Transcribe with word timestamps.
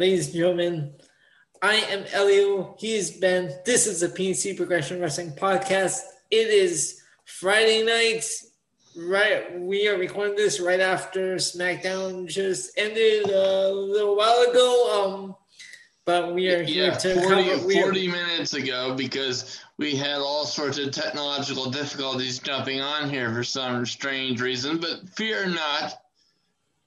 ladies 0.00 0.28
and 0.28 0.36
gentlemen, 0.36 0.92
I 1.60 1.74
am 1.74 2.04
Elio. 2.14 2.74
He 2.78 2.94
is 2.94 3.10
Ben. 3.10 3.52
This 3.66 3.86
is 3.86 4.00
the 4.00 4.08
PNC 4.08 4.56
Progression 4.56 4.98
Wrestling 4.98 5.32
Podcast. 5.32 5.98
It 6.30 6.48
is 6.48 7.02
Friday 7.26 7.84
night. 7.84 8.24
Right, 8.96 9.60
we 9.60 9.86
are 9.88 9.98
recording 9.98 10.36
this 10.36 10.58
right 10.58 10.80
after 10.80 11.36
SmackDown 11.36 12.26
just 12.26 12.76
ended 12.78 13.28
a 13.28 13.70
little 13.70 14.16
while 14.16 14.40
ago. 14.50 15.04
Um, 15.04 15.36
but 16.06 16.34
we 16.34 16.48
are 16.48 16.62
here 16.62 16.86
Yeah, 16.86 16.94
to 16.94 17.14
40, 17.20 17.28
cover. 17.50 17.66
we 17.66 17.78
are- 17.78 17.82
40 17.82 18.08
minutes 18.08 18.54
ago 18.54 18.94
because 18.94 19.60
we 19.76 19.94
had 19.96 20.16
all 20.20 20.46
sorts 20.46 20.78
of 20.78 20.92
technological 20.92 21.70
difficulties 21.70 22.38
jumping 22.38 22.80
on 22.80 23.10
here 23.10 23.32
for 23.34 23.44
some 23.44 23.84
strange 23.84 24.40
reason. 24.40 24.78
But 24.78 25.10
fear 25.14 25.46
not. 25.46 26.02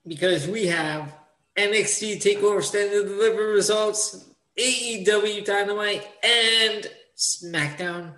because 0.07 0.47
we 0.47 0.65
have 0.65 1.13
NXT 1.57 2.17
Takeover 2.21 2.63
Stand 2.63 2.93
and 2.93 3.07
Deliver 3.07 3.47
results, 3.47 4.25
AEW 4.57 5.45
Dynamite, 5.45 6.07
and 6.23 6.87
SmackDown. 7.17 8.13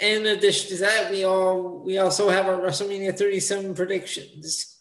In 0.00 0.26
addition 0.26 0.76
to 0.76 0.82
that, 0.82 1.10
we 1.10 1.24
all 1.24 1.82
we 1.84 1.98
also 1.98 2.28
have 2.30 2.46
our 2.46 2.56
WrestleMania 2.56 3.16
37 3.16 3.74
predictions. 3.74 4.78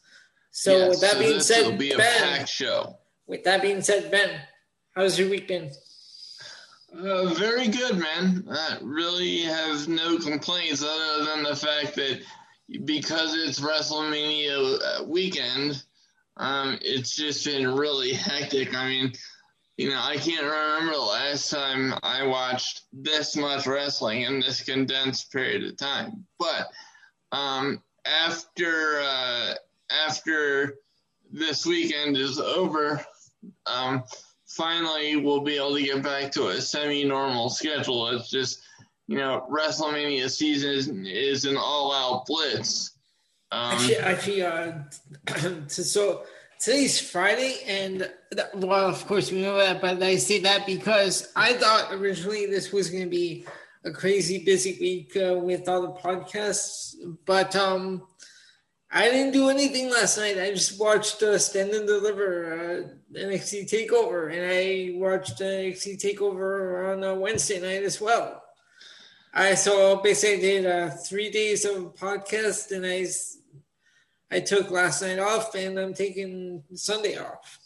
So 0.52 0.72
Yes, 0.78 0.90
with 0.90 1.02
that 1.02 1.14
so 1.14 1.20
being 1.20 1.40
said, 1.40 1.80
be 1.80 1.94
Ben, 1.96 2.46
show. 2.46 2.98
with 3.28 3.44
that 3.44 3.62
being 3.62 3.82
said, 3.82 4.12
Ben, 4.12 4.40
how's 4.96 5.18
your 5.20 5.30
week 5.30 5.48
been? 5.48 5.72
Uh, 6.94 7.26
very 7.36 7.68
good, 7.68 7.98
man. 7.98 8.44
I 8.50 8.78
really 8.82 9.42
have 9.42 9.88
no 9.88 10.18
complaints 10.18 10.84
other 10.84 11.26
than 11.26 11.44
the 11.44 11.56
fact 11.56 11.96
that 11.96 12.22
because 12.86 13.36
it's 13.36 13.60
WrestleMania 13.60 14.80
uh, 14.82 15.04
weekend, 15.04 15.84
um, 16.40 16.80
it's 16.82 17.16
just 17.16 17.46
been 17.46 17.76
really 17.76 18.14
hectic. 18.14 18.76
I 18.76 18.88
mean, 18.88 19.14
you 19.78 19.90
know, 19.90 20.02
I 20.02 20.18
can't 20.18 20.44
remember 20.44 20.94
the 20.94 21.00
last 21.00 21.50
time 21.50 21.94
I 22.04 22.26
watched 22.26 22.84
this 22.92 23.36
much 23.36 23.68
wrestling 23.68 24.24
in 24.24 24.40
this 24.40 24.62
condensed 24.62 25.32
period 25.32 25.64
of 25.64 25.78
time. 25.78 26.26
But 26.38 26.70
um, 27.32 27.82
after 28.06 29.02
uh, 29.02 29.54
after 30.06 30.76
this 31.32 31.66
weekend 31.66 32.18
is 32.18 32.40
over, 32.40 33.06
um, 33.66 34.04
finally 34.48 35.16
we'll 35.16 35.42
be 35.42 35.56
able 35.56 35.76
to 35.76 35.84
get 35.84 36.04
back 36.04 36.32
to 36.34 36.50
a 36.50 36.62
semi-normal 36.62 37.50
schedule. 37.50 38.08
It's 38.10 38.30
just, 38.30 38.62
you 39.08 39.18
know, 39.18 39.48
WrestleMania 39.50 40.30
season 40.30 40.72
is, 40.72 40.88
is 41.44 41.46
an 41.46 41.58
all-out 41.58 42.26
blitz. 42.26 42.99
Um, 43.52 43.74
Actually, 43.74 43.96
actually, 43.98 44.42
uh, 44.44 44.72
so- 45.68 46.24
today's 46.60 47.00
Friday, 47.00 47.62
and 47.68 48.10
that, 48.32 48.56
well, 48.56 48.90
of 48.90 49.06
course 49.08 49.32
we 49.32 49.42
know 49.42 49.58
that, 49.58 49.82
but 49.82 50.04
I 50.04 50.18
say 50.18 50.40
that 50.42 50.66
because 50.66 51.32
I 51.36 51.54
thought 51.54 51.94
originally 51.94 52.46
this 52.46 52.72
was 52.72 52.90
going 52.90 53.06
to 53.06 53.10
be 53.10 53.46
a 53.86 53.92
crazy 53.92 54.44
busy 54.44 54.78
week 54.80 55.16
uh, 55.18 55.36
with 55.40 55.68
all 55.68 55.82
the 55.82 55.94
podcasts, 55.94 56.94
but 57.26 57.56
um, 57.56 58.04
I 58.92 59.10
didn't 59.10 59.34
do 59.34 59.50
anything 59.50 59.90
last 59.90 60.18
night. 60.18 60.38
I 60.38 60.52
just 60.52 60.80
watched 60.80 61.24
uh, 61.24 61.38
Stand 61.40 61.72
and 61.72 61.88
Deliver 61.88 62.54
uh, 62.54 63.18
NXT 63.18 63.70
Takeover, 63.70 64.32
and 64.32 64.46
I 64.46 65.00
watched 65.00 65.42
uh, 65.42 65.46
NXT 65.46 66.02
Takeover 66.04 66.94
on 66.94 67.04
uh, 67.04 67.16
Wednesday 67.16 67.60
night 67.62 67.84
as 67.84 68.02
well. 68.02 68.44
I 69.34 69.54
so 69.56 69.98
basically 69.98 70.42
did 70.42 70.66
uh, 70.66 70.90
three 70.90 71.30
days 71.32 71.64
of 71.64 71.96
podcast, 71.96 72.72
and 72.72 72.86
I 72.86 73.06
I 74.32 74.40
took 74.40 74.70
last 74.70 75.02
night 75.02 75.20
off, 75.20 75.56
and 75.56 75.78
I'm 75.80 75.94
taking 75.94 76.64
Sunday 76.76 77.18
off. 77.18 77.60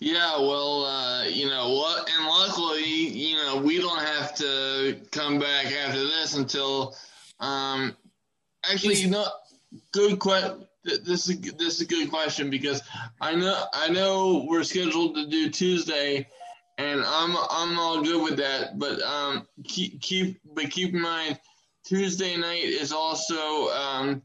Yeah, 0.00 0.38
well, 0.38 0.84
uh, 0.84 1.24
you 1.24 1.48
know 1.48 1.70
what, 1.70 2.08
and 2.10 2.26
luckily, 2.26 2.84
you 2.84 3.36
know, 3.36 3.56
we 3.56 3.78
don't 3.78 4.00
have 4.00 4.34
to 4.36 5.00
come 5.12 5.38
back 5.38 5.66
after 5.66 6.00
this 6.00 6.36
until, 6.36 6.96
um, 7.40 7.96
actually, 8.70 8.96
you 8.96 9.08
know, 9.08 9.26
good 9.92 10.18
question. 10.18 10.66
This 10.84 11.30
is 11.30 11.40
this 11.40 11.76
is 11.76 11.80
a 11.80 11.86
good 11.86 12.10
question 12.10 12.50
because 12.50 12.82
I 13.20 13.34
know 13.34 13.64
I 13.72 13.88
know 13.88 14.44
we're 14.46 14.64
scheduled 14.64 15.14
to 15.14 15.26
do 15.26 15.48
Tuesday, 15.48 16.28
and 16.76 17.00
I'm 17.00 17.34
I'm 17.50 17.78
all 17.78 18.02
good 18.02 18.22
with 18.22 18.36
that. 18.36 18.78
But 18.78 19.00
um, 19.00 19.48
keep 19.64 20.02
keep 20.02 20.38
but 20.54 20.70
keep 20.70 20.92
in 20.92 21.00
mind, 21.00 21.40
Tuesday 21.86 22.36
night 22.36 22.64
is 22.64 22.92
also 22.92 23.68
um 23.70 24.22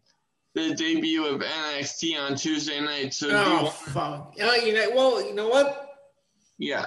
the 0.55 0.73
debut 0.75 1.25
of 1.25 1.41
NXT 1.41 2.19
on 2.19 2.35
Tuesday 2.35 2.79
night. 2.81 3.13
So 3.13 3.27
you 3.27 3.33
Oh 3.35 3.63
want- 3.63 3.75
fuck! 3.75 4.35
Oh, 4.41 4.55
you 4.55 4.73
know, 4.73 4.89
well, 4.95 5.25
you 5.27 5.33
know 5.33 5.47
what? 5.49 5.85
yeah. 6.57 6.85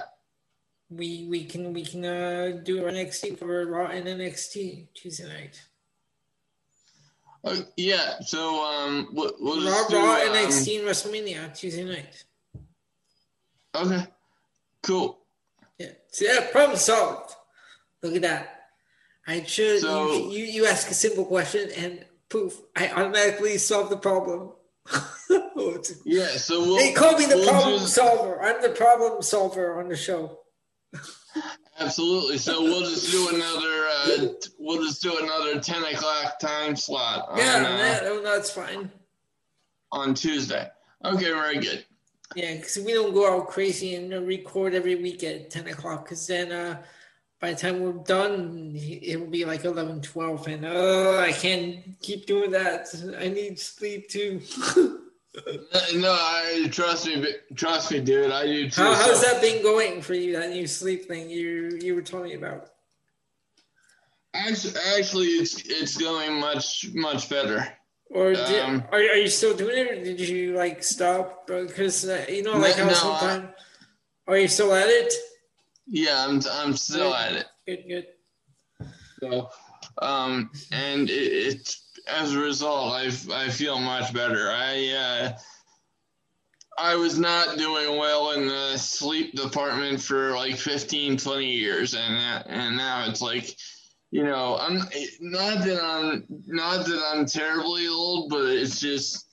We 0.89 1.25
we 1.29 1.45
can 1.45 1.73
we 1.73 1.83
can 1.83 2.05
uh, 2.05 2.59
do 2.63 2.81
NXT 2.83 3.39
for 3.39 3.65
Raw 3.65 3.87
and 3.87 4.05
NXT 4.05 4.89
Tuesday 4.93 5.27
night. 5.27 5.61
Uh, 7.45 7.57
yeah, 7.75 8.19
so 8.21 8.63
um, 8.63 9.09
we'll, 9.11 9.33
we'll 9.39 9.69
Raw, 9.69 9.87
do, 9.89 9.97
Raw, 9.97 10.13
um, 10.13 10.29
NXT, 10.35 10.79
and 10.79 10.87
WrestleMania 10.87 11.43
on 11.43 11.53
Tuesday 11.53 11.83
night. 11.83 12.23
Okay, 13.75 14.05
cool. 14.83 15.19
Yeah. 15.79 15.89
See 16.11 16.27
that 16.27 16.51
problem 16.51 16.77
solved. 16.77 17.33
Look 18.03 18.15
at 18.15 18.21
that. 18.21 18.67
I 19.27 19.43
should 19.43 19.81
So- 19.81 20.13
you, 20.13 20.29
you 20.29 20.45
you 20.45 20.65
ask 20.67 20.89
a 20.91 20.93
simple 20.93 21.25
question 21.25 21.69
and 21.75 22.05
poof, 22.33 22.59
I 22.75 22.89
automatically 22.89 23.57
solve 23.59 23.89
the 23.89 23.97
problem. 23.97 24.51
Yeah, 26.03 26.27
so 26.27 26.59
we'll. 26.59 26.75
they 26.75 26.91
call 26.91 27.17
me 27.17 27.25
the 27.25 27.37
we'll 27.37 27.47
problem 27.47 27.79
just- 27.79 27.93
solver. 27.95 28.41
I'm 28.43 28.61
the 28.61 28.69
problem 28.69 29.21
solver 29.21 29.79
on 29.79 29.87
the 29.87 29.95
show. 29.95 30.39
absolutely. 31.79 32.37
So 32.37 32.61
we'll 32.63 32.81
just 32.81 33.09
do 33.11 33.29
another. 33.33 33.85
Uh, 33.87 34.33
we'll 34.59 34.83
just 34.83 35.01
do 35.01 35.17
another 35.17 35.59
ten 35.61 35.83
o'clock 35.85 36.37
time 36.39 36.75
slot 36.75 37.29
on 37.29 37.37
Yeah, 37.37 37.55
uh, 37.65 37.77
that, 37.77 38.03
oh, 38.05 38.21
that's 38.21 38.51
fine. 38.51 38.91
on 39.91 40.13
Tuesday. 40.13 40.67
Okay, 41.05 41.31
very 41.31 41.59
good. 41.59 41.85
Yeah, 42.35 42.55
because 42.55 42.77
we 42.79 42.93
don't 42.93 43.13
go 43.13 43.31
all 43.31 43.41
crazy 43.43 43.95
and 43.95 44.13
uh, 44.13 44.21
record 44.21 44.73
every 44.73 44.95
week 44.95 45.23
at 45.23 45.49
10 45.51 45.67
o'clock 45.67 46.03
because 46.05 46.25
then 46.27 46.51
uh, 46.51 46.81
by 47.43 47.51
the 47.51 47.59
time 47.59 47.81
we're 47.81 47.91
done, 47.91 48.71
it 48.73 49.19
will 49.19 49.27
be 49.27 49.43
like 49.43 49.65
11, 49.65 50.01
12. 50.01 50.47
And 50.47 50.65
uh, 50.65 51.19
I 51.19 51.33
can't 51.33 51.83
keep 52.01 52.25
doing 52.25 52.51
that. 52.51 52.87
I 53.19 53.27
need 53.27 53.59
sleep 53.59 54.07
too. 54.09 54.41
No, 55.95 56.11
I 56.11 56.67
trust 56.69 57.07
me. 57.07 57.25
Trust 57.55 57.91
me, 57.91 58.01
dude. 58.01 58.29
I 58.29 58.45
do 58.45 58.69
too. 58.69 58.83
How, 58.83 58.93
how's 58.93 59.23
that 59.23 59.41
been 59.41 59.63
going 59.63 59.99
for 59.99 60.13
you, 60.13 60.33
that 60.33 60.51
new 60.51 60.67
sleep 60.67 61.07
thing 61.07 61.27
you 61.27 61.79
you 61.81 61.95
were 61.95 62.03
telling 62.03 62.29
me 62.29 62.35
about? 62.35 62.69
Actually, 64.35 64.75
actually, 64.95 65.27
it's 65.41 65.55
it's 65.65 65.97
going 65.97 66.39
much 66.39 66.85
much 66.93 67.31
better. 67.31 67.67
Or 68.11 68.33
did, 68.33 68.63
Um, 68.63 68.83
are, 68.91 68.99
are 68.99 69.21
you 69.25 69.27
still 69.27 69.57
doing 69.57 69.75
it 69.75 69.91
or 69.91 70.03
did 70.03 70.19
you 70.19 70.53
like 70.55 70.83
stop? 70.83 71.47
Because, 71.47 72.07
uh, 72.07 72.23
you 72.29 72.43
know, 72.43 72.55
like 72.55 72.77
No, 72.77 72.83
how 72.83 72.89
no, 72.89 72.95
sometimes. 72.95 73.47
Are 74.27 74.37
you 74.37 74.47
still 74.47 74.71
at 74.71 74.87
it? 74.87 75.11
Yeah, 75.87 76.25
I'm 76.25 76.41
I'm 76.51 76.75
still 76.75 77.13
at 77.13 77.33
it. 77.33 77.45
Good, 77.67 77.85
good. 77.87 78.07
So, 79.19 79.49
um, 80.01 80.49
and 80.71 81.09
it, 81.09 81.13
it's 81.13 81.83
as 82.07 82.33
a 82.33 82.39
result, 82.39 82.93
I 82.93 83.11
I 83.31 83.49
feel 83.49 83.79
much 83.79 84.13
better. 84.13 84.49
I 84.51 84.89
uh, 84.89 85.37
I 86.77 86.95
was 86.95 87.19
not 87.19 87.57
doing 87.57 87.97
well 87.97 88.31
in 88.31 88.47
the 88.47 88.77
sleep 88.77 89.33
department 89.33 90.01
for 90.01 90.31
like 90.31 90.55
15, 90.57 91.17
20 91.17 91.45
years, 91.45 91.93
and 91.93 92.15
that, 92.15 92.45
and 92.47 92.75
now 92.75 93.05
it's 93.07 93.21
like, 93.21 93.55
you 94.11 94.23
know, 94.23 94.57
I'm 94.59 94.79
not 95.21 95.63
that 95.65 95.83
I'm 95.83 96.25
not 96.47 96.85
that 96.85 97.03
I'm 97.13 97.25
terribly 97.25 97.87
old, 97.87 98.29
but 98.29 98.45
it's 98.45 98.79
just. 98.79 99.29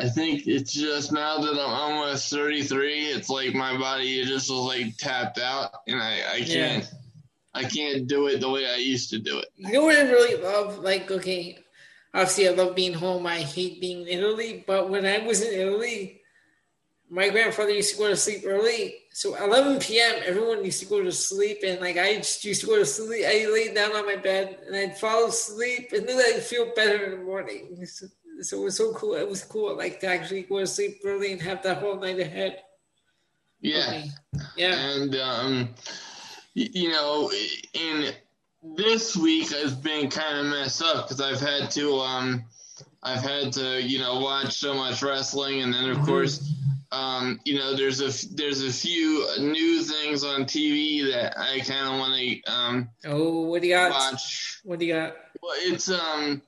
I 0.00 0.08
think 0.08 0.46
it's 0.46 0.72
just 0.72 1.12
now 1.12 1.38
that 1.38 1.52
I'm 1.52 1.58
almost 1.58 2.30
33, 2.30 3.06
it's 3.06 3.28
like 3.28 3.52
my 3.54 3.76
body 3.76 4.24
just 4.24 4.48
was 4.48 4.60
like 4.60 4.96
tapped 4.96 5.38
out, 5.38 5.72
and 5.88 6.00
I, 6.00 6.22
I 6.34 6.40
can't 6.42 6.88
I 7.54 7.64
can't 7.64 8.06
do 8.06 8.28
it 8.28 8.40
the 8.40 8.48
way 8.48 8.66
I 8.66 8.76
used 8.76 9.10
to 9.10 9.18
do 9.18 9.38
it. 9.38 9.48
You 9.56 9.72
know 9.72 9.82
what 9.82 9.96
I 9.96 10.02
really 10.02 10.40
love? 10.40 10.78
Like, 10.78 11.10
okay, 11.10 11.58
obviously 12.14 12.48
I 12.48 12.52
love 12.52 12.76
being 12.76 12.94
home. 12.94 13.26
I 13.26 13.40
hate 13.40 13.80
being 13.80 14.02
in 14.02 14.18
Italy. 14.18 14.64
But 14.66 14.90
when 14.90 15.04
I 15.04 15.18
was 15.26 15.42
in 15.42 15.58
Italy, 15.58 16.20
my 17.10 17.30
grandfather 17.30 17.70
used 17.70 17.94
to 17.94 17.98
go 17.98 18.08
to 18.08 18.16
sleep 18.16 18.42
early. 18.46 18.96
So 19.12 19.34
11 19.42 19.80
p.m., 19.80 20.22
everyone 20.24 20.64
used 20.64 20.80
to 20.80 20.86
go 20.86 21.02
to 21.02 21.10
sleep. 21.10 21.58
And 21.66 21.80
like, 21.80 21.96
I 21.96 22.16
just 22.16 22.44
used 22.44 22.60
to 22.60 22.66
go 22.68 22.78
to 22.78 22.86
sleep. 22.86 23.24
I 23.26 23.46
laid 23.46 23.74
down 23.74 23.96
on 23.96 24.06
my 24.06 24.16
bed 24.16 24.58
and 24.66 24.76
I'd 24.76 24.98
fall 24.98 25.26
asleep. 25.26 25.90
And 25.92 26.08
then 26.08 26.18
I'd 26.18 26.42
feel 26.42 26.72
better 26.76 27.04
in 27.06 27.10
the 27.12 27.24
morning. 27.24 27.84
So, 28.42 28.60
it 28.60 28.64
was 28.64 28.76
so 28.76 28.92
cool. 28.94 29.14
It 29.14 29.28
was 29.28 29.44
cool, 29.44 29.76
like, 29.76 30.00
to 30.00 30.06
actually 30.06 30.42
go 30.42 30.58
to 30.60 30.66
sleep 30.66 30.98
early 31.04 31.32
and 31.32 31.42
have 31.42 31.62
that 31.62 31.78
whole 31.78 31.98
night 31.98 32.18
ahead. 32.20 32.62
Yeah. 33.60 33.78
Okay. 33.88 34.10
Yeah. 34.56 34.74
And 34.78 35.16
um 35.16 35.68
y- 36.54 36.70
you 36.72 36.90
know, 36.90 37.30
in 37.74 38.12
this 38.76 39.16
week 39.16 39.50
has 39.50 39.74
been 39.74 40.08
kind 40.10 40.38
of 40.38 40.46
messed 40.46 40.82
up 40.82 41.08
because 41.08 41.20
I've 41.20 41.40
had 41.40 41.70
to 41.72 41.94
um 41.98 42.44
I've 43.02 43.22
had 43.22 43.52
to 43.54 43.82
you 43.82 43.98
know 43.98 44.20
watch 44.20 44.54
so 44.54 44.74
much 44.74 45.02
wrestling 45.02 45.62
and 45.62 45.72
then 45.74 45.90
of 45.90 45.98
Mhm. 45.98 46.06
course 46.06 46.52
um, 46.90 47.38
you 47.44 47.58
know, 47.58 47.74
there's 47.76 48.00
a 48.00 48.34
there's 48.34 48.62
a 48.62 48.72
few 48.72 49.26
new 49.40 49.82
things 49.82 50.24
on 50.24 50.44
TV 50.46 51.10
that 51.12 51.38
I 51.38 51.60
kind 51.60 51.86
of 51.86 51.98
want 52.00 52.14
to 52.18 52.50
um, 52.50 52.88
oh, 53.04 53.42
what 53.42 53.60
do 53.60 53.68
you 53.68 53.74
got? 53.74 53.90
watch. 53.90 54.60
What 54.64 54.78
do 54.78 54.86
you 54.86 54.94
got? 54.94 55.14
Well, 55.42 55.52
it's 55.58 55.90
um, 55.90 56.40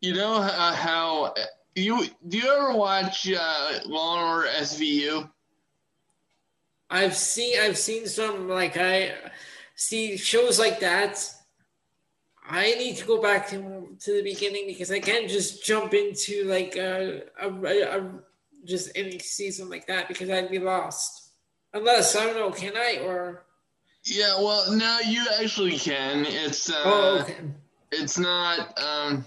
you 0.00 0.14
know 0.14 0.34
uh, 0.34 0.72
how 0.72 1.34
you 1.74 2.06
do 2.28 2.38
you 2.38 2.50
ever 2.52 2.74
watch 2.74 3.30
uh, 3.30 3.78
Law 3.86 4.18
and 4.18 4.28
Order 4.28 4.48
SVU? 4.60 5.30
I've 6.90 7.14
seen 7.16 7.58
I've 7.60 7.78
seen 7.78 8.06
some 8.06 8.48
like 8.48 8.76
I 8.76 9.12
see 9.74 10.16
shows 10.16 10.58
like 10.58 10.80
that. 10.80 11.32
I 12.48 12.74
need 12.74 12.96
to 12.98 13.04
go 13.04 13.20
back 13.20 13.48
to, 13.48 13.88
to 13.98 14.12
the 14.12 14.22
beginning 14.22 14.68
because 14.68 14.92
I 14.92 15.00
can't 15.00 15.28
just 15.28 15.64
jump 15.64 15.94
into 15.94 16.44
like 16.44 16.76
a, 16.76 17.22
a, 17.42 17.48
a, 17.50 17.98
a 17.98 18.10
just 18.64 18.92
any 18.94 19.18
season 19.18 19.68
like 19.68 19.88
that 19.88 20.06
because 20.06 20.30
I'd 20.30 20.50
be 20.50 20.60
lost. 20.60 21.30
Unless 21.74 22.14
I 22.14 22.24
don't 22.26 22.36
know, 22.36 22.50
can 22.52 22.76
I 22.76 23.00
or? 23.04 23.44
Yeah, 24.04 24.36
well, 24.38 24.72
no, 24.72 25.00
you 25.04 25.26
actually 25.40 25.76
can. 25.76 26.24
It's 26.24 26.70
uh, 26.70 26.82
Oh, 26.84 27.18
okay. 27.22 27.38
it's 27.90 28.16
not 28.16 28.78
um, 28.80 29.24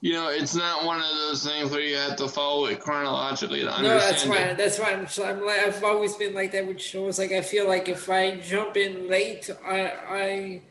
you 0.00 0.14
know, 0.14 0.28
it's 0.28 0.54
not 0.54 0.84
one 0.84 0.98
of 0.98 1.08
those 1.08 1.44
things 1.44 1.70
where 1.70 1.80
you 1.80 1.96
have 1.96 2.16
to 2.16 2.28
follow 2.28 2.66
it 2.66 2.80
chronologically 2.80 3.60
to 3.60 3.82
No, 3.82 3.98
that's 3.98 4.24
why. 4.24 4.54
That's 4.54 4.78
why 4.78 4.92
I'm. 4.92 5.06
so 5.06 5.24
I'm 5.24 5.44
like. 5.44 5.60
I've 5.60 5.84
always 5.84 6.14
been 6.16 6.34
like 6.34 6.52
that 6.52 6.66
with 6.66 6.80
shows. 6.80 7.18
Like 7.18 7.32
I 7.32 7.42
feel 7.42 7.68
like 7.68 7.88
if 7.88 8.08
I 8.08 8.36
jump 8.36 8.76
in 8.76 9.08
late, 9.08 9.50
I 9.64 9.92
I 10.08 10.62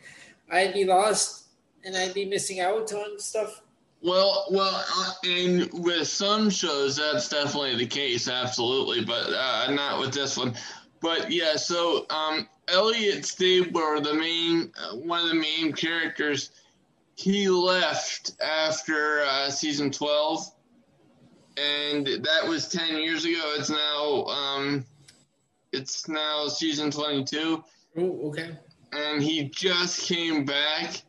I'd 0.51 0.73
be 0.73 0.85
lost 0.85 1.45
and 1.85 1.95
I'd 1.95 2.13
be 2.13 2.25
missing 2.25 2.59
out 2.59 2.91
on 2.91 3.19
stuff. 3.19 3.61
Well, 4.01 4.47
well, 4.49 4.85
and 5.25 5.69
with 5.73 6.07
some 6.07 6.49
shows, 6.49 6.95
that's 6.95 7.27
definitely 7.27 7.75
the 7.75 7.85
case, 7.85 8.29
absolutely, 8.29 9.03
but 9.03 9.33
uh, 9.33 9.71
not 9.71 9.99
with 9.99 10.13
this 10.13 10.37
one. 10.37 10.55
But 11.01 11.29
yeah, 11.31 11.57
so 11.57 12.05
um, 12.09 12.47
Elliot 12.69 13.25
Stabler, 13.25 13.99
the 13.99 14.13
main, 14.13 14.71
uh, 14.81 14.95
one 14.95 15.21
of 15.21 15.29
the 15.29 15.35
main 15.35 15.73
characters, 15.73 16.51
he 17.19 17.49
left 17.49 18.31
after 18.41 19.21
uh, 19.23 19.49
season 19.49 19.91
twelve, 19.91 20.39
and 21.57 22.07
that 22.07 22.47
was 22.47 22.69
ten 22.69 22.97
years 22.97 23.25
ago. 23.25 23.53
It's 23.57 23.69
now, 23.69 24.23
um, 24.25 24.85
it's 25.73 26.07
now 26.07 26.47
season 26.47 26.91
twenty-two 26.91 27.63
Oh, 27.97 28.29
okay. 28.29 28.51
and 28.93 29.21
he 29.21 29.49
just 29.49 30.01
came 30.07 30.45
back 30.45 31.01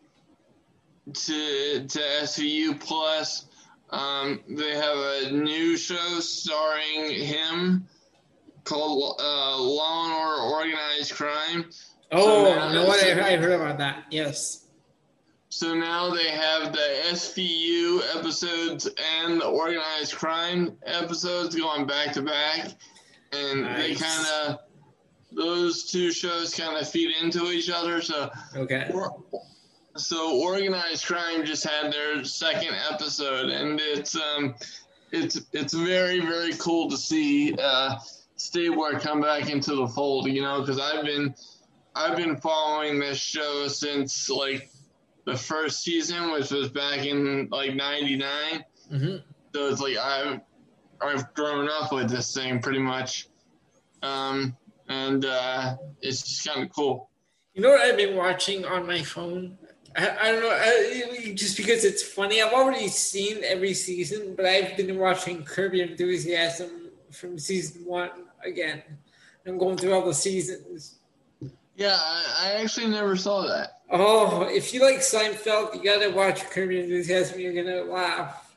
to 1.12 1.87
to 1.87 1.99
SVU 2.23 2.81
Plus. 2.81 3.47
Um, 3.91 4.41
they 4.49 4.71
have 4.77 4.97
a 4.99 5.31
new 5.33 5.77
show 5.77 6.21
starring 6.21 7.11
him 7.11 7.87
called 8.65 9.21
uh, 9.21 9.59
Law 9.59 10.05
and 10.05 10.12
Order 10.15 10.43
Organized 10.43 11.12
Crime. 11.15 11.67
Oh, 12.12 12.45
now 12.55 12.69
you 12.69 12.75
know 12.75 12.87
what? 12.87 13.03
I, 13.05 13.09
it's- 13.09 13.27
I 13.27 13.37
heard 13.37 13.53
about 13.53 13.79
that. 13.79 14.05
Yes. 14.11 14.67
So 15.52 15.75
now 15.75 16.11
they 16.14 16.29
have 16.31 16.73
the 16.73 17.02
SVU 17.11 18.00
episodes 18.17 18.88
and 19.20 19.41
the 19.41 19.47
Organized 19.47 20.14
Crime 20.14 20.76
episodes 20.87 21.56
going 21.56 21.87
back 21.87 22.12
to 22.14 22.23
back, 22.23 22.69
and 23.32 23.67
they 23.67 23.97
kind 23.97 24.26
of 24.47 24.58
those 25.32 25.91
two 25.91 26.12
shows 26.12 26.55
kind 26.55 26.76
of 26.76 26.88
feed 26.88 27.14
into 27.20 27.50
each 27.50 27.69
other. 27.69 28.00
So 28.00 28.31
Okay. 28.56 28.91
Or- 28.94 29.23
So 29.97 30.38
organized 30.41 31.05
crime 31.05 31.44
just 31.44 31.64
had 31.64 31.93
their 31.93 32.23
second 32.25 32.75
episode, 32.93 33.50
and 33.50 33.81
it's 33.81 34.14
um, 34.14 34.55
it's 35.11 35.41
it's 35.52 35.75
very 35.75 36.20
very 36.20 36.52
cool 36.55 36.88
to 36.91 36.97
see 36.97 37.56
uh, 37.61 37.97
Stabler 38.37 39.00
come 39.00 39.20
back 39.20 39.50
into 39.50 39.75
the 39.75 39.88
fold. 39.88 40.26
You 40.29 40.43
know, 40.43 40.61
because 40.61 40.79
I've 40.79 41.05
been 41.05 41.35
I've 41.97 42.17
been 42.17 42.37
following 42.37 43.00
this 43.00 43.19
show 43.19 43.67
since 43.67 44.31
like 44.31 44.70
the 45.25 45.37
first 45.37 45.82
season, 45.82 46.32
which 46.32 46.50
was 46.50 46.69
back 46.69 47.05
in 47.05 47.49
like 47.50 47.75
'99. 47.75 48.64
hmm 48.88 49.17
So 49.55 49.69
it's 49.69 49.81
like 49.81 49.96
I've 49.96 50.40
I've 51.00 51.32
grown 51.34 51.69
up 51.69 51.93
with 51.93 52.11
this 52.11 52.34
thing 52.34 52.61
pretty 52.61 52.78
much, 52.78 53.28
um, 54.02 54.56
and 54.88 55.25
uh, 55.25 55.76
it's 56.00 56.22
just 56.22 56.46
kind 56.46 56.67
of 56.67 56.75
cool. 56.75 57.11
You 57.55 57.62
know 57.62 57.70
what 57.70 57.81
I've 57.81 57.96
been 57.96 58.17
watching 58.17 58.64
on 58.64 58.87
my 58.87 59.02
phone? 59.02 59.58
I, 59.96 60.17
I 60.20 60.32
don't 60.32 60.43
know, 60.43 60.50
I, 60.50 61.32
just 61.34 61.56
because 61.56 61.84
it's 61.84 62.02
funny. 62.02 62.40
I've 62.40 62.52
already 62.52 62.88
seen 62.88 63.43
every 63.43 63.75
season, 63.75 64.34
but 64.37 64.46
I've 64.46 64.76
been 64.76 64.99
watching 64.99 65.43
Curb 65.43 65.75
Your 65.75 65.87
Enthusiasm 65.87 66.90
from 67.11 67.38
season 67.38 67.84
one 67.84 68.11
again. 68.44 68.82
I'm 69.46 69.58
going 69.58 69.76
through 69.76 69.94
all 69.94 70.06
the 70.06 70.14
seasons. 70.14 71.00
Yeah, 71.75 71.96
I, 71.99 72.25
I 72.43 72.62
actually 72.62 72.88
never 72.88 73.16
saw 73.16 73.46
that. 73.49 73.80
Oh, 73.90 74.42
if 74.42 74.72
you 74.72 74.82
like 74.82 74.98
Seinfeld, 74.98 75.75
you 75.75 75.82
gotta 75.82 76.10
watch 76.10 76.48
Curb 76.50 76.70
Your 76.70 76.82
Enthusiasm. 76.82 77.40
You're 77.40 77.52
gonna 77.52 77.82
laugh. 77.82 78.54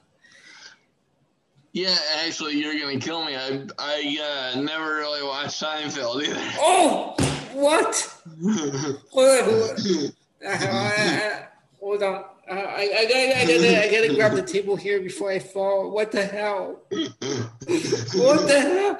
Yeah, 1.72 1.96
actually, 2.24 2.60
you're 2.60 2.80
gonna 2.80 3.00
kill 3.00 3.26
me. 3.26 3.36
I 3.36 3.66
I 3.80 4.54
uh, 4.56 4.62
never 4.62 4.96
really 4.96 5.24
watched 5.24 5.60
Seinfeld 5.60 6.24
either. 6.24 6.40
Oh, 6.60 7.16
what? 7.54 8.16
Hold 9.12 9.42
on, 9.42 10.14
uh, 10.46 11.46
hold 11.80 12.04
on. 12.04 12.26
Uh, 12.50 12.54
I, 12.54 12.92
I, 12.98 13.06
gotta, 13.06 13.40
I, 13.40 13.46
gotta, 13.46 13.84
I 13.84 13.92
gotta 13.92 14.16
grab 14.16 14.34
the 14.34 14.42
table 14.42 14.76
here 14.76 15.00
before 15.00 15.32
I 15.32 15.40
fall. 15.40 15.92
What 15.92 16.12
the 16.12 16.26
hell? 16.26 16.82
What 16.90 18.48
the 18.48 18.60
hell? 18.60 19.00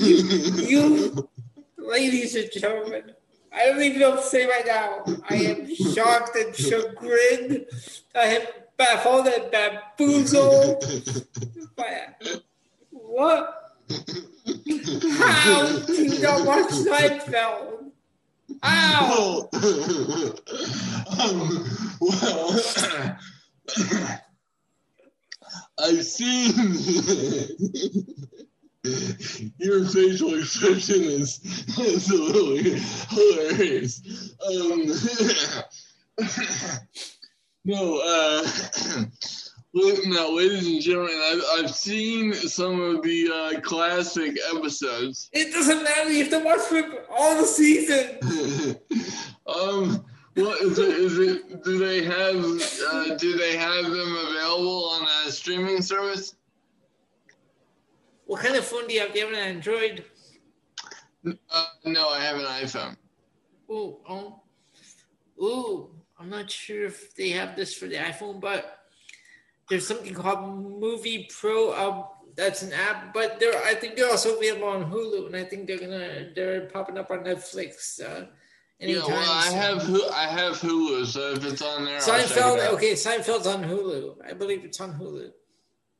You, 0.00 0.16
you, 0.66 1.28
ladies 1.78 2.34
and 2.34 2.50
gentlemen, 2.52 3.12
I 3.52 3.66
don't 3.66 3.82
even 3.82 4.00
know 4.00 4.10
what 4.10 4.20
to 4.22 4.26
say 4.26 4.46
right 4.46 4.66
now. 4.66 5.04
I 5.28 5.34
am 5.36 5.74
shocked 5.74 6.36
and 6.36 6.54
chagrined. 6.54 7.66
I 8.14 8.24
am 8.24 8.42
baffled 8.76 9.26
and 9.26 9.50
bamboozled. 9.50 10.84
What? 12.90 13.56
How 15.12 15.78
do 15.86 15.94
you 15.94 16.20
not 16.20 16.46
watch 16.46 16.70
Seinfeld? 16.70 17.90
Ow! 18.62 19.48
um, 21.18 21.66
well, 22.00 22.60
I've 25.78 26.04
seen 26.04 26.52
your 29.58 29.84
facial 29.84 30.38
expression 30.38 31.02
is 31.02 31.40
absolutely 31.78 32.80
hilarious. 33.10 34.00
Um, 34.48 34.86
no, 37.64 38.00
uh, 38.02 38.42
now, 40.06 40.30
ladies 40.30 40.66
and 40.66 40.80
gentlemen, 40.80 41.20
I've, 41.22 41.42
I've 41.58 41.74
seen 41.74 42.32
some 42.32 42.80
of 42.80 43.02
the 43.02 43.30
uh, 43.30 43.60
classic 43.60 44.38
episodes. 44.54 45.28
It 45.34 45.52
doesn't 45.52 45.82
matter. 45.84 46.10
You 46.10 46.24
have 46.24 46.32
to 46.32 46.38
watch 46.38 46.60
from 46.60 46.94
all 47.10 47.36
the 47.36 47.46
season. 47.46 48.16
um, 49.46 50.06
what 50.36 50.58
is 50.62 50.78
it? 50.78 50.88
Is 50.88 51.18
it? 51.18 51.64
Do 51.64 51.78
they 51.78 52.02
have? 52.02 52.42
Uh, 52.92 53.14
do 53.16 53.36
they 53.36 53.58
have 53.58 53.84
them 53.84 54.16
available 54.26 54.88
on 54.88 55.06
a 55.26 55.30
streaming 55.30 55.82
service? 55.82 56.36
What 58.30 58.42
kind 58.42 58.54
of 58.54 58.64
phone 58.64 58.86
do 58.86 58.94
you 58.94 59.00
have? 59.00 59.12
Do 59.12 59.18
you 59.18 59.26
have 59.26 59.34
an 59.34 59.40
Android? 59.40 60.04
Uh, 61.26 61.64
no, 61.84 62.10
I 62.10 62.20
have 62.20 62.36
an 62.36 62.44
iPhone. 62.44 62.96
Ooh, 63.68 63.96
oh, 64.08 64.40
ooh. 65.42 65.90
I'm 66.16 66.30
not 66.30 66.48
sure 66.48 66.84
if 66.84 67.12
they 67.16 67.30
have 67.30 67.56
this 67.56 67.74
for 67.74 67.86
the 67.86 67.96
iPhone, 67.96 68.40
but 68.40 68.84
there's 69.68 69.84
something 69.84 70.14
called 70.14 70.48
Movie 70.80 71.28
Pro. 71.36 71.74
Um, 71.74 72.04
that's 72.36 72.62
an 72.62 72.72
app, 72.72 73.12
but 73.12 73.40
they're 73.40 73.60
I 73.64 73.74
think 73.74 73.96
they're 73.96 74.08
also 74.08 74.36
available 74.38 74.68
on 74.68 74.88
Hulu, 74.88 75.26
and 75.26 75.34
I 75.34 75.42
think 75.42 75.66
they're 75.66 75.80
gonna 75.80 76.30
they're 76.32 76.66
popping 76.66 76.98
up 76.98 77.10
on 77.10 77.24
Netflix. 77.24 78.00
Uh, 78.00 78.26
Yeah, 78.78 78.98
well, 79.08 79.10
I 79.10 79.48
soon. 79.48 79.58
have 79.58 79.90
I 80.12 80.26
have 80.28 80.60
Hulu, 80.60 81.04
so 81.04 81.32
if 81.32 81.44
it's 81.44 81.62
on 81.62 81.84
there, 81.84 81.96
I'll 81.96 82.00
check 82.00 82.30
it 82.30 82.36
Seinfeld. 82.36 82.74
Okay, 82.74 82.92
Seinfeld's 82.92 83.48
on 83.48 83.64
Hulu. 83.64 84.24
I 84.24 84.34
believe 84.34 84.64
it's 84.64 84.80
on 84.80 84.94
Hulu. 84.94 85.32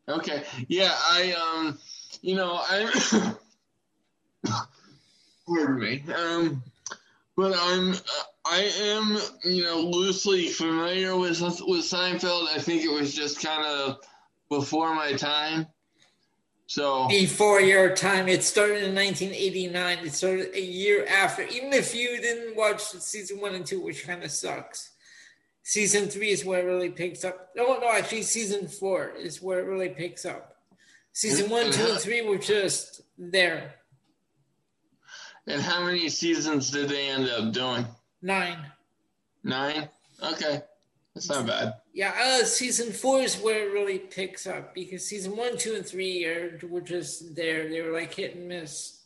Okay. 0.08 0.44
Yeah, 0.68 0.92
I 0.92 1.32
um, 1.32 1.78
you 2.20 2.36
know, 2.36 2.60
I 2.62 3.34
pardon 5.46 5.78
me. 5.78 6.04
Um, 6.14 6.62
but 7.36 7.54
I'm 7.56 7.94
I 8.44 8.70
am 8.82 9.18
you 9.44 9.64
know 9.64 9.80
loosely 9.80 10.48
familiar 10.48 11.16
with 11.16 11.40
with 11.40 11.84
Seinfeld. 11.84 12.48
I 12.54 12.58
think 12.58 12.84
it 12.84 12.92
was 12.92 13.14
just 13.14 13.42
kind 13.42 13.64
of 13.64 13.98
before 14.48 14.94
my 14.94 15.12
time. 15.12 15.66
So 16.66 17.08
Before 17.08 17.60
your 17.60 17.96
time, 17.96 18.28
it 18.28 18.44
started 18.44 18.84
in 18.84 18.94
1989. 18.94 20.06
It 20.06 20.12
started 20.12 20.54
a 20.54 20.60
year 20.60 21.04
after. 21.04 21.42
Even 21.42 21.72
if 21.72 21.96
you 21.96 22.20
didn't 22.20 22.54
watch 22.56 22.82
season 22.82 23.40
one 23.40 23.56
and 23.56 23.66
two, 23.66 23.80
which 23.80 24.06
kind 24.06 24.22
of 24.22 24.30
sucks. 24.30 24.92
Season 25.64 26.08
three 26.08 26.30
is 26.30 26.44
where 26.44 26.60
it 26.60 26.70
really 26.70 26.90
picks 26.90 27.24
up. 27.24 27.50
No, 27.56 27.78
no, 27.78 27.90
actually, 27.90 28.22
season 28.22 28.68
four 28.68 29.10
is 29.10 29.42
where 29.42 29.58
it 29.58 29.66
really 29.66 29.88
picks 29.88 30.24
up. 30.24 30.49
Season 31.12 31.50
one, 31.50 31.70
two, 31.70 31.86
and 31.86 31.98
three 31.98 32.22
were 32.22 32.38
just 32.38 33.02
there. 33.18 33.74
And 35.46 35.60
how 35.60 35.84
many 35.84 36.08
seasons 36.08 36.70
did 36.70 36.88
they 36.88 37.08
end 37.08 37.28
up 37.28 37.52
doing? 37.52 37.86
Nine. 38.22 38.58
Nine? 39.42 39.88
Okay. 40.22 40.62
That's 41.14 41.28
not 41.28 41.46
bad. 41.46 41.74
Yeah, 41.92 42.14
uh, 42.16 42.44
season 42.44 42.92
four 42.92 43.20
is 43.20 43.36
where 43.36 43.68
it 43.68 43.72
really 43.72 43.98
picks 43.98 44.46
up 44.46 44.74
because 44.74 45.06
season 45.06 45.36
one, 45.36 45.58
two, 45.58 45.74
and 45.74 45.84
three 45.84 46.24
are 46.24 46.58
were 46.68 46.80
just 46.80 47.34
there. 47.34 47.68
They 47.68 47.82
were 47.82 47.92
like 47.92 48.14
hit 48.14 48.36
and 48.36 48.48
miss. 48.48 49.00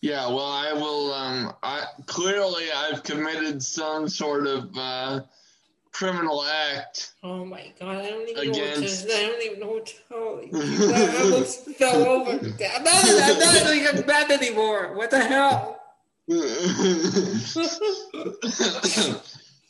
Yeah, 0.00 0.28
well, 0.28 0.46
I 0.46 0.72
will. 0.74 1.12
Um, 1.12 1.54
I 1.62 1.84
clearly 2.06 2.66
I've 2.70 3.02
committed 3.02 3.62
some 3.62 4.08
sort 4.08 4.46
of 4.46 4.70
uh, 4.76 5.20
criminal 5.92 6.44
act. 6.44 7.12
Oh 7.22 7.44
my 7.44 7.72
god! 7.78 7.96
I 7.96 8.10
don't 8.10 8.28
even 8.28 8.50
against... 8.50 9.06
know 9.06 9.14
what 9.14 9.18
to, 9.18 9.18
I 9.18 9.26
don't 9.26 9.42
even 9.42 9.60
know 9.60 9.68
what 9.68 9.86
to 9.86 9.94
tell 10.08 10.40
you. 10.42 10.50
I 10.94 11.22
almost 11.22 11.64
fell 11.70 12.02
over. 12.04 12.30
I'm 12.30 12.40
not, 12.84 13.04
I'm 13.04 13.38
not 13.38 13.74
even 13.74 14.02
bad 14.06 14.30
anymore. 14.30 14.94
What 14.94 15.10
the 15.10 15.20
hell? 15.20 15.74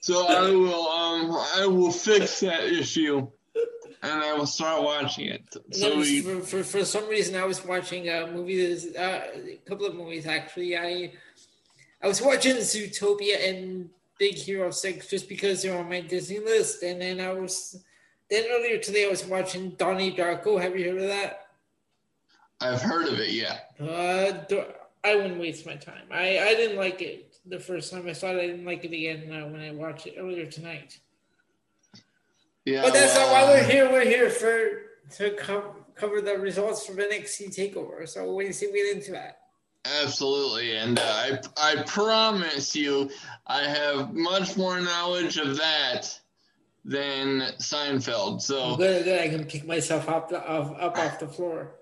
so 0.01 0.27
I 0.27 0.51
will. 0.51 0.89
Um, 0.89 1.31
I 1.57 1.67
will 1.67 1.93
fix 1.93 2.41
that 2.41 2.65
issue 2.65 3.29
and 4.03 4.23
I 4.23 4.33
will 4.35 4.47
start 4.47 4.83
watching 4.83 5.27
it. 5.27 5.57
So 5.73 5.99
we, 5.99 6.21
for, 6.21 6.41
for, 6.41 6.65
for 6.65 6.85
some 6.85 7.09
reason, 7.09 7.37
I 7.37 7.45
was 7.45 7.65
watching 7.65 8.09
a 8.09 8.27
movie. 8.27 8.75
Uh, 8.97 9.01
a 9.01 9.59
couple 9.67 9.87
of 9.87 9.95
movies 9.95 10.27
actually. 10.27 10.77
I 10.77 11.13
I 12.03 12.07
was 12.07 12.23
watching 12.23 12.57
Zootopia 12.57 13.49
and 13.49 13.91
Big 14.19 14.35
Hero 14.35 14.71
Six 14.71 15.09
just 15.09 15.29
because 15.29 15.63
they're 15.63 15.79
on 15.79 15.89
my 15.89 16.01
Disney 16.01 16.39
list, 16.41 16.83
and 16.83 17.01
then 17.01 17.21
I 17.21 17.33
was 17.33 17.83
then 18.31 18.45
earlier 18.51 18.79
today 18.79 19.07
I 19.07 19.11
was 19.11 19.25
watching 19.25 19.71
Donnie 19.71 20.15
Darko. 20.15 20.61
Have 20.61 20.77
you 20.77 20.91
heard 20.91 21.03
of 21.03 21.09
that? 21.09 21.47
I've 22.61 22.83
heard 22.83 23.09
of 23.09 23.21
it. 23.21 23.31
Yeah. 23.31 23.59
Uh, 23.81 24.65
I 25.05 25.15
wouldn't 25.15 25.41
waste 25.41 25.65
my 25.65 25.77
time. 25.77 26.07
I 26.11 26.39
I 26.39 26.55
didn't 26.55 26.77
like 26.77 27.01
it 27.01 27.37
the 27.47 27.61
first 27.61 27.93
time 27.93 28.07
I 28.09 28.13
saw 28.13 28.29
it. 28.31 28.43
I 28.43 28.47
didn't 28.49 28.67
like 28.67 28.85
it 28.85 28.93
again 28.93 29.33
uh, 29.33 29.49
when 29.49 29.61
I 29.61 29.71
watched 29.71 30.07
it 30.07 30.17
earlier 30.19 30.47
tonight. 30.47 30.99
Yeah, 32.65 32.83
but 32.83 32.93
that's 32.93 33.15
well, 33.15 33.33
not 33.33 33.47
why 33.47 33.55
we're 33.55 33.65
here. 33.65 33.91
We're 33.91 34.05
here 34.05 34.29
for 34.29 34.89
to 35.17 35.31
co- 35.37 35.77
cover 35.95 36.21
the 36.21 36.39
results 36.39 36.85
from 36.85 36.97
NXT 36.97 37.57
Takeover. 37.57 38.07
So 38.09 38.33
when 38.33 38.47
you 38.47 38.53
see 38.53 38.67
we 38.67 38.85
get 38.85 38.97
into 38.97 39.13
that. 39.13 39.39
Absolutely, 39.85 40.77
and 40.77 40.99
uh, 40.99 41.03
I 41.03 41.39
I 41.57 41.83
promise 41.85 42.75
you, 42.75 43.11
I 43.47 43.63
have 43.63 44.13
much 44.13 44.57
more 44.57 44.81
knowledge 44.81 45.39
of 45.39 45.57
that 45.57 46.19
than 46.85 47.41
Seinfeld. 47.59 48.43
So 48.43 48.77
good, 48.77 49.05
good. 49.05 49.21
I 49.21 49.29
can 49.29 49.45
pick 49.45 49.67
myself 49.67 50.09
up 50.09 50.29
the, 50.29 50.39
up, 50.39 50.77
up 50.81 50.99
off 50.99 51.19
the 51.19 51.29
floor. 51.29 51.75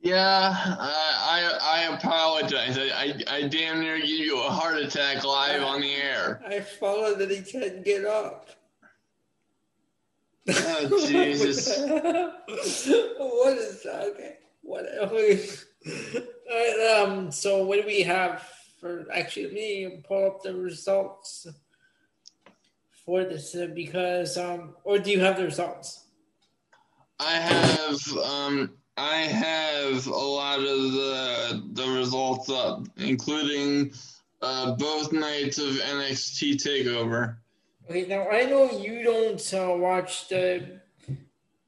Yeah, 0.00 0.54
I 0.54 1.58
I, 1.60 1.88
I 1.90 1.94
apologize. 1.96 2.78
I, 2.78 2.84
I, 2.84 3.36
I 3.36 3.48
damn 3.48 3.80
near 3.80 3.98
give 3.98 4.08
you 4.08 4.38
a 4.38 4.50
heart 4.50 4.78
attack 4.78 5.24
live 5.24 5.62
on 5.62 5.80
the 5.80 5.92
air. 5.92 6.40
I 6.46 6.60
followed 6.60 7.18
that 7.18 7.30
he 7.30 7.42
can't 7.42 7.84
get 7.84 8.04
up. 8.04 8.50
Oh 10.50 11.06
Jesus! 11.08 11.78
what 11.78 13.56
is 13.58 13.82
that? 13.82 14.04
Okay, 14.14 14.36
what? 14.62 14.86
Right, 15.86 17.02
um. 17.02 17.30
So 17.30 17.64
what 17.64 17.80
do 17.80 17.86
we 17.86 18.02
have 18.02 18.42
for? 18.80 19.06
Actually, 19.12 19.44
let 19.44 19.54
me 19.54 20.02
pull 20.06 20.26
up 20.26 20.42
the 20.42 20.54
results 20.54 21.46
for 23.04 23.24
this 23.24 23.54
uh, 23.54 23.68
because 23.74 24.36
um. 24.36 24.74
Or 24.84 24.98
do 24.98 25.10
you 25.10 25.20
have 25.20 25.36
the 25.36 25.44
results? 25.44 26.04
I 27.20 27.32
have 27.32 28.16
um. 28.18 28.70
I 28.96 29.18
have 29.18 30.06
a 30.08 30.10
lot 30.10 30.58
of 30.58 30.92
the 30.92 31.62
the 31.72 31.88
results 31.88 32.50
up, 32.50 32.86
including 32.96 33.92
uh, 34.42 34.74
both 34.74 35.12
nights 35.12 35.58
of 35.58 35.74
NXT 35.74 36.54
Takeover. 36.54 37.36
Okay, 37.88 38.06
now 38.06 38.28
I 38.28 38.42
know 38.42 38.70
you 38.70 39.02
don't 39.02 39.54
uh, 39.54 39.74
watch 39.76 40.28
the 40.28 40.80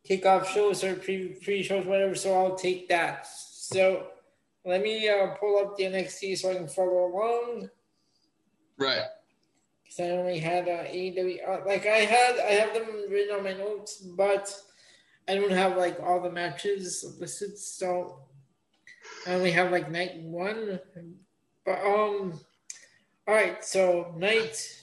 kickoff 0.08 0.46
shows 0.46 0.84
or 0.84 0.96
pre 0.96 1.28
pre 1.42 1.62
shows, 1.62 1.86
whatever. 1.86 2.14
So 2.14 2.34
I'll 2.34 2.56
take 2.56 2.88
that. 2.88 3.26
So 3.72 4.08
let 4.64 4.82
me 4.82 5.08
uh, 5.08 5.28
pull 5.38 5.58
up 5.58 5.76
the 5.76 5.84
NXT 5.84 6.38
so 6.38 6.50
I 6.50 6.54
can 6.54 6.66
follow 6.66 7.06
along. 7.06 7.70
Right. 8.76 9.04
Because 9.82 10.00
I 10.00 10.10
only 10.10 10.38
had 10.40 10.68
uh, 10.68 10.84
AEW. 10.84 11.48
Uh, 11.48 11.60
like 11.64 11.86
I 11.86 11.98
had, 11.98 12.38
I 12.40 12.52
have 12.52 12.74
them 12.74 12.86
written 13.08 13.36
on 13.36 13.44
my 13.44 13.52
notes, 13.52 13.98
but 13.98 14.52
I 15.28 15.36
don't 15.36 15.52
have 15.52 15.76
like 15.76 16.00
all 16.00 16.20
the 16.20 16.32
matches 16.32 17.16
listed. 17.20 17.56
So 17.58 18.18
I 19.26 19.34
only 19.34 19.52
have 19.52 19.70
like 19.70 19.90
night 19.90 20.20
one. 20.20 20.80
But 21.64 21.78
um, 21.84 22.40
all 23.28 23.34
right. 23.34 23.64
So 23.64 24.12
night 24.18 24.76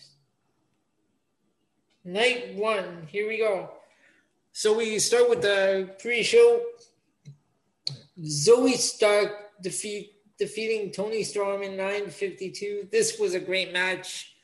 night 2.06 2.56
one. 2.56 3.06
Here 3.10 3.28
we 3.28 3.40
go. 3.40 3.72
So 4.54 4.78
we 4.78 4.98
start 5.00 5.30
with 5.30 5.42
the 5.42 5.94
pre-show. 6.00 6.62
Zoey 8.22 8.76
Stark 8.76 9.62
defeat 9.62 10.14
defeating 10.38 10.92
Toni 10.92 11.24
Storm 11.24 11.64
in 11.64 11.76
952. 11.76 12.90
This 12.92 13.20
was 13.20 13.34
a 13.34 13.40
great 13.40 13.74
match. 13.74 14.36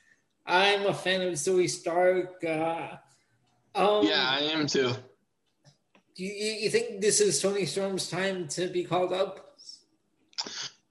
I'm 0.45 0.85
a 0.87 0.93
fan 0.93 1.21
of 1.21 1.33
Zoey 1.33 1.69
Stark. 1.69 2.43
Uh, 2.43 2.97
um, 3.75 4.05
yeah, 4.05 4.27
I 4.27 4.39
am 4.51 4.67
too. 4.67 4.91
Do 6.15 6.23
you, 6.23 6.31
you 6.31 6.69
think 6.69 7.01
this 7.01 7.21
is 7.21 7.41
Toni 7.41 7.65
Storm's 7.65 8.09
time 8.09 8.47
to 8.49 8.67
be 8.67 8.83
called 8.83 9.13
up? 9.13 9.57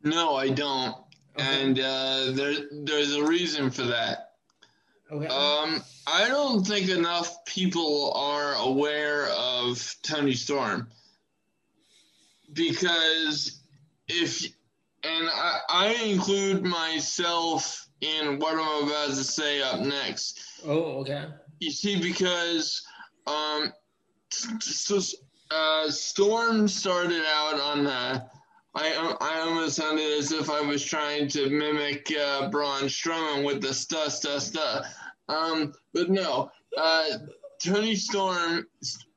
No, 0.03 0.35
I 0.35 0.49
don't. 0.49 0.97
Okay. 1.39 1.63
And 1.63 1.79
uh, 1.79 2.33
there, 2.33 2.55
there's 2.85 3.15
a 3.15 3.25
reason 3.25 3.71
for 3.71 3.83
that. 3.83 4.33
Okay. 5.11 5.27
Um, 5.27 5.83
I 6.07 6.29
don't 6.29 6.67
think 6.67 6.89
enough 6.89 7.45
people 7.45 8.13
are 8.15 8.55
aware 8.55 9.29
of 9.29 9.95
Toni 10.03 10.35
Storm 10.35 10.89
because 12.53 13.63
if 14.09 14.45
and 15.05 15.29
I, 15.29 15.61
I 15.69 15.93
include 16.05 16.63
myself 16.63 17.89
in 18.01 18.39
what 18.39 18.55
I'm 18.55 18.85
about 18.85 19.11
to 19.11 19.25
say 19.25 19.63
up 19.63 19.81
next. 19.81 20.61
Oh, 20.65 21.01
okay. 21.01 21.27
You 21.61 21.71
see, 21.71 22.01
because 22.01 22.85
um, 23.27 23.73
so, 24.31 25.01
uh, 25.51 25.91
Storm 25.91 26.69
started 26.69 27.23
out 27.27 27.61
on 27.61 27.85
the. 27.85 28.25
I 28.75 29.17
I 29.21 29.41
almost 29.41 29.77
sounded 29.77 30.19
as 30.19 30.33
if 30.33 30.49
I 30.49 30.61
was 30.63 30.83
trying 30.83 31.29
to 31.29 31.51
mimic 31.51 32.11
uh, 32.19 32.49
Braun 32.49 32.85
Strowman 32.85 33.45
with 33.45 33.61
the 33.61 33.75
stu 33.75 34.09
stu 34.09 34.41
stu. 34.41 34.81
Um, 35.29 35.75
but 35.93 36.09
no, 36.09 36.51
uh, 36.79 37.05
Toni 37.63 37.95
Storm 37.95 38.67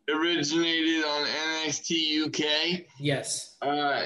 originated 0.09 1.03
on 1.03 1.25
NXT 1.25 2.27
UK. 2.27 2.85
Yes. 2.99 3.55
Uh, 3.61 4.03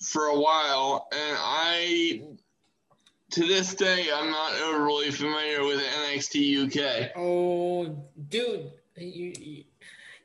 for 0.00 0.26
a 0.26 0.38
while, 0.38 1.08
and 1.12 1.36
I, 1.38 2.22
to 3.30 3.46
this 3.46 3.74
day, 3.74 4.08
I'm 4.12 4.30
not 4.30 4.52
overly 4.60 5.10
familiar 5.10 5.64
with 5.64 5.80
NXT 5.80 6.66
UK. 6.66 7.12
Oh, 7.16 7.96
dude, 8.28 8.72
you. 8.96 9.64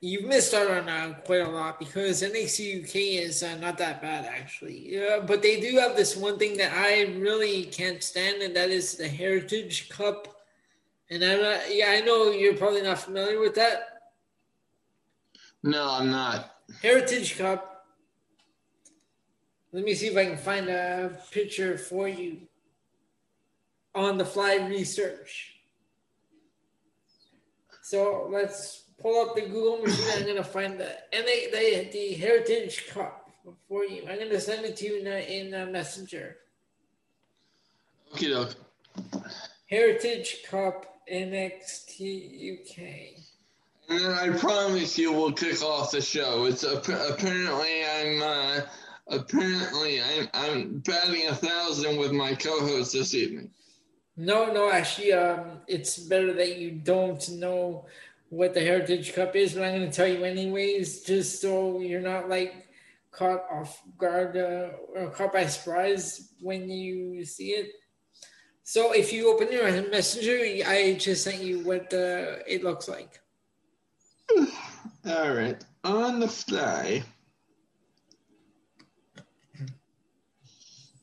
you 0.01 0.19
have 0.19 0.29
missed 0.29 0.53
out 0.53 0.69
on 0.69 0.89
uh, 0.89 1.13
quite 1.25 1.41
a 1.41 1.49
lot 1.49 1.79
because 1.79 2.21
NXT 2.23 2.83
UK 2.83 2.95
is 3.25 3.43
uh, 3.43 3.55
not 3.57 3.77
that 3.77 4.01
bad 4.01 4.25
actually. 4.25 4.93
Yeah, 4.93 5.19
but 5.25 5.41
they 5.41 5.59
do 5.59 5.77
have 5.77 5.95
this 5.95 6.15
one 6.15 6.37
thing 6.39 6.57
that 6.57 6.73
I 6.73 7.03
really 7.17 7.65
can't 7.65 8.03
stand, 8.03 8.41
and 8.41 8.55
that 8.55 8.69
is 8.69 8.95
the 8.95 9.07
Heritage 9.07 9.89
Cup 9.89 10.35
and 11.09 11.23
I'm 11.23 11.41
not, 11.41 11.59
yeah, 11.73 11.87
I 11.89 12.01
know 12.01 12.31
you're 12.31 12.57
probably 12.57 12.81
not 12.81 12.99
familiar 12.99 13.39
with 13.39 13.55
that. 13.55 13.94
No, 15.65 15.89
I'm 15.93 16.11
not. 16.11 16.57
Heritage 16.83 17.39
Cup. 17.39 17.87
Let 19.71 19.83
me 19.83 19.95
see 19.95 20.07
if 20.07 20.15
I 20.15 20.25
can 20.25 20.37
find 20.37 20.69
a 20.69 21.17
picture 21.31 21.75
for 21.75 22.07
you 22.07 22.41
on 23.95 24.19
the 24.19 24.25
fly 24.25 24.57
research. 24.57 25.55
So 27.81 28.29
let's 28.31 28.83
pull 29.01 29.27
up 29.27 29.35
the 29.35 29.41
Google 29.41 29.79
machine. 29.79 30.05
I'm 30.15 30.27
gonna 30.27 30.43
find 30.43 30.79
the 30.79 30.95
NA, 31.11 31.49
the, 31.51 31.89
the 31.91 32.13
Heritage 32.13 32.87
Cup 32.89 33.31
for 33.67 33.83
you. 33.85 34.03
I'm 34.07 34.19
gonna 34.19 34.39
send 34.39 34.65
it 34.65 34.77
to 34.77 34.85
you 34.85 34.99
in 34.99 35.07
a, 35.07 35.45
in 35.47 35.53
a 35.55 35.65
messenger. 35.65 36.37
Okay, 38.13 38.29
doke. 38.29 38.53
Heritage 39.67 40.43
Cup 40.47 41.01
NXT 41.11 42.53
UK. 42.53 43.34
And 43.87 44.15
I 44.15 44.29
promise 44.37 44.97
you 44.97 45.11
we'll 45.11 45.31
kick 45.31 45.61
off 45.61 45.91
the 45.91 46.01
show. 46.01 46.45
It's 46.45 46.63
apparently 46.63 47.85
I'm 47.85 48.21
uh, 48.21 48.61
apparently 49.07 50.01
I'm 50.01 50.27
I'm 50.33 50.79
batting 50.79 51.27
a 51.27 51.35
thousand 51.35 51.97
with 51.97 52.11
my 52.11 52.33
co-host 52.33 52.93
this 52.93 53.13
evening. 53.13 53.51
No, 54.17 54.51
no, 54.51 54.71
actually, 54.71 55.13
um, 55.13 55.59
it's 55.67 55.99
better 55.99 56.33
that 56.33 56.57
you 56.57 56.71
don't 56.71 57.29
know 57.31 57.85
what 58.29 58.53
the 58.53 58.61
Heritage 58.61 59.13
Cup 59.13 59.35
is, 59.35 59.53
but 59.53 59.63
I'm 59.63 59.77
going 59.77 59.89
to 59.89 59.95
tell 59.95 60.07
you 60.07 60.23
anyways, 60.23 61.01
just 61.01 61.41
so 61.41 61.79
you're 61.79 62.01
not 62.01 62.29
like 62.29 62.67
caught 63.11 63.45
off 63.51 63.81
guard 63.97 64.35
uh, 64.37 64.69
or 64.95 65.09
caught 65.11 65.33
by 65.33 65.45
surprise 65.45 66.29
when 66.41 66.69
you 66.69 67.23
see 67.25 67.49
it. 67.51 67.71
So 68.63 68.93
if 68.93 69.13
you 69.13 69.31
open 69.31 69.51
your 69.51 69.69
messenger, 69.89 70.39
I 70.65 70.95
just 70.99 71.23
sent 71.23 71.43
you 71.43 71.59
what 71.59 71.93
uh, 71.93 72.41
it 72.47 72.63
looks 72.63 72.87
like. 72.87 73.19
All 75.05 75.33
right, 75.33 75.63
on 75.83 76.19
the 76.19 76.27
fly. 76.27 77.03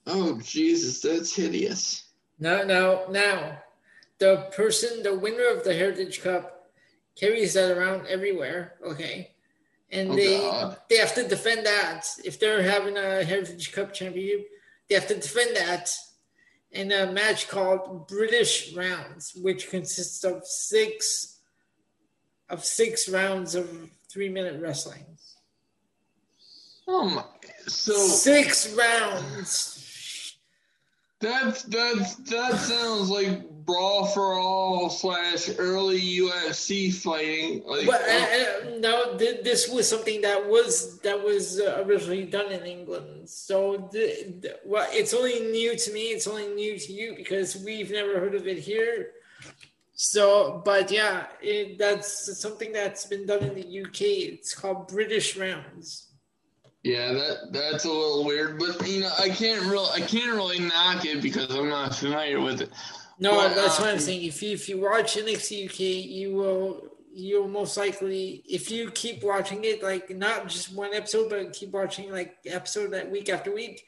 Oh 0.06 0.40
Jesus, 0.42 1.00
that's 1.00 1.34
hideous. 1.34 2.04
No, 2.38 2.64
no, 2.64 3.06
now 3.10 3.58
the 4.18 4.48
person, 4.54 5.02
the 5.02 5.18
winner 5.18 5.48
of 5.48 5.64
the 5.64 5.74
Heritage 5.74 6.22
Cup, 6.22 6.70
carries 7.16 7.54
that 7.54 7.76
around 7.76 8.06
everywhere. 8.06 8.74
Okay, 8.84 9.32
and 9.90 10.10
oh, 10.10 10.16
they 10.16 10.38
God. 10.38 10.76
they 10.88 10.96
have 10.96 11.14
to 11.14 11.28
defend 11.28 11.66
that 11.66 12.06
if 12.24 12.40
they're 12.40 12.62
having 12.62 12.96
a 12.96 13.24
Heritage 13.24 13.72
Cup 13.72 13.92
championship. 13.92 14.48
They 14.88 14.96
have 14.96 15.08
to 15.08 15.14
defend 15.14 15.56
that 15.56 15.90
in 16.72 16.92
a 16.92 17.12
match 17.12 17.48
called 17.48 18.08
British 18.08 18.74
Rounds, 18.74 19.32
which 19.34 19.70
consists 19.70 20.24
of 20.24 20.46
six 20.46 21.31
of 22.52 22.64
six 22.64 23.08
rounds 23.08 23.56
of 23.56 23.68
three 24.08 24.28
minute 24.28 24.60
wrestling. 24.60 25.04
Oh 26.86 27.08
my! 27.08 27.24
So 27.66 27.94
six 27.94 28.72
rounds. 28.74 30.36
That's 31.20 31.62
that's 31.62 32.16
that 32.16 32.58
sounds 32.58 33.08
like 33.08 33.48
brawl 33.64 34.06
for 34.06 34.34
all 34.34 34.90
slash 34.90 35.48
early 35.56 36.00
UFC 36.00 36.92
fighting. 36.92 37.62
Like, 37.64 37.86
but 37.86 38.02
uh, 38.02 38.12
uh, 38.12 38.78
no, 38.80 39.16
th- 39.16 39.44
this 39.44 39.68
was 39.68 39.88
something 39.88 40.20
that 40.22 40.46
was 40.48 40.98
that 41.00 41.22
was 41.22 41.60
uh, 41.60 41.84
originally 41.86 42.24
done 42.24 42.50
in 42.50 42.66
England. 42.66 43.30
So 43.30 43.88
the, 43.92 44.34
the, 44.40 44.58
well, 44.64 44.88
it's 44.90 45.14
only 45.14 45.40
new 45.52 45.76
to 45.76 45.92
me. 45.92 46.06
It's 46.08 46.26
only 46.26 46.48
new 46.48 46.76
to 46.76 46.92
you 46.92 47.14
because 47.16 47.56
we've 47.64 47.92
never 47.92 48.18
heard 48.18 48.34
of 48.34 48.48
it 48.48 48.58
here. 48.58 49.12
So, 50.04 50.60
but 50.64 50.90
yeah, 50.90 51.26
it, 51.40 51.78
that's 51.78 52.36
something 52.40 52.72
that's 52.72 53.06
been 53.06 53.24
done 53.24 53.44
in 53.44 53.54
the 53.54 53.82
UK. 53.82 54.00
It's 54.00 54.52
called 54.52 54.88
British 54.88 55.36
rounds. 55.36 56.08
Yeah, 56.82 57.12
that 57.12 57.52
that's 57.52 57.84
a 57.84 57.88
little 57.88 58.24
weird, 58.24 58.58
but 58.58 58.84
you 58.88 59.02
know, 59.02 59.12
I 59.20 59.28
can't 59.28 59.64
real 59.66 59.88
I 59.94 60.00
can't 60.00 60.34
really 60.34 60.58
knock 60.58 61.04
it 61.04 61.22
because 61.22 61.54
I'm 61.54 61.68
not 61.68 61.94
familiar 61.94 62.40
with 62.40 62.62
it. 62.62 62.70
No, 63.20 63.36
but, 63.36 63.54
that's 63.54 63.78
um, 63.78 63.84
what 63.84 63.94
I'm 63.94 64.00
saying. 64.00 64.24
If 64.24 64.42
you 64.42 64.54
if 64.54 64.68
you 64.68 64.80
watch 64.80 65.14
NXT 65.14 65.66
UK, 65.66 65.80
you 66.10 66.34
will 66.34 66.82
you'll 67.14 67.46
most 67.46 67.76
likely 67.76 68.42
if 68.48 68.72
you 68.72 68.90
keep 68.90 69.22
watching 69.22 69.62
it, 69.62 69.84
like 69.84 70.10
not 70.10 70.48
just 70.48 70.74
one 70.74 70.92
episode, 70.94 71.30
but 71.30 71.52
keep 71.52 71.70
watching 71.70 72.10
like 72.10 72.38
episode 72.44 72.90
that 72.90 73.08
week 73.08 73.28
after 73.28 73.54
week, 73.54 73.86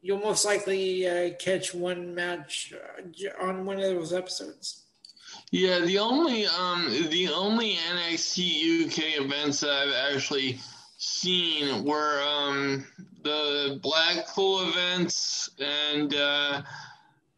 you'll 0.00 0.18
most 0.18 0.44
likely 0.44 1.06
uh, 1.06 1.30
catch 1.38 1.72
one 1.72 2.16
match 2.16 2.74
uh, 2.74 3.44
on 3.44 3.64
one 3.64 3.76
of 3.76 3.84
those 3.84 4.12
episodes. 4.12 4.81
Yeah, 5.52 5.80
the 5.80 5.98
only 5.98 6.46
um 6.46 6.88
the 7.10 7.28
only 7.28 7.74
NXT 7.74 8.86
UK 8.86 9.22
events 9.22 9.60
that 9.60 9.70
I've 9.70 10.14
actually 10.14 10.58
seen 10.96 11.84
were 11.84 12.22
um, 12.22 12.86
the 13.22 13.78
Blackpool 13.82 14.62
events 14.62 15.50
and 15.58 16.14
uh, 16.14 16.62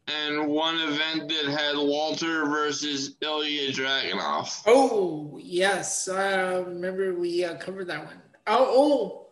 and 0.07 0.47
one 0.47 0.79
event 0.79 1.27
that 1.27 1.51
had 1.51 1.75
Walter 1.75 2.45
versus 2.45 3.17
Ilya 3.21 3.73
Dragunov. 3.73 4.61
Oh 4.65 5.37
yes, 5.43 6.07
I 6.07 6.59
remember 6.59 7.15
we 7.15 7.43
uh, 7.43 7.55
covered 7.57 7.87
that 7.87 8.05
one. 8.05 8.21
Oh, 8.47 8.65
oh, 8.69 9.27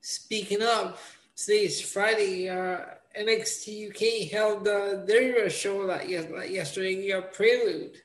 speaking 0.00 0.62
of 0.62 1.00
today's 1.34 1.80
Friday, 1.80 2.48
uh, 2.48 2.82
NXT 3.18 3.90
UK 3.90 4.30
held 4.30 4.68
uh, 4.68 5.04
their 5.06 5.50
show 5.50 5.88
that 5.88 6.08
yesterday, 6.08 7.10
uh, 7.10 7.22
Prelude. 7.22 8.00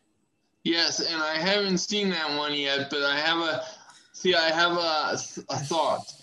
Yes, 0.63 0.99
and 0.99 1.21
I 1.21 1.35
haven't 1.35 1.79
seen 1.79 2.09
that 2.11 2.37
one 2.37 2.53
yet, 2.53 2.89
but 2.89 3.03
I 3.03 3.17
have 3.17 3.39
a 3.39 3.63
See, 4.23 4.35
I 4.35 4.51
have 4.51 4.77
a, 4.77 5.17
a 5.49 5.59
thought. 5.59 6.13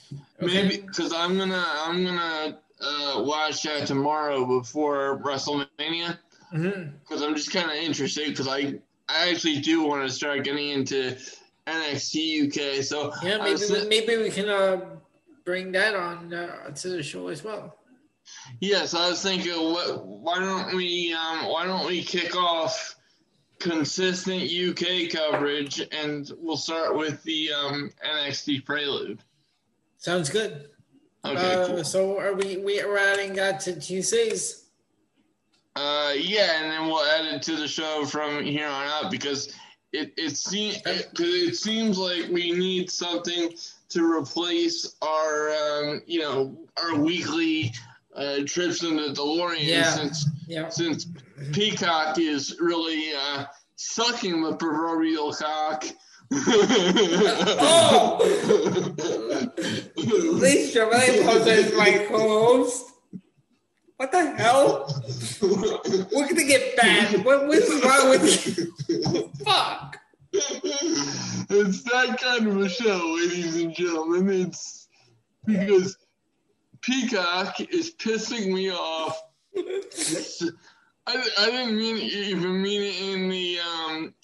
Okay. 0.43 0.47
Maybe 0.47 0.77
because 0.79 1.13
I'm 1.13 1.37
gonna 1.37 1.63
I'm 1.69 2.03
gonna 2.03 2.59
uh, 2.81 3.23
watch 3.25 3.65
that 3.65 3.87
tomorrow 3.87 4.47
before 4.47 5.21
WrestleMania 5.23 6.17
because 6.51 6.65
mm-hmm. 6.65 7.23
I'm 7.23 7.35
just 7.35 7.53
kind 7.53 7.69
of 7.71 7.77
interested 7.77 8.29
because 8.29 8.49
I 8.49 8.77
I 9.09 9.29
actually 9.29 9.61
do 9.61 9.83
want 9.83 10.09
to 10.09 10.15
start 10.15 10.45
getting 10.45 10.71
into 10.71 11.15
NXT 11.67 12.47
UK. 12.47 12.83
So 12.85 13.13
yeah, 13.23 13.39
maybe 13.43 13.59
th- 13.59 13.89
maybe 13.89 14.17
we 14.17 14.31
can 14.31 14.49
uh, 14.49 14.81
bring 15.45 15.73
that 15.73 15.95
on 15.95 16.33
uh, 16.33 16.71
to 16.71 16.89
the 16.89 17.03
show 17.03 17.29
as 17.29 17.45
well. 17.45 17.77
Yes, 18.61 18.95
I 18.95 19.11
was 19.11 19.21
thinking, 19.21 19.53
what, 19.53 20.07
why 20.07 20.39
don't 20.39 20.75
we 20.75 21.13
um, 21.13 21.49
why 21.49 21.67
don't 21.67 21.87
we 21.87 22.03
kick 22.03 22.35
off 22.35 22.97
consistent 23.61 24.43
UK 24.43 25.11
coverage, 25.11 25.81
and 25.93 26.31
we'll 26.39 26.57
start 26.57 26.97
with 26.97 27.23
the 27.23 27.53
um, 27.53 27.91
NXT 28.05 28.65
Prelude. 28.65 29.23
Sounds 29.99 30.31
good. 30.31 30.71
Okay, 31.25 31.55
uh, 31.55 31.67
cool. 31.67 31.85
So 31.85 32.19
are 32.19 32.35
we 32.35 32.57
we 32.57 32.81
are 32.81 32.97
adding 32.97 33.35
that 33.35 33.61
to 33.61 33.79
Tuesdays? 33.79 34.65
Uh, 35.77 36.13
yeah, 36.17 36.63
and 36.63 36.71
then 36.71 36.87
we'll 36.87 37.05
add 37.05 37.27
it 37.27 37.43
to 37.43 37.57
the 37.57 37.69
show 37.69 38.05
from 38.05 38.43
here 38.43 38.67
on 38.67 38.87
out 38.87 39.11
because 39.11 39.55
it 39.93 40.13
it 40.17 40.37
seems 40.37 40.77
it, 40.87 41.11
it 41.19 41.57
seems 41.57 41.99
like 41.99 42.29
we 42.31 42.53
need 42.53 42.91
something 42.91 43.51
to 43.91 44.05
replace 44.05 44.97
our 45.03 45.51
um, 45.51 46.03
you 46.07 46.21
know 46.21 46.57
our 46.83 46.97
weekly 46.97 47.73
uh, 48.17 48.39
trips 48.47 48.83
in 48.83 48.97
the 48.97 49.13
DeLorean 49.13 49.59
yeah. 49.61 49.91
since 49.91 50.29
yeah. 50.47 50.69
since 50.69 51.07
Peacock 51.53 52.19
is 52.19 52.57
really 52.61 53.13
uh, 53.13 53.45
sucking 53.77 54.43
the 54.43 54.57
proverbial 54.57 55.33
cock. 55.33 55.85
oh! 57.63 58.19
Please, 59.97 60.75
Jermaine 60.75 61.23
apologize 61.23 61.73
my 61.75 62.07
co-host. 62.09 62.87
What 63.97 64.13
the 64.13 64.31
hell? 64.37 65.03
We're 66.13 66.29
gonna 66.29 66.45
get 66.45 66.77
bad. 66.77 67.25
What, 67.25 67.49
what's 67.49 67.69
wrong 67.85 68.11
with 68.11 68.59
you? 68.59 69.31
Fuck. 69.45 69.99
It's 70.33 71.83
that 71.83 72.19
kind 72.21 72.47
of 72.47 72.61
a 72.61 72.69
show, 72.69 73.17
ladies 73.19 73.57
and 73.57 73.75
gentlemen. 73.75 74.31
It's 74.31 74.89
because 75.45 75.99
Peacock 76.81 77.61
is 77.61 77.93
pissing 77.95 78.53
me 78.53 78.71
off. 78.71 79.21
I, 81.07 81.29
I 81.39 81.51
didn't 81.51 81.77
mean 81.77 81.97
even 81.97 82.63
mean 82.63 82.83
it 82.83 83.01
in 83.01 83.29
the 83.29 83.59
um. 83.61 84.15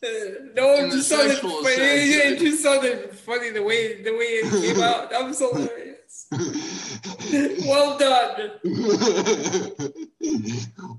no, 0.55 0.75
it 0.75 0.93
just 0.93 1.09
sounded 1.09 1.39
funny. 1.39 1.55
It, 1.55 2.33
it 2.33 2.39
just 2.39 2.63
sounded 2.63 3.15
funny 3.15 3.51
the 3.51 3.63
way 3.63 4.03
the 4.03 4.13
way 4.13 4.25
it 4.25 4.75
came 4.75 4.83
out. 4.83 5.11
That 5.11 5.25
was 5.25 5.39
hilarious. 5.39 6.27
well 7.67 7.99
done. 7.99 8.53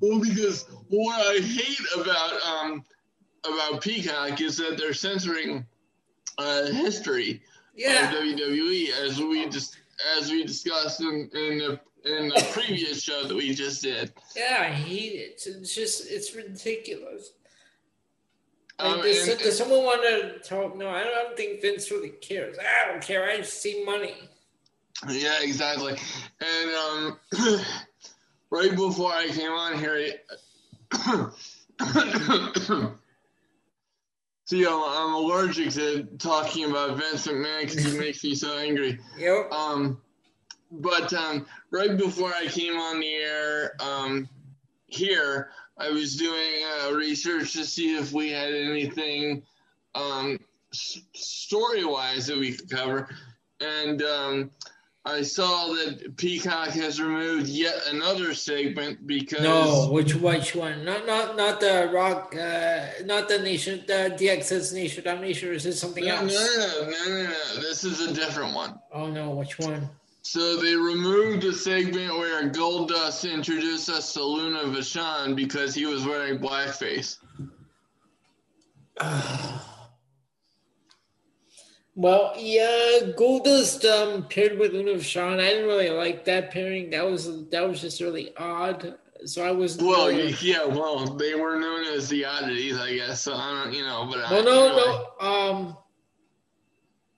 well, 0.02 0.20
because 0.20 0.66
what 0.90 1.26
I 1.28 1.40
hate 1.42 1.80
about 1.96 2.42
um 2.42 2.84
about 3.46 3.82
Peacock 3.82 4.42
is 4.42 4.58
that 4.58 4.78
they're 4.78 4.94
censoring 4.94 5.66
uh, 6.38 6.66
history 6.66 7.42
yeah. 7.76 8.10
of 8.10 8.16
WWE 8.16 8.92
as 9.06 9.20
we 9.20 9.48
just 9.50 9.78
as 10.18 10.32
we 10.32 10.44
discussed 10.44 11.02
in, 11.02 11.30
in 11.34 11.58
the 11.60 11.80
in 12.06 12.30
the 12.30 12.48
previous 12.52 13.02
show 13.02 13.24
that 13.24 13.36
we 13.36 13.54
just 13.54 13.82
did. 13.84 14.12
Yeah, 14.36 14.58
I 14.62 14.66
hate 14.66 15.14
it. 15.14 15.42
It's 15.46 15.76
just 15.76 16.10
it's 16.10 16.36
ridiculous. 16.36 17.32
Um, 18.80 19.02
does, 19.02 19.28
and, 19.28 19.40
does, 19.40 19.58
someone 19.58 19.84
want 19.84 20.04
to 20.04 20.40
talk? 20.48 20.78
No, 20.78 20.88
I 20.90 21.04
don't, 21.04 21.14
I 21.14 21.24
don't 21.24 21.36
think 21.36 21.62
Vince 21.62 21.90
really 21.90 22.10
cares. 22.10 22.58
I 22.60 22.92
don't 22.92 23.02
care. 23.02 23.28
I 23.28 23.38
just 23.38 23.60
see 23.62 23.84
money. 23.84 24.14
Yeah, 25.10 25.38
exactly. 25.42 25.96
And 26.42 26.72
um, 26.72 27.20
right 28.52 28.76
before 28.76 29.12
I 29.12 29.28
came 29.30 29.52
on 29.52 29.80
here, 29.80 30.14
see, 34.46 34.66
I'm, 34.66 34.84
I'm 34.84 35.14
allergic 35.16 35.72
to 35.72 36.04
talking 36.20 36.70
about 36.70 36.98
Vince 36.98 37.26
McMahon 37.26 37.62
because 37.62 37.84
he 37.84 37.98
makes 38.00 38.24
me 38.24 38.36
so 38.36 38.58
angry. 38.58 39.00
Yep. 39.18 39.52
Um, 39.52 40.00
but 40.72 41.14
um, 41.14 41.48
right 41.72 41.98
before 41.98 42.34
I 42.34 42.48
came 42.48 42.78
on 42.78 43.00
the 43.00 43.14
air 43.14 43.76
um, 43.80 44.30
here, 44.88 45.52
I 45.78 45.90
was 45.90 46.16
doing 46.16 46.64
uh, 46.82 46.94
research 46.94 47.54
to 47.54 47.66
see 47.66 47.96
if 47.96 48.12
we 48.12 48.32
had 48.32 48.54
anything 48.54 49.44
um, 49.94 50.40
story 50.72 51.86
wise 51.86 52.28
that 52.28 52.38
we 52.38 52.54
could 52.54 52.70
cover. 52.70 53.10
And 53.60 54.02
um, 54.02 54.52
I 55.08 55.22
saw 55.22 55.68
that 55.68 56.18
Peacock 56.18 56.70
has 56.70 57.02
removed 57.02 57.48
yet 57.48 57.76
another 57.90 58.34
segment 58.34 59.08
because 59.08 59.42
no, 59.42 59.88
which 59.90 60.16
which 60.16 60.54
one? 60.54 60.84
Not 60.84 61.08
not 61.08 61.38
not 61.38 61.60
the 61.60 61.90
Rock, 61.94 62.36
uh, 62.36 63.04
not 63.06 63.30
the 63.30 63.40
Nation, 63.40 63.84
the 63.88 64.16
DX's 64.20 64.74
Nation 64.74 65.04
Domination. 65.04 65.50
Or 65.50 65.54
is 65.54 65.64
this 65.64 65.80
something 65.80 66.04
no, 66.06 66.16
else? 66.16 66.34
No, 66.34 66.58
no, 66.58 66.92
no, 66.92 67.10
no, 67.10 67.24
no. 67.24 67.62
This 67.62 67.84
is 67.84 68.02
a 68.02 68.14
different 68.14 68.54
one. 68.54 68.80
Oh 68.92 69.10
no, 69.10 69.30
which 69.30 69.58
one? 69.60 69.90
So 70.30 70.58
they 70.58 70.76
removed 70.76 71.44
the 71.44 71.54
segment 71.54 72.18
where 72.18 72.50
Goldust 72.50 73.32
introduced 73.32 73.90
us 73.90 74.12
to 74.12 74.22
Luna 74.22 74.64
Vachon 74.64 75.38
because 75.38 75.74
he 75.74 75.86
was 75.86 76.06
wearing 76.06 76.38
blackface. 76.38 77.20
Well, 82.00 82.36
yeah, 82.38 83.10
Goldust 83.18 83.84
um, 83.90 84.28
paired 84.28 84.60
with 84.60 84.72
Luna 84.72 84.92
Vachon. 84.92 85.40
I 85.40 85.50
didn't 85.50 85.66
really 85.66 85.90
like 85.90 86.26
that 86.26 86.52
pairing. 86.52 86.92
That 86.92 87.04
was 87.10 87.48
that 87.50 87.68
was 87.68 87.82
just 87.82 88.02
really 88.02 88.38
odd. 88.38 89.00
So 89.26 89.44
I 89.44 89.50
was 89.50 89.78
well, 89.78 90.10
really... 90.10 90.36
yeah, 90.40 90.64
well, 90.64 91.08
they 91.16 91.34
were 91.34 91.60
known 91.60 91.86
as 91.86 92.08
the 92.08 92.24
oddities, 92.24 92.78
I 92.78 92.94
guess. 92.94 93.22
So 93.22 93.34
I 93.34 93.64
don't, 93.64 93.74
you 93.74 93.82
know, 93.82 94.08
but 94.08 94.30
well, 94.30 94.44
no, 94.44 94.68
anyway. 94.68 95.06
no, 95.20 95.28
um, 95.28 95.78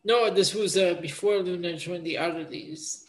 no, 0.03 0.29
this 0.29 0.53
was 0.53 0.77
uh, 0.77 0.95
before 1.01 1.37
Luna 1.39 1.77
joined 1.77 2.05
the 2.05 2.17
oddities. 2.17 3.07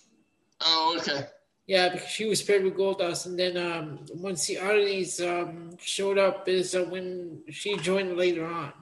Oh, 0.60 0.96
okay. 0.98 1.26
Yeah, 1.66 1.90
because 1.90 2.08
she 2.08 2.26
was 2.26 2.42
paired 2.42 2.64
with 2.64 2.74
Goldust, 2.76 3.26
and 3.26 3.38
then 3.38 3.56
um, 3.56 4.00
once 4.14 4.46
the 4.46 4.58
oddities 4.58 5.20
um, 5.20 5.70
showed 5.78 6.18
up, 6.18 6.48
is 6.48 6.74
uh, 6.74 6.82
when 6.84 7.42
she 7.48 7.76
joined 7.76 8.16
later 8.16 8.44
on. 8.44 8.72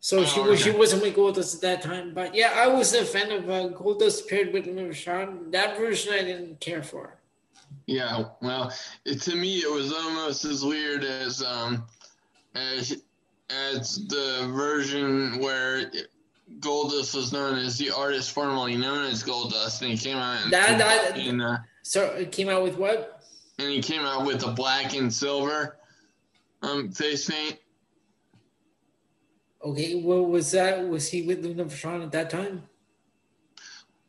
So 0.00 0.20
oh, 0.20 0.24
she 0.24 0.40
was 0.40 0.60
okay. 0.60 0.70
she 0.70 0.76
wasn't 0.76 1.02
with 1.02 1.16
Goldust 1.16 1.56
at 1.56 1.60
that 1.62 1.82
time. 1.82 2.14
But 2.14 2.34
yeah, 2.34 2.54
I 2.56 2.66
was 2.68 2.94
a 2.94 3.04
fan 3.04 3.30
of 3.30 3.50
uh, 3.50 3.68
Goldust 3.76 4.28
paired 4.28 4.52
with 4.52 4.96
Sean. 4.96 5.50
That 5.50 5.76
version 5.76 6.14
I 6.14 6.22
didn't 6.22 6.60
care 6.60 6.82
for. 6.82 7.18
Yeah, 7.86 8.24
well, 8.40 8.72
it, 9.04 9.20
to 9.22 9.34
me 9.34 9.58
it 9.58 9.70
was 9.70 9.92
almost 9.92 10.44
as 10.44 10.64
weird 10.64 11.04
as 11.04 11.42
um 11.42 11.84
as 12.54 13.02
as 13.50 14.06
the 14.08 14.50
version 14.54 15.40
where 15.40 15.90
Goldust 16.60 17.14
was 17.14 17.32
known 17.32 17.58
as 17.58 17.78
the 17.78 17.90
artist 17.90 18.32
formerly 18.32 18.76
known 18.76 19.04
as 19.04 19.22
Goldust, 19.22 19.82
and 19.82 19.90
he 19.90 19.96
came 19.96 20.16
out 20.16 20.44
in, 20.44 20.50
that, 20.50 20.78
that, 20.78 21.18
in 21.18 21.40
uh, 21.40 21.58
so 21.82 22.06
it 22.12 22.32
came 22.32 22.48
out 22.48 22.62
with 22.62 22.76
what? 22.76 23.22
And 23.58 23.70
he 23.70 23.80
came 23.80 24.02
out 24.02 24.26
with 24.26 24.44
a 24.44 24.50
black 24.50 24.94
and 24.94 25.12
silver 25.12 25.76
um 26.62 26.90
face 26.90 27.28
paint. 27.28 27.58
Okay, 29.62 30.00
what 30.00 30.28
was 30.28 30.52
that? 30.52 30.88
Was 30.88 31.08
he 31.08 31.22
with 31.22 31.44
Luna 31.44 31.64
Vachon 31.64 32.04
at 32.04 32.12
that 32.12 32.30
time? 32.30 32.62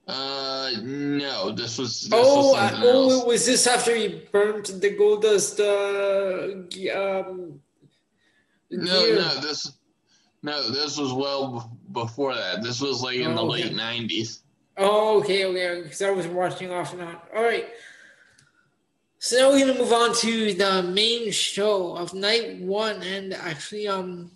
Uh, 0.08 0.72
no. 0.82 1.52
This 1.52 1.78
was. 1.78 2.02
This 2.02 2.12
oh, 2.14 2.54
was 2.54 2.74
uh, 2.74 2.82
oh, 2.84 3.26
was 3.26 3.46
this 3.46 3.68
after 3.68 3.96
he 3.96 4.28
burnt 4.32 4.68
the 4.82 4.96
Goldust? 4.96 5.60
Uh, 5.60 7.20
um, 7.22 7.60
no, 8.72 9.06
gear? 9.06 9.16
no. 9.16 9.40
This, 9.40 9.72
no. 10.42 10.70
This 10.72 10.98
was 10.98 11.14
well 11.14 11.78
before 11.92 12.36
that. 12.36 12.64
This 12.64 12.82
was 12.82 13.02
like 13.02 13.18
in 13.18 13.32
oh, 13.32 13.36
the 13.36 13.42
okay. 13.42 13.64
late 13.64 13.76
nineties. 13.76 14.42
Oh, 14.78 15.20
okay, 15.20 15.46
okay. 15.46 15.82
Because 15.84 16.02
I 16.02 16.12
was 16.12 16.28
watching 16.28 16.72
off 16.72 16.94
and 16.94 17.02
on. 17.02 17.18
All 17.36 17.44
right. 17.44 17.68
So 19.20 19.38
now 19.38 19.50
we're 19.50 19.60
gonna 19.60 19.78
move 19.78 19.92
on 19.92 20.16
to 20.16 20.54
the 20.54 20.82
main 20.84 21.32
show 21.32 21.96
of 21.98 22.14
night 22.14 22.60
one, 22.60 23.04
and 23.04 23.34
actually, 23.34 23.90
um, 23.90 24.32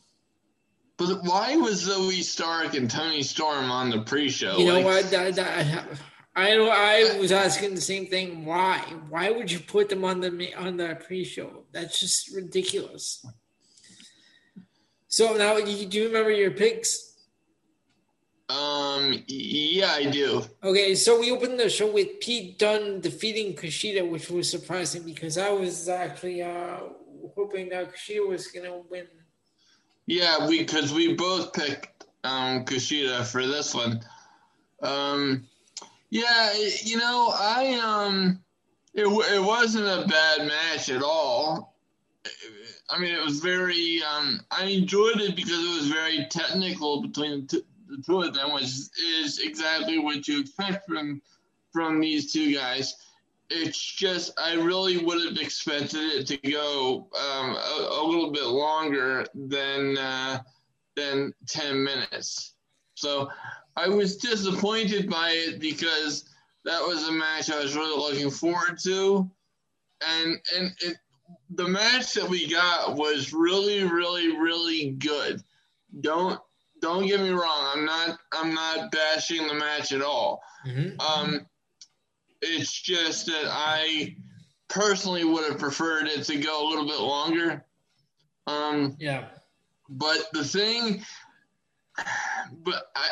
but 0.98 1.24
why 1.24 1.56
was 1.56 1.88
Zoey 1.88 2.22
Stark 2.22 2.76
and 2.76 2.92
Toni 2.92 3.24
Storm 3.24 3.72
on 3.72 3.90
the 3.90 4.02
pre-show? 4.02 4.58
You 4.58 4.66
know 4.66 4.82
like, 4.82 5.12
what? 5.12 5.14
I, 5.16 5.86
I, 6.36 6.58
I 6.58 7.18
was 7.20 7.32
asking 7.32 7.76
the 7.76 7.82
same 7.82 8.08
thing. 8.08 8.46
Why? 8.46 8.80
Why 9.10 9.32
would 9.32 9.52
you 9.52 9.60
put 9.60 9.90
them 9.90 10.04
on 10.04 10.20
the 10.20 10.54
on 10.56 10.78
the 10.78 10.98
pre-show? 11.06 11.64
That's 11.72 12.00
just 12.00 12.36
ridiculous. 12.36 13.26
So 15.14 15.38
now, 15.38 15.60
do 15.60 15.70
you 15.70 16.08
remember 16.08 16.32
your 16.32 16.50
picks? 16.50 17.14
Um, 18.50 19.24
yeah, 19.28 19.92
I 19.92 20.06
do. 20.06 20.44
Okay, 20.64 20.96
so 20.96 21.20
we 21.20 21.30
opened 21.30 21.60
the 21.60 21.70
show 21.70 21.92
with 21.92 22.20
Pete 22.20 22.58
Dunne 22.58 23.00
defeating 23.00 23.54
Kushida, 23.56 24.10
which 24.10 24.32
was 24.32 24.50
surprising 24.50 25.04
because 25.04 25.38
I 25.38 25.52
was 25.52 25.88
actually 25.88 26.42
uh, 26.42 26.80
hoping 27.36 27.70
that 27.70 27.94
Kushida 27.94 28.28
was 28.28 28.48
gonna 28.48 28.76
win 28.90 29.06
yeah, 30.08 30.48
we 30.48 30.58
because 30.58 30.92
we 30.92 31.14
both 31.14 31.54
picked 31.54 32.06
um, 32.24 32.66
Kushida 32.66 33.24
for 33.24 33.46
this 33.46 33.76
one. 33.76 34.02
Um, 34.82 35.48
yeah, 36.10 36.54
you 36.84 36.98
know, 36.98 37.32
I 37.32 37.80
um, 37.84 38.40
it 38.96 39.06
it 39.06 39.44
wasn't 39.44 39.86
a 39.86 40.08
bad 40.08 40.48
match 40.48 40.90
at 40.90 41.04
all. 41.04 41.76
I 42.90 43.00
mean, 43.00 43.14
it 43.14 43.24
was 43.24 43.40
very. 43.40 44.02
Um, 44.04 44.42
I 44.52 44.66
enjoyed 44.66 45.22
it 45.22 45.36
because 45.36 45.60
it 45.60 45.76
was 45.80 45.88
very 45.88 46.28
technical 46.30 47.02
between 47.02 47.42
the 47.42 47.48
two, 47.48 47.64
the 47.88 48.04
two 48.04 48.22
of 48.22 48.34
them, 48.34 48.54
which 48.54 48.64
is 48.64 49.40
exactly 49.44 50.00
what 50.00 50.28
you 50.28 50.42
expect 50.42 50.88
from 50.88 51.22
from 51.72 52.00
these 52.00 52.32
two 52.32 52.54
guys 52.54 52.96
it's 53.54 53.80
just 53.80 54.38
I 54.40 54.56
really 54.56 54.98
would 54.98 55.24
have 55.24 55.38
expected 55.38 56.02
it 56.02 56.28
to 56.28 56.38
go 56.38 57.08
um, 57.16 57.56
a, 57.56 57.88
a, 57.92 58.04
little 58.06 58.32
bit 58.32 58.46
longer 58.46 59.26
than 59.34 59.98
uh, 59.98 60.40
than 60.96 61.34
ten 61.48 61.84
minutes. 61.84 62.56
So 62.96 63.30
I 63.76 63.88
was 63.88 64.18
disappointed 64.18 65.10
by 65.10 65.32
it 65.32 65.60
because 65.60 66.30
that 66.66 66.82
was 66.82 67.08
a 67.08 67.12
match 67.12 67.52
I 67.52 67.60
was 67.60 67.76
really 67.76 67.98
looking 67.98 68.32
forward 68.32 68.80
to, 68.84 69.30
and 70.02 70.40
and 70.58 70.72
it, 70.80 70.98
the 71.56 71.68
match 71.68 72.14
that 72.14 72.30
we 72.30 72.50
got 72.50 72.96
was 72.96 73.34
really 73.34 73.84
really 73.84 74.38
really 74.38 74.92
good. 74.92 75.42
Don't 76.02 76.40
don't 76.82 77.08
get 77.08 77.22
me 77.22 77.30
wrong. 77.30 77.72
I'm 77.74 77.86
not 77.86 78.20
I'm 78.32 78.54
not 78.54 78.92
bashing 78.92 79.48
the 79.48 79.54
match 79.54 79.92
at 79.92 80.02
all. 80.02 80.42
Mm-hmm. 80.68 81.00
Um, 81.00 81.46
it's 82.42 82.74
just 82.74 83.28
that 83.28 83.46
I 83.48 84.16
personally 84.68 85.24
would 85.24 85.50
have 85.50 85.60
preferred 85.60 86.08
it 86.08 86.24
to 86.24 86.38
go 86.38 86.68
a 86.68 86.70
little 86.70 86.86
bit 86.86 87.00
longer. 87.00 87.66
Um, 88.48 88.96
yeah. 89.00 89.26
But 89.90 90.28
the 90.34 90.44
thing, 90.44 91.06
but 92.52 92.92
I, 92.96 93.10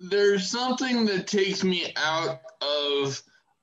there's 0.00 0.50
something 0.50 1.06
that 1.06 1.26
takes 1.26 1.62
me 1.64 1.92
out 1.96 2.40
of 2.60 3.22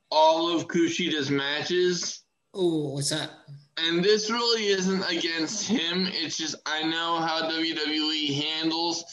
all 0.09 0.55
of 0.55 0.67
Kushida's 0.67 1.29
matches. 1.29 2.23
Oh, 2.53 2.93
what's 2.93 3.09
that? 3.09 3.31
And 3.77 4.03
this 4.03 4.29
really 4.29 4.67
isn't 4.67 5.03
against 5.09 5.67
him. 5.67 6.07
It's 6.11 6.37
just 6.37 6.55
I 6.65 6.83
know 6.83 7.17
how 7.17 7.49
WWE 7.49 8.43
handles 8.43 9.03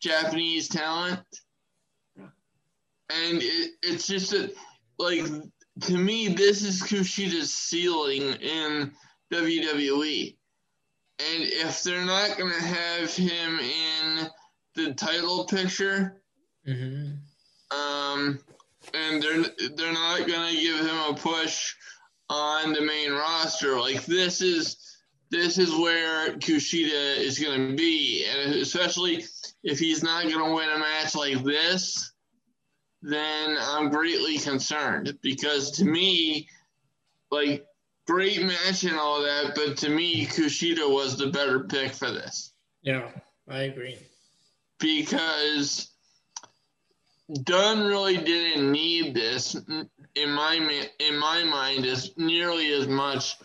Japanese 0.00 0.68
talent. 0.68 1.20
And 2.16 3.42
it, 3.42 3.72
it's 3.82 4.06
just 4.06 4.30
that 4.30 4.52
like 4.98 5.24
to 5.82 5.96
me, 5.96 6.28
this 6.28 6.62
is 6.62 6.82
Kushida's 6.82 7.52
ceiling 7.52 8.34
in 8.34 8.92
WWE. 9.32 10.36
And 11.20 11.42
if 11.44 11.82
they're 11.82 12.04
not 12.04 12.38
going 12.38 12.52
to 12.52 12.62
have 12.62 13.14
him 13.14 13.58
in 13.58 14.28
the 14.74 14.94
title 14.94 15.44
picture, 15.44 16.22
mm-hmm. 16.66 17.78
um, 17.78 18.38
and 18.94 19.22
they're 19.22 19.44
they're 19.76 19.92
not 19.92 20.26
going 20.26 20.54
to 20.54 20.62
give 20.62 20.78
him 20.78 20.98
a 21.08 21.14
push 21.14 21.74
on 22.30 22.72
the 22.72 22.80
main 22.80 23.12
roster, 23.12 23.78
like 23.78 24.06
this 24.06 24.40
is 24.40 24.78
this 25.30 25.58
is 25.58 25.70
where 25.74 26.32
Kushida 26.38 27.18
is 27.18 27.38
going 27.38 27.68
to 27.68 27.76
be, 27.76 28.26
and 28.26 28.54
especially 28.54 29.24
if 29.62 29.78
he's 29.78 30.02
not 30.02 30.24
going 30.24 30.44
to 30.44 30.54
win 30.54 30.70
a 30.70 30.78
match 30.78 31.14
like 31.14 31.44
this 31.44 32.10
then 33.02 33.56
I'm 33.58 33.90
greatly 33.90 34.38
concerned 34.38 35.18
because 35.22 35.72
to 35.72 35.84
me, 35.84 36.48
like, 37.30 37.66
great 38.06 38.42
match 38.42 38.84
and 38.84 38.98
all 38.98 39.22
that, 39.22 39.54
but 39.54 39.78
to 39.78 39.88
me, 39.88 40.26
Kushida 40.26 40.88
was 40.90 41.16
the 41.16 41.28
better 41.28 41.60
pick 41.60 41.92
for 41.92 42.10
this. 42.10 42.52
Yeah, 42.82 43.08
I 43.48 43.62
agree. 43.62 43.96
Because 44.78 45.90
Dunne 47.42 47.86
really 47.86 48.16
didn't 48.16 48.70
need 48.70 49.14
this 49.14 49.56
in 50.14 50.30
my 50.30 50.86
in 50.98 51.18
my 51.18 51.44
mind 51.44 51.86
as 51.86 52.16
nearly 52.16 52.72
as 52.72 52.88
much 52.88 53.36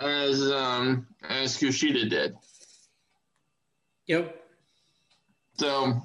as 0.00 0.50
um 0.50 1.06
as 1.28 1.56
Kushida 1.56 2.08
did. 2.08 2.36
Yep. 4.06 4.40
So 5.58 6.02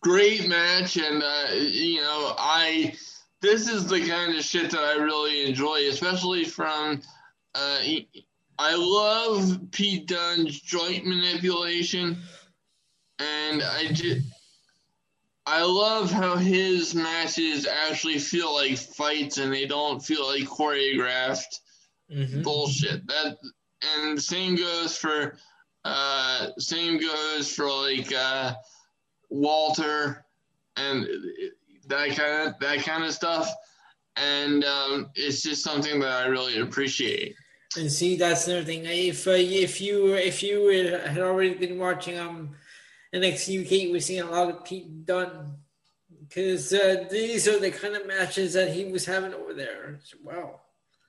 great 0.00 0.48
match, 0.48 0.96
and 0.96 1.22
uh, 1.22 1.52
you 1.54 2.00
know, 2.00 2.34
I 2.38 2.94
this 3.40 3.68
is 3.68 3.86
the 3.86 4.06
kind 4.06 4.36
of 4.36 4.44
shit 4.44 4.70
that 4.70 4.80
I 4.80 4.94
really 4.94 5.46
enjoy, 5.48 5.88
especially 5.88 6.44
from. 6.44 7.00
Uh, 7.54 7.80
I 8.60 8.74
love 8.74 9.70
Pete 9.70 10.06
Dunne's 10.06 10.60
joint 10.60 11.06
manipulation, 11.06 12.18
and 13.18 13.62
I 13.62 13.88
just. 13.92 14.26
I 15.50 15.62
love 15.62 16.10
how 16.10 16.36
his 16.36 16.94
matches 16.94 17.66
actually 17.66 18.18
feel 18.18 18.54
like 18.54 18.76
fights 18.76 19.38
and 19.38 19.50
they 19.50 19.64
don't 19.64 19.98
feel 19.98 20.26
like 20.26 20.44
choreographed 20.44 21.60
mm-hmm. 22.12 22.42
bullshit. 22.42 23.06
That 23.06 23.38
and 23.96 24.22
same 24.22 24.56
goes 24.56 24.98
for 24.98 25.38
uh 25.86 26.48
same 26.58 27.00
goes 27.00 27.50
for 27.50 27.64
like 27.64 28.12
uh 28.12 28.52
Walter 29.30 30.26
and 30.76 31.06
that 31.86 32.10
kind 32.10 32.48
of 32.48 32.58
that 32.60 32.80
kind 32.80 33.04
of 33.04 33.14
stuff. 33.14 33.50
And 34.16 34.64
um, 34.64 35.10
it's 35.14 35.42
just 35.42 35.64
something 35.64 36.00
that 36.00 36.24
I 36.24 36.26
really 36.26 36.60
appreciate. 36.60 37.34
And 37.76 37.90
see, 37.90 38.16
that's 38.16 38.48
another 38.48 38.64
thing. 38.64 38.84
If 38.84 39.26
uh, 39.26 39.30
if 39.30 39.80
you 39.80 40.12
if 40.14 40.42
you 40.42 40.68
had 40.68 41.18
already 41.18 41.54
been 41.54 41.78
watching 41.78 42.18
um 42.18 42.54
NXT 43.14 43.64
UK, 43.64 43.92
we're 43.92 44.00
seeing 44.00 44.22
a 44.22 44.30
lot 44.30 44.50
of 44.50 44.64
Pete 44.64 45.06
Dunne 45.06 45.56
because 46.28 46.72
uh, 46.72 47.06
these 47.10 47.48
are 47.48 47.58
the 47.58 47.70
kind 47.70 47.96
of 47.96 48.06
matches 48.06 48.52
that 48.54 48.72
he 48.72 48.84
was 48.84 49.06
having 49.06 49.34
over 49.34 49.54
there 49.54 50.00
well. 50.22 50.62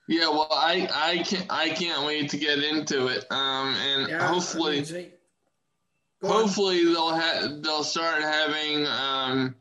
Yeah, 0.08 0.28
well, 0.28 0.48
I 0.50 0.88
I 0.92 1.22
can't 1.22 1.46
I 1.50 1.68
can't 1.68 2.04
wait 2.04 2.30
to 2.30 2.36
get 2.36 2.58
into 2.58 3.06
it. 3.06 3.24
Um, 3.30 3.74
and 3.76 4.08
yeah, 4.08 4.26
hopefully, 4.26 4.84
hopefully 6.20 6.84
they'll 6.84 7.14
have 7.14 7.62
they'll 7.62 7.84
start 7.84 8.22
having 8.22 8.86
um 8.88 9.54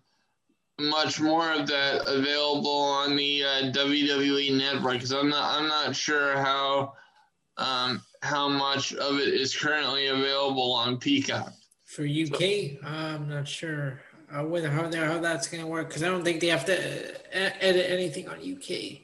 much 0.79 1.19
more 1.19 1.51
of 1.51 1.67
that 1.67 2.07
available 2.07 2.71
on 2.71 3.15
the 3.15 3.43
uh, 3.43 3.71
WWE 3.73 4.57
network 4.57 4.93
because 4.93 5.11
I'm 5.11 5.29
not 5.29 5.59
I'm 5.59 5.67
not 5.67 5.95
sure 5.95 6.33
how 6.37 6.93
um, 7.57 8.01
how 8.21 8.47
much 8.47 8.93
of 8.93 9.19
it 9.19 9.27
is 9.27 9.55
currently 9.55 10.07
available 10.07 10.73
on 10.73 10.97
Peacock. 10.97 11.53
For 11.89 12.03
UK, 12.03 12.83
I'm 12.85 13.29
not 13.29 13.47
sure. 13.47 13.99
I 14.31 14.43
wonder 14.43 14.69
how 14.69 14.83
how 14.83 15.17
that's 15.17 15.47
going 15.47 15.63
to 15.63 15.67
work 15.67 15.87
because 15.87 16.03
I 16.03 16.05
don't 16.05 16.23
think 16.23 16.39
they 16.39 16.49
have 16.49 16.65
to 16.65 16.75
uh, 16.75 17.49
edit 17.59 17.89
anything 17.89 18.29
on 18.29 18.35
UK. 18.35 18.99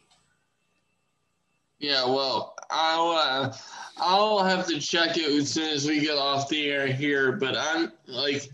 Yeah, 1.79 2.05
well, 2.05 2.55
I'll 2.69 3.09
uh, 3.09 3.53
I'll 3.97 4.43
have 4.43 4.67
to 4.67 4.79
check 4.79 5.17
it 5.17 5.27
as 5.27 5.49
soon 5.49 5.73
as 5.73 5.87
we 5.87 5.99
get 5.99 6.15
off 6.15 6.47
the 6.47 6.69
air 6.69 6.85
here. 6.85 7.31
But 7.31 7.57
I'm 7.57 7.91
like 8.05 8.51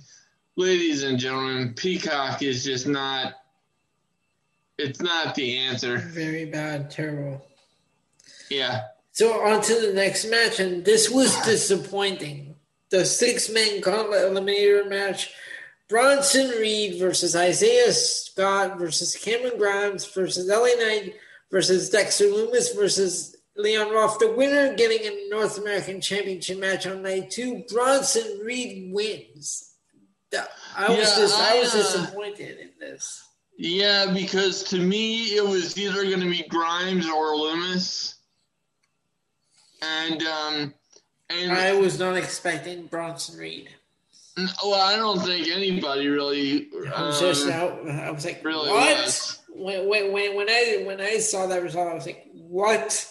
ladies 0.56 1.04
and 1.04 1.20
gentlemen, 1.20 1.74
Peacock 1.74 2.42
is 2.42 2.64
just 2.64 2.88
not. 2.88 3.34
It's 4.78 5.02
not 5.02 5.36
the 5.36 5.58
answer. 5.58 5.98
Very 5.98 6.46
bad, 6.46 6.90
terrible. 6.90 7.46
Yeah. 8.50 8.84
So 9.12 9.42
on 9.44 9.62
to 9.62 9.88
the 9.88 9.92
next 9.92 10.24
match, 10.24 10.62
and 10.62 10.86
this 10.86 11.10
was 11.10 11.36
disappointing. 11.42 12.51
The 12.92 13.06
six-man 13.06 13.82
gauntlet 13.82 14.22
eliminator 14.22 14.88
match: 14.88 15.32
Bronson 15.88 16.50
Reed 16.50 17.00
versus 17.00 17.36
Isaiah 17.36 17.92
Scott 17.92 18.78
versus 18.78 19.16
Cameron 19.16 19.58
Grimes 19.58 20.06
versus 20.06 20.48
LA 20.48 20.76
Knight 20.78 21.16
versus 21.52 21.90
Dexter 21.90 22.26
Lumis 22.26 22.76
versus 22.76 23.36
Leon 23.56 23.92
Ruff. 23.92 24.20
The 24.20 24.32
winner 24.32 24.74
getting 24.76 25.06
a 25.08 25.30
North 25.30 25.58
American 25.58 26.02
Championship 26.02 26.60
match 26.60 26.88
on 26.88 27.02
night 27.02 27.32
two. 27.32 27.64
Bronson 27.70 28.40
Reed 28.44 28.94
wins. 28.94 29.72
I 30.34 30.88
was 30.88 30.98
yeah, 30.98 31.04
just 31.04 31.40
I, 31.40 31.58
I 31.58 31.60
was 31.60 31.74
uh, 31.74 31.78
disappointed 31.78 32.58
in 32.60 32.70
this. 32.80 33.24
Yeah, 33.58 34.12
because 34.14 34.64
to 34.66 34.78
me 34.78 35.36
it 35.36 35.46
was 35.46 35.78
either 35.78 36.04
going 36.04 36.22
to 36.22 36.30
be 36.30 36.44
Grimes 36.50 37.06
or 37.08 37.36
Lumis, 37.36 38.16
and 39.82 40.24
um, 40.24 40.74
and 41.32 41.52
I 41.52 41.74
was 41.74 42.00
not 42.00 42.18
expecting 42.18 42.88
Bronson 42.88 43.40
Reed. 43.40 43.70
Well, 44.64 44.82
I 44.82 44.96
don't 44.96 45.20
think 45.20 45.48
anybody 45.48 46.08
really. 46.08 46.70
I 46.96 47.04
was 47.04 47.20
just 47.20 47.48
um, 47.48 47.52
out. 47.52 47.90
I 47.90 48.12
was 48.12 48.26
like, 48.26 48.44
really 48.44 48.70
what? 48.70 48.98
Was. 48.98 49.40
When, 49.54 49.88
when 49.90 50.36
when 50.36 50.50
I 50.50 50.84
when 50.86 51.02
I 51.02 51.18
saw 51.18 51.48
that 51.48 51.62
result, 51.62 51.90
I 51.90 51.94
was 51.94 52.06
like, 52.06 52.28
what? 52.34 53.08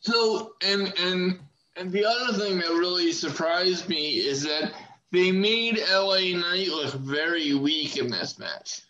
So 0.00 0.54
and 0.64 0.92
and 0.98 1.40
and 1.76 1.92
the 1.92 2.04
other 2.04 2.38
thing 2.38 2.58
that 2.58 2.68
really 2.68 3.12
surprised 3.12 3.88
me 3.88 4.16
is 4.16 4.42
that 4.44 4.72
they 5.12 5.30
made 5.30 5.78
LA 5.90 6.36
Knight 6.36 6.68
look 6.68 6.94
very 6.94 7.54
weak 7.54 7.96
in 7.96 8.10
this 8.10 8.38
match. 8.38 8.82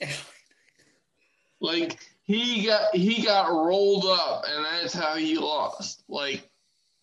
like 1.60 1.98
he 2.24 2.66
got 2.66 2.94
he 2.94 3.22
got 3.22 3.50
rolled 3.50 4.04
up 4.06 4.44
and 4.48 4.64
that's 4.64 4.94
how 4.94 5.16
he 5.16 5.38
lost. 5.38 6.02
Like, 6.08 6.48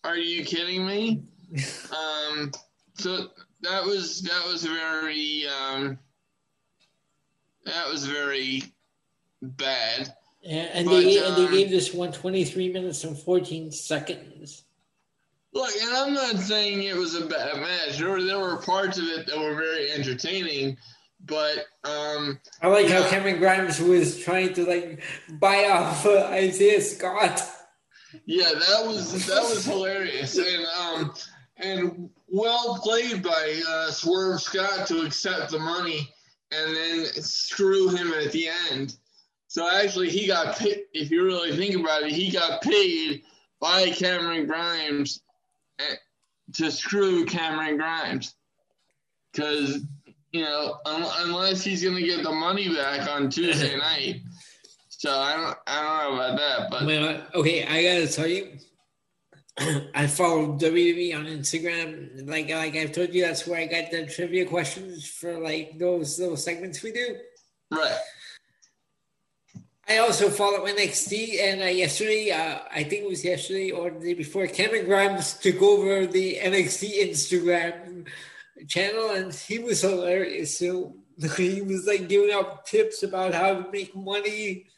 are 0.04 0.16
you 0.16 0.44
kidding 0.44 0.86
me? 0.86 1.22
um 1.90 2.52
so 2.94 3.28
that 3.62 3.84
was 3.84 4.22
that 4.22 4.46
was 4.46 4.64
very 4.64 5.46
um 5.46 5.98
that 7.64 7.88
was 7.88 8.06
very 8.06 8.62
bad. 9.42 10.14
Yeah, 10.42 10.68
and 10.74 10.86
but, 10.86 11.00
they 11.00 11.18
um, 11.18 11.34
and 11.34 11.48
they 11.48 11.56
gave 11.56 11.70
this 11.70 11.94
one 11.94 12.12
23 12.12 12.72
minutes 12.72 13.04
and 13.04 13.18
14 13.18 13.72
seconds. 13.72 14.64
Look, 15.54 15.70
and 15.80 15.94
I'm 15.94 16.12
not 16.12 16.36
saying 16.36 16.82
it 16.82 16.96
was 16.96 17.14
a 17.14 17.26
bad 17.26 17.56
match. 17.60 17.98
There 17.98 18.10
were, 18.10 18.22
there 18.22 18.40
were 18.40 18.56
parts 18.56 18.98
of 18.98 19.04
it 19.04 19.26
that 19.26 19.38
were 19.38 19.54
very 19.54 19.90
entertaining, 19.92 20.76
but 21.24 21.64
um, 21.84 22.40
I 22.60 22.66
like 22.68 22.88
how 22.88 23.08
Cameron 23.08 23.38
Grimes 23.38 23.80
was 23.80 24.18
trying 24.18 24.52
to 24.54 24.66
like 24.66 25.02
buy 25.38 25.66
off 25.66 26.04
uh, 26.04 26.24
Isaiah 26.30 26.80
Scott. 26.80 27.40
Yeah, 28.26 28.50
that 28.52 28.86
was 28.86 29.26
that 29.26 29.42
was 29.42 29.64
hilarious, 29.66 30.38
and 30.38 30.66
um, 30.80 31.14
and 31.58 32.10
well 32.28 32.78
played 32.82 33.22
by 33.22 33.62
uh, 33.68 33.90
Swerve 33.90 34.40
Scott 34.40 34.86
to 34.88 35.02
accept 35.02 35.50
the 35.50 35.58
money 35.58 36.10
and 36.52 36.76
then 36.76 37.06
screw 37.22 37.88
him 37.88 38.12
at 38.12 38.32
the 38.32 38.48
end. 38.70 38.96
So 39.48 39.70
actually, 39.70 40.10
he 40.10 40.26
got 40.26 40.56
paid. 40.56 40.82
If 40.92 41.10
you 41.10 41.24
really 41.24 41.56
think 41.56 41.76
about 41.76 42.02
it, 42.02 42.12
he 42.12 42.30
got 42.30 42.62
paid 42.62 43.22
by 43.60 43.90
Cameron 43.90 44.46
Grimes 44.46 45.20
to 46.54 46.70
screw 46.70 47.24
Cameron 47.24 47.76
Grimes 47.76 48.34
because 49.32 49.80
you 50.32 50.42
know 50.42 50.78
un- 50.86 51.10
unless 51.20 51.62
he's 51.62 51.82
going 51.82 51.96
to 51.96 52.02
get 52.02 52.22
the 52.22 52.32
money 52.32 52.74
back 52.74 53.08
on 53.08 53.30
Tuesday 53.30 53.76
night. 53.78 54.22
So 54.98 55.10
I 55.10 55.36
don't 55.36 55.58
I 55.66 55.82
don't 55.82 56.16
know 56.16 56.22
about 56.22 56.38
that, 56.38 56.70
but 56.70 57.34
okay, 57.38 57.64
I 57.64 57.82
gotta 57.82 58.12
tell 58.12 58.26
you. 58.26 58.58
I 59.94 60.06
follow 60.08 60.58
WWE 60.58 61.14
on 61.16 61.26
Instagram. 61.26 62.28
Like 62.28 62.50
like 62.50 62.74
I've 62.76 62.92
told 62.92 63.14
you, 63.14 63.22
that's 63.22 63.46
where 63.46 63.60
I 63.60 63.66
got 63.66 63.90
the 63.90 64.06
trivia 64.06 64.46
questions 64.46 65.06
for 65.06 65.38
like 65.38 65.78
those 65.78 66.18
little 66.18 66.36
segments 66.36 66.82
we 66.82 66.92
do. 66.92 67.16
Right. 67.70 67.98
I 69.86 69.98
also 69.98 70.30
follow 70.30 70.66
NXT, 70.66 71.42
and 71.42 71.62
uh, 71.62 71.66
yesterday, 71.66 72.30
uh, 72.30 72.60
I 72.72 72.84
think 72.84 73.04
it 73.04 73.08
was 73.08 73.22
yesterday 73.22 73.70
or 73.70 73.90
the 73.90 74.00
day 74.00 74.14
before, 74.14 74.46
Cameron 74.46 74.86
Grimes 74.86 75.34
took 75.34 75.60
over 75.60 76.06
the 76.06 76.38
NXT 76.40 77.10
Instagram 77.10 78.08
channel, 78.66 79.10
and 79.10 79.32
he 79.34 79.58
was 79.58 79.82
hilarious. 79.82 80.58
So 80.58 80.96
he 81.36 81.60
was 81.60 81.86
like 81.86 82.08
giving 82.08 82.32
out 82.32 82.64
tips 82.64 83.02
about 83.02 83.34
how 83.34 83.54
to 83.54 83.70
make 83.70 83.94
money. 83.94 84.68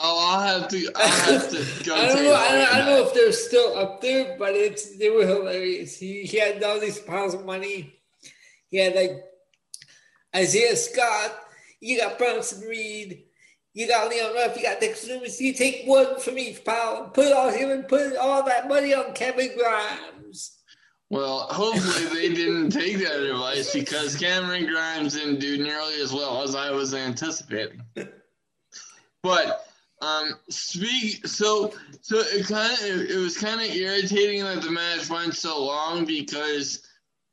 Oh, 0.00 0.28
I'll 0.30 0.60
have 0.60 0.68
to. 0.68 0.90
I'll 0.94 1.08
have 1.08 1.50
to 1.50 1.84
go. 1.84 1.94
I 1.94 2.06
don't 2.06 2.24
know. 2.24 2.34
I 2.34 2.52
don't, 2.52 2.74
I 2.74 2.78
don't, 2.78 2.86
know 2.86 3.06
if 3.06 3.14
they're 3.14 3.32
still 3.32 3.76
up 3.76 4.00
there, 4.00 4.36
but 4.38 4.54
it's 4.54 4.96
they 4.98 5.10
were 5.10 5.26
hilarious. 5.26 5.98
He 5.98 6.22
he 6.22 6.38
had 6.38 6.62
all 6.62 6.80
these 6.80 6.98
piles 6.98 7.34
of 7.34 7.44
money. 7.44 7.94
He 8.68 8.78
had 8.78 8.94
like 8.94 9.24
Isaiah 10.34 10.76
Scott 10.76 11.32
you 11.80 11.98
got 11.98 12.18
Bronson 12.18 12.66
Reed. 12.68 13.24
You 13.74 13.86
got 13.86 14.10
Leon 14.10 14.34
Ruff. 14.34 14.56
You 14.56 14.62
got 14.62 14.80
Dexter 14.80 15.12
Lumis. 15.12 15.38
You 15.38 15.52
take 15.52 15.84
one 15.84 16.18
from 16.18 16.38
each 16.38 16.64
pile. 16.64 17.10
Put 17.10 17.32
all 17.32 17.50
him 17.50 17.70
and 17.70 17.86
put 17.86 18.16
all 18.16 18.42
that 18.44 18.68
money 18.68 18.94
on 18.94 19.12
Kevin 19.12 19.50
Grimes. 19.56 20.58
Well, 21.10 21.40
hopefully 21.50 22.28
they 22.28 22.34
didn't 22.34 22.70
take 22.70 22.98
that 22.98 23.22
advice 23.22 23.72
because 23.72 24.16
Cameron 24.16 24.66
Grimes 24.66 25.14
didn't 25.14 25.40
do 25.40 25.62
nearly 25.62 26.00
as 26.02 26.12
well 26.12 26.42
as 26.42 26.54
I 26.54 26.70
was 26.70 26.94
anticipating. 26.94 27.82
But 29.20 29.67
um, 30.00 30.34
speak 30.48 31.26
so 31.26 31.72
so 32.02 32.18
it 32.18 32.46
kind 32.46 32.72
of 32.72 33.10
it 33.10 33.16
was 33.16 33.36
kind 33.36 33.60
of 33.60 33.74
irritating 33.74 34.44
that 34.44 34.62
the 34.62 34.70
match 34.70 35.10
went 35.10 35.34
so 35.34 35.64
long 35.64 36.04
because 36.04 36.88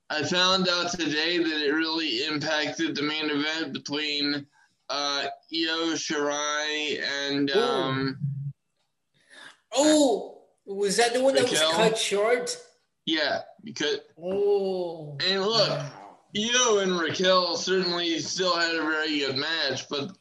I 0.09 0.23
found 0.23 0.67
out 0.69 0.91
today 0.91 1.37
that 1.39 1.61
it 1.65 1.71
really 1.71 2.25
impacted 2.25 2.95
the 2.95 3.01
main 3.01 3.29
event 3.29 3.73
between 3.73 4.45
uh, 4.89 5.25
Io 5.53 5.93
Shirai 5.93 7.01
and. 7.27 7.49
Um, 7.51 8.17
oh, 9.73 10.43
was 10.65 10.97
that 10.97 11.13
the 11.13 11.23
one 11.23 11.33
Raquel? 11.33 11.71
that 11.71 11.79
was 11.79 11.89
cut 11.89 11.97
short? 11.97 12.57
Yeah, 13.05 13.41
because. 13.63 13.99
Oh. 14.21 15.17
And 15.25 15.41
look. 15.41 15.81
Io 16.37 16.79
and 16.79 16.99
Raquel 16.99 17.55
certainly 17.55 18.19
still 18.19 18.57
had 18.57 18.75
a 18.75 18.81
very 18.81 19.19
good 19.19 19.37
match, 19.37 19.87
but 19.87 20.11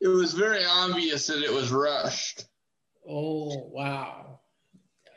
it 0.00 0.08
was 0.08 0.34
very 0.34 0.64
obvious 0.64 1.26
that 1.26 1.42
it 1.42 1.52
was 1.52 1.70
rushed. 1.70 2.46
Oh, 3.08 3.68
wow. 3.72 4.40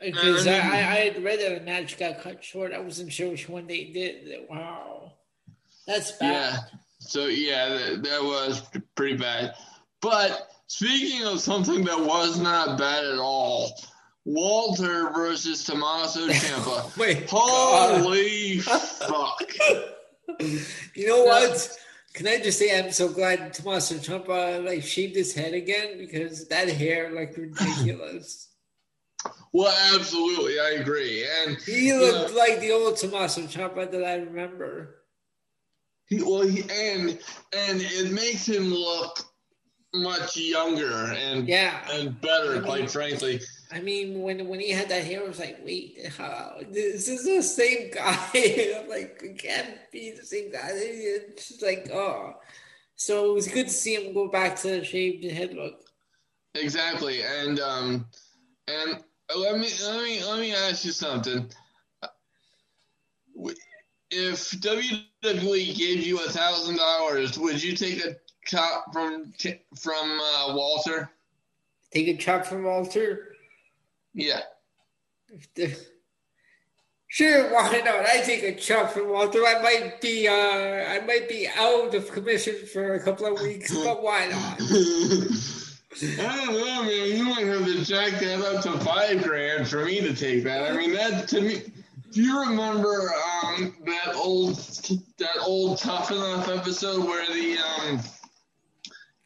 Because 0.00 0.46
I, 0.46 0.58
I, 0.58 0.76
I, 0.76 0.96
had 1.06 1.24
read 1.24 1.40
that 1.40 1.62
a 1.62 1.64
match 1.64 1.98
got 1.98 2.20
cut 2.20 2.44
short. 2.44 2.72
I 2.72 2.78
wasn't 2.80 3.12
sure 3.12 3.30
which 3.30 3.48
one 3.48 3.66
they 3.66 3.84
did. 3.84 4.46
Wow. 4.50 5.12
That's 5.86 6.12
bad. 6.12 6.30
Yeah. 6.30 6.58
So 6.98 7.26
yeah, 7.26 7.68
that, 7.68 8.02
that 8.02 8.22
was 8.22 8.62
pretty 8.94 9.16
bad. 9.16 9.54
But 10.00 10.50
speaking 10.66 11.26
of 11.26 11.40
something 11.40 11.84
that 11.84 12.00
was 12.00 12.38
not 12.38 12.78
bad 12.78 13.04
at 13.04 13.18
all, 13.18 13.72
Walter 14.24 15.10
versus 15.10 15.64
Tommaso 15.64 16.28
Ciampa. 16.28 16.96
Wait, 16.96 17.28
Holy 17.30 18.58
fuck! 18.58 19.42
You 20.94 21.06
know 21.06 21.24
what? 21.24 21.78
Can 22.14 22.28
I 22.28 22.38
just 22.38 22.60
say 22.60 22.78
I'm 22.78 22.92
so 22.92 23.08
glad 23.08 23.52
Tommaso 23.52 23.96
Ciampa 23.96 24.58
uh, 24.58 24.62
like 24.62 24.84
shaved 24.84 25.16
his 25.16 25.34
head 25.34 25.52
again 25.52 25.98
because 25.98 26.46
that 26.48 26.68
hair 26.68 27.10
like 27.12 27.36
ridiculous. 27.36 28.48
Well, 29.54 29.72
absolutely, 29.94 30.58
I 30.58 30.80
agree. 30.80 31.24
And 31.46 31.56
he 31.58 31.92
looked 31.92 32.34
like 32.34 32.58
the 32.58 32.72
old 32.72 32.96
Tommaso 32.96 33.42
Ciampa 33.42 33.86
uh, 33.86 33.90
that 33.92 34.04
I 34.04 34.16
remember. 34.16 34.96
He 36.06 36.20
well, 36.22 36.42
he 36.42 36.62
and 36.62 37.18
and 37.56 37.80
it 37.80 38.12
makes 38.12 38.46
him 38.46 38.74
look 38.74 39.20
much 39.94 40.36
younger 40.36 41.14
and 41.14 41.48
yeah 41.48 41.86
and 41.92 42.20
better, 42.20 42.60
quite 42.62 42.90
frankly. 42.90 43.40
I 43.74 43.80
mean, 43.80 44.22
when 44.22 44.46
when 44.46 44.60
he 44.60 44.70
had 44.70 44.88
that 44.90 45.04
hair, 45.04 45.24
I 45.24 45.26
was 45.26 45.40
like, 45.40 45.58
wait, 45.64 46.06
how, 46.16 46.60
this 46.70 47.08
is 47.08 47.24
the 47.24 47.42
same 47.42 47.90
guy. 47.92 48.28
I'm 48.76 48.88
like, 48.88 49.20
it 49.24 49.36
can't 49.36 49.90
be 49.90 50.12
the 50.12 50.24
same 50.24 50.52
guy. 50.52 50.70
It's 50.70 51.48
just 51.48 51.62
like, 51.62 51.90
oh. 51.92 52.34
So 52.94 53.30
it 53.30 53.34
was 53.34 53.48
good 53.48 53.66
to 53.66 53.72
see 53.72 53.96
him 53.96 54.14
go 54.14 54.28
back 54.28 54.54
to 54.60 54.68
the 54.68 54.84
shaved 54.84 55.24
head 55.24 55.54
look. 55.54 55.80
Exactly, 56.54 57.22
and 57.22 57.58
um, 57.58 58.06
and 58.68 59.02
let 59.36 59.58
me 59.58 59.68
let 59.82 60.04
me 60.04 60.24
let 60.24 60.38
me 60.38 60.54
ask 60.54 60.84
you 60.84 60.92
something. 60.92 61.50
If 64.10 64.50
WWE 64.52 65.76
gave 65.76 66.06
you 66.06 66.20
a 66.20 66.30
thousand 66.30 66.76
dollars, 66.76 67.36
would 67.40 67.60
you 67.60 67.74
take 67.74 68.04
a 68.04 68.14
chop 68.46 68.92
from 68.92 69.34
from 69.76 70.20
uh, 70.20 70.54
Walter? 70.54 71.10
Take 71.92 72.06
a 72.06 72.16
chop 72.16 72.46
from 72.46 72.62
Walter. 72.62 73.33
Yeah. 74.14 74.40
Sure, 77.14 77.54
why 77.54 77.80
not? 77.84 78.06
I 78.08 78.22
take 78.22 78.42
a 78.42 78.56
chop 78.56 78.90
from 78.90 79.08
Walter. 79.08 79.38
I 79.46 79.62
might 79.62 80.00
be 80.00 80.26
uh 80.26 80.32
I 80.34 80.98
might 81.06 81.28
be 81.28 81.46
out 81.46 81.94
of 81.94 82.10
commission 82.10 82.56
for 82.72 82.94
a 82.94 83.00
couple 83.00 83.26
of 83.26 83.40
weeks, 83.40 83.72
but 83.72 84.02
why 84.02 84.26
not? 84.26 84.60
I 86.02 86.44
don't 86.44 86.54
know, 86.54 86.82
man. 86.82 87.16
You 87.16 87.22
might 87.22 87.46
have 87.46 87.66
to 87.66 87.84
jack 87.84 88.18
that 88.18 88.40
up 88.40 88.64
to 88.64 88.84
five 88.84 89.22
grand 89.22 89.68
for 89.68 89.84
me 89.84 90.00
to 90.00 90.12
take 90.12 90.42
that. 90.42 90.68
I 90.68 90.76
mean, 90.76 90.92
that 90.94 91.28
to 91.28 91.40
me. 91.40 91.62
Do 92.10 92.20
you 92.20 92.40
remember 92.40 93.12
um, 93.44 93.76
that 93.86 94.16
old 94.16 94.56
that 95.18 95.38
old 95.40 95.78
Tough 95.78 96.10
Enough 96.10 96.48
episode 96.48 97.04
where 97.04 97.24
the 97.26 97.58
um, 97.58 98.00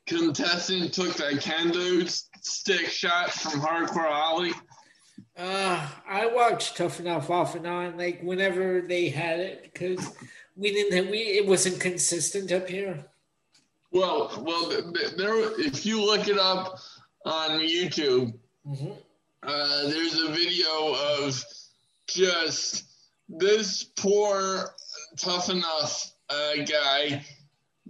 contestant 0.06 0.92
took 0.92 1.14
that 1.16 1.34
kendo 1.34 2.06
stick 2.42 2.88
shot 2.88 3.30
from 3.30 3.62
Hardcore 3.62 4.10
Holly? 4.10 4.52
Uh, 5.38 5.88
I 6.08 6.26
watched 6.26 6.76
Tough 6.76 6.98
Enough 6.98 7.30
off 7.30 7.54
and 7.54 7.66
on, 7.66 7.96
like 7.96 8.20
whenever 8.22 8.80
they 8.80 9.08
had 9.08 9.38
it, 9.38 9.62
because 9.62 10.10
we 10.56 10.72
didn't 10.72 10.96
have, 10.96 11.08
we 11.08 11.18
it 11.18 11.46
wasn't 11.46 11.80
consistent 11.80 12.50
up 12.50 12.68
here. 12.68 13.04
Well, 13.92 14.42
well, 14.44 14.68
there. 15.16 15.60
If 15.60 15.86
you 15.86 16.04
look 16.04 16.26
it 16.26 16.38
up 16.38 16.80
on 17.24 17.60
YouTube, 17.60 18.34
mm-hmm. 18.66 18.90
uh, 19.44 19.82
there's 19.84 20.20
a 20.20 20.32
video 20.32 20.94
of 20.94 21.44
just 22.08 22.84
this 23.28 23.84
poor 23.84 24.74
Tough 25.16 25.50
Enough 25.50 26.12
uh, 26.28 26.54
guy 26.68 27.24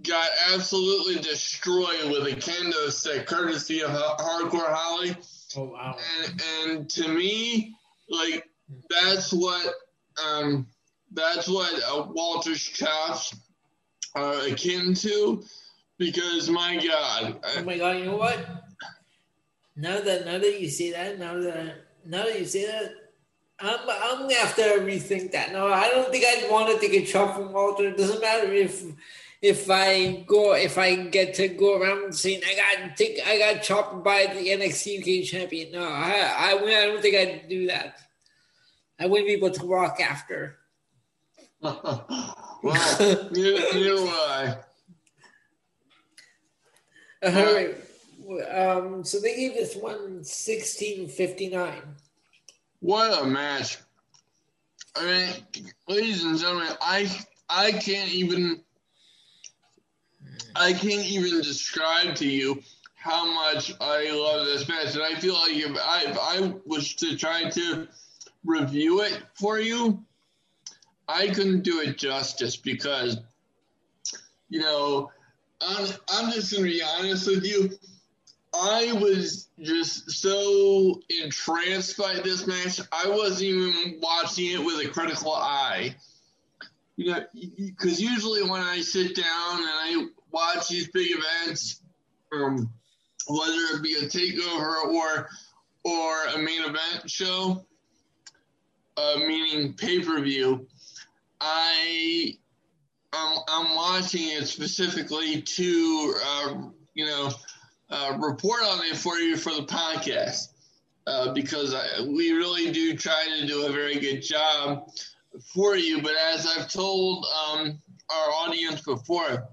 got 0.03 0.29
absolutely 0.53 1.15
destroyed 1.15 2.11
with 2.11 2.27
a 2.27 2.35
kendo 2.35 2.91
stick, 2.91 3.25
courtesy 3.25 3.81
of 3.81 3.89
Hardcore 3.89 4.71
Holly. 4.71 5.17
Oh 5.57 5.63
wow! 5.63 5.97
And, 6.23 6.41
and 6.63 6.89
to 6.91 7.07
me, 7.07 7.75
like 8.09 8.47
that's 8.89 9.33
what 9.33 9.73
um, 10.23 10.67
that's 11.11 11.47
what 11.47 11.73
uh, 11.83 12.05
Walter's 12.09 12.61
chops 12.61 13.35
are 14.15 14.35
akin 14.41 14.93
to, 14.95 15.43
because 15.97 16.49
my 16.49 16.77
God! 16.77 17.39
Oh 17.43 17.63
my 17.63 17.77
God! 17.77 17.97
You 17.97 18.05
know 18.05 18.17
what? 18.17 18.37
Now 19.75 19.99
that 20.01 20.25
now 20.25 20.37
that 20.37 20.61
you 20.61 20.69
say 20.69 20.91
that, 20.91 21.17
now 21.17 21.39
that 21.39 21.85
now 22.05 22.25
that 22.25 22.39
you 22.39 22.45
say 22.45 22.67
that, 22.67 22.91
I'm 23.59 23.79
I'm 23.89 24.21
gonna 24.21 24.35
have 24.35 24.55
to 24.55 24.61
rethink 24.81 25.31
that. 25.31 25.51
No, 25.51 25.73
I 25.73 25.89
don't 25.89 26.11
think 26.11 26.25
I'd 26.25 26.51
want 26.51 26.69
to 26.71 26.79
take 26.79 27.01
a 27.01 27.05
chop 27.05 27.35
from 27.35 27.53
Walter. 27.53 27.87
It 27.87 27.97
doesn't 27.97 28.21
matter 28.21 28.51
if 28.53 28.83
if 29.41 29.69
I 29.69 30.23
go 30.27 30.53
if 30.53 30.77
I 30.77 30.95
get 30.95 31.33
to 31.35 31.47
go 31.47 31.79
around 31.79 32.13
saying 32.13 32.41
I 32.45 32.55
got 32.55 32.97
take 32.97 33.19
I 33.25 33.37
got 33.37 33.63
chopped 33.63 34.03
by 34.03 34.27
the 34.33 34.49
NXT 34.49 34.99
UK 34.99 35.25
champion. 35.25 35.71
No, 35.71 35.83
I 35.83 36.33
I, 36.37 36.57
I 36.57 36.85
don't 36.87 37.01
think 37.01 37.15
I'd 37.15 37.47
do 37.47 37.67
that. 37.67 37.99
I 38.99 39.05
wouldn't 39.05 39.27
be 39.27 39.33
able 39.33 39.51
to 39.51 39.65
walk 39.65 40.01
after. 40.01 40.57
well, 41.61 42.05
neither, 42.63 43.73
neither 43.73 43.95
I. 43.97 44.57
All 47.23 47.31
right. 47.31 47.75
Um, 48.51 49.03
so 49.03 49.19
they 49.19 49.35
gave 49.35 49.53
this 49.55 49.75
one 49.75 50.17
1659. 50.21 51.81
What 52.81 53.23
a 53.23 53.25
match. 53.25 53.77
I 54.95 55.05
mean, 55.05 55.29
ladies 55.87 56.23
and 56.23 56.37
gentlemen, 56.37 56.73
I 56.81 57.09
I 57.49 57.71
can't 57.71 58.11
even 58.11 58.61
I 60.55 60.73
can't 60.73 61.05
even 61.05 61.41
describe 61.41 62.15
to 62.15 62.27
you 62.27 62.61
how 62.95 63.31
much 63.33 63.73
I 63.79 64.11
love 64.11 64.45
this 64.45 64.67
match. 64.67 64.93
And 64.93 65.03
I 65.03 65.15
feel 65.15 65.33
like 65.33 65.53
if 65.53 65.77
I, 65.77 66.03
if 66.07 66.17
I 66.19 66.53
was 66.65 66.93
to 66.95 67.15
try 67.15 67.49
to 67.49 67.87
review 68.43 69.01
it 69.01 69.21
for 69.35 69.59
you, 69.59 70.03
I 71.07 71.27
couldn't 71.27 71.61
do 71.61 71.79
it 71.79 71.97
justice 71.97 72.55
because, 72.55 73.17
you 74.49 74.59
know, 74.59 75.11
I'm, 75.61 75.87
I'm 76.13 76.31
just 76.31 76.51
going 76.51 76.65
to 76.65 76.69
be 76.69 76.81
honest 76.83 77.27
with 77.27 77.45
you. 77.45 77.71
I 78.53 78.93
was 78.93 79.49
just 79.61 80.09
so 80.11 81.01
entranced 81.23 81.97
by 81.97 82.15
this 82.15 82.47
match. 82.47 82.81
I 82.91 83.07
wasn't 83.07 83.43
even 83.43 83.99
watching 84.01 84.51
it 84.51 84.63
with 84.63 84.85
a 84.85 84.89
critical 84.89 85.33
eye. 85.33 85.95
You 86.97 87.13
know, 87.13 87.25
because 87.57 88.01
usually 88.01 88.43
when 88.43 88.61
I 88.61 88.81
sit 88.81 89.15
down 89.15 89.59
and 89.59 89.69
I 89.69 90.07
watch 90.31 90.67
these 90.69 90.87
big 90.89 91.11
events, 91.11 91.81
um, 92.33 92.69
whether 93.27 93.75
it 93.75 93.83
be 93.83 93.95
a 93.95 94.03
takeover 94.03 94.85
or 94.85 95.29
or 95.83 96.25
a 96.35 96.37
main 96.37 96.61
event 96.61 97.09
show, 97.09 97.65
uh, 98.97 99.15
meaning 99.17 99.73
pay 99.73 100.01
per 100.01 100.19
view, 100.21 100.67
I 101.39 102.37
I'm, 103.13 103.39
I'm 103.47 103.75
watching 103.75 104.29
it 104.29 104.47
specifically 104.47 105.41
to 105.41 106.15
uh, 106.25 106.61
you 106.93 107.05
know 107.05 107.31
uh, 107.89 108.17
report 108.19 108.61
on 108.63 108.85
it 108.85 108.97
for 108.97 109.17
you 109.17 109.35
for 109.37 109.53
the 109.53 109.63
podcast 109.63 110.49
uh, 111.07 111.33
because 111.33 111.73
I, 111.73 112.01
we 112.01 112.31
really 112.31 112.71
do 112.71 112.95
try 112.95 113.25
to 113.39 113.47
do 113.47 113.65
a 113.65 113.71
very 113.71 113.99
good 113.99 114.21
job 114.21 114.89
for 115.53 115.75
you. 115.75 116.01
But 116.01 116.13
as 116.33 116.45
I've 116.45 116.71
told 116.71 117.25
um, 117.25 117.79
our 118.11 118.29
audience 118.31 118.81
before, 118.81 119.47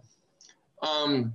um, 0.83 1.33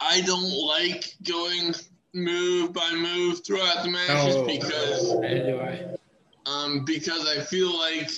I 0.00 0.20
don't 0.22 0.50
like 0.50 1.14
going 1.22 1.74
move 2.14 2.72
by 2.72 2.90
move 2.92 3.44
throughout 3.44 3.84
the 3.84 3.90
matches 3.90 4.36
oh, 4.36 4.46
because 4.46 5.82
um, 6.46 6.84
because 6.84 7.26
I 7.28 7.40
feel 7.40 7.76
like 7.78 8.10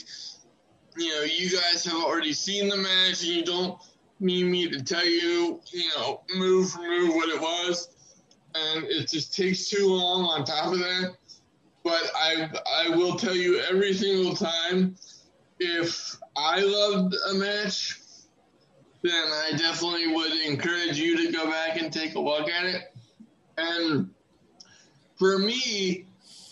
you 0.96 1.08
know 1.08 1.22
you 1.22 1.50
guys 1.50 1.84
have 1.84 2.02
already 2.02 2.32
seen 2.32 2.68
the 2.68 2.76
match 2.76 3.22
and 3.22 3.30
you 3.30 3.44
don't 3.44 3.78
need 4.20 4.44
me 4.44 4.68
to 4.68 4.82
tell 4.82 5.06
you 5.06 5.60
you 5.70 5.90
know 5.96 6.22
move 6.34 6.70
for 6.70 6.80
move 6.80 7.14
what 7.14 7.28
it 7.28 7.40
was. 7.40 7.88
And 8.56 8.84
it 8.84 9.08
just 9.08 9.34
takes 9.34 9.68
too 9.68 9.88
long 9.88 10.24
on 10.24 10.44
top 10.44 10.72
of 10.72 10.78
that. 10.78 11.16
But 11.82 12.10
I 12.16 12.48
I 12.86 12.96
will 12.96 13.16
tell 13.16 13.34
you 13.36 13.60
every 13.60 13.92
single 13.92 14.34
time 14.34 14.96
if 15.58 16.16
I 16.36 16.60
loved 16.60 17.14
a 17.30 17.34
match 17.34 18.00
then 19.04 19.12
I 19.12 19.50
definitely 19.50 20.06
would 20.14 20.32
encourage 20.32 20.98
you 20.98 21.26
to 21.26 21.30
go 21.30 21.46
back 21.46 21.78
and 21.78 21.92
take 21.92 22.14
a 22.14 22.20
look 22.20 22.48
at 22.48 22.64
it. 22.64 22.82
And 23.58 24.08
for 25.16 25.38
me, 25.38 26.06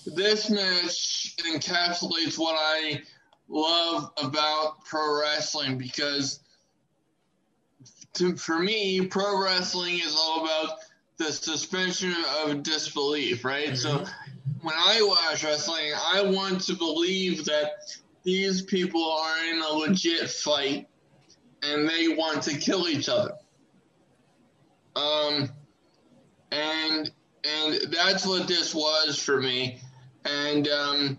this 0.04 0.50
match 0.50 1.34
encapsulates 1.38 2.38
what 2.38 2.54
I 2.58 3.00
love 3.48 4.12
about 4.22 4.84
pro 4.84 5.18
wrestling 5.18 5.78
because 5.78 6.40
to, 8.14 8.36
for 8.36 8.58
me, 8.58 9.06
pro 9.06 9.42
wrestling 9.42 9.94
is 9.94 10.14
all 10.14 10.44
about 10.44 10.80
the 11.16 11.32
suspension 11.32 12.14
of 12.44 12.62
disbelief, 12.62 13.46
right? 13.46 13.68
Mm-hmm. 13.68 13.76
So 13.76 14.04
when 14.60 14.74
I 14.76 15.00
watch 15.00 15.42
wrestling, 15.42 15.92
I 15.96 16.20
want 16.20 16.60
to 16.64 16.74
believe 16.74 17.46
that 17.46 17.96
these 18.24 18.60
people 18.60 19.10
are 19.10 19.44
in 19.46 19.62
a 19.62 19.68
legit 19.68 20.28
fight 20.28 20.86
and 21.62 21.88
they 21.88 22.08
want 22.08 22.42
to 22.42 22.56
kill 22.56 22.88
each 22.88 23.08
other. 23.08 23.32
Um, 24.96 25.48
and 26.50 27.10
and 27.44 27.80
that's 27.92 28.26
what 28.26 28.46
this 28.46 28.74
was 28.74 29.20
for 29.20 29.40
me, 29.40 29.80
and 30.24 30.68
um, 30.68 31.18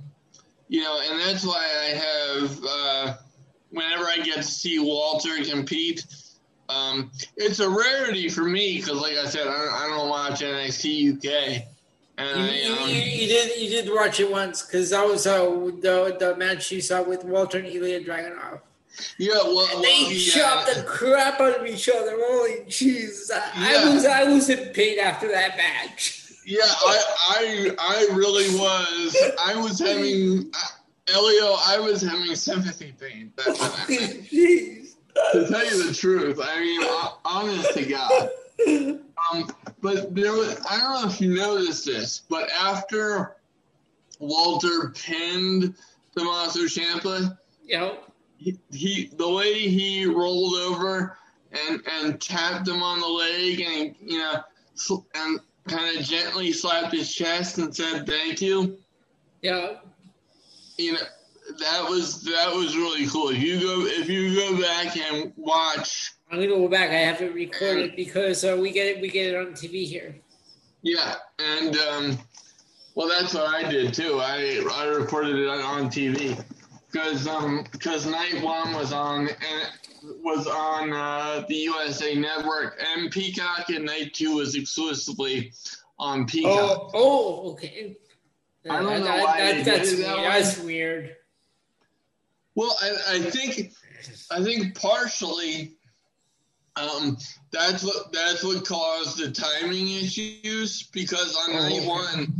you 0.68 0.82
know, 0.82 1.00
and 1.02 1.20
that's 1.20 1.46
why 1.46 1.64
I 1.64 1.96
have 1.96 2.60
uh, 2.68 3.14
whenever 3.72 4.06
I 4.06 4.18
get 4.18 4.38
to 4.38 4.44
see 4.44 4.80
Walter 4.80 5.44
compete. 5.44 6.06
Um, 6.70 7.12
it's 7.36 7.60
a 7.60 7.70
rarity 7.70 8.30
for 8.30 8.46
me 8.46 8.78
because, 8.78 9.02
like 9.02 9.18
I 9.18 9.26
said, 9.26 9.48
I 9.48 9.52
don't, 9.52 9.74
I 9.74 9.88
don't 9.88 10.10
watch 10.10 10.40
NXT 10.40 11.18
UK. 11.18 11.64
And 12.18 12.40
you, 12.40 12.74
I, 12.74 12.82
um, 12.84 12.90
you, 12.90 12.96
you, 12.96 13.28
did 13.28 13.60
you 13.60 13.70
did 13.70 13.94
watch 13.94 14.20
it 14.20 14.32
once 14.32 14.62
because 14.62 14.92
that 14.92 15.06
was 15.06 15.26
uh, 15.28 15.44
the 15.46 16.16
the 16.20 16.36
match 16.38 16.72
you 16.72 16.80
saw 16.80 17.02
with 17.02 17.26
Walter 17.26 17.58
and 17.58 17.68
Ilya 17.68 18.02
Dragunov. 18.02 18.62
Yeah, 19.18 19.38
well, 19.44 19.68
and 19.74 19.84
they 19.84 20.04
well, 20.04 20.20
chopped 20.20 20.68
yeah. 20.68 20.82
the 20.82 20.84
crap 20.84 21.40
out 21.40 21.60
of 21.60 21.66
each 21.66 21.90
other. 21.90 22.12
Holy 22.16 22.66
jeez, 22.68 23.32
I, 23.32 23.72
yeah. 23.72 23.90
I 23.90 23.94
was 23.94 24.06
I 24.06 24.24
was 24.26 24.50
in 24.50 24.74
pain 24.74 25.00
after 25.00 25.28
that 25.30 25.58
match. 25.58 26.32
Yeah, 26.46 26.62
I 26.66 27.00
I 27.30 27.76
I 27.80 28.16
really 28.16 28.50
was. 28.56 29.18
I 29.42 29.56
was 29.56 29.80
having 29.80 30.52
Elio. 31.14 31.56
I 31.66 31.80
was 31.80 32.02
having 32.02 32.36
sympathy 32.36 32.94
pain. 33.00 33.34
That, 33.38 33.56
jeez. 33.88 34.96
To 35.32 35.48
tell 35.48 35.66
you 35.66 35.88
the 35.88 35.94
truth, 35.94 36.40
I 36.42 36.60
mean, 36.60 36.82
honest 37.24 37.74
to 37.76 37.86
God. 37.86 38.30
Um, 39.32 39.50
but 39.82 40.14
there 40.16 40.32
was, 40.32 40.60
I 40.70 40.80
don't 40.80 41.02
know 41.02 41.08
if 41.08 41.22
you 41.22 41.36
noticed 41.36 41.86
this, 41.86 42.24
but 42.30 42.50
after 42.52 43.36
Walter 44.20 44.92
pinned 44.96 45.76
Tommaso 46.16 46.62
Ciampa, 46.62 47.38
yep. 47.64 48.10
He, 48.44 48.60
he 48.72 49.10
the 49.16 49.30
way 49.30 49.54
he 49.54 50.06
rolled 50.06 50.56
over 50.56 51.18
and 51.52 51.82
and 51.88 52.22
tapped 52.22 52.68
him 52.68 52.84
on 52.84 53.00
the 53.00 53.08
leg 53.08 53.62
and 53.62 53.96
you 54.02 54.18
know 54.18 54.44
and 55.16 55.40
kind 55.68 55.98
of 55.98 56.04
gently 56.04 56.52
slapped 56.52 56.94
his 56.94 57.14
chest 57.14 57.58
and 57.58 57.74
said 57.74 58.06
thank 58.06 58.42
you. 58.42 58.78
Yeah. 59.42 59.78
You 60.78 60.94
know 60.94 61.00
that 61.60 61.86
was 61.90 62.24
that 62.24 62.54
was 62.54 62.76
really 62.76 63.08
cool. 63.08 63.30
If 63.30 63.40
you 63.40 63.60
go 63.60 63.86
if 63.86 64.10
you 64.10 64.36
go 64.36 64.62
back 64.62 64.98
and 64.98 65.32
watch 65.38 66.12
I'm 66.30 66.40
gonna 66.40 66.50
go 66.50 66.68
back. 66.68 66.90
I 66.90 66.96
have 66.96 67.20
to 67.20 67.30
record 67.30 67.38
it 67.38 67.44
recorded 67.44 67.96
because 67.96 68.44
uh, 68.44 68.58
we 68.60 68.72
get 68.72 68.88
it. 68.88 69.02
We 69.02 69.10
get 69.10 69.34
it 69.34 69.38
on 69.38 69.54
TV 69.54 69.86
here. 69.86 70.16
Yeah, 70.82 71.16
and 71.38 71.78
um, 71.78 72.18
well, 72.96 73.08
that's 73.08 73.36
what 73.36 73.48
I 73.48 73.70
did 73.70 73.94
too. 73.94 74.20
I 74.20 74.66
I 74.74 74.86
recorded 74.86 75.36
it 75.36 75.48
on 75.48 75.92
TV 75.92 76.44
because 76.94 77.28
um 77.28 77.66
because 77.72 78.06
night 78.06 78.42
one 78.44 78.74
was 78.74 78.94
on 78.94 79.28
was 80.22 80.48
on 80.48 80.94
uh, 80.94 81.46
the 81.48 81.56
USA 81.56 82.16
Network 82.16 82.82
and 82.96 83.12
Peacock, 83.12 83.70
and 83.70 83.86
night 83.86 84.14
two 84.14 84.36
was 84.36 84.56
exclusively 84.56 85.54
on 85.98 86.26
Peacock. 86.26 86.52
Oh, 86.54 86.92
oh 86.94 87.52
okay. 87.52 87.98
I 88.70 88.82
don't 88.82 88.86
know 88.86 89.04
that, 89.04 89.24
why 89.24 89.38
that, 89.40 89.66
that's, 89.66 89.98
that 89.98 90.18
weird. 90.18 90.32
that's 90.32 90.60
weird. 90.60 91.16
Well, 92.56 92.76
I, 92.82 93.16
I 93.16 93.20
think 93.20 93.74
I 94.32 94.44
think 94.44 94.80
partially 94.80 95.74
um, 96.76 97.18
that's 97.52 97.84
what 97.84 98.14
that's 98.14 98.44
what 98.44 98.66
caused 98.66 99.18
the 99.18 99.32
timing 99.32 99.90
issues 99.90 100.84
because 100.84 101.36
on 101.36 101.54
night 101.56 101.82
oh. 101.84 101.90
one, 101.90 102.34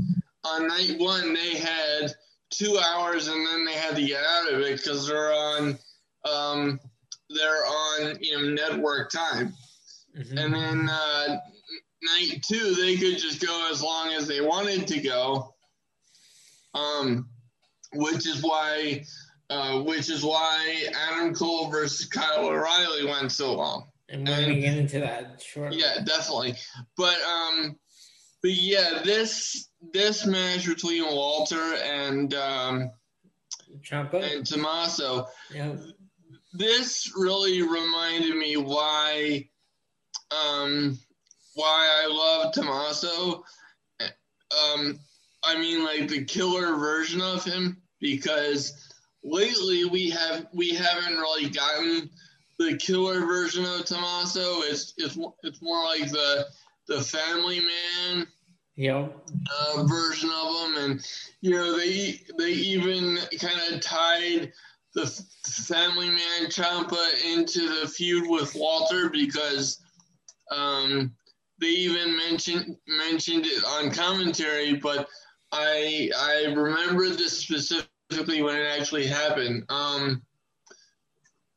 on 0.44 0.68
night 0.68 0.96
one 1.00 1.34
they 1.34 1.58
had 1.58 2.14
two 2.54 2.78
hours 2.78 3.28
and 3.28 3.46
then 3.46 3.66
they 3.66 3.74
had 3.74 3.96
to 3.96 4.06
get 4.06 4.24
out 4.24 4.52
of 4.52 4.60
it 4.60 4.78
because 4.78 5.08
they're 5.08 5.34
on 5.34 5.78
um, 6.30 6.80
they're 7.30 7.66
on 7.66 8.18
you 8.22 8.38
know 8.38 8.54
network 8.54 9.12
time, 9.12 9.54
mm-hmm. 10.18 10.38
and 10.38 10.54
then 10.54 10.90
uh, 10.90 11.38
night 12.02 12.44
two 12.48 12.76
they 12.76 12.96
could 12.96 13.18
just 13.18 13.46
go 13.46 13.70
as 13.72 13.82
long 13.82 14.14
as 14.14 14.28
they 14.28 14.42
wanted 14.42 14.88
to 14.88 15.02
go, 15.02 15.54
um, 16.74 17.28
which 17.94 18.28
is 18.28 18.42
why. 18.42 19.04
Uh, 19.50 19.84
which 19.84 20.10
is 20.10 20.24
why 20.24 20.88
Adam 20.96 21.36
Cole 21.36 21.70
versus 21.70 22.08
Kyle 22.08 22.48
O'Reilly 22.48 23.06
went 23.06 23.32
so 23.32 23.54
long. 23.54 23.86
And 24.10 24.28
we're 24.28 24.42
gonna 24.42 24.60
get 24.60 24.78
into 24.78 25.00
that 25.00 25.44
shortly. 25.46 25.80
Yeah, 25.80 26.02
definitely. 26.04 26.56
But 26.98 27.18
um, 27.22 27.78
but 28.42 28.52
yeah, 28.52 29.02
this 29.04 29.70
this 29.92 30.26
match 30.26 30.68
between 30.68 31.04
Walter 31.04 31.76
and 31.76 32.34
um, 32.34 32.92
Ciampa 33.82 34.36
and 34.36 34.46
Tommaso. 34.46 35.28
Yeah. 35.54 35.76
This 36.54 37.12
really 37.16 37.62
reminded 37.64 38.36
me 38.36 38.58
why 38.58 39.50
um 40.32 40.98
why 41.56 42.04
I 42.04 42.08
love 42.08 42.54
Tommaso. 42.54 43.44
Um, 44.02 45.00
I 45.44 45.58
mean, 45.60 45.84
like 45.84 46.08
the 46.08 46.26
killer 46.26 46.76
version 46.76 47.22
of 47.22 47.44
him, 47.44 47.82
because 48.00 48.92
lately 49.24 49.86
we 49.86 50.10
have 50.12 50.48
we 50.54 50.70
haven't 50.70 51.18
really 51.18 51.50
gotten 51.50 52.10
the 52.60 52.78
killer 52.78 53.26
version 53.26 53.66
of 53.66 53.86
Tommaso. 53.86 54.62
It's 54.62 54.94
it's 54.98 55.18
it's 55.44 55.62
more 55.62 55.84
like 55.86 56.10
the 56.12 56.46
the 56.88 57.02
family 57.02 57.62
man 57.62 58.28
yeah 58.76 59.08
uh, 59.52 59.84
version 59.84 60.30
of 60.30 60.54
them, 60.54 60.84
and 60.84 61.08
you 61.42 61.52
know 61.52 61.78
they 61.78 62.20
they 62.38 62.52
even 62.52 63.18
kind 63.40 63.60
of 63.72 63.82
tied 63.82 64.52
the 64.96 65.08
family 65.46 66.10
man 66.10 66.50
Ciampa 66.50 67.10
into 67.26 67.82
the 67.82 67.88
feud 67.88 68.30
with 68.30 68.54
Walter 68.56 69.10
because 69.10 69.80
um, 70.52 71.14
they 71.60 71.68
even 71.68 72.16
mentioned 72.18 72.78
mentioned 72.88 73.46
it 73.46 73.64
on 73.64 73.92
commentary, 73.92 74.76
but 74.76 75.08
I 75.52 76.10
I 76.16 76.54
remember 76.54 77.10
this 77.10 77.40
specifically 77.40 78.42
when 78.42 78.58
it 78.58 78.68
actually 78.80 79.08
happened. 79.08 79.66
Um, 79.70 80.22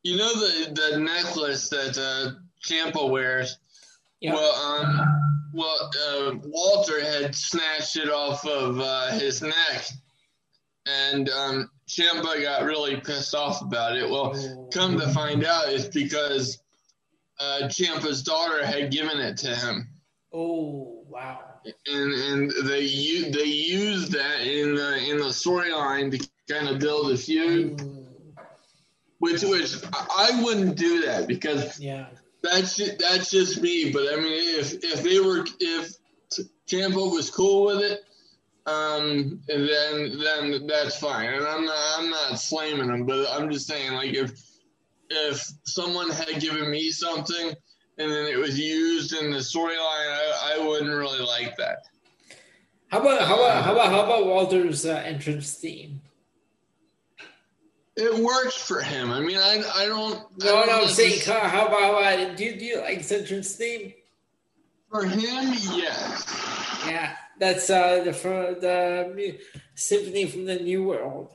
you 0.03 0.17
know 0.17 0.33
the 0.35 0.91
the 0.91 0.99
necklace 0.99 1.69
that 1.71 1.99
uh, 1.99 2.39
Ciampa 2.65 3.11
wears. 3.11 3.59
Yep. 4.21 4.35
Well, 4.35 4.55
um, 4.55 5.36
well, 5.53 5.91
uh, 6.09 6.33
Walter 6.45 7.01
had 7.01 7.35
snatched 7.35 7.97
it 7.97 8.11
off 8.11 8.47
of 8.47 8.81
uh, 8.81 9.13
his 9.13 9.43
neck, 9.43 9.89
and 10.87 11.29
um, 11.31 11.71
got 12.43 12.65
really 12.65 12.97
pissed 12.97 13.35
off 13.35 13.63
about 13.63 13.97
it. 13.97 14.09
Well, 14.09 14.69
come 14.73 14.99
to 14.99 15.09
find 15.09 15.45
out, 15.45 15.69
it's 15.69 15.87
because 15.87 16.59
uh, 17.41 17.63
Ciampa's 17.69 18.23
daughter 18.23 18.65
had 18.65 18.91
given 18.91 19.19
it 19.19 19.37
to 19.39 19.55
him. 19.55 19.89
Oh 20.33 21.05
wow! 21.09 21.41
And 21.87 22.13
and 22.13 22.53
they 22.65 22.87
they 23.31 23.45
used 23.45 24.13
that 24.13 24.41
in 24.41 24.75
the 24.75 25.11
in 25.11 25.19
the 25.19 25.25
storyline 25.25 26.19
to 26.19 26.29
kind 26.53 26.69
of 26.69 26.79
build 26.79 27.13
a 27.13 27.17
feud. 27.17 27.81
Ooh 27.81 28.07
which 29.19 29.43
which 29.43 29.75
I 29.93 30.41
wouldn't 30.43 30.77
do 30.77 31.03
that 31.03 31.27
because 31.27 31.81
yeah, 31.81 32.07
that's 32.47 32.77
that's 32.99 33.31
just 33.31 33.61
me. 33.61 33.93
But 33.93 34.13
I 34.13 34.17
mean, 34.17 34.59
if 34.59 34.73
if 34.85 35.03
they 35.03 35.21
were 35.21 35.45
if 35.61 35.93
Ciampa 36.69 37.13
was 37.13 37.31
cool 37.31 37.67
with 37.67 37.81
it, 37.83 38.01
um, 38.67 39.41
then 39.47 40.19
then 40.19 40.67
that's 40.67 40.99
fine. 40.99 41.29
And 41.33 41.47
I'm 41.47 41.65
not 41.65 41.99
I'm 41.99 42.11
not 42.11 42.41
slamming 42.41 42.89
them, 42.89 43.07
but 43.07 43.27
I'm 43.31 43.51
just 43.51 43.67
saying 43.67 43.93
like 43.93 44.15
if 44.15 44.33
if 45.11 45.45
someone 45.65 46.11
had 46.11 46.41
given 46.41 46.71
me 46.71 46.91
something 46.91 47.55
and 47.99 48.11
then 48.11 48.27
it 48.27 48.39
was 48.39 48.59
used 48.59 49.15
in 49.15 49.31
the 49.31 49.39
storyline, 49.39 49.71
I, 49.79 50.57
I 50.57 50.67
wouldn't 50.67 50.91
really 50.91 51.21
like 51.21 51.57
that. 51.57 51.79
How 52.89 53.01
about 53.01 53.23
how 53.23 53.35
about 53.37 53.65
how 53.65 53.73
about 53.73 53.89
how 53.89 54.05
about 54.05 54.27
Walter's 54.27 54.85
uh, 54.85 55.03
entrance 55.05 55.55
theme? 55.55 56.01
It 57.97 58.15
works 58.23 58.57
for 58.57 58.81
him. 58.83 59.11
I 59.11 59.21
mean, 59.21 59.39
I 59.39 59.63
I 59.75 59.87
don't. 59.87 60.21
No, 60.43 60.57
I 60.57 60.67
don't 60.67 60.67
no, 60.67 60.83
I'm 60.83 60.89
saying, 60.89 61.21
how 61.25 61.67
about 61.67 62.03
uh, 62.03 62.35
do 62.35 62.45
you, 62.45 62.57
do 62.59 62.65
you 62.65 62.81
like 62.81 63.11
entrance 63.11 63.57
theme? 63.57 63.95
For 64.91 65.05
him, 65.05 65.55
yes. 65.73 66.85
Yeah, 66.87 67.17
that's 67.39 67.71
uh 67.71 68.05
the 68.05 68.13
for 68.13 68.55
the 68.61 69.39
symphony 69.75 70.27
from 70.27 70.45
the 70.45 70.57
New 70.57 70.85
World. 70.85 71.33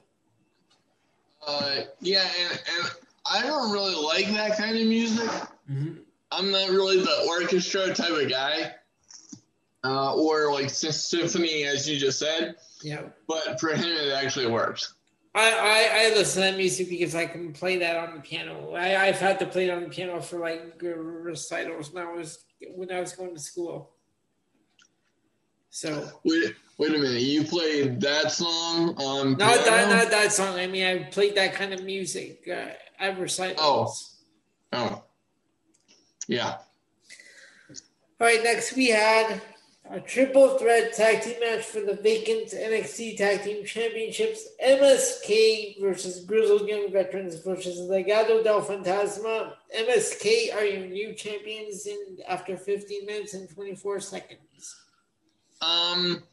Uh, 1.45 1.82
yeah, 1.99 2.28
and 2.39 2.51
and 2.51 2.91
I 3.30 3.41
don't 3.41 3.72
really 3.72 3.95
like 3.95 4.28
that 4.36 4.57
kind 4.57 4.78
of 4.78 4.86
music. 4.86 5.30
Mm-hmm. 5.70 5.93
I'm 6.32 6.51
not 6.51 6.70
really 6.70 6.99
the 7.01 7.26
orchestra 7.28 7.93
type 7.93 8.12
of 8.12 8.30
guy, 8.30 8.76
uh, 9.84 10.16
or 10.16 10.53
like 10.53 10.70
symphony, 10.70 11.64
as 11.64 11.89
you 11.89 11.99
just 11.99 12.20
said. 12.20 12.55
Yeah. 12.84 13.01
But 13.28 13.59
for 13.59 13.70
him, 13.70 13.84
it 13.86 14.14
actually 14.14 14.47
works. 14.47 14.93
I, 15.34 15.49
I, 15.49 16.05
I 16.05 16.15
listen 16.15 16.43
to 16.43 16.51
that 16.51 16.57
music 16.57 16.89
because 16.89 17.15
I 17.15 17.25
can 17.25 17.53
play 17.53 17.77
that 17.77 17.95
on 17.95 18.15
the 18.15 18.21
piano. 18.21 18.73
I, 18.73 19.07
I've 19.07 19.19
had 19.19 19.39
to 19.39 19.45
play 19.45 19.69
it 19.69 19.71
on 19.71 19.84
the 19.84 19.89
piano 19.89 20.21
for 20.21 20.39
like 20.39 20.82
recitals 20.82 21.93
when 21.93 22.05
I 22.05 22.11
was 22.11 22.43
when 22.75 22.91
I 22.91 22.99
was 22.99 23.13
going 23.13 23.34
to 23.34 23.39
school. 23.39 23.91
So 25.69 26.09
wait, 26.25 26.53
wait 26.77 26.89
a 26.89 26.97
minute. 26.97 27.21
You 27.21 27.45
played 27.45 28.01
that 28.01 28.32
song 28.32 28.93
on 28.97 29.38
not 29.38 29.63
piano? 29.63 29.63
that 29.63 29.89
not 29.89 30.11
that 30.11 30.34
song. 30.34 30.59
I 30.59 30.67
mean, 30.67 30.86
I 30.86 31.03
played 31.03 31.36
that 31.36 31.53
kind 31.53 31.73
of 31.73 31.84
music 31.84 32.45
uh, 32.51 32.71
at 32.99 33.17
recitals. 33.17 33.57
Oh, 33.59 34.07
Oh, 34.73 35.03
yeah. 36.27 36.57
All 38.19 38.27
right, 38.27 38.41
next 38.43 38.75
we 38.75 38.89
had 38.89 39.41
a 39.89 39.99
triple 39.99 40.57
threat 40.57 40.93
tag 40.93 41.21
team 41.21 41.39
match 41.39 41.65
for 41.65 41.82
the 41.82 41.95
vacant 41.95 42.49
NXT 42.51 43.17
Tag 43.17 43.43
Team 43.43 43.65
Championships 43.65 44.47
MSK 44.63 45.82
versus 45.82 46.23
Grizzled 46.23 46.67
Young 46.67 46.91
Veterans 46.91 47.43
versus 47.43 47.79
Legado 47.89 48.43
del 48.43 48.61
Fantasma. 48.61 49.53
MSK 49.75 50.53
are 50.55 50.63
your 50.63 50.88
new 50.88 51.13
champions 51.13 51.86
in 51.88 52.17
after 52.27 52.55
15 52.55 53.05
minutes 53.05 53.34
and 53.34 53.49
24 53.49 53.99
seconds. 53.99 54.75
Um, 55.61 56.23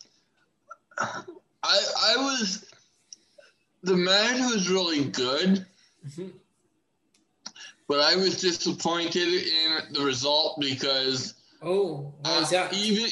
I 0.98 1.16
I 1.62 2.14
was 2.16 2.70
the 3.82 3.96
match 3.96 4.38
was 4.52 4.68
really 4.70 5.04
good, 5.04 5.66
Mhm. 6.06 6.32
but 7.88 8.00
I 8.00 8.14
was 8.16 8.40
disappointed 8.40 9.28
in 9.28 9.92
the 9.92 10.00
result 10.04 10.60
because 10.60 11.34
Oh, 11.60 12.14
uh, 12.24 12.48
that? 12.50 12.72
even 12.72 13.10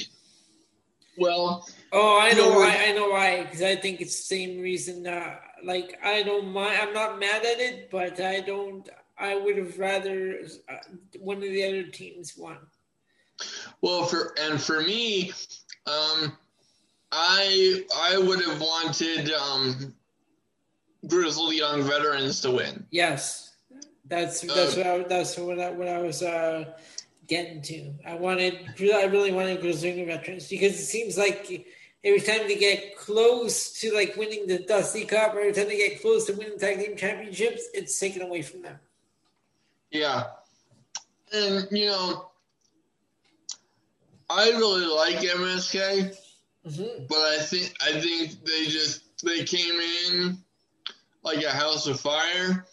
well, 1.18 1.68
Oh, 1.92 2.18
I 2.20 2.32
know 2.32 2.50
No, 2.50 2.58
why. 2.58 2.84
I 2.88 2.92
know 2.92 3.08
why. 3.10 3.42
Because 3.42 3.62
I 3.62 3.76
think 3.76 4.00
it's 4.00 4.16
the 4.16 4.36
same 4.36 4.60
reason. 4.60 5.06
Uh, 5.06 5.36
like 5.64 5.98
I 6.04 6.22
don't 6.22 6.48
mind. 6.52 6.78
I'm 6.80 6.92
not 6.94 7.18
mad 7.18 7.44
at 7.44 7.58
it, 7.60 7.90
but 7.90 8.20
I 8.20 8.40
don't. 8.40 8.88
I 9.18 9.34
would 9.36 9.56
have 9.56 9.78
rather 9.78 10.40
uh, 10.68 10.74
one 11.20 11.38
of 11.38 11.42
the 11.44 11.64
other 11.64 11.84
teams 11.84 12.36
won. 12.36 12.58
well 13.80 14.04
for 14.04 14.34
and 14.38 14.60
for 14.60 14.82
me, 14.82 15.32
um, 15.86 16.36
I 17.12 17.84
I 17.94 18.18
would 18.18 18.42
have 18.44 18.60
wanted 18.60 19.32
um, 19.32 19.94
grizzled 21.06 21.54
young 21.54 21.82
veterans 21.82 22.40
to 22.42 22.50
win. 22.50 22.84
Yes, 22.90 23.56
that's 24.06 24.40
that's 24.42 24.76
Uh, 24.76 24.78
what 24.78 24.86
I, 24.86 24.98
that's 25.08 25.38
what 25.38 25.60
I, 25.60 25.70
what 25.70 25.88
I 25.88 25.98
was 25.98 26.22
uh, 26.22 26.64
getting 27.26 27.62
to. 27.62 27.94
I 28.06 28.14
wanted. 28.14 28.58
I 28.80 29.04
really 29.04 29.32
wanted 29.32 29.60
Grizzly 29.60 30.04
veterans 30.04 30.48
because 30.48 30.72
it 30.72 30.84
seems 30.84 31.16
like 31.18 31.66
every 32.04 32.20
time 32.20 32.46
they 32.46 32.56
get 32.56 32.96
close 32.96 33.80
to 33.80 33.92
like 33.92 34.16
winning 34.16 34.46
the 34.46 34.58
Dusty 34.58 35.04
Cup, 35.04 35.34
or 35.34 35.40
every 35.40 35.52
time 35.52 35.68
they 35.68 35.76
get 35.76 36.00
close 36.00 36.26
to 36.26 36.32
winning 36.34 36.58
tag 36.58 36.78
team 36.78 36.96
championships, 36.96 37.68
it's 37.74 37.98
taken 37.98 38.22
away 38.22 38.42
from 38.42 38.62
them. 38.62 38.78
Yeah. 39.90 40.24
And, 41.32 41.66
you 41.70 41.86
know, 41.86 42.30
I 44.30 44.50
really 44.50 44.86
like 44.86 45.16
MSK, 45.16 46.16
hmm 46.64 47.04
but 47.08 47.18
I 47.18 47.38
think 47.38 47.74
I 47.80 48.00
think 48.00 48.44
they 48.44 48.66
just 48.66 49.02
they 49.24 49.44
came 49.44 49.74
in 50.08 50.38
like 51.22 51.42
a 51.44 51.50
house 51.50 51.86
of 51.86 52.00
fire. 52.00 52.66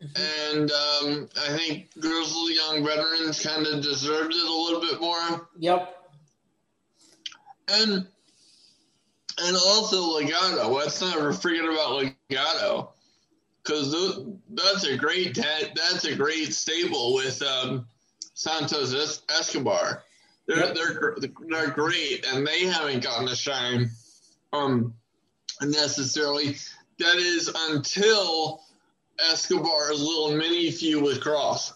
And 0.00 0.70
um, 0.70 1.28
I 1.38 1.56
think 1.56 1.90
Grizzly 2.00 2.54
Young 2.54 2.84
Veterans 2.84 3.42
kind 3.42 3.66
of 3.66 3.82
deserved 3.82 4.32
it 4.34 4.42
a 4.42 4.52
little 4.52 4.80
bit 4.80 5.00
more. 5.00 5.48
Yep. 5.58 5.96
And 7.68 8.06
and 9.42 9.56
also 9.56 10.18
Legado. 10.20 10.68
Let's 10.74 11.00
not 11.00 11.42
forget 11.42 11.64
about 11.64 12.02
Legado. 12.30 12.88
Because 13.62 13.94
that's 14.50 14.84
a 14.84 14.96
great 14.96 15.34
ta- 15.34 15.68
that's 15.74 16.04
a 16.04 16.16
great 16.16 16.54
stable 16.54 17.14
with 17.14 17.42
um, 17.42 17.86
Santos 18.32 18.94
Es- 18.94 19.22
Escobar. 19.38 20.02
They're, 20.46 20.56
Yep. 20.56 20.74
they're 20.74 21.16
they're 21.48 21.70
great, 21.70 22.24
and 22.26 22.46
they 22.46 22.64
haven't 22.64 23.02
gotten 23.04 23.28
a 23.28 23.36
shine 23.36 23.90
um, 24.54 24.94
necessarily. 25.60 26.56
That 26.98 27.16
is 27.16 27.50
until 27.54 28.62
Escobar's 29.30 30.00
little 30.00 30.36
mini 30.36 30.70
feud 30.70 31.02
with 31.02 31.20
Kross. 31.20 31.72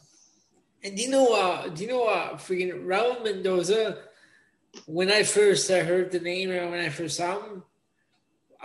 And 0.82 0.96
do 0.96 1.02
you 1.02 1.10
know, 1.10 1.34
uh, 1.34 1.68
do 1.68 1.82
you 1.84 1.88
know, 1.88 2.04
uh, 2.04 2.34
freaking 2.36 2.84
Raul 2.84 3.22
Mendoza? 3.24 3.98
When 4.86 5.10
I 5.10 5.22
first 5.22 5.70
I 5.70 5.80
heard 5.80 6.10
the 6.10 6.18
name, 6.20 6.50
or 6.50 6.68
when 6.70 6.80
I 6.80 6.88
first 6.88 7.16
saw 7.16 7.40
him, 7.40 7.62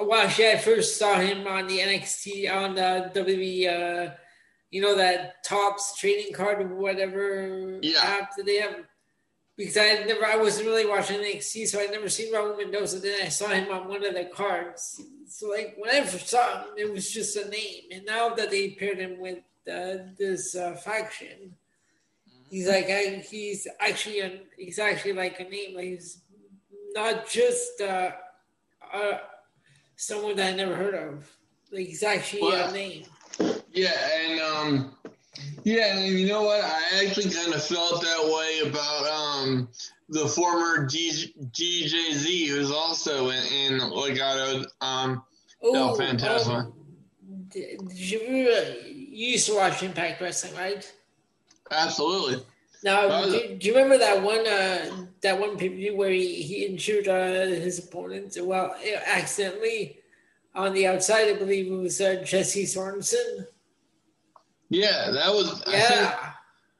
well, 0.01 0.25
actually, 0.25 0.49
I 0.51 0.57
first 0.57 0.97
saw 0.97 1.19
him 1.19 1.45
on 1.45 1.67
the 1.67 1.79
NXT 1.79 2.49
on 2.53 2.75
the 2.75 3.11
WWE, 3.13 3.67
uh, 3.67 4.13
you 4.71 4.81
know, 4.81 4.95
that 4.95 5.43
Topps 5.43 5.97
trading 5.99 6.33
card 6.33 6.61
or 6.61 6.75
whatever 6.75 7.79
Yeah. 7.81 7.99
app 8.01 8.35
that 8.37 8.45
they 8.45 8.57
have. 8.57 8.75
Because 9.59 9.75
I 9.75 10.05
never, 10.07 10.25
I 10.25 10.37
wasn't 10.37 10.67
really 10.67 10.85
watching 10.85 11.19
NXT, 11.19 11.67
so 11.67 11.81
I'd 11.81 11.91
never 11.91 12.07
seen 12.07 12.33
Raul 12.33 12.57
Mendoza. 12.57 12.99
Then 12.99 13.19
I 13.21 13.27
saw 13.27 13.49
him 13.49 13.69
on 13.69 13.89
one 13.89 14.05
of 14.05 14.13
the 14.13 14.29
cards. 14.33 15.01
So, 15.27 15.49
like, 15.49 15.75
when 15.77 15.93
I 15.93 16.01
first 16.05 16.29
saw 16.29 16.61
him, 16.63 16.67
it 16.77 16.93
was 16.93 17.11
just 17.11 17.35
a 17.35 17.49
name. 17.49 17.83
And 17.91 18.05
now 18.05 18.29
that 18.35 18.51
they 18.51 18.69
paired 18.69 18.99
him 18.99 19.19
with 19.19 19.39
uh, 19.69 20.13
this 20.17 20.55
uh, 20.55 20.75
faction, 20.75 21.55
He's 22.49 22.67
like 22.67 22.89
I, 22.89 23.23
he's 23.29 23.67
actually 23.79 24.21
a, 24.21 24.39
he's 24.57 24.79
actually 24.79 25.13
like 25.13 25.39
a 25.39 25.43
name. 25.43 25.75
Like 25.75 25.85
he's 25.85 26.21
not 26.95 27.29
just 27.29 27.79
uh, 27.79 28.11
uh, 28.91 29.17
someone 29.95 30.35
that 30.37 30.53
I 30.53 30.55
never 30.55 30.75
heard 30.75 30.95
of. 30.95 31.31
Like 31.71 31.85
he's 31.85 32.01
actually 32.01 32.41
Well, 32.41 32.69
a 32.69 32.73
name. 32.73 33.03
Yeah, 33.71 33.93
and 34.19 34.41
um, 34.41 34.95
yeah, 35.63 35.97
and 35.97 36.17
you 36.19 36.27
know 36.27 36.43
what? 36.43 36.61
I 36.63 37.05
actually 37.05 37.29
kind 37.31 37.53
of 37.53 37.63
felt 37.63 38.01
that 38.01 38.23
way 38.23 38.69
about 38.69 39.05
um 39.07 39.69
the 40.09 40.27
former 40.27 40.85
G- 40.87 41.33
DJZ, 41.51 42.47
who's 42.47 42.71
also 42.71 43.29
in, 43.29 43.43
in 43.53 43.79
Legado. 43.79 44.65
Um, 44.81 45.23
No, 45.61 45.95
Fantasma. 45.95 46.65
um, 46.65 46.73
did, 47.49 47.77
did 47.89 47.97
you, 47.97 48.19
used 48.87 49.47
to 49.47 49.55
watch 49.55 49.83
Impact 49.83 50.19
Wrestling, 50.21 50.55
right? 50.55 50.91
absolutely. 51.71 52.43
Now, 52.83 53.07
Uh, 53.07 53.25
do, 53.29 53.55
do 53.57 53.67
you 53.67 53.73
remember 53.75 53.97
that 53.97 54.23
one 54.23 54.47
uh, 54.47 55.05
that 55.21 55.37
one 55.39 55.57
pay 55.57 55.91
where 55.91 56.09
he, 56.09 56.41
he 56.41 56.65
injured 56.65 57.07
uh, 57.07 57.45
his 57.45 57.77
opponent? 57.79 58.37
Well, 58.41 58.75
accidentally 59.05 59.99
on 60.55 60.73
the 60.73 60.87
outside, 60.87 61.27
I 61.27 61.33
believe 61.33 61.67
it 61.71 61.75
was 61.75 61.99
uh, 62.01 62.23
Jesse 62.25 62.63
Sorensen. 62.65 63.45
Yeah, 64.69 65.11
that 65.11 65.33
was. 65.33 65.63
Yeah. 65.67 66.33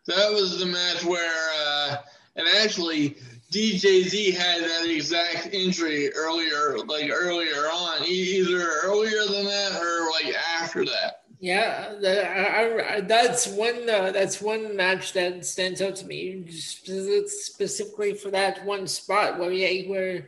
that 0.08 0.32
was 0.32 0.60
the 0.60 0.66
match 0.66 1.04
where, 1.04 1.50
uh, 1.66 1.98
and 2.36 2.48
actually, 2.62 3.18
DJZ 3.52 4.36
had 4.36 4.62
that 4.62 4.86
exact 4.88 5.50
injury 5.54 6.14
earlier, 6.14 6.78
like 6.86 7.10
earlier 7.12 7.66
on, 7.74 8.06
either 8.06 8.70
earlier 8.84 9.26
than 9.26 9.46
that 9.46 9.82
or 9.82 10.10
like 10.12 10.36
after 10.60 10.86
that. 10.86 11.24
Yeah, 11.42 11.94
I, 12.06 12.96
I, 12.96 13.02
that's 13.02 13.48
one. 13.48 13.90
Uh, 13.90 14.12
that's 14.12 14.42
one 14.42 14.76
match 14.76 15.14
that 15.14 15.46
stands 15.46 15.82
out 15.82 15.96
to 15.98 16.06
me 16.06 16.46
spe- 16.52 17.28
specifically 17.28 18.14
for 18.14 18.30
that 18.32 18.66
one 18.66 18.88
spot 18.88 19.40
where 19.40 19.52
yeah, 19.52 19.90
where 19.90 20.28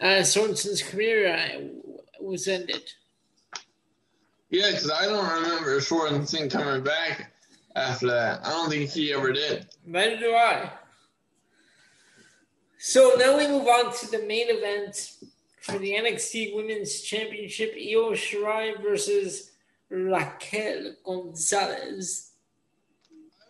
uh, 0.00 0.24
Sorensen's 0.24 0.82
career 0.82 1.32
uh, 1.32 1.60
was 2.20 2.48
ended. 2.48 2.92
Yeah, 4.50 4.70
because 4.70 4.90
I 4.90 5.06
don't 5.06 5.42
remember 5.42 5.78
Sorensen 5.78 6.50
coming 6.50 6.82
back 6.82 7.32
after 7.76 8.08
that. 8.08 8.44
I 8.44 8.50
don't 8.50 8.68
think 8.68 8.90
he 8.90 9.12
ever 9.12 9.32
did. 9.32 9.66
Neither 9.86 10.18
do 10.18 10.34
I. 10.34 10.70
So 12.78 13.12
now 13.18 13.36
we 13.36 13.46
move 13.46 13.66
on 13.68 13.94
to 13.94 14.10
the 14.10 14.26
main 14.26 14.46
event 14.48 15.12
for 15.60 15.78
the 15.78 15.92
NXT 15.92 16.54
Women's 16.56 17.02
Championship: 17.02 17.74
Io 17.76 18.12
Shirai 18.12 18.82
versus 18.82 19.52
Raquel 19.88 20.94
Gonzalez. 21.04 22.32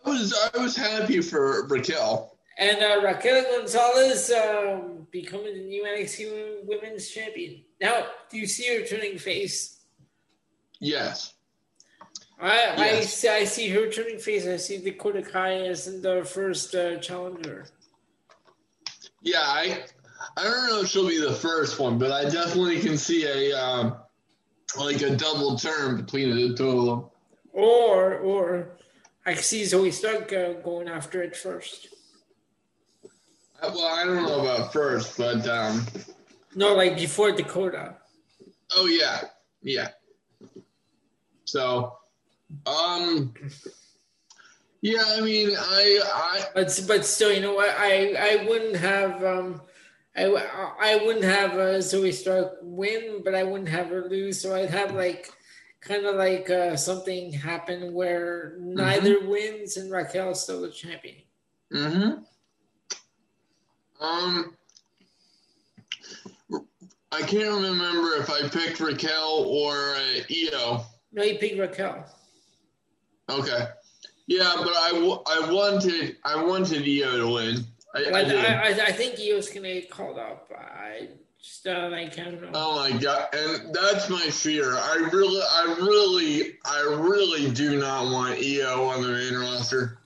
I 0.05 0.09
was 0.09 0.51
I 0.53 0.57
was 0.57 0.75
happy 0.75 1.21
for 1.21 1.65
Raquel. 1.67 2.37
And 2.57 2.81
uh, 2.83 3.01
Raquel 3.03 3.43
Gonzalez 3.57 4.31
um, 4.31 5.07
becoming 5.09 5.53
the 5.53 5.63
new 5.63 5.83
NXT 5.83 6.65
Women's 6.65 7.09
Champion. 7.09 7.63
Now, 7.79 8.07
do 8.29 8.37
you 8.37 8.45
see 8.45 8.77
her 8.77 8.85
turning 8.85 9.17
face? 9.17 9.80
Yes. 10.81 11.35
I, 12.41 12.73
I, 12.75 13.01
see, 13.01 13.29
I 13.29 13.43
see 13.45 13.69
her 13.69 13.87
turning 13.87 14.17
face. 14.17 14.47
I 14.47 14.57
see 14.57 14.79
Dakota 14.79 15.21
Kai 15.21 15.67
as 15.67 16.01
the 16.01 16.25
first 16.25 16.73
uh, 16.73 16.97
challenger. 16.97 17.67
Yeah, 19.21 19.41
I 19.41 19.83
I 20.35 20.43
don't 20.43 20.67
know 20.67 20.81
if 20.81 20.87
she'll 20.87 21.07
be 21.07 21.21
the 21.21 21.33
first 21.33 21.79
one, 21.79 21.99
but 21.99 22.11
I 22.11 22.23
definitely 22.23 22.79
can 22.79 22.97
see 22.97 23.25
a 23.25 23.53
um, 23.53 23.95
like 24.75 25.03
a 25.03 25.15
double 25.15 25.55
turn 25.55 25.97
between 25.97 26.35
the 26.35 26.55
two 26.55 26.69
of 26.79 26.85
them. 26.85 27.09
Or, 27.53 28.15
or 28.17 28.69
I 29.25 29.35
see 29.35 29.61
Zoey 29.61 29.93
Stark 29.93 30.33
uh, 30.33 30.53
going 30.63 30.87
after 30.87 31.21
it 31.21 31.35
first. 31.35 31.89
Uh, 33.61 33.71
Well, 33.75 33.85
I 33.85 34.03
don't 34.03 34.23
know 34.23 34.41
about 34.41 34.73
first, 34.73 35.15
but 35.15 35.47
um, 35.47 35.85
No, 36.55 36.73
like 36.73 36.95
before 36.95 37.31
Dakota. 37.31 37.97
oh 38.75 38.87
yeah, 38.87 39.21
yeah. 39.61 39.89
So, 41.51 41.97
um, 42.65 43.33
yeah, 44.81 45.03
I 45.05 45.19
mean, 45.19 45.49
I 45.57 45.99
I 46.05 46.41
But 46.55 46.83
but 46.87 47.05
still, 47.05 47.33
you 47.33 47.41
know 47.41 47.53
what? 47.53 47.75
I 47.77 48.15
I 48.17 48.45
wouldn't 48.47 48.77
have 48.77 49.21
um, 49.21 49.61
I 50.15 50.27
I 50.79 50.95
wouldn't 51.03 51.25
have 51.25 51.51
uh, 51.55 51.79
Zoey 51.79 52.13
Stark 52.13 52.53
win, 52.61 53.21
but 53.25 53.35
I 53.35 53.43
wouldn't 53.43 53.67
have 53.67 53.87
her 53.89 54.07
lose. 54.07 54.39
So 54.41 54.55
I'd 54.55 54.69
have 54.69 54.93
like 54.95 55.29
kind 55.81 56.05
of 56.05 56.15
like 56.15 56.49
uh, 56.49 56.77
something 56.77 57.33
happen 57.33 57.91
where 57.91 58.55
neither 58.57 59.15
mm-hmm. 59.15 59.29
wins 59.29 59.75
and 59.75 59.91
Raquel 59.91 60.31
is 60.31 60.39
still 60.39 60.61
the 60.61 60.71
champion. 60.71 61.17
Mm-hmm. 61.73 62.23
Um, 64.01 64.55
I 67.11 67.21
can't 67.23 67.61
remember 67.61 68.15
if 68.21 68.29
I 68.29 68.47
picked 68.47 68.79
Raquel 68.79 69.43
or 69.49 69.95
uh, 69.95 70.21
Io. 70.31 70.85
No, 71.11 71.23
you 71.23 71.37
picked 71.37 71.59
Raquel. 71.59 72.05
Okay. 73.29 73.67
Yeah, 74.27 74.53
but 74.57 74.69
I, 74.69 74.91
I 75.27 75.51
wanted 75.51 76.15
I 76.23 76.43
wanted 76.43 76.83
Io 76.83 77.17
to 77.17 77.33
win. 77.33 77.65
I, 77.93 78.03
I, 78.03 78.19
I, 78.19 78.85
I, 78.87 78.91
think 78.93 79.19
Io's 79.19 79.49
gonna 79.49 79.73
get 79.73 79.89
called 79.89 80.17
up. 80.17 80.49
I 80.57 81.09
just 81.41 81.67
uh, 81.67 81.89
like 81.91 82.17
I 82.17 82.23
don't 82.23 82.41
know. 82.41 82.51
Oh 82.53 82.79
my 82.79 82.97
god, 82.97 83.27
and 83.33 83.73
that's 83.75 84.09
my 84.09 84.21
fear. 84.27 84.73
I 84.73 85.09
really, 85.11 85.41
I 85.41 85.75
really, 85.79 86.57
I 86.63 86.95
really 86.97 87.51
do 87.51 87.77
not 87.77 88.05
want 88.05 88.39
Io 88.39 88.85
on 88.85 89.01
the 89.01 89.09
main 89.09 89.35
roster. 89.35 89.99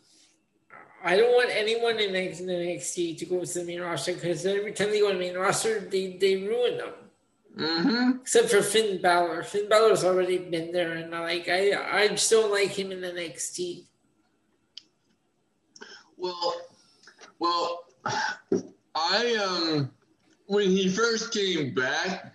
I 1.03 1.15
don't 1.15 1.33
want 1.33 1.51
anyone 1.51 1.99
in 1.99 2.13
the 2.13 2.19
NXT 2.19 3.19
to 3.19 3.25
go 3.27 3.45
to 3.45 3.59
the 3.59 3.63
main 3.63 3.81
roster 3.81 4.13
because 4.13 4.43
every 4.43 4.71
time 4.71 4.89
they 4.89 5.01
go 5.01 5.09
to 5.09 5.13
the 5.13 5.19
main 5.19 5.35
roster, 5.35 5.79
they, 5.79 6.17
they 6.19 6.37
ruin 6.37 6.79
them. 6.79 6.93
Mm-hmm. 7.57 8.19
Except 8.21 8.49
for 8.49 8.61
Finn 8.61 9.01
Balor. 9.01 9.43
Finn 9.43 9.69
Balor's 9.69 10.03
already 10.03 10.37
been 10.37 10.71
there, 10.71 10.91
and 10.93 11.11
like 11.11 11.47
I, 11.47 11.71
I 12.03 12.07
just 12.09 12.29
don't 12.29 12.51
like 12.51 12.71
him 12.71 12.91
in 12.91 12.99
NXT. 12.99 13.85
Well, 16.17 16.55
well, 17.39 17.85
I 18.95 19.35
um, 19.35 19.91
when 20.47 20.69
he 20.69 20.89
first 20.89 21.33
came 21.33 21.73
back, 21.73 22.33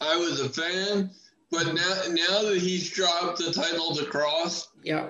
I 0.00 0.16
was 0.16 0.40
a 0.40 0.48
fan, 0.48 1.10
but 1.50 1.66
now 1.66 2.02
now 2.08 2.42
that 2.42 2.58
he's 2.60 2.90
dropped 2.90 3.38
the 3.38 3.52
title 3.52 3.94
to 3.94 4.02
Kross, 4.04 4.68
yeah, 4.82 5.06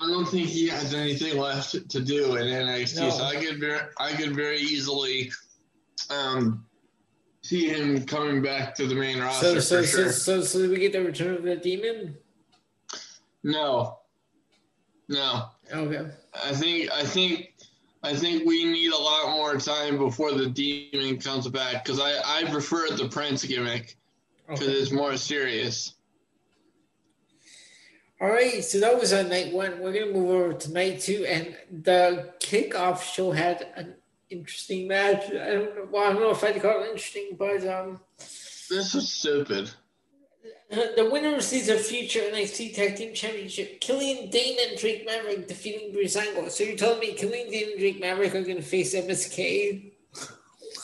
I 0.00 0.06
don't 0.06 0.26
think 0.26 0.48
he 0.48 0.68
has 0.68 0.94
anything 0.94 1.36
left 1.38 1.90
to 1.90 2.00
do 2.00 2.36
in 2.36 2.46
NXT. 2.46 3.00
No. 3.00 3.10
So 3.10 3.24
I 3.24 3.36
could 3.36 3.60
very, 3.60 3.80
I 3.98 4.12
could 4.12 4.34
very 4.34 4.58
easily 4.58 5.30
um, 6.10 6.64
see 7.44 7.68
him 7.68 8.04
coming 8.06 8.40
back 8.40 8.74
to 8.74 8.86
the 8.86 8.94
main 8.94 9.20
roster. 9.20 9.60
So, 9.60 9.82
so, 9.82 9.84
sure. 9.84 10.12
so, 10.12 10.40
so, 10.40 10.42
so, 10.42 10.58
did 10.60 10.70
we 10.70 10.78
get 10.78 10.92
the 10.92 11.04
return 11.04 11.34
of 11.34 11.42
the 11.42 11.56
demon? 11.56 12.16
No, 13.42 13.98
no. 15.08 15.50
Okay. 15.70 16.10
I 16.42 16.52
think, 16.52 16.90
I 16.90 17.04
think, 17.04 17.52
I 18.02 18.16
think 18.16 18.46
we 18.46 18.64
need 18.64 18.92
a 18.92 18.96
lot 18.96 19.36
more 19.36 19.56
time 19.58 19.98
before 19.98 20.32
the 20.32 20.48
demon 20.48 21.18
comes 21.18 21.46
back 21.48 21.84
because 21.84 22.00
I, 22.00 22.14
I 22.24 22.50
prefer 22.50 22.88
the 22.96 23.08
Prince 23.08 23.44
gimmick 23.44 23.98
because 24.48 24.62
okay. 24.66 24.72
it's 24.72 24.90
more 24.90 25.16
serious. 25.18 25.94
All 28.22 28.30
right, 28.30 28.64
so 28.64 28.80
that 28.80 28.98
was 28.98 29.12
on 29.12 29.28
night 29.28 29.52
one. 29.52 29.80
We're 29.80 29.92
gonna 29.92 30.12
move 30.12 30.30
over 30.30 30.52
to 30.54 30.72
night 30.72 31.00
two, 31.00 31.26
and 31.26 31.54
the 31.82 32.32
kickoff 32.38 33.02
show 33.02 33.32
had 33.32 33.66
an 33.76 33.96
interesting 34.38 34.88
match. 34.88 35.24
I 35.26 35.54
don't 35.54 35.76
know. 35.76 35.88
Well, 35.90 36.02
I 36.04 36.12
don't 36.12 36.22
know 36.22 36.30
if 36.30 36.44
I'd 36.44 36.60
call 36.60 36.82
it 36.82 36.86
interesting, 36.86 37.36
but 37.38 37.66
um, 37.66 38.00
this 38.18 38.94
is 38.94 39.10
stupid. 39.10 39.70
The 40.70 41.08
winner 41.08 41.36
receives 41.36 41.68
a 41.68 41.76
future 41.76 42.18
NXT 42.18 42.74
Tag 42.74 42.96
Team 42.96 43.14
Championship. 43.14 43.80
Killian 43.80 44.28
Dain 44.30 44.56
and 44.66 44.76
Drake 44.76 45.06
Maverick 45.06 45.46
defeating 45.46 45.94
Breezango. 45.94 46.50
So 46.50 46.64
you're 46.64 46.76
telling 46.76 46.98
me 46.98 47.12
Killian 47.12 47.48
Dain 47.48 47.70
and 47.70 47.78
Drake 47.78 48.00
Maverick 48.00 48.34
are 48.34 48.42
going 48.42 48.56
to 48.56 48.62
face 48.62 48.92
MSK 48.92 49.92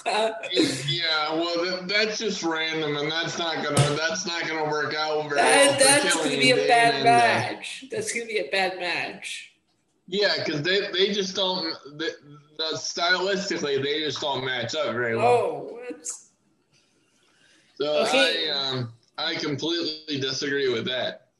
yeah, 0.07 1.35
well, 1.35 1.65
that, 1.65 1.85
that's 1.87 2.19
just 2.19 2.43
random, 2.43 2.97
and 2.97 3.11
that's 3.11 3.39
not 3.39 3.57
gonna 3.57 3.97
that's 3.97 4.27
not 4.27 4.47
gonna 4.47 4.65
work 4.65 4.95
out 4.95 5.29
very 5.29 5.43
that, 5.43 5.79
well. 5.79 6.03
That's 6.03 6.17
gonna 6.17 6.31
be 6.31 6.51
a 6.53 6.67
bad 6.67 7.01
uh, 7.01 7.05
match. 7.05 7.85
That's 7.91 8.13
gonna 8.13 8.27
be 8.27 8.39
a 8.39 8.51
bad 8.51 8.79
match. 8.79 9.53
Yeah, 10.07 10.35
because 10.39 10.63
they 10.63 10.91
they 10.93 11.13
just 11.13 11.37
don't. 11.37 11.75
They, 11.99 12.09
the, 12.61 12.77
stylistically, 12.77 13.83
they 13.83 14.01
just 14.01 14.21
don't 14.21 14.45
match 14.45 14.75
up 14.75 14.93
very 14.93 15.17
well. 15.17 15.27
Oh, 15.27 15.69
what? 15.73 16.07
So 17.75 18.03
okay. 18.07 18.51
I 18.51 18.53
um 18.53 18.93
I 19.17 19.35
completely 19.35 20.21
disagree 20.21 20.73
with 20.73 20.87
that 20.87 21.31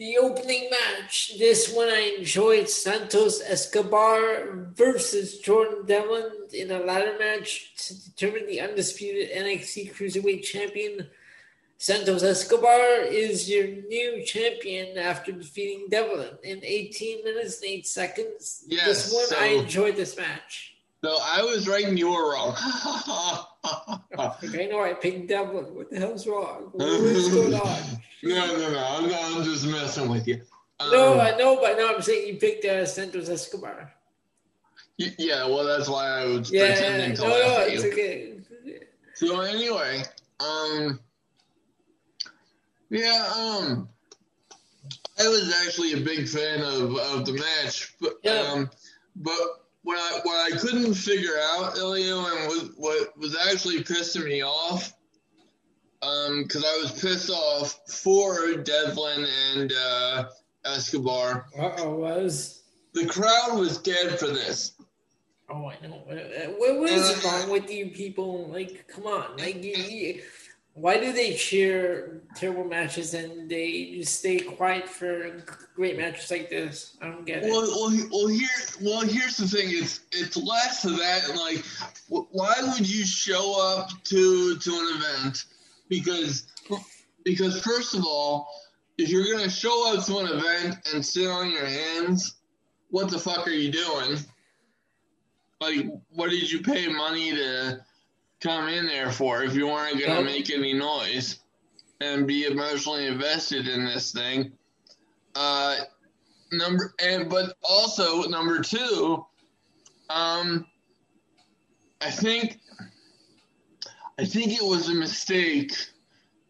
the 0.00 0.16
opening 0.16 0.70
match. 0.70 1.34
This 1.38 1.70
one 1.74 1.88
I 1.88 2.16
enjoyed 2.18 2.70
Santos 2.70 3.42
Escobar 3.42 4.70
versus 4.74 5.38
Jordan 5.40 5.84
Devlin 5.84 6.30
in 6.54 6.70
a 6.70 6.78
ladder 6.78 7.16
match 7.18 7.74
to 7.86 8.10
determine 8.10 8.46
the 8.46 8.62
undisputed 8.62 9.30
NXT 9.30 9.92
Cruiserweight 9.94 10.42
Champion. 10.42 11.06
Santos 11.82 12.22
Escobar 12.22 13.04
is 13.08 13.48
your 13.48 13.66
new 13.66 14.22
champion 14.22 14.98
after 14.98 15.32
defeating 15.32 15.86
Devlin 15.88 16.36
in 16.42 16.60
18 16.62 17.24
minutes 17.24 17.62
and 17.62 17.70
8 17.70 17.86
seconds. 17.86 18.64
Yes, 18.68 19.04
this 19.04 19.14
one, 19.14 19.26
so, 19.28 19.36
I 19.40 19.46
enjoyed 19.46 19.96
this 19.96 20.14
match. 20.14 20.74
So 21.02 21.16
I 21.22 21.40
was 21.40 21.66
right 21.66 21.86
and 21.86 21.98
you 21.98 22.10
were 22.10 22.34
wrong. 22.34 22.52
I 22.58 23.46
know 24.70 24.82
I 24.82 24.92
picked 24.92 25.28
Devlin. 25.28 25.74
What 25.74 25.90
the 25.90 25.98
hell's 25.98 26.26
wrong? 26.26 26.68
What 26.72 26.86
is 26.86 27.30
going 27.30 27.54
on? 27.54 27.82
no, 28.24 28.58
no, 28.58 28.72
no. 28.72 28.84
I'm, 28.86 29.38
I'm 29.38 29.42
just 29.42 29.66
messing 29.66 30.10
with 30.10 30.28
you. 30.28 30.42
Um, 30.80 30.92
no, 30.92 31.18
I 31.18 31.34
know, 31.38 31.62
but 31.62 31.78
no, 31.78 31.94
I'm 31.94 32.02
saying 32.02 32.28
you 32.28 32.36
picked 32.38 32.66
uh, 32.66 32.84
Santos 32.84 33.30
Escobar. 33.30 33.90
Yeah, 34.98 35.46
well, 35.46 35.64
that's 35.64 35.88
why 35.88 36.08
I 36.08 36.26
was 36.26 36.52
yeah, 36.52 36.74
pretending 36.74 37.16
to 37.16 37.22
no, 37.22 37.28
laugh 37.28 37.46
no, 37.46 37.62
at 37.62 37.72
you. 37.72 37.90
Okay. 37.90 38.36
So 39.14 39.40
anyway, 39.40 40.02
um, 40.40 41.00
yeah, 42.90 43.32
um, 43.36 43.88
I 45.18 45.28
was 45.28 45.54
actually 45.64 45.92
a 45.94 46.04
big 46.04 46.28
fan 46.28 46.60
of, 46.60 46.96
of 46.96 47.26
the 47.26 47.32
match, 47.32 47.94
but 48.00 48.14
yeah. 48.22 48.52
um, 48.52 48.70
but 49.16 49.38
what 49.82 49.98
I 49.98 50.20
what 50.22 50.52
I 50.52 50.56
couldn't 50.56 50.94
figure 50.94 51.38
out, 51.54 51.78
Elio, 51.78 52.26
and 52.26 52.48
what, 52.48 52.66
what 52.76 53.18
was 53.18 53.36
actually 53.48 53.82
pissing 53.84 54.24
me 54.24 54.42
off, 54.42 54.92
um, 56.02 56.42
because 56.42 56.64
I 56.64 56.78
was 56.82 56.92
pissed 57.00 57.30
off 57.30 57.80
for 57.88 58.56
Devlin 58.56 59.26
and 59.54 59.72
uh, 59.72 60.24
Escobar. 60.64 61.46
Uh 61.58 61.72
oh, 61.78 61.94
was 61.96 62.62
the 62.92 63.06
crowd 63.06 63.58
was 63.58 63.78
dead 63.78 64.18
for 64.18 64.26
this. 64.26 64.72
Oh, 65.48 65.66
I 65.66 65.86
know. 65.86 66.02
What, 66.58 66.78
what 66.78 66.90
is 66.90 67.24
uh, 67.24 67.28
wrong 67.28 67.50
with 67.50 67.70
you 67.70 67.90
people? 67.90 68.48
Like, 68.48 68.86
come 68.86 69.06
on, 69.06 69.36
like 69.36 69.62
you, 69.62 69.74
you 69.74 70.22
why 70.80 70.98
do 70.98 71.12
they 71.12 71.34
cheer 71.34 72.22
terrible 72.34 72.64
matches 72.64 73.12
and 73.12 73.50
they 73.50 74.00
stay 74.02 74.38
quiet 74.38 74.88
for 74.88 75.44
great 75.74 75.98
matches 75.98 76.30
like 76.30 76.48
this? 76.48 76.96
I 77.02 77.08
don't 77.08 77.26
get 77.26 77.42
it. 77.42 77.50
Well, 77.50 77.62
well, 77.62 78.08
well 78.10 78.26
here, 78.28 78.48
well, 78.80 79.00
here's 79.02 79.36
the 79.36 79.46
thing. 79.46 79.66
It's 79.68 80.00
it's 80.12 80.38
less 80.38 80.86
of 80.86 80.96
that. 80.96 81.36
Like, 81.36 81.64
why 82.08 82.54
would 82.62 82.88
you 82.88 83.04
show 83.04 83.78
up 83.78 83.90
to 84.04 84.56
to 84.56 84.70
an 84.70 84.96
event? 84.96 85.44
Because 85.90 86.46
because 87.24 87.60
first 87.60 87.94
of 87.94 88.06
all, 88.06 88.48
if 88.96 89.10
you're 89.10 89.30
gonna 89.30 89.50
show 89.50 89.94
up 89.94 90.06
to 90.06 90.18
an 90.18 90.28
event 90.28 90.76
and 90.94 91.04
sit 91.04 91.26
on 91.26 91.50
your 91.50 91.66
hands, 91.66 92.36
what 92.88 93.10
the 93.10 93.18
fuck 93.18 93.46
are 93.46 93.50
you 93.50 93.70
doing? 93.70 94.18
Like, 95.60 95.86
what 96.08 96.30
did 96.30 96.50
you 96.50 96.62
pay 96.62 96.88
money 96.88 97.32
to? 97.32 97.84
Come 98.40 98.68
in 98.68 98.86
there 98.86 99.10
for 99.10 99.42
if 99.42 99.54
you 99.54 99.66
weren't 99.66 99.98
going 99.98 100.16
to 100.16 100.24
make 100.24 100.50
any 100.50 100.72
noise 100.72 101.38
and 102.00 102.26
be 102.26 102.46
emotionally 102.46 103.06
invested 103.06 103.68
in 103.68 103.84
this 103.84 104.12
thing. 104.12 104.52
Uh, 105.34 105.76
number 106.52 106.94
and 107.02 107.28
but 107.28 107.56
also 107.62 108.22
number 108.22 108.60
two, 108.60 109.24
um, 110.08 110.66
I 112.00 112.10
think 112.10 112.58
I 114.18 114.24
think 114.24 114.52
it 114.52 114.64
was 114.64 114.88
a 114.88 114.94
mistake 114.94 115.72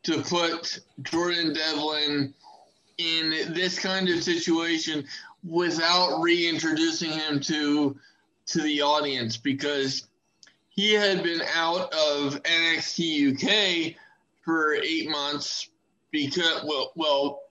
to 0.05 0.22
put 0.22 0.80
Jordan 1.03 1.53
Devlin 1.53 2.32
in 2.99 3.53
this 3.53 3.78
kind 3.78 4.09
of 4.09 4.22
situation 4.22 5.05
without 5.45 6.20
reintroducing 6.20 7.12
him 7.12 7.41
to 7.41 7.99
to 8.47 8.62
the 8.62 8.82
audience 8.82 9.36
because 9.36 10.09
he 10.81 10.95
had 10.95 11.22
been 11.22 11.43
out 11.55 11.93
of 11.93 12.43
NXT 12.43 13.35
UK 13.35 13.97
for 14.43 14.74
eight 14.76 15.11
months 15.11 15.68
because 16.11 16.64
well 16.64 16.93
well 16.97 17.43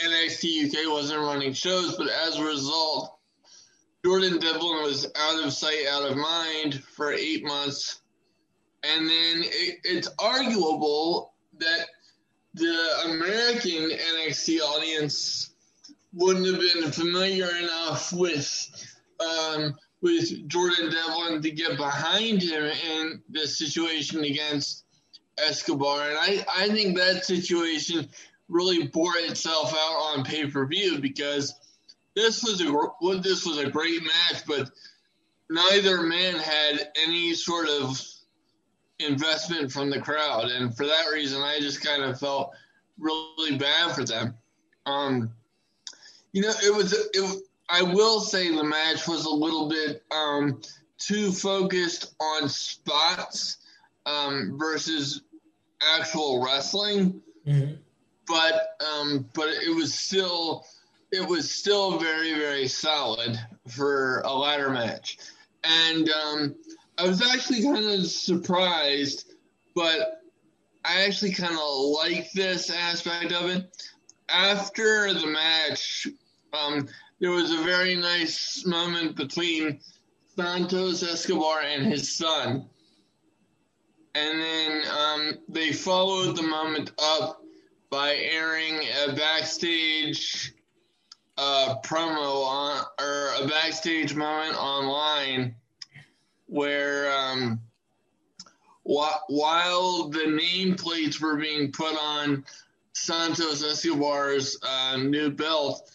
NXT 0.00 0.68
UK 0.68 0.92
wasn't 0.92 1.20
running 1.20 1.52
shows, 1.52 1.96
but 1.96 2.08
as 2.08 2.36
a 2.36 2.44
result, 2.44 3.18
Jordan 4.04 4.38
Devlin 4.38 4.84
was 4.84 5.04
out 5.16 5.44
of 5.44 5.52
sight, 5.52 5.86
out 5.90 6.08
of 6.08 6.16
mind 6.16 6.84
for 6.84 7.12
eight 7.12 7.44
months. 7.44 8.02
And 8.84 9.08
then 9.08 9.42
it, 9.42 9.78
it's 9.82 10.08
arguable 10.20 11.32
that 11.58 11.86
the 12.54 13.02
American 13.06 13.90
NXT 13.90 14.60
audience 14.60 15.50
wouldn't 16.12 16.46
have 16.46 16.60
been 16.60 16.92
familiar 16.92 17.48
enough 17.56 18.12
with 18.12 18.86
um, 19.18 19.74
with 20.02 20.48
Jordan 20.48 20.90
Devlin 20.90 21.42
to 21.42 21.50
get 21.50 21.76
behind 21.76 22.42
him 22.42 22.64
in 22.64 23.22
this 23.28 23.58
situation 23.58 24.24
against 24.24 24.84
Escobar. 25.38 26.08
And 26.08 26.18
I, 26.18 26.44
I 26.54 26.68
think 26.68 26.96
that 26.96 27.24
situation 27.24 28.08
really 28.48 28.86
bore 28.88 29.16
itself 29.16 29.72
out 29.72 30.16
on 30.16 30.24
pay 30.24 30.46
per 30.46 30.66
view 30.66 30.98
because 30.98 31.54
this 32.14 32.42
was 32.42 32.60
a 32.60 33.20
this 33.20 33.44
was 33.44 33.58
a 33.58 33.70
great 33.70 34.02
match, 34.02 34.42
but 34.46 34.70
neither 35.50 36.02
man 36.02 36.34
had 36.36 36.92
any 37.04 37.34
sort 37.34 37.68
of 37.68 38.00
investment 38.98 39.70
from 39.70 39.90
the 39.90 40.00
crowd, 40.00 40.46
and 40.46 40.74
for 40.74 40.86
that 40.86 41.10
reason, 41.12 41.42
I 41.42 41.60
just 41.60 41.84
kind 41.84 42.02
of 42.02 42.18
felt 42.18 42.52
really 42.98 43.58
bad 43.58 43.94
for 43.94 44.04
them. 44.04 44.34
Um, 44.86 45.30
you 46.32 46.42
know, 46.42 46.52
it 46.64 46.74
was 46.74 46.92
it. 46.92 47.42
I 47.68 47.82
will 47.82 48.20
say 48.20 48.54
the 48.54 48.64
match 48.64 49.08
was 49.08 49.24
a 49.24 49.30
little 49.30 49.68
bit 49.68 50.04
um, 50.10 50.60
too 50.98 51.32
focused 51.32 52.14
on 52.20 52.48
spots 52.48 53.58
um, 54.06 54.56
versus 54.58 55.22
actual 55.98 56.44
wrestling. 56.44 57.20
Mm-hmm. 57.46 57.74
But 58.28 58.76
um, 58.84 59.28
but 59.34 59.48
it 59.48 59.74
was 59.74 59.94
still 59.94 60.64
it 61.12 61.26
was 61.26 61.50
still 61.50 61.98
very 61.98 62.34
very 62.34 62.66
solid 62.66 63.38
for 63.68 64.20
a 64.24 64.32
ladder 64.32 64.70
match, 64.70 65.18
and 65.62 66.10
um, 66.10 66.56
I 66.98 67.06
was 67.06 67.22
actually 67.22 67.62
kind 67.62 67.84
of 67.84 68.06
surprised, 68.06 69.34
but 69.76 70.22
I 70.84 71.04
actually 71.04 71.32
kind 71.32 71.52
of 71.52 71.68
like 72.02 72.32
this 72.32 72.70
aspect 72.70 73.32
of 73.32 73.48
it. 73.50 73.70
After 74.28 75.14
the 75.14 75.26
match, 75.26 76.08
um, 76.52 76.88
there 77.20 77.30
was 77.30 77.52
a 77.52 77.62
very 77.62 77.94
nice 77.94 78.64
moment 78.66 79.16
between 79.16 79.80
Santos 80.34 81.02
Escobar 81.02 81.62
and 81.62 81.86
his 81.86 82.14
son. 82.14 82.68
And 84.14 84.40
then 84.40 84.82
um, 84.90 85.32
they 85.48 85.72
followed 85.72 86.36
the 86.36 86.42
moment 86.42 86.92
up 86.98 87.42
by 87.90 88.16
airing 88.16 88.80
a 89.04 89.12
backstage 89.12 90.52
uh, 91.38 91.76
promo 91.84 92.46
on, 92.46 92.84
or 93.00 93.30
a 93.42 93.46
backstage 93.46 94.14
moment 94.14 94.56
online 94.56 95.54
where 96.46 97.12
um, 97.16 97.60
wh- 98.84 99.20
while 99.28 100.08
the 100.08 100.20
nameplates 100.20 101.20
were 101.20 101.36
being 101.36 101.72
put 101.72 101.96
on 101.96 102.44
Santos 102.94 103.62
Escobar's 103.62 104.58
uh, 104.62 104.96
new 104.96 105.30
belt, 105.30 105.90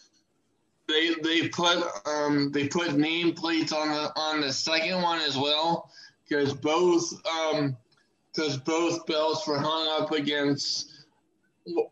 they 0.87 1.13
they 1.23 1.47
put 1.49 1.83
um, 2.05 2.51
they 2.51 2.67
put 2.67 2.89
nameplates 2.89 3.73
on 3.73 3.89
the 3.89 4.11
on 4.15 4.41
the 4.41 4.51
second 4.51 5.01
one 5.01 5.21
as 5.21 5.37
well 5.37 5.89
because 6.27 6.53
both 6.53 7.13
um 7.27 7.75
because 8.33 8.57
both 8.57 9.05
belts 9.05 9.47
were 9.47 9.59
hung 9.59 10.01
up 10.01 10.11
against 10.11 10.91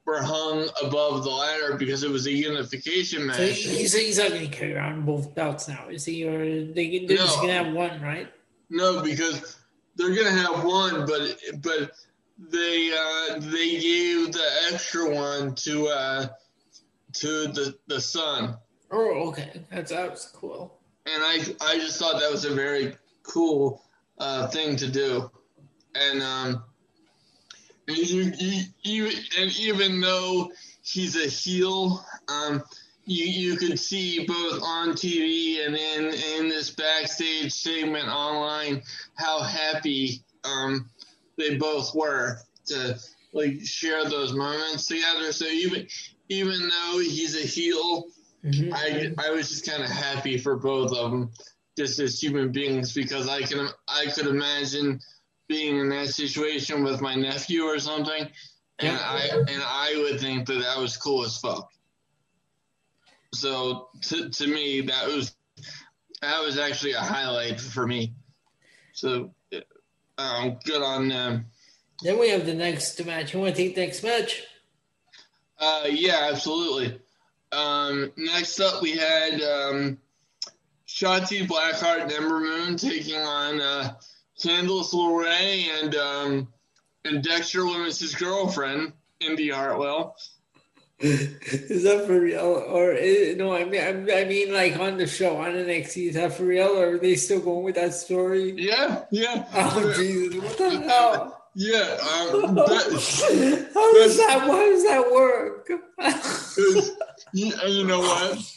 were 0.06 0.22
hung 0.22 0.68
above 0.84 1.24
the 1.24 1.30
ladder 1.30 1.76
because 1.76 2.04
it 2.04 2.10
was 2.10 2.26
a 2.26 2.32
unification 2.32 3.26
match. 3.26 3.38
So 3.38 3.44
he's, 3.44 3.94
he's 3.94 4.18
not 4.18 4.30
going 4.30 4.50
to 4.50 4.56
carry 4.56 4.76
around 4.76 5.06
both 5.06 5.36
belts 5.36 5.68
now, 5.68 5.90
is 5.90 6.06
he? 6.06 6.26
Or 6.26 6.66
they, 6.74 7.06
they're 7.06 7.18
no, 7.18 7.24
just 7.24 7.38
going 7.38 7.50
to 7.50 7.64
have 7.64 7.74
one, 7.74 8.02
right? 8.02 8.32
No, 8.70 9.02
because 9.04 9.58
they're 9.96 10.14
going 10.16 10.26
to 10.26 10.32
have 10.32 10.64
one, 10.64 11.06
but 11.06 11.40
but 11.62 11.92
they 12.40 12.92
uh, 12.92 13.40
they 13.40 13.80
gave 13.80 14.32
the 14.32 14.50
extra 14.72 15.14
one 15.14 15.56
to 15.56 15.88
uh, 15.88 16.28
to 17.14 17.28
the 17.48 17.76
the 17.88 18.00
son. 18.00 18.58
Oh, 18.92 19.30
okay, 19.30 19.62
that's 19.72 19.92
that's 19.92 20.28
cool. 20.28 20.78
And 21.06 21.24
I 21.24 21.44
I 21.62 21.78
just 21.78 22.00
thought 22.00 22.20
that 22.20 22.32
was 22.32 22.46
a 22.46 22.54
very 22.54 22.96
cool 23.24 23.84
uh, 24.18 24.48
thing 24.48 24.76
to 24.78 24.88
do, 24.88 25.30
and 25.96 26.22
um, 26.22 26.64
and 27.88 27.98
you, 27.98 28.32
you, 28.38 28.64
you 28.84 29.12
and 29.40 29.52
even 29.60 30.02
though 30.02 30.52
he's 30.84 31.16
a 31.16 31.28
heel, 31.28 32.04
um, 32.28 32.64
you 33.06 33.26
you 33.26 33.58
could 33.58 33.80
see 33.80 34.26
both 34.26 34.62
on 34.64 34.90
TV 34.90 35.66
and 35.66 35.76
in 35.76 36.06
in 36.38 36.50
this 36.50 36.70
backstage 36.70 37.52
segment 37.52 38.08
online 38.08 38.82
how 39.16 39.42
happy 39.42 40.24
um 40.44 40.90
they 41.38 41.58
both 41.58 41.96
were 41.96 42.38
to 42.66 42.98
like 43.34 43.60
share 43.64 44.08
those 44.10 44.34
moments 44.34 44.86
together. 44.88 45.32
So 45.32 45.46
even 45.46 45.88
even 46.30 46.60
though 46.60 47.00
he's 47.00 47.36
a 47.36 47.46
heel 47.46 48.06
Mm-hmm. 48.44 48.74
I 48.74 49.28
I 49.28 49.32
was 49.32 49.50
just 49.50 49.68
kind 49.70 49.84
of 49.84 49.90
happy 49.90 50.38
for 50.38 50.56
both 50.56 50.92
of 50.94 51.12
them, 51.12 51.32
just 51.78 52.00
as 52.00 52.22
human 52.22 52.52
beings, 52.52 52.94
because 52.94 53.28
I 53.28 53.42
can 53.42 53.68
I 53.88 54.06
could 54.06 54.28
imagine 54.28 55.00
being 55.48 55.78
in 55.78 55.90
that 55.90 56.10
situation 56.10 56.84
with 56.84 57.02
my 57.02 57.16
nephew 57.16 57.64
or 57.64 57.80
something, 57.80 58.30
and 58.80 58.98
yeah. 58.98 59.00
I 59.02 59.30
and 59.40 59.64
I 59.64 60.02
would 60.04 60.20
think 60.20 60.48
that 60.48 60.62
that 60.62 60.78
was 60.78 60.96
cool 60.96 61.26
as 61.26 61.38
fuck. 61.38 61.70
So 63.34 63.90
to 64.04 64.30
to 64.30 64.48
me, 64.48 64.82
that 64.82 65.08
was 65.08 65.36
that 66.22 66.42
was 66.42 66.58
actually 66.58 66.94
a 66.94 67.02
highlight 67.02 67.60
for 67.60 67.86
me. 67.86 68.14
So 68.94 69.34
um, 70.18 70.60
good 70.66 70.82
on 70.82 71.08
them. 71.08 71.46
Then 72.02 72.20
we 72.20 72.30
have 72.30 72.46
the 72.46 72.54
next 72.54 73.04
match. 73.06 73.34
You 73.34 73.40
want 73.40 73.56
to 73.56 73.62
take 73.62 73.76
the 73.76 73.82
next 73.82 74.04
match? 74.04 74.44
Uh, 75.58 75.88
yeah, 75.90 76.30
absolutely. 76.32 77.00
Um, 77.52 78.12
next 78.16 78.60
up, 78.60 78.82
we 78.82 78.91
had 78.91 79.41
um, 79.41 79.97
Shotzi 80.88 81.47
Blackheart 81.47 82.04
and 82.04 82.12
Ember 82.12 82.39
Moon 82.39 82.78
taking 82.78 83.22
on 83.22 83.62
uh, 83.62 83.93
Candice 84.39 84.93
LeRae 84.93 85.82
and 85.82 85.95
um, 85.95 86.47
and 87.06 87.24
Dexter 87.24 87.60
Lumis' 87.60 88.18
girlfriend, 88.18 88.93
Indi 89.20 89.50
Hartwell. 89.50 90.16
Is 91.02 91.84
that 91.84 92.06
for 92.08 92.20
real? 92.20 92.41
Or 92.41 92.91
is, 92.91 93.38
no? 93.38 93.54
I 93.54 93.64
mean, 93.64 93.82
I 93.82 94.26
mean, 94.26 94.52
like 94.52 94.78
on 94.78 94.97
the 94.97 95.08
show 95.08 95.38
on 95.38 95.52
NXT, 95.52 96.10
is 96.10 96.16
that 96.16 96.34
for 96.34 96.43
real? 96.43 96.68
Or 96.68 96.95
are 96.95 96.97
they 96.97 97.16
still 97.16 97.39
going 97.39 97.64
with 97.64 97.76
that 97.76 97.93
story? 97.93 98.54
Yeah, 98.58 99.06
yeah. 99.10 99.47
Oh 99.54 99.93
Jesus! 99.95 100.43
What 100.43 100.58
the 100.58 100.82
hell? 100.82 101.41
Yeah. 101.56 101.78
Um, 101.80 102.56
that, 102.56 103.72
how 103.74 103.93
does 103.93 104.18
that? 104.18 104.39
How 104.41 104.58
does 104.58 104.84
that 104.84 105.10
work? 105.10 105.72
You, 107.34 107.53
you 107.67 107.84
know 107.86 107.99
what? 107.99 108.55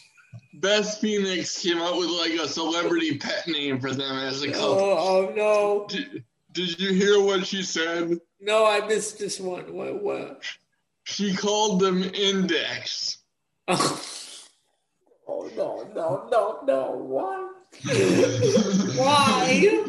Beth 0.54 0.98
Phoenix 0.98 1.62
came 1.62 1.80
up 1.80 1.96
with 1.96 2.08
like 2.08 2.32
a 2.32 2.46
celebrity 2.46 3.18
pet 3.18 3.46
name 3.48 3.80
for 3.80 3.92
them 3.92 4.18
as 4.18 4.42
a 4.42 4.50
couple. 4.50 4.78
Oh, 4.80 4.98
oh 4.98 5.32
no! 5.34 5.86
Did, 5.88 6.24
did 6.52 6.78
you 6.78 6.92
hear 6.92 7.20
what 7.20 7.46
she 7.46 7.62
said? 7.62 8.18
No, 8.40 8.66
I 8.66 8.86
missed 8.86 9.18
this 9.18 9.40
one. 9.40 9.72
What? 9.72 10.02
What? 10.02 10.44
She 11.04 11.34
called 11.34 11.80
them 11.80 12.02
Index. 12.02 13.18
Oh, 13.68 14.02
oh 15.28 15.50
no! 15.56 15.90
No! 15.94 16.28
No! 16.30 16.60
No! 16.66 16.90
Why? 16.96 17.48
Why? 18.96 19.84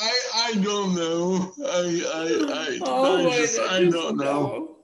I, 0.00 0.20
I 0.34 0.54
don't 0.60 0.94
know. 0.94 1.52
I 1.64 2.02
I 2.14 2.24
I, 2.52 2.78
oh 2.82 3.28
I, 3.28 3.36
just, 3.36 3.60
I 3.60 3.84
don't 3.84 4.16
know. 4.16 4.76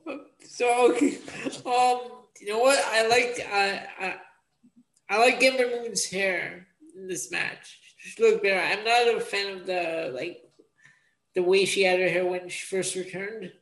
So 0.46 0.92
okay, 0.92 1.18
um, 1.66 2.23
you 2.41 2.49
know 2.49 2.59
what? 2.59 2.82
I 2.87 3.07
like 3.09 3.47
I 3.53 3.87
I, 3.99 4.14
I 5.11 5.18
like 5.18 5.43
Ember 5.43 5.68
Moon's 5.68 6.05
hair 6.05 6.66
in 6.97 7.09
this 7.09 7.30
match. 7.30 7.78
She 7.99 8.22
looked 8.22 8.43
better. 8.43 8.61
I'm 8.61 8.85
not 8.85 9.16
a 9.16 9.20
fan 9.20 9.57
of 9.57 9.66
the 9.66 10.12
like 10.14 10.43
the 11.35 11.43
way 11.43 11.64
she 11.64 11.82
had 11.82 12.01
her 12.01 12.09
hair 12.09 12.26
when 12.26 12.49
she 12.49 12.66
first 12.66 12.95
returned. 12.95 13.53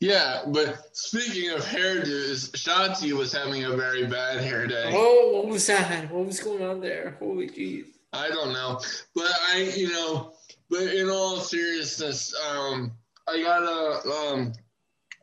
Yeah, 0.00 0.42
but 0.48 0.96
speaking 0.96 1.50
of 1.50 1.60
hairdos, 1.60 2.50
Shotzi 2.50 3.12
was 3.12 3.32
having 3.32 3.64
a 3.64 3.76
very 3.76 4.04
bad 4.04 4.40
hair 4.40 4.66
day. 4.66 4.90
Oh, 4.92 5.30
what 5.36 5.46
was 5.46 5.66
that? 5.68 6.10
What 6.10 6.26
was 6.26 6.40
going 6.40 6.64
on 6.64 6.80
there? 6.80 7.16
Holy 7.20 7.48
jeez. 7.48 7.84
I 8.12 8.28
don't 8.28 8.52
know, 8.52 8.80
but 9.14 9.30
I, 9.52 9.72
you 9.76 9.90
know, 9.90 10.32
but 10.68 10.82
in 10.82 11.08
all 11.08 11.36
seriousness, 11.36 12.34
um, 12.50 12.92
I 13.28 13.40
gotta 13.42 14.08
um, 14.08 14.52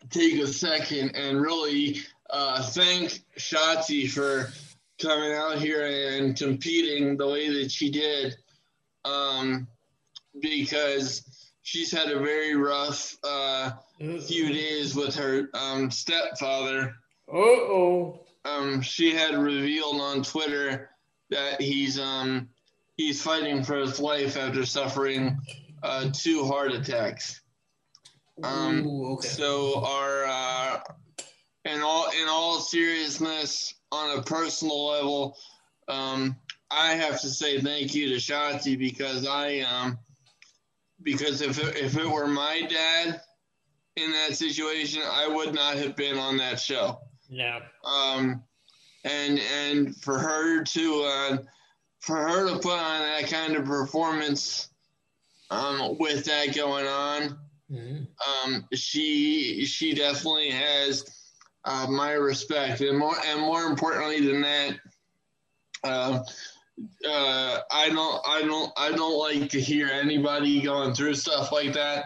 take 0.10 0.40
a 0.40 0.48
second 0.48 1.16
and 1.16 1.42
really 1.42 2.02
uh, 2.30 2.64
thank 2.64 3.24
Shotzi 3.38 4.10
for 4.10 4.52
coming 5.02 5.34
out 5.34 5.58
here 5.60 5.86
and 5.86 6.36
competing 6.36 7.18
the 7.18 7.28
way 7.28 7.62
that 7.62 7.72
she 7.72 7.90
did, 7.90 8.36
um, 9.06 9.68
because 10.40 11.50
she's 11.64 11.92
had 11.92 12.10
a 12.10 12.20
very 12.20 12.56
rough 12.56 13.18
uh, 13.24 13.72
few 13.98 14.54
days 14.54 14.96
with 14.96 15.16
her 15.16 15.50
um, 15.54 15.90
stepfather. 15.90 16.96
Uh 17.28 17.38
oh. 17.38 18.26
Um, 18.46 18.82
she 18.82 19.14
had 19.14 19.36
revealed 19.36 20.02
on 20.02 20.24
Twitter 20.24 20.90
that 21.30 21.62
he's 21.62 22.00
um 22.00 22.50
he's 22.98 23.22
fighting 23.22 23.64
for 23.64 23.78
his 23.78 24.00
life 24.00 24.38
after 24.38 24.66
suffering 24.66 25.40
uh, 25.84 26.10
two 26.12 26.46
heart 26.46 26.72
attacks. 26.72 27.39
Um, 28.44 28.86
Ooh, 28.86 29.14
okay. 29.14 29.28
So 29.28 29.84
our 29.86 30.26
uh, 30.26 30.80
in 31.66 31.82
all 31.82 32.10
in 32.10 32.28
all 32.28 32.60
seriousness, 32.60 33.74
on 33.92 34.18
a 34.18 34.22
personal 34.22 34.88
level, 34.88 35.38
um, 35.88 36.36
I 36.72 36.94
have 36.94 37.20
to 37.22 37.30
say 37.30 37.60
thank 37.60 37.96
you 37.96 38.10
to 38.10 38.16
Shotzi 38.16 38.78
because 38.78 39.28
I 39.28 39.60
um 39.60 39.98
because 41.02 41.42
if 41.42 41.60
it, 41.60 41.78
if 41.78 41.98
it 41.98 42.10
were 42.10 42.28
my 42.28 42.62
dad 42.70 43.22
in 43.96 44.12
that 44.12 44.36
situation, 44.36 45.02
I 45.06 45.28
would 45.28 45.54
not 45.54 45.76
have 45.76 45.96
been 45.96 46.18
on 46.18 46.38
that 46.38 46.60
show. 46.60 47.00
No. 47.30 47.60
Um, 47.84 48.44
and 49.04 49.40
and 49.40 49.96
for 49.96 50.18
her 50.20 50.64
to 50.64 51.04
uh, 51.04 51.38
for 52.00 52.16
her 52.16 52.50
to 52.50 52.60
put 52.60 52.78
on 52.78 53.02
that 53.02 53.30
kind 53.30 53.56
of 53.56 53.66
performance 53.66 54.70
um, 55.50 55.98
with 56.00 56.26
that 56.26 56.56
going 56.56 56.88
on, 56.88 57.38
mm-hmm. 57.72 58.54
um, 58.54 58.66
she 58.74 59.66
she 59.66 59.94
definitely 59.94 60.52
has 60.52 61.06
uh, 61.66 61.88
my 61.90 62.14
respect, 62.14 62.82
and 62.82 62.98
more 62.98 63.16
and 63.26 63.42
more 63.42 63.64
importantly 63.64 64.26
than 64.26 64.42
that, 64.42 64.80
uh, 65.84 66.24
uh, 67.08 67.60
I 67.72 67.90
don't 67.90 68.22
I 68.28 68.42
don't 68.42 68.72
I 68.78 68.92
don't 68.92 69.18
like 69.18 69.50
to 69.52 69.62
hear 69.62 69.88
anybody 69.88 70.62
going 70.62 70.94
through 70.94 71.16
stuff 71.16 71.52
like 71.52 71.74
that. 71.74 72.06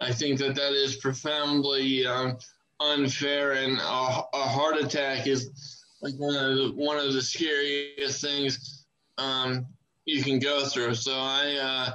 I 0.00 0.12
think 0.12 0.38
that 0.40 0.54
that 0.56 0.72
is 0.72 0.96
profoundly 0.96 2.06
um, 2.06 2.36
unfair, 2.80 3.52
and 3.52 3.78
a, 3.78 3.82
a, 3.82 4.48
heart 4.48 4.76
attack 4.76 5.26
is 5.26 5.84
like 6.02 6.14
one 6.16 6.34
of 6.34 6.56
the, 6.56 6.72
one 6.74 6.98
of 6.98 7.12
the 7.12 7.22
scariest 7.22 8.20
things 8.20 8.84
um, 9.18 9.66
you 10.04 10.22
can 10.22 10.38
go 10.38 10.66
through. 10.66 10.94
So 10.94 11.12
I, 11.14 11.56
uh, 11.62 11.92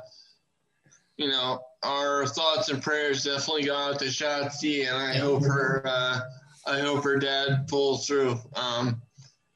you 1.17 1.27
know, 1.27 1.59
our 1.83 2.25
thoughts 2.25 2.69
and 2.69 2.81
prayers 2.81 3.23
definitely 3.23 3.63
go 3.63 3.75
out 3.75 3.99
to 3.99 4.05
Shotzi, 4.05 4.87
and 4.87 4.95
I 4.95 5.17
hope 5.17 5.43
her 5.43 5.81
uh, 5.85 6.19
I 6.67 6.79
hope 6.79 7.03
her 7.03 7.17
dad 7.17 7.67
pulls 7.67 8.05
through. 8.05 8.37
Um, 8.55 9.01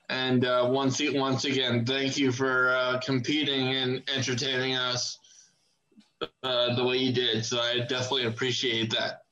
and 0.10 0.46
uh, 0.46 0.68
once 0.70 1.02
once 1.14 1.46
again, 1.46 1.86
thank 1.86 2.18
you 2.18 2.32
for 2.32 2.76
uh, 2.76 3.00
competing 3.00 3.74
and 3.74 4.04
entertaining 4.14 4.76
us 4.76 5.20
uh, 6.44 6.76
the 6.76 6.84
way 6.84 6.98
you 6.98 7.14
did. 7.14 7.46
So 7.46 7.60
I 7.60 7.80
definitely 7.80 8.26
appreciate 8.26 8.92
that. 8.92 9.24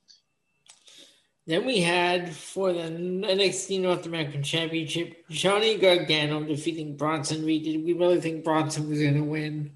Then 1.47 1.65
we 1.65 1.81
had 1.81 2.33
for 2.35 2.71
the 2.71 2.83
NXT 2.83 3.81
North 3.81 4.05
American 4.05 4.43
Championship, 4.43 5.25
Johnny 5.29 5.77
Gargano 5.77 6.43
defeating 6.43 6.95
Bronson 6.95 7.43
Reed. 7.43 7.63
Did 7.63 7.83
we 7.83 7.93
really 7.93 8.21
think 8.21 8.43
Bronson 8.43 8.87
was 8.87 8.99
going 8.99 9.15
to 9.15 9.23
win? 9.23 9.71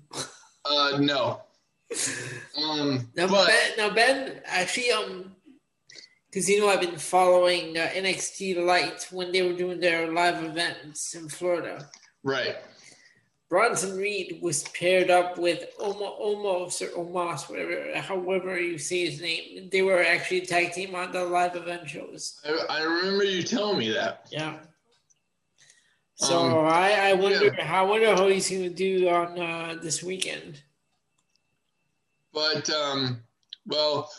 Uh, 0.63 0.97
no. 0.99 1.41
Um, 2.57 3.09
now, 3.15 3.27
but, 3.27 3.47
ben, 3.47 3.71
now 3.77 3.93
Ben, 3.93 4.41
actually, 4.45 4.91
um, 4.91 5.35
because 6.29 6.49
you 6.49 6.59
know 6.59 6.69
I've 6.69 6.81
been 6.81 6.97
following 6.97 7.77
uh, 7.77 7.89
NXT 7.93 8.65
Light 8.65 9.07
when 9.11 9.31
they 9.31 9.41
were 9.41 9.57
doing 9.57 9.79
their 9.79 10.11
live 10.11 10.43
events 10.43 11.15
in 11.15 11.29
Florida. 11.29 11.89
Right. 12.23 12.57
Bronson 13.49 13.95
Reed 13.95 14.39
was 14.41 14.63
paired 14.69 15.11
up 15.11 15.37
with 15.37 15.65
Omo, 15.79 16.19
Omos 16.19 16.81
or 16.81 17.05
Omos, 17.05 17.49
whatever, 17.49 18.01
however 18.01 18.59
you 18.59 18.77
say 18.77 19.05
his 19.05 19.21
name. 19.21 19.69
They 19.71 19.81
were 19.81 20.03
actually 20.03 20.41
tag 20.41 20.73
team 20.73 20.95
on 20.95 21.11
the 21.11 21.23
live 21.23 21.55
event 21.55 21.87
shows. 21.87 22.39
I, 22.43 22.79
I 22.79 22.81
remember 22.81 23.23
you 23.23 23.43
telling 23.43 23.77
me 23.77 23.91
that. 23.91 24.27
Yeah. 24.31 24.57
So 26.15 26.39
um, 26.39 26.65
I, 26.65 27.11
I 27.11 27.13
wonder 27.13 27.45
yeah. 27.45 27.79
I 27.79 27.81
wonder 27.83 28.15
how 28.15 28.27
he's 28.27 28.49
going 28.49 28.63
to 28.63 28.69
do 28.69 29.09
on 29.09 29.39
uh, 29.39 29.75
this 29.81 30.01
weekend. 30.01 30.61
But 32.35 32.69
um, 32.69 33.21
well, 33.65 34.11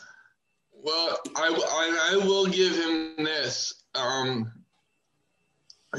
well, 0.72 1.18
I, 1.36 1.48
I, 1.48 2.12
I 2.12 2.26
will 2.26 2.46
give 2.46 2.74
him 2.74 3.14
this. 3.18 3.74
Um, 3.94 4.50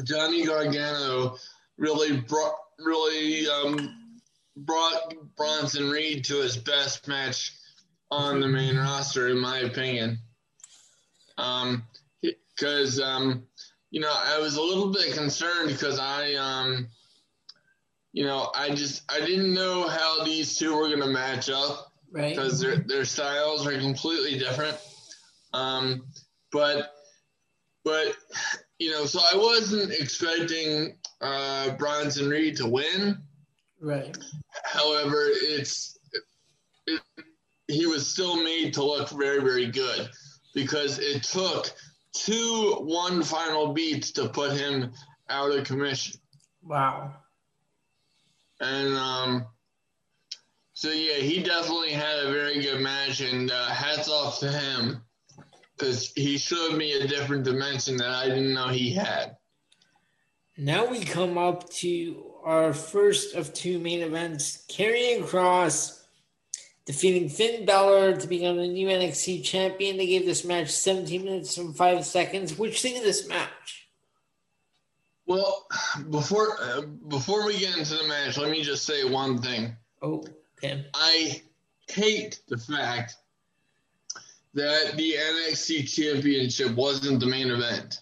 Johnny 0.03 0.43
Gargano 0.43 1.37
really 1.77 2.19
brought 2.19 2.55
really 2.79 3.47
um, 3.47 4.19
brought 4.55 5.13
Bronson 5.35 5.91
Reed 5.91 6.25
to 6.25 6.41
his 6.41 6.57
best 6.57 7.07
match 7.07 7.53
on 8.09 8.39
the 8.39 8.47
main 8.47 8.77
roster, 8.77 9.27
in 9.27 9.37
my 9.37 9.59
opinion. 9.59 10.17
Um, 11.37 11.83
because 12.21 12.99
um, 12.99 13.43
you 13.91 13.99
know 13.99 14.11
I 14.11 14.39
was 14.39 14.57
a 14.57 14.61
little 14.61 14.91
bit 14.91 15.13
concerned 15.13 15.69
because 15.69 15.99
I 15.99 16.33
um, 16.33 16.87
you 18.11 18.25
know 18.25 18.51
I 18.55 18.73
just 18.73 19.03
I 19.11 19.19
didn't 19.19 19.53
know 19.53 19.87
how 19.87 20.23
these 20.23 20.57
two 20.57 20.75
were 20.75 20.87
going 20.87 21.01
to 21.01 21.07
match 21.07 21.51
up, 21.51 21.86
right? 22.11 22.35
Because 22.35 22.59
their 22.59 22.77
their 22.77 23.05
styles 23.05 23.65
are 23.65 23.77
completely 23.79 24.39
different. 24.39 24.77
Um, 25.53 26.05
but 26.51 26.93
but 27.83 28.15
you 28.79 28.91
know, 28.91 29.05
so 29.05 29.19
I 29.19 29.37
wasn't 29.37 29.91
expecting 29.91 30.97
uh, 31.21 31.71
Bronson 31.71 32.29
Reed 32.29 32.57
to 32.57 32.67
win. 32.67 33.17
Right. 33.79 34.17
However, 34.63 35.23
it's 35.27 35.97
it, 36.85 37.01
he 37.67 37.85
was 37.85 38.07
still 38.07 38.43
made 38.43 38.73
to 38.75 38.83
look 38.83 39.09
very, 39.09 39.39
very 39.39 39.67
good 39.67 40.09
because 40.53 40.99
it 40.99 41.23
took 41.23 41.71
two 42.13 42.75
one 42.79 43.23
final 43.23 43.73
beats 43.73 44.11
to 44.11 44.29
put 44.29 44.53
him 44.53 44.91
out 45.29 45.51
of 45.51 45.65
commission. 45.65 46.19
Wow. 46.63 47.13
And 48.59 48.95
um, 48.95 49.45
so 50.77 50.91
yeah, 50.91 51.15
he 51.15 51.41
definitely 51.41 51.89
had 51.89 52.19
a 52.19 52.31
very 52.31 52.61
good 52.61 52.81
match, 52.81 53.21
and 53.21 53.49
uh, 53.49 53.65
hats 53.69 54.07
off 54.07 54.37
to 54.41 54.51
him 54.51 55.01
because 55.75 56.13
he 56.15 56.37
showed 56.37 56.77
me 56.77 56.93
a 56.93 57.07
different 57.07 57.45
dimension 57.45 57.97
that 57.97 58.11
I 58.11 58.27
didn't 58.27 58.53
know 58.53 58.67
he 58.67 58.91
had. 58.91 59.37
Now 60.55 60.85
we 60.85 60.99
come 60.99 61.35
up 61.35 61.67
to 61.81 62.31
our 62.43 62.73
first 62.73 63.33
of 63.33 63.55
two 63.55 63.79
main 63.79 64.01
events. 64.01 64.67
Karrion 64.69 65.23
Kross 65.23 66.03
defeating 66.85 67.29
Finn 67.29 67.65
Balor 67.65 68.17
to 68.17 68.27
become 68.27 68.57
the 68.57 68.67
new 68.67 68.87
NXT 68.87 69.43
champion. 69.43 69.97
They 69.97 70.05
gave 70.05 70.27
this 70.27 70.45
match 70.45 70.69
17 70.69 71.23
minutes 71.23 71.57
and 71.57 71.75
5 71.75 72.05
seconds. 72.05 72.55
Which 72.55 72.83
thing 72.83 72.97
of 72.97 73.03
this 73.03 73.27
match? 73.27 73.87
Well, 75.25 75.65
before 76.11 76.55
uh, 76.61 76.81
before 76.81 77.47
we 77.47 77.57
get 77.57 77.75
into 77.75 77.95
the 77.95 78.07
match, 78.07 78.37
let 78.37 78.51
me 78.51 78.61
just 78.61 78.85
say 78.85 79.09
one 79.09 79.41
thing. 79.41 79.75
Oh, 80.03 80.23
okay. 80.57 80.85
I 80.93 81.41
hate 81.87 82.39
the 82.47 82.57
fact 82.57 83.15
that 84.53 84.93
the 84.97 85.13
NXT 85.13 85.93
championship 85.93 86.75
wasn't 86.75 87.19
the 87.19 87.27
main 87.27 87.51
event. 87.51 88.01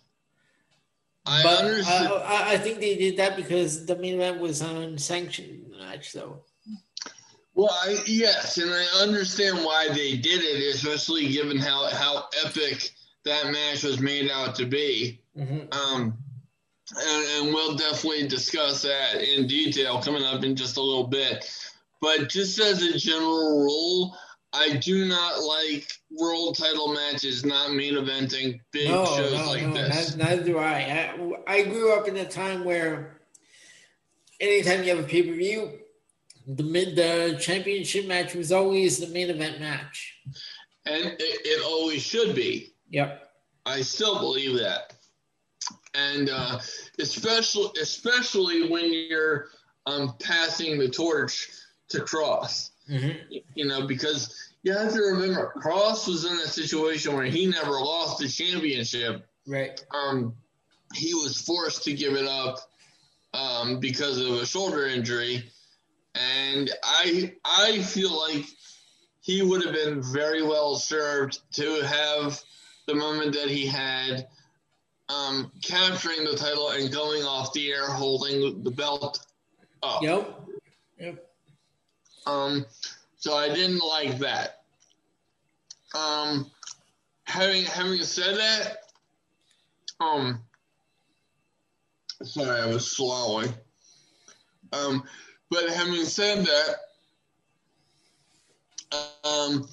I 1.26 1.44
but 1.44 1.64
understand. 1.64 2.08
I, 2.08 2.54
I 2.54 2.58
think 2.58 2.80
they 2.80 2.96
did 2.96 3.18
that 3.18 3.36
because 3.36 3.86
the 3.86 3.96
main 3.96 4.16
event 4.16 4.40
was 4.40 4.62
unsanctioned 4.62 5.72
match, 5.78 6.14
though. 6.14 6.42
Well, 7.56 7.72
I, 7.72 7.98
yes, 8.06 8.58
and 8.58 8.70
I 8.70 8.86
understand 9.02 9.64
why 9.64 9.88
they 9.90 10.18
did 10.18 10.44
it, 10.44 10.76
especially 10.76 11.30
given 11.30 11.58
how 11.58 11.88
how 11.88 12.26
epic 12.46 12.92
that 13.24 13.52
match 13.52 13.84
was 13.84 14.00
made 14.00 14.30
out 14.30 14.56
to 14.56 14.66
be. 14.66 15.22
Mm-hmm. 15.38 15.72
Um, 15.72 16.18
and, 16.96 17.26
and 17.46 17.54
we'll 17.54 17.76
definitely 17.76 18.28
discuss 18.28 18.84
that 18.84 19.22
in 19.22 19.48
detail 19.48 20.02
coming 20.02 20.24
up 20.24 20.44
in 20.44 20.56
just 20.56 20.78
a 20.78 20.82
little 20.82 21.08
bit. 21.08 21.50
But 22.02 22.30
just 22.30 22.60
as 22.60 22.82
a 22.82 22.98
general 22.98 23.64
rule, 23.64 24.18
I 24.56 24.78
do 24.78 25.06
not 25.06 25.42
like 25.44 25.92
world 26.12 26.58
title 26.58 26.94
matches 26.94 27.46
not 27.46 27.74
main 27.74 27.96
eventing 27.96 28.60
big 28.72 28.90
no, 28.90 29.06
shows 29.06 29.34
no, 29.34 29.48
like 29.48 29.66
no, 29.68 29.74
this. 29.74 30.16
Neither 30.16 30.44
do 30.44 30.58
I. 30.58 31.14
I. 31.48 31.56
I 31.56 31.64
grew 31.64 31.94
up 31.94 32.08
in 32.08 32.16
a 32.18 32.26
time 32.26 32.64
where 32.64 33.20
anytime 34.40 34.84
you 34.84 34.96
have 34.96 35.04
a 35.04 35.08
pay 35.08 35.24
per 35.24 35.34
view, 35.34 35.72
the 36.48 36.64
mid 36.64 36.96
the 36.96 37.38
championship 37.40 38.08
match 38.08 38.34
was 38.34 38.52
always 38.52 38.98
the 38.98 39.08
main 39.08 39.30
event 39.30 39.60
match, 39.60 40.20
and 40.86 41.06
it, 41.06 41.18
it 41.20 41.66
always 41.66 42.02
should 42.02 42.36
be. 42.36 42.74
Yep, 42.92 43.30
I 43.66 43.82
still 43.82 44.20
believe 44.20 44.58
that, 44.60 44.94
and 45.96 46.30
uh, 46.30 46.60
especially 47.00 47.72
especially 47.82 48.70
when 48.70 48.94
you're 48.94 49.48
um, 49.86 50.16
passing 50.22 50.80
the 50.80 50.90
torch 50.90 51.50
to 51.90 52.00
Kross. 52.00 52.72
Mm-hmm. 52.90 53.38
You 53.56 53.66
know, 53.68 53.88
because 53.88 54.54
you 54.64 54.74
have 54.74 54.94
to 54.94 55.00
remember, 55.00 55.54
Cross 55.58 56.08
was 56.08 56.26
in 56.26 56.34
a 56.34 56.48
situation 56.48 57.14
where 57.14 57.26
he 57.26 57.46
never 57.48 57.72
lost 57.72 58.20
the 58.20 58.28
championship. 58.28 59.26
Right. 59.48 59.84
Um, 59.94 60.36
he 60.94 61.14
was 61.14 61.40
forced 61.40 61.84
to 61.84 61.94
give 61.94 62.14
it 62.14 62.28
up 62.28 62.60
um, 63.34 63.80
because 63.80 64.20
of 64.20 64.34
a 64.34 64.46
shoulder 64.46 64.88
injury, 64.88 65.44
and 66.16 66.70
I 66.84 67.34
I 67.44 67.80
feel 67.80 68.18
like 68.18 68.46
he 69.22 69.42
would 69.42 69.66
have 69.66 69.74
been 69.74 70.02
very 70.02 70.44
well 70.44 70.76
served 70.76 71.40
to 71.54 71.82
have 71.82 72.40
the 72.88 72.96
moment 72.96 73.34
that 73.34 73.50
he 73.50 73.66
had, 73.66 74.28
um, 75.10 75.52
capturing 75.64 76.24
the 76.24 76.36
title 76.36 76.70
and 76.70 76.92
going 76.92 77.24
off 77.24 77.52
the 77.54 77.72
air 77.72 77.88
holding 77.88 78.64
the 78.64 78.72
belt 78.72 79.26
up. 79.82 80.02
Yep. 80.02 80.28
Yep. 80.28 80.45
Um, 82.26 82.66
so 83.18 83.36
I 83.36 83.50
didn't 83.50 83.80
like 83.80 84.18
that. 84.20 84.62
Um, 85.96 86.52
having 87.26 87.64
having 87.64 88.04
said 88.04 88.38
that, 88.38 88.78
um, 90.00 90.42
sorry, 92.24 92.62
I 92.62 92.68
was 92.68 92.92
swallowing. 92.92 93.54
Um, 94.74 95.04
but 95.50 95.70
having 95.70 96.04
said 96.04 96.46
that, 96.46 96.76
um, 99.24 99.68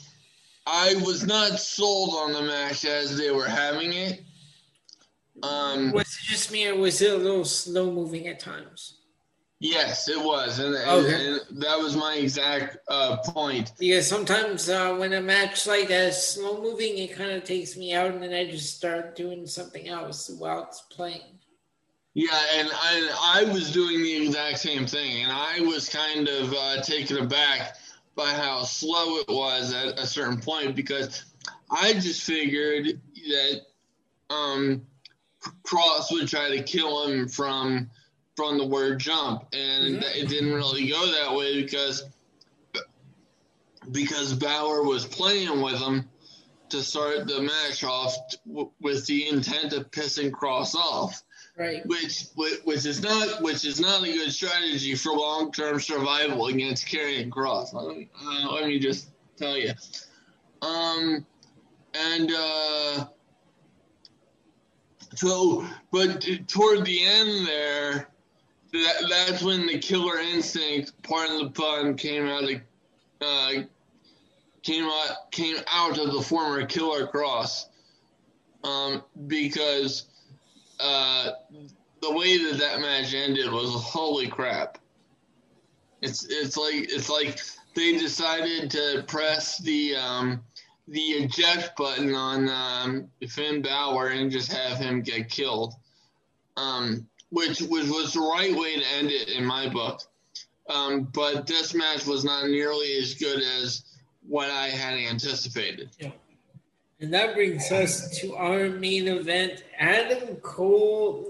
I 0.66 0.94
was 1.05 1.26
not 1.26 1.59
sold 1.59 2.14
on 2.14 2.32
the 2.32 2.42
match 2.42 2.84
as 2.84 3.16
they 3.16 3.30
were 3.30 3.48
having 3.48 3.92
it. 3.92 4.22
Um, 5.42 5.90
was 5.92 6.07
it 6.07 6.24
just 6.24 6.53
me, 6.53 6.68
or 6.68 6.76
was 6.76 7.00
it 7.03 7.12
a 7.12 7.16
little 7.16 7.44
slow 7.44 7.90
moving 7.90 8.28
at 8.28 8.38
times? 8.38 8.98
Yes, 9.64 10.08
it 10.08 10.18
was, 10.18 10.58
and, 10.58 10.74
okay. 10.74 11.28
and 11.28 11.62
that 11.62 11.78
was 11.78 11.94
my 11.94 12.16
exact 12.16 12.78
uh, 12.88 13.18
point. 13.18 13.70
Because 13.78 14.08
sometimes 14.08 14.68
uh, 14.68 14.96
when 14.96 15.12
a 15.12 15.20
match 15.20 15.68
like 15.68 15.86
that 15.86 16.08
is 16.08 16.20
slow 16.20 16.60
moving, 16.60 16.98
it 16.98 17.14
kind 17.14 17.30
of 17.30 17.44
takes 17.44 17.76
me 17.76 17.94
out, 17.94 18.10
and 18.10 18.20
then 18.20 18.34
I 18.34 18.50
just 18.50 18.76
start 18.76 19.14
doing 19.14 19.46
something 19.46 19.86
else 19.86 20.28
while 20.30 20.64
it's 20.64 20.80
playing. 20.80 21.38
Yeah, 22.12 22.36
and 22.56 22.70
I, 22.72 23.42
I 23.46 23.52
was 23.52 23.70
doing 23.70 24.02
the 24.02 24.26
exact 24.26 24.58
same 24.58 24.84
thing, 24.84 25.22
and 25.22 25.30
I 25.30 25.60
was 25.60 25.88
kind 25.88 26.26
of 26.26 26.52
uh, 26.52 26.82
taken 26.82 27.18
aback 27.18 27.76
by 28.16 28.30
how 28.30 28.64
slow 28.64 29.18
it 29.18 29.28
was 29.28 29.72
at 29.72 29.96
a 29.96 30.08
certain 30.08 30.40
point 30.40 30.74
because 30.74 31.24
I 31.70 31.92
just 31.92 32.24
figured 32.24 33.00
that 33.14 33.60
um, 34.28 34.82
Kross 35.62 36.10
would 36.10 36.26
try 36.26 36.50
to 36.50 36.64
kill 36.64 37.06
him 37.06 37.28
from 37.28 37.88
from 38.37 38.59
the 38.59 38.66
word 38.66 38.99
jump, 38.99 39.47
and 39.53 39.97
mm-hmm. 39.97 40.18
it 40.18 40.28
didn't 40.28 40.53
really 40.53 40.89
go 40.89 41.07
that 41.07 41.35
way 41.35 41.62
because 41.62 42.05
because 43.91 44.33
Balor 44.33 44.85
was 44.85 45.05
playing 45.05 45.61
with 45.61 45.78
him 45.78 46.09
to 46.68 46.83
start 46.83 47.26
the 47.26 47.43
match 47.43 47.85
off 47.85 48.16
t- 48.30 48.66
with 48.80 49.07
the 49.07 49.28
intent 49.28 49.72
of 49.72 49.91
pissing 49.91 50.30
Kross 50.30 50.74
off. 50.74 51.22
Right. 51.57 51.85
Which 51.85 52.28
which 52.64 52.87
is 52.87 53.03
not 53.03 53.43
which 53.43 53.66
is 53.66 53.78
not 53.78 54.03
a 54.03 54.07
good 54.07 54.33
strategy 54.33 54.95
for 54.95 55.12
long 55.12 55.53
term 55.53 55.80
survival 55.80 56.47
against 56.47 56.87
Karrion 56.87 57.28
Kross. 57.28 57.74
Let 57.74 57.97
me, 57.97 58.09
uh, 58.24 58.53
let 58.53 58.66
me 58.66 58.78
just 58.78 59.11
tell 59.37 59.59
you. 59.59 59.72
Um, 60.62 61.26
and 61.95 62.33
uh, 62.33 63.07
so, 65.14 65.66
but 65.91 66.26
toward 66.49 66.87
the 66.87 67.05
end 67.05 67.47
there, 67.47 68.09
that, 68.72 69.06
that's 69.08 69.42
when 69.42 69.66
the 69.66 69.78
killer 69.78 70.18
instinct, 70.18 70.92
pardon 71.02 71.44
the 71.44 71.50
pun, 71.50 71.96
came 71.96 72.26
out 72.26 72.44
of 72.44 72.60
uh, 73.20 73.62
came 74.62 74.84
out 74.84 75.30
came 75.30 75.56
out 75.70 75.98
of 75.98 76.12
the 76.12 76.22
former 76.22 76.64
Killer 76.66 77.06
Kross, 77.06 77.66
um, 78.64 79.02
because 79.26 80.06
uh, 80.80 81.30
the 82.00 82.12
way 82.12 82.38
that 82.44 82.58
that 82.58 82.80
match 82.80 83.14
ended 83.14 83.50
was 83.50 83.70
holy 83.70 84.28
crap. 84.28 84.78
It's 86.00 86.26
it's 86.28 86.56
like 86.56 86.74
it's 86.90 87.08
like 87.08 87.38
they 87.74 87.96
decided 87.98 88.70
to 88.72 89.04
press 89.06 89.58
the 89.58 89.96
um, 89.96 90.42
the 90.88 91.00
eject 91.00 91.76
button 91.76 92.14
on 92.14 92.48
um, 92.48 93.08
Finn 93.28 93.62
Balor 93.62 94.08
and 94.08 94.30
just 94.30 94.52
have 94.52 94.78
him 94.78 95.02
get 95.02 95.28
killed. 95.28 95.74
Um, 96.56 97.06
which 97.33 97.62
was, 97.62 97.89
was 97.89 98.12
the 98.12 98.20
right 98.20 98.55
way 98.55 98.78
to 98.78 98.87
end 98.99 99.11
it 99.11 99.30
in 99.30 99.45
my 99.45 99.68
book. 99.68 100.03
Um, 100.68 101.09
but 101.14 101.47
this 101.47 101.74
match 101.74 102.07
was 102.07 102.24
not 102.24 102.47
nearly 102.47 102.99
as 102.99 103.14
good 103.14 103.43
as 103.59 103.85
what 104.28 104.51
I 104.51 104.68
had 104.68 104.99
anticipated. 104.99 105.91
Yeah. 105.99 106.11
And 107.01 107.12
that 107.14 107.35
brings 107.35 107.72
us 107.72 108.20
to 108.20 108.37
our 108.37 108.68
main 108.68 109.09
event. 109.09 109.64
Adam 109.78 110.37
Cole 110.37 111.26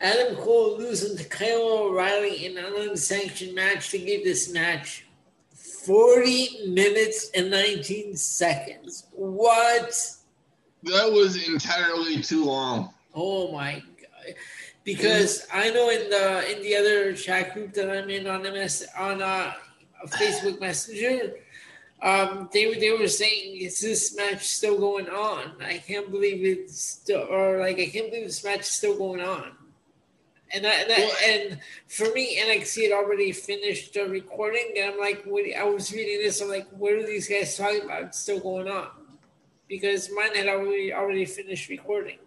Adam 0.00 0.34
Cole 0.36 0.76
losing 0.76 1.16
to 1.16 1.24
Kyle 1.24 1.62
O'Reilly 1.62 2.46
in 2.46 2.58
an 2.58 2.74
unsanctioned 2.76 3.54
match 3.54 3.90
to 3.90 3.98
give 3.98 4.24
this 4.24 4.52
match 4.52 5.06
40 5.54 6.68
minutes 6.68 7.30
and 7.34 7.50
19 7.50 8.16
seconds. 8.16 9.06
What? 9.12 9.94
That 10.82 11.12
was 11.12 11.48
entirely 11.48 12.20
too 12.20 12.44
long. 12.44 12.92
Oh 13.14 13.52
my 13.52 13.74
god 13.74 14.34
because 14.84 15.46
I 15.52 15.70
know 15.70 15.90
in 15.90 16.10
the 16.10 16.54
in 16.54 16.62
the 16.62 16.76
other 16.76 17.14
chat 17.14 17.54
group 17.54 17.72
that 17.74 17.90
I'm 17.90 18.10
in 18.10 18.26
on 18.26 18.42
MS 18.42 18.86
on 18.96 19.22
uh, 19.22 19.54
Facebook 20.08 20.60
Messenger, 20.60 21.34
um, 22.02 22.50
they 22.52 22.66
were 22.66 22.74
they 22.74 22.92
were 22.92 23.08
saying 23.08 23.56
is 23.56 23.80
this 23.80 24.16
match 24.16 24.46
still 24.46 24.78
going 24.78 25.08
on? 25.08 25.52
I 25.62 25.78
can't 25.78 26.10
believe 26.10 26.44
it's 26.44 26.78
still 26.78 27.26
or 27.30 27.60
like 27.60 27.78
I 27.78 27.86
can't 27.86 28.10
believe 28.10 28.26
this 28.26 28.44
match 28.44 28.60
is 28.60 28.68
still 28.68 28.96
going 28.96 29.20
on. 29.20 29.52
And 30.52 30.64
I, 30.66 30.70
and, 30.70 30.92
I, 30.92 31.12
and 31.26 31.60
for 31.88 32.12
me, 32.12 32.38
NXT 32.38 32.84
had 32.84 32.92
already 32.92 33.32
finished 33.32 33.94
the 33.94 34.06
recording, 34.06 34.74
and 34.76 34.92
I'm 34.92 35.00
like, 35.00 35.24
what, 35.24 35.44
I 35.52 35.64
was 35.64 35.92
reading 35.92 36.18
this, 36.18 36.40
I'm 36.40 36.48
like, 36.48 36.68
what 36.70 36.92
are 36.92 37.04
these 37.04 37.26
guys 37.26 37.56
talking 37.56 37.82
about? 37.82 38.02
It's 38.04 38.20
still 38.20 38.38
going 38.38 38.68
on 38.68 38.86
because 39.68 40.10
mine 40.14 40.36
had 40.36 40.46
already 40.46 40.92
already 40.92 41.24
finished 41.24 41.68
recording. 41.68 42.18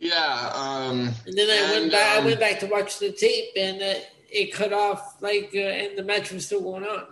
Yeah. 0.00 0.50
Um, 0.54 1.12
and 1.26 1.36
then 1.36 1.50
I 1.50 1.54
and, 1.56 1.80
went 1.80 1.92
back. 1.92 2.16
Um, 2.16 2.22
I 2.22 2.26
went 2.26 2.40
back 2.40 2.58
to 2.60 2.66
watch 2.66 2.98
the 2.98 3.12
tape, 3.12 3.50
and 3.56 3.80
uh, 3.80 4.00
it 4.30 4.52
cut 4.52 4.72
off. 4.72 5.20
Like, 5.20 5.50
uh, 5.54 5.58
and 5.58 5.96
the 5.96 6.02
match 6.02 6.32
was 6.32 6.46
still 6.46 6.62
going 6.62 6.84
on. 6.84 7.06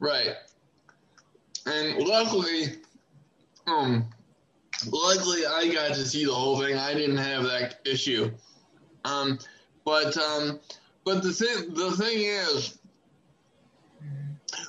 Right. 0.00 0.34
And 1.66 1.98
luckily, 1.98 2.76
um, 3.66 4.06
luckily 4.90 5.44
I 5.46 5.70
got 5.72 5.94
to 5.94 6.06
see 6.06 6.24
the 6.24 6.32
whole 6.32 6.58
thing. 6.58 6.76
I 6.76 6.94
didn't 6.94 7.18
have 7.18 7.44
that 7.44 7.80
issue. 7.84 8.30
Um, 9.04 9.38
but 9.84 10.16
um, 10.16 10.58
but 11.04 11.22
the 11.22 11.32
thing 11.32 11.74
the 11.74 11.90
thing 11.92 12.22
is, 12.22 12.78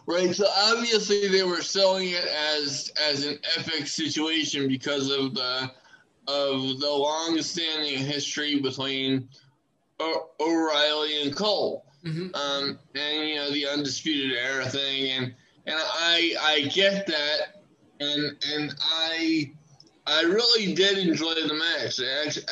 right? 0.06 0.36
So 0.36 0.48
obviously 0.54 1.30
they 1.30 1.44
were 1.44 1.62
selling 1.62 2.10
it 2.10 2.26
as 2.26 2.92
as 3.02 3.26
an 3.26 3.40
epic 3.58 3.88
situation 3.88 4.68
because 4.68 5.10
of 5.10 5.34
the 5.34 5.72
of 6.32 6.80
the 6.80 6.90
long-standing 6.90 7.98
history 7.98 8.60
between 8.60 9.28
o- 10.00 10.30
O'Reilly 10.40 11.22
and 11.24 11.36
Cole, 11.36 11.86
mm-hmm. 12.06 12.34
um, 12.34 12.80
and 12.96 13.28
you 13.28 13.36
know 13.36 13.52
the 13.52 13.68
undisputed 13.68 14.38
era 14.38 14.66
thing, 14.66 15.10
and 15.12 15.26
and 15.66 15.76
I 15.78 16.36
I 16.40 16.62
get 16.74 17.08
that, 17.08 17.64
and 18.00 18.38
and 18.54 18.74
I 18.82 19.52
I 20.08 20.22
really 20.22 20.74
did 20.74 20.98
enjoy 20.98 21.34
the 21.36 21.54
match. 21.54 22.00
As, 22.00 22.46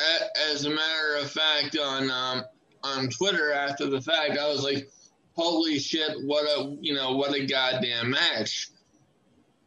as 0.50 0.64
a 0.64 0.70
matter 0.70 1.16
of 1.16 1.30
fact, 1.30 1.76
on 1.78 2.10
um, 2.10 2.44
on 2.82 3.08
Twitter 3.08 3.52
after 3.52 3.86
the 3.86 4.00
fact, 4.00 4.38
I 4.38 4.48
was 4.48 4.62
like, 4.62 4.90
"Holy 5.32 5.78
shit! 5.78 6.16
What 6.22 6.44
a 6.44 6.76
you 6.80 6.94
know 6.94 7.16
what 7.16 7.34
a 7.34 7.46
goddamn 7.46 8.10
match!" 8.10 8.68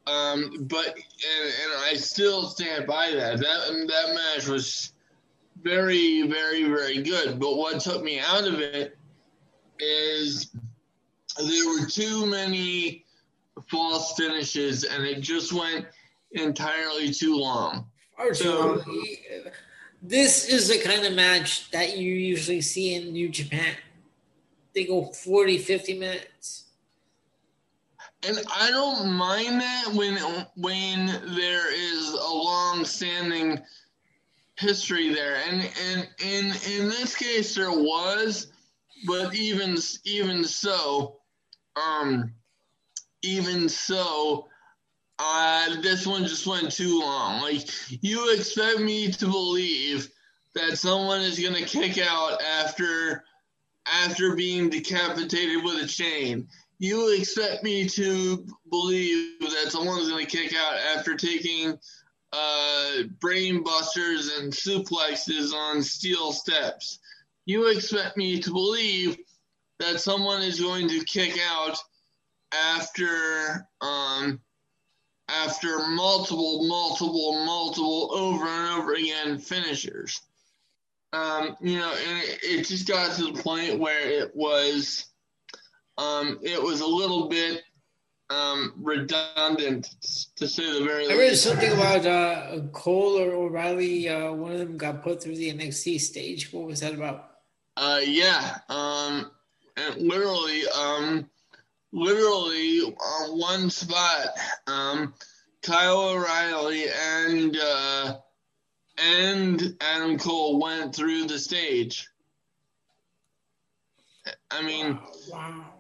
Um, 0.06 0.66
but 0.70 0.88
and, 0.88 1.54
and 1.64 1.74
I 1.86 1.94
still 1.94 2.50
stand 2.50 2.86
by 2.86 3.12
that. 3.12 3.40
That 3.40 3.86
that 3.88 4.16
match 4.16 4.48
was 4.48 4.94
very, 5.62 6.24
very, 6.24 6.64
very 6.64 7.02
good. 7.02 7.40
But 7.40 7.56
what 7.56 7.80
took 7.80 8.04
me 8.04 8.20
out 8.20 8.46
of 8.48 8.60
it 8.60 8.98
is 9.80 10.52
there 11.38 11.70
were 11.70 11.88
too 11.88 12.26
many 12.26 13.06
false 13.68 14.14
finishes, 14.16 14.84
and 14.84 15.04
it 15.04 15.22
just 15.22 15.54
went 15.54 15.86
entirely 16.32 17.12
too 17.12 17.38
long. 17.38 17.86
So, 18.34 18.84
this 20.02 20.48
is 20.48 20.68
the 20.68 20.80
kind 20.80 21.06
of 21.06 21.14
match 21.14 21.72
that 21.72 21.98
you 21.98 22.12
usually 22.12 22.62
see 22.62 22.94
in 22.94 23.14
New 23.14 23.30
Japan. 23.30 23.76
They 24.76 24.86
go 24.86 25.06
40, 25.06 25.60
50 25.60 25.98
minutes 25.98 26.63
and 28.28 28.40
I 28.56 28.72
don't 28.72 29.12
mind 29.12 29.62
that 29.62 29.94
when 29.94 30.18
when 30.56 31.08
there 31.36 31.74
is 31.74 32.10
a 32.10 32.34
long-standing 32.34 33.62
history 34.60 35.14
there, 35.14 35.42
and 35.48 35.62
and 35.62 36.10
in 36.24 36.46
in 36.72 36.90
this 36.90 37.16
case 37.16 37.56
there 37.56 37.72
was, 37.72 38.48
but 39.06 39.36
even 39.36 39.78
even 40.06 40.44
so, 40.44 41.18
um, 41.76 42.34
even 43.24 43.68
so, 43.68 44.48
uh, 45.20 45.82
this 45.82 46.08
one 46.08 46.26
just 46.26 46.48
went 46.48 46.72
too 46.72 47.00
long. 47.00 47.42
Like 47.42 47.68
you 48.02 48.34
expect 48.34 48.80
me 48.80 49.12
to 49.12 49.26
believe 49.26 50.10
that 50.56 50.78
someone 50.78 51.22
is 51.22 51.40
gonna 51.40 51.66
kick 51.66 51.98
out 51.98 52.42
after 52.42 53.24
after 53.86 54.36
being 54.36 54.70
decapitated 54.70 55.64
with 55.64 55.84
a 55.84 55.88
chain 55.88 56.48
you 56.80 57.16
expect 57.18 57.64
me 57.64 57.88
to 57.90 58.46
believe 58.70 59.40
that 59.40 59.72
someone's 59.72 60.10
going 60.10 60.26
to 60.26 60.38
kick 60.38 60.54
out 60.56 60.76
after 60.96 61.16
taking 61.16 61.78
uh, 62.34 63.04
brain 63.20 63.64
busters 63.64 64.38
and 64.38 64.52
suplexes 64.52 65.54
on 65.54 65.82
steel 65.82 66.32
steps. 66.32 67.00
You 67.46 67.68
expect 67.68 68.18
me 68.18 68.40
to 68.42 68.52
believe 68.52 69.18
that 69.80 70.00
someone 70.00 70.42
is 70.42 70.60
going 70.60 70.88
to 70.90 71.04
kick 71.06 71.38
out 71.50 71.78
after 72.52 73.68
um, 73.82 74.40
after 75.30 75.88
multiple, 75.88 76.68
multiple, 76.68 77.46
multiple, 77.46 78.10
over 78.14 78.46
and 78.46 78.80
over 78.80 78.94
again 78.94 79.38
finishers. 79.38 80.22
Um, 81.12 81.56
you 81.62 81.78
know, 81.78 81.92
and 81.92 82.24
it, 82.24 82.40
it 82.44 82.68
just 82.68 82.88
got 82.88 83.16
to 83.16 83.32
the 83.32 83.44
point 83.44 83.80
where 83.80 84.08
it 84.08 84.36
was 84.36 85.06
um, 85.98 86.40
it 86.42 86.62
was 86.62 86.82
a 86.82 86.88
little 86.88 87.28
bit 87.28 87.62
um, 88.30 88.74
redundant 88.78 89.90
to 90.36 90.48
say 90.48 90.80
the 90.80 90.86
very 90.86 91.10
I 91.10 91.16
read 91.16 91.36
something 91.36 91.72
about 91.72 92.06
uh, 92.06 92.60
Cole 92.72 93.20
or 93.20 93.32
O'Reilly. 93.32 94.10
Uh, 94.10 94.32
one 94.34 94.54
of 94.54 94.60
them 94.60 94.78
got 94.78 95.04
put 95.04 95.22
through 95.22 95.36
the 95.36 95.54
NXT 95.54 96.00
stage. 96.00 96.52
What 96.52 96.68
was 96.68 96.80
that 96.80 96.94
about? 96.94 97.30
Uh, 97.78 98.00
yeah. 98.04 98.60
Um, 98.70 99.32
and 99.78 99.98
literally, 99.98 100.62
um, 100.70 101.30
literally 101.92 102.82
on 102.82 103.40
one 103.40 103.70
spot, 103.70 104.28
um, 104.68 105.14
Kyle 105.62 106.10
O'Reilly 106.10 106.86
and 106.90 107.58
uh, 107.58 108.18
and 108.98 109.76
Adam 109.82 110.18
Cole 110.18 110.60
went 110.60 110.96
through 110.96 111.26
the 111.26 111.40
stage. 111.40 112.08
I 114.52 114.62
mean, 114.62 115.00
wow. 115.30 115.73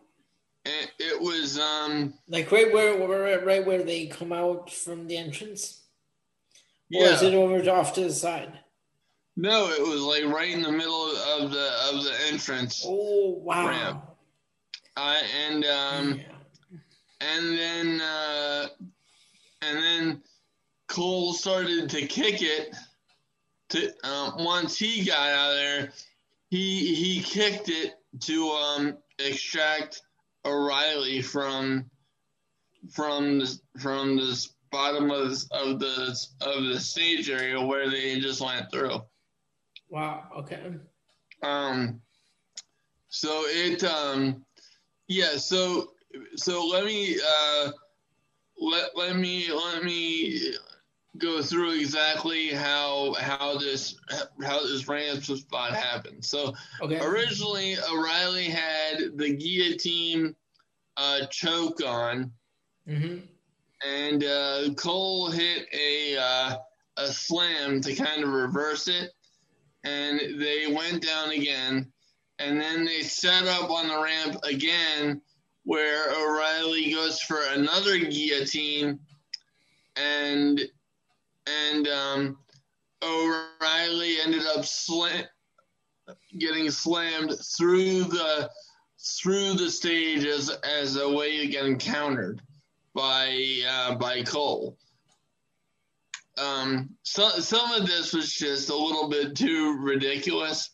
It, 0.65 0.91
it 0.97 1.21
was 1.21 1.59
um 1.59 2.13
like 2.29 2.51
right 2.51 2.71
where, 2.71 3.45
right 3.45 3.65
where 3.65 3.83
they 3.83 4.07
come 4.07 4.31
out 4.31 4.71
from 4.71 5.07
the 5.07 5.17
entrance. 5.17 5.81
Yeah. 6.89 7.01
Or 7.01 7.13
is 7.13 7.21
it 7.21 7.33
over 7.33 7.69
off 7.69 7.93
to 7.95 8.01
the 8.01 8.13
side? 8.13 8.59
No, 9.35 9.69
it 9.69 9.81
was 9.81 10.01
like 10.01 10.25
right 10.25 10.51
in 10.51 10.61
the 10.61 10.71
middle 10.71 11.11
of 11.37 11.51
the 11.51 11.71
of 11.91 12.03
the 12.03 12.13
entrance. 12.31 12.83
Oh 12.87 13.39
wow! 13.41 13.67
Ramp. 13.67 14.03
Uh, 14.95 15.21
and 15.47 15.65
um, 15.65 16.19
yeah. 16.19 16.77
and 17.19 17.57
then 17.57 18.01
uh, 18.01 18.67
and 19.63 19.77
then 19.77 20.23
Cole 20.87 21.33
started 21.33 21.89
to 21.89 22.05
kick 22.05 22.41
it. 22.41 22.75
To 23.69 23.91
um, 24.07 24.35
once 24.45 24.77
he 24.77 25.03
got 25.03 25.29
out 25.29 25.51
of 25.51 25.57
there, 25.57 25.93
he 26.51 26.93
he 26.93 27.21
kicked 27.21 27.69
it 27.69 27.95
to 28.21 28.49
um, 28.49 28.97
extract 29.17 30.03
O'Reilly 30.45 31.21
from 31.21 31.89
from 32.91 33.39
the, 33.39 33.59
from 33.79 34.17
the 34.17 34.47
bottom 34.71 35.11
of 35.11 35.29
the, 35.29 35.47
of 35.51 35.79
the 35.79 36.27
of 36.41 36.65
the 36.65 36.79
stage 36.79 37.29
area 37.29 37.61
where 37.61 37.89
they 37.89 38.19
just 38.19 38.41
went 38.41 38.69
through. 38.71 39.01
Wow. 39.89 40.23
Okay. 40.37 40.73
Um. 41.41 42.01
So 43.09 43.43
it 43.47 43.83
um, 43.83 44.43
yeah. 45.07 45.37
So 45.37 45.91
so 46.35 46.65
let 46.65 46.83
me 46.85 47.17
uh, 47.17 47.71
let 48.59 48.97
let 48.97 49.15
me 49.15 49.51
let 49.51 49.83
me 49.83 50.55
go 51.17 51.41
through 51.41 51.79
exactly 51.79 52.49
how 52.49 53.13
how 53.19 53.57
this 53.57 53.95
how 54.43 54.61
this 54.63 54.87
ransom 54.87 55.37
spot 55.37 55.73
happened. 55.73 56.25
So 56.25 56.53
okay. 56.81 56.99
originally 56.99 57.75
O'Reilly 57.77 58.45
had 58.45 59.17
the 59.17 59.35
guillotine 59.35 60.35
uh, 60.97 61.25
choke 61.27 61.81
on, 61.85 62.31
mm-hmm. 62.87 63.17
and 63.87 64.23
uh, 64.23 64.73
Cole 64.75 65.29
hit 65.29 65.67
a 65.73 66.17
uh, 66.17 66.55
a 66.97 67.07
slam 67.07 67.81
to 67.81 67.93
kind 67.93 68.23
of 68.23 68.29
reverse 68.29 68.87
it, 68.87 69.11
and 69.83 70.19
they 70.41 70.67
went 70.67 71.05
down 71.05 71.31
again, 71.31 71.91
and 72.39 72.59
then 72.59 72.85
they 72.85 73.01
set 73.01 73.45
up 73.45 73.69
on 73.69 73.87
the 73.87 74.01
ramp 74.01 74.37
again, 74.43 75.21
where 75.63 76.11
O'Reilly 76.11 76.91
goes 76.91 77.19
for 77.21 77.39
another 77.51 77.99
guillotine, 77.99 78.99
and 79.95 80.59
and 81.47 81.87
um, 81.87 82.37
O'Reilly 83.03 84.17
ended 84.23 84.45
up 84.55 84.65
slam, 84.65 85.25
getting 86.37 86.69
slammed 86.69 87.33
through 87.57 88.03
the 88.05 88.49
through 89.21 89.53
the 89.53 89.69
stage 89.69 90.25
as 90.25 90.49
as 90.49 90.95
a 90.95 91.09
way 91.09 91.39
to 91.39 91.47
get 91.47 91.79
countered 91.79 92.41
by 92.93 93.61
uh, 93.67 93.95
by 93.95 94.23
Cole. 94.23 94.77
Um, 96.37 96.89
so, 97.03 97.29
some 97.29 97.71
of 97.73 97.85
this 97.85 98.13
was 98.13 98.31
just 98.33 98.69
a 98.69 98.75
little 98.75 99.07
bit 99.07 99.35
too 99.35 99.77
ridiculous, 99.79 100.71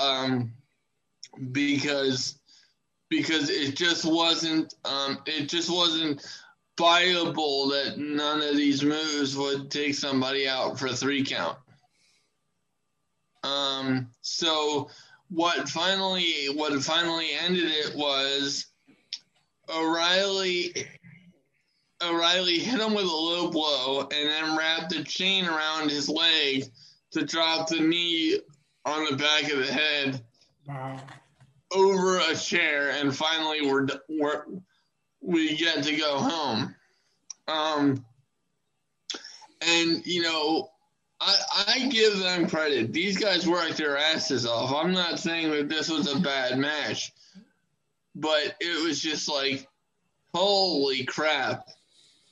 um, 0.00 0.52
because 1.52 2.38
because 3.08 3.48
it 3.48 3.76
just 3.76 4.04
wasn't 4.04 4.74
um, 4.84 5.18
it 5.26 5.48
just 5.48 5.70
wasn't 5.70 6.24
viable 6.80 7.68
that 7.68 7.98
none 7.98 8.40
of 8.40 8.56
these 8.56 8.82
moves 8.82 9.36
would 9.36 9.70
take 9.70 9.94
somebody 9.94 10.48
out 10.48 10.78
for 10.78 10.86
a 10.86 10.96
three 10.96 11.22
count. 11.22 11.58
Um, 13.44 14.08
so 14.22 14.88
what 15.28 15.68
finally 15.68 16.46
what 16.54 16.72
finally 16.82 17.28
ended 17.38 17.70
it 17.70 17.94
was 17.94 18.66
O'Reilly 19.68 20.74
O'Reilly 22.02 22.58
hit 22.58 22.80
him 22.80 22.94
with 22.94 23.04
a 23.04 23.08
low 23.08 23.50
blow 23.50 24.00
and 24.00 24.10
then 24.10 24.56
wrapped 24.56 24.94
a 24.94 25.04
chain 25.04 25.46
around 25.46 25.90
his 25.90 26.08
leg 26.08 26.64
to 27.10 27.26
drop 27.26 27.68
the 27.68 27.78
knee 27.78 28.40
on 28.86 29.04
the 29.10 29.16
back 29.16 29.52
of 29.52 29.58
the 29.58 29.72
head 29.72 30.22
wow. 30.66 30.98
over 31.72 32.18
a 32.18 32.34
chair 32.34 32.90
and 32.92 33.14
finally 33.14 33.70
we're, 33.70 33.86
we're 34.08 34.44
we 35.20 35.56
get 35.56 35.84
to 35.84 35.96
go 35.96 36.18
home. 36.18 36.74
Um, 37.48 38.04
and 39.60 40.06
you 40.06 40.22
know, 40.22 40.70
I, 41.20 41.36
I 41.68 41.88
give 41.88 42.18
them 42.18 42.48
credit. 42.48 42.92
These 42.92 43.18
guys 43.18 43.46
worked 43.46 43.76
their 43.76 43.98
asses 43.98 44.46
off. 44.46 44.72
I'm 44.72 44.92
not 44.92 45.18
saying 45.18 45.50
that 45.50 45.68
this 45.68 45.90
was 45.90 46.10
a 46.10 46.18
bad 46.18 46.58
match, 46.58 47.12
but 48.14 48.56
it 48.60 48.86
was 48.86 49.00
just 49.00 49.28
like, 49.28 49.68
holy 50.34 51.04
crap. 51.04 51.68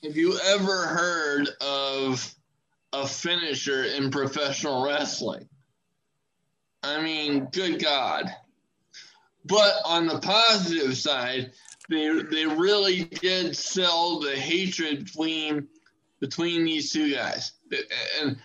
Have 0.02 0.16
you 0.16 0.38
ever 0.38 0.86
heard 0.86 1.48
of 1.60 2.34
a 2.92 3.06
finisher 3.06 3.84
in 3.84 4.10
professional 4.10 4.84
wrestling? 4.84 5.48
I 6.82 7.02
mean, 7.02 7.48
good 7.50 7.82
God. 7.82 8.32
But 9.44 9.74
on 9.84 10.06
the 10.06 10.20
positive 10.20 10.96
side, 10.96 11.52
they 11.88 12.22
they 12.22 12.46
really 12.46 13.04
did 13.04 13.56
sell 13.56 14.20
the 14.20 14.36
hatred 14.36 15.04
between 15.04 15.68
between 16.20 16.64
these 16.64 16.92
two 16.92 17.14
guys, 17.14 17.52
and 18.20 18.36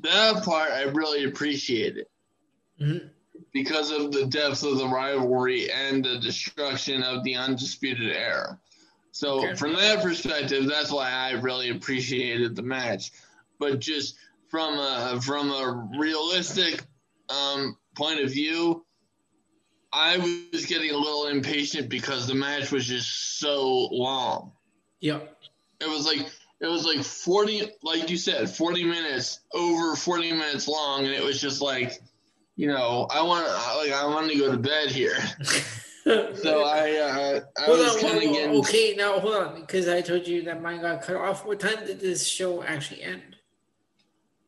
that 0.00 0.44
part 0.44 0.70
I 0.70 0.82
really 0.82 1.24
appreciated 1.24 2.06
mm-hmm. 2.80 3.06
because 3.52 3.90
of 3.90 4.12
the 4.12 4.26
depth 4.26 4.62
of 4.62 4.78
the 4.78 4.88
rivalry 4.88 5.70
and 5.70 6.04
the 6.04 6.18
destruction 6.18 7.02
of 7.02 7.24
the 7.24 7.36
undisputed 7.36 8.10
era. 8.10 8.58
So 9.12 9.44
okay. 9.44 9.54
from 9.54 9.74
that 9.74 10.02
perspective, 10.02 10.66
that's 10.66 10.90
why 10.90 11.10
I 11.10 11.32
really 11.32 11.70
appreciated 11.70 12.56
the 12.56 12.62
match. 12.62 13.12
But 13.60 13.78
just 13.78 14.16
from 14.48 14.74
a 14.78 15.20
from 15.22 15.50
a 15.50 15.88
realistic 15.98 16.84
um, 17.28 17.78
point 17.96 18.20
of 18.20 18.30
view, 18.30 18.84
I 19.94 20.18
was 20.52 20.66
getting 20.66 20.90
a 20.90 20.96
little 20.96 21.28
impatient 21.28 21.88
because 21.88 22.26
the 22.26 22.34
match 22.34 22.72
was 22.72 22.86
just 22.86 23.38
so 23.38 23.88
long. 23.92 24.50
Yeah. 25.00 25.20
It 25.80 25.88
was 25.88 26.04
like 26.04 26.26
it 26.60 26.66
was 26.66 26.84
like 26.84 27.04
40 27.04 27.70
like 27.82 28.10
you 28.10 28.16
said 28.16 28.48
40 28.48 28.84
minutes 28.84 29.40
over 29.52 29.94
40 29.94 30.32
minutes 30.32 30.66
long 30.66 31.04
and 31.04 31.12
it 31.12 31.22
was 31.22 31.40
just 31.40 31.60
like 31.60 32.00
you 32.56 32.68
know 32.68 33.06
i 33.10 33.20
want 33.20 33.46
like 33.46 33.92
i 33.92 34.06
want 34.06 34.30
to 34.30 34.38
go 34.38 34.50
to 34.50 34.56
bed 34.56 34.90
here 34.90 35.16
so 36.04 36.64
i 36.64 36.96
uh 36.96 37.40
i 37.58 37.64
hold 37.64 37.78
was 37.78 38.00
kind 38.00 38.16
of 38.16 38.22
getting 38.22 38.56
okay 38.56 38.94
now 38.96 39.18
hold 39.18 39.34
on 39.34 39.60
because 39.60 39.88
i 39.88 40.00
told 40.00 40.26
you 40.26 40.42
that 40.42 40.62
mine 40.62 40.80
got 40.80 41.02
cut 41.02 41.16
off 41.16 41.44
what 41.44 41.60
time 41.60 41.84
did 41.84 42.00
this 42.00 42.26
show 42.26 42.62
actually 42.62 43.02
end 43.02 43.36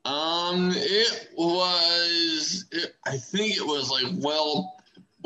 um 0.04 0.72
it 0.74 1.28
was 1.36 2.64
it, 2.70 2.94
i 3.04 3.16
think 3.16 3.56
it 3.56 3.66
was 3.66 3.90
like 3.90 4.06
well 4.24 4.75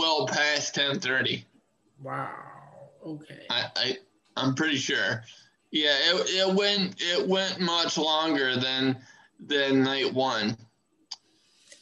well 0.00 0.26
past 0.26 0.74
10:30. 0.74 1.44
Wow. 2.02 2.30
Okay. 3.06 3.46
I, 3.50 3.66
I 3.76 3.96
I'm 4.36 4.54
pretty 4.54 4.76
sure. 4.76 5.22
Yeah, 5.70 5.94
it, 5.94 6.48
it 6.48 6.54
went 6.54 6.96
it 6.98 7.28
went 7.28 7.60
much 7.60 7.98
longer 7.98 8.56
than 8.56 8.96
than 9.38 9.82
night 9.82 10.12
one. 10.12 10.56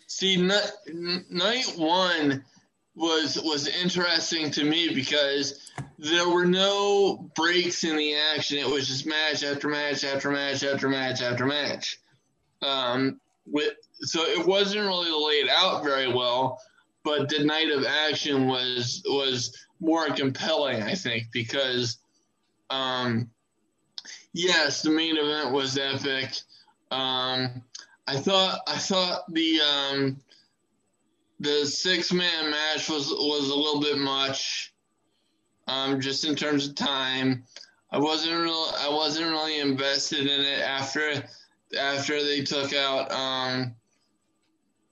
See, 0.08 0.36
night, 0.36 0.70
night 1.30 1.72
one 1.76 2.44
was 2.96 3.40
was 3.40 3.68
interesting 3.68 4.50
to 4.52 4.64
me 4.64 4.92
because 4.92 5.70
there 5.98 6.28
were 6.28 6.46
no 6.46 7.30
breaks 7.36 7.84
in 7.84 7.96
the 7.96 8.16
action. 8.16 8.58
It 8.58 8.66
was 8.66 8.88
just 8.88 9.06
match 9.06 9.44
after 9.44 9.68
match 9.68 10.02
after 10.02 10.30
match 10.30 10.64
after 10.64 10.88
match 10.88 11.22
after 11.22 11.46
match. 11.46 12.00
Um, 12.62 13.20
with 13.46 13.74
so 14.00 14.22
it 14.22 14.44
wasn't 14.44 14.86
really 14.86 15.10
laid 15.10 15.48
out 15.48 15.84
very 15.84 16.12
well 16.12 16.60
but 17.08 17.28
the 17.30 17.42
night 17.42 17.70
of 17.70 17.86
action 17.86 18.46
was 18.46 19.02
was 19.06 19.56
more 19.80 20.06
compelling, 20.10 20.82
I 20.82 20.94
think, 20.94 21.28
because 21.32 21.98
um, 22.68 23.30
yes, 24.34 24.82
the 24.82 24.90
main 24.90 25.16
event 25.16 25.52
was 25.52 25.78
epic. 25.78 26.34
Um, 26.90 27.62
I 28.06 28.16
thought 28.16 28.60
I 28.66 28.76
thought 28.76 29.22
the 29.32 29.60
um, 29.60 30.18
the 31.40 31.64
six 31.64 32.12
man 32.12 32.50
match 32.50 32.90
was 32.90 33.08
was 33.08 33.48
a 33.48 33.56
little 33.56 33.80
bit 33.80 33.96
much, 33.96 34.74
um, 35.66 36.00
just 36.00 36.24
in 36.24 36.36
terms 36.36 36.68
of 36.68 36.74
time. 36.74 37.44
I 37.90 37.98
wasn't 37.98 38.38
real. 38.38 38.66
I 38.80 38.90
wasn't 38.90 39.30
really 39.30 39.60
invested 39.60 40.26
in 40.26 40.40
it 40.40 40.60
after 40.60 41.24
after 41.78 42.22
they 42.22 42.42
took 42.42 42.74
out, 42.74 43.10
um, 43.12 43.74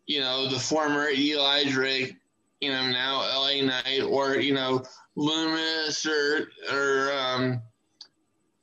you 0.07 0.21
know, 0.21 0.49
the 0.49 0.59
former 0.59 1.09
Eli 1.09 1.65
Drake, 1.65 2.17
you 2.61 2.71
know, 2.71 2.91
now 2.91 3.19
LA 3.19 3.63
Knight, 3.63 4.03
or 4.03 4.37
you 4.37 4.55
know, 4.55 4.83
Lumis 5.17 6.07
or 6.07 6.49
or 6.73 7.13
um, 7.13 7.61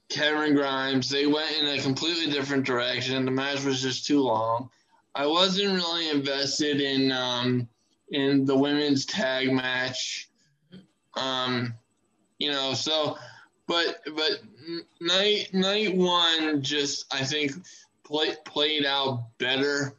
Cameron 0.10 0.56
Grimes. 0.56 1.10
They 1.10 1.26
went 1.26 1.56
in 1.60 1.68
a 1.68 1.82
completely 1.82 2.32
different 2.32 2.66
direction. 2.66 3.26
The 3.26 3.32
match 3.32 3.64
was 3.64 3.82
just 3.82 4.06
too 4.06 4.22
long. 4.22 4.70
I 5.16 5.28
wasn't 5.28 5.74
really 5.74 6.10
invested 6.10 6.82
in 6.82 7.12
um, 7.12 7.68
in 8.12 8.46
the 8.46 8.58
women's 8.58 9.06
tag 9.06 9.52
match. 9.52 10.30
Um, 11.16 11.74
you 12.40 12.52
know, 12.52 12.74
so 12.74 13.18
but 13.68 14.00
but 14.16 14.42
night 15.00 15.54
night 15.54 15.96
one 15.96 16.62
just 16.62 17.14
I 17.14 17.24
think 17.24 17.52
play, 18.04 18.36
played 18.46 18.86
out 18.86 19.26
better. 19.38 19.96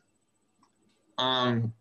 Um, 1.19 1.73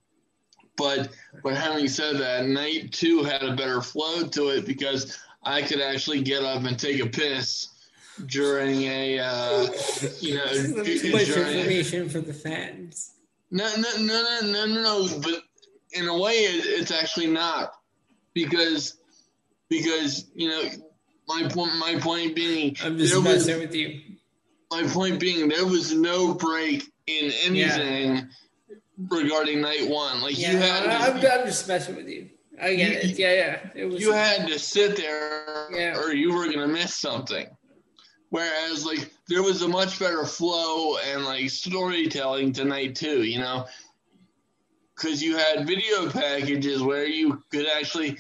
but 0.76 1.10
but 1.43 1.55
having 1.55 1.88
said 1.88 2.18
that, 2.18 2.47
night 2.47 2.91
two 2.91 3.23
had 3.23 3.43
a 3.43 3.55
better 3.55 3.81
flow 3.81 4.23
to 4.23 4.49
it 4.49 4.65
because 4.65 5.18
I 5.43 5.61
could 5.61 5.81
actually 5.81 6.22
get 6.22 6.43
up 6.43 6.64
and 6.64 6.80
take 6.80 6.99
a 7.01 7.07
piss 7.07 7.69
during 8.26 8.84
a 8.84 9.19
uh, 9.19 9.68
you 10.19 10.35
know 10.35 10.45
much 11.11 11.30
information 11.30 12.10
for 12.10 12.19
the 12.22 12.34
fans. 12.34 13.11
No, 13.51 13.69
no, 13.76 13.89
no, 13.99 14.39
no, 14.41 14.65
no, 14.65 14.81
no. 14.81 15.19
But 15.19 15.43
in 15.91 16.07
a 16.07 16.18
way, 16.18 16.34
it, 16.34 16.65
it's 16.65 16.91
actually 16.91 17.27
not 17.27 17.73
because 18.34 18.97
because 19.69 20.30
you 20.34 20.49
know 20.49 20.64
my 21.27 21.47
point. 21.49 21.76
My 21.76 21.99
point 21.99 22.35
being, 22.35 22.76
I'm 22.84 22.97
just 22.97 23.22
messing 23.23 23.60
with 23.60 23.76
you. 23.76 24.01
My 24.72 24.84
point 24.88 25.19
being, 25.19 25.49
there 25.49 25.68
was 25.68 25.93
no 25.93 26.34
break 26.34 26.91
in 27.05 27.31
anything 27.45 28.15
yeah. 28.15 28.22
Regarding 28.98 29.61
night 29.61 29.90
one. 29.90 30.22
Like 30.22 30.38
yeah, 30.38 30.52
you 30.52 30.57
had, 30.57 30.88
I, 30.88 31.07
am 31.07 31.45
just 31.45 31.68
messing 31.68 31.95
with 31.95 32.07
you. 32.07 32.30
I 32.61 32.76
get 32.76 33.03
you, 33.03 33.10
it. 33.10 33.20
Yeah, 33.20 33.34
yeah. 33.34 33.60
It 33.76 33.86
was. 33.86 34.02
You 34.02 34.11
had 34.11 34.48
to 34.48 34.60
sit 34.60 34.95
there, 34.95 35.68
yeah. 35.72 35.98
or 35.98 36.14
you 36.14 36.34
were 36.34 36.52
gonna 36.52 36.68
miss 36.68 36.95
something. 36.95 37.48
Whereas, 38.30 38.84
like, 38.84 39.11
there 39.28 39.44
was 39.44 39.61
a 39.61 39.68
much 39.68 39.99
better 39.99 40.26
flow 40.26 40.98
and 40.98 41.24
like 41.24 41.49
storytelling 41.49 42.53
tonight 42.53 42.95
too. 42.95 43.24
You 43.24 43.40
know, 43.40 43.65
because 44.95 45.22
you 45.22 45.38
had 45.38 45.68
video 45.68 46.10
packages 46.10 46.82
where 46.82 47.06
you 47.06 47.44
could 47.52 47.68
actually 47.76 48.18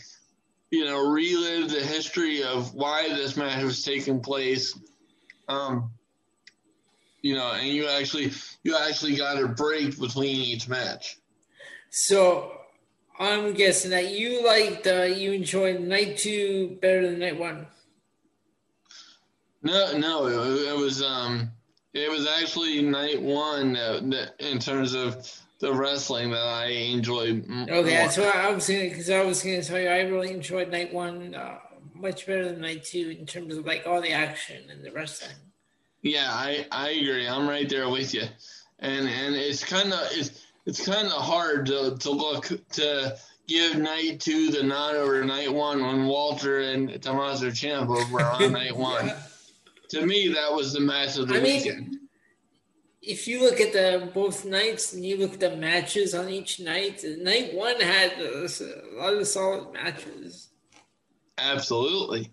you 0.73 0.85
know, 0.85 1.07
relive 1.07 1.69
the 1.69 1.85
history 1.85 2.41
of 2.41 2.73
why 2.73 3.07
this 3.09 3.37
match 3.37 3.63
was 3.63 3.83
taking 3.83 4.19
place. 4.19 4.75
Um, 5.47 5.91
you 7.23 7.33
know, 7.35 7.51
and 7.53 7.67
you 7.67 7.87
actually 7.87 8.31
you 8.63 8.77
actually 8.77 9.15
got 9.15 9.41
a 9.41 9.47
break 9.47 9.99
between 9.99 10.35
each 10.35 10.67
match. 10.67 11.17
So 11.89 12.51
I'm 13.17 13.53
guessing 13.53 13.91
that 13.91 14.11
you 14.11 14.45
liked 14.45 14.85
uh, 14.85 15.03
you 15.03 15.31
enjoyed 15.31 15.81
night 15.81 16.17
two 16.17 16.77
better 16.81 17.09
than 17.09 17.19
night 17.19 17.39
one. 17.39 17.65
No, 19.63 19.97
no, 19.97 20.27
it, 20.27 20.67
it 20.67 20.77
was 20.77 21.01
um, 21.01 21.49
it 21.93 22.11
was 22.11 22.27
actually 22.27 22.81
night 22.81 23.21
one 23.21 23.73
that, 23.73 24.09
that 24.11 24.33
in 24.39 24.59
terms 24.59 24.93
of 24.93 25.25
the 25.59 25.73
wrestling 25.73 26.31
that 26.31 26.45
I 26.45 26.67
enjoyed. 26.67 27.45
Okay, 27.49 27.89
that's 27.89 28.17
what 28.17 28.35
I 28.35 28.51
was 28.51 28.67
gonna 28.67 28.81
because 28.81 29.09
I 29.09 29.23
was 29.23 29.41
gonna 29.41 29.63
tell 29.63 29.79
you 29.79 29.87
I 29.87 30.01
really 30.01 30.31
enjoyed 30.31 30.69
night 30.69 30.93
one 30.93 31.33
uh, 31.35 31.59
much 31.93 32.27
better 32.27 32.49
than 32.49 32.59
night 32.59 32.83
two 32.83 33.15
in 33.17 33.25
terms 33.25 33.55
of 33.55 33.65
like 33.65 33.87
all 33.87 34.01
the 34.01 34.11
action 34.11 34.69
and 34.69 34.83
the 34.83 34.91
wrestling. 34.91 35.37
Yeah, 36.03 36.27
I 36.29 36.67
I 36.71 36.89
agree. 36.89 37.27
I'm 37.27 37.47
right 37.47 37.67
there 37.67 37.89
with 37.89 38.13
you, 38.13 38.23
and 38.79 39.07
and 39.07 39.35
it's 39.35 39.63
kind 39.63 39.93
of 39.93 40.01
it's 40.11 40.45
it's 40.65 40.85
kind 40.85 41.07
of 41.07 41.13
hard 41.13 41.65
to 41.67 41.95
to 41.97 42.11
look 42.11 42.51
to 42.73 43.17
give 43.47 43.77
night 43.77 44.19
two 44.19 44.51
the 44.51 44.63
nod 44.63 44.95
over 44.95 45.23
night 45.23 45.51
one 45.51 45.81
when 45.81 46.05
Walter 46.05 46.59
and 46.59 47.01
Tommaso 47.01 47.47
Ciampa 47.47 48.11
were 48.11 48.21
on 48.21 48.51
night 48.51 48.75
one. 48.75 49.07
yeah. 49.07 49.19
To 49.89 50.05
me, 50.05 50.29
that 50.29 50.51
was 50.51 50.73
the 50.73 50.79
match 50.79 51.17
of 51.17 51.27
the 51.27 51.39
I 51.39 51.43
weekend. 51.43 51.89
Mean, 51.89 51.99
if 53.01 53.27
you 53.27 53.41
look 53.41 53.61
at 53.61 53.73
the 53.73 54.09
both 54.13 54.43
nights 54.43 54.93
and 54.93 55.05
you 55.05 55.17
look 55.17 55.33
at 55.33 55.39
the 55.39 55.55
matches 55.55 56.15
on 56.15 56.29
each 56.29 56.59
night, 56.59 57.03
night 57.19 57.53
one 57.53 57.79
had 57.79 58.13
a, 58.19 58.47
lot 58.95 59.13
of 59.13 59.27
solid 59.27 59.73
matches. 59.73 60.49
Absolutely, 61.37 62.31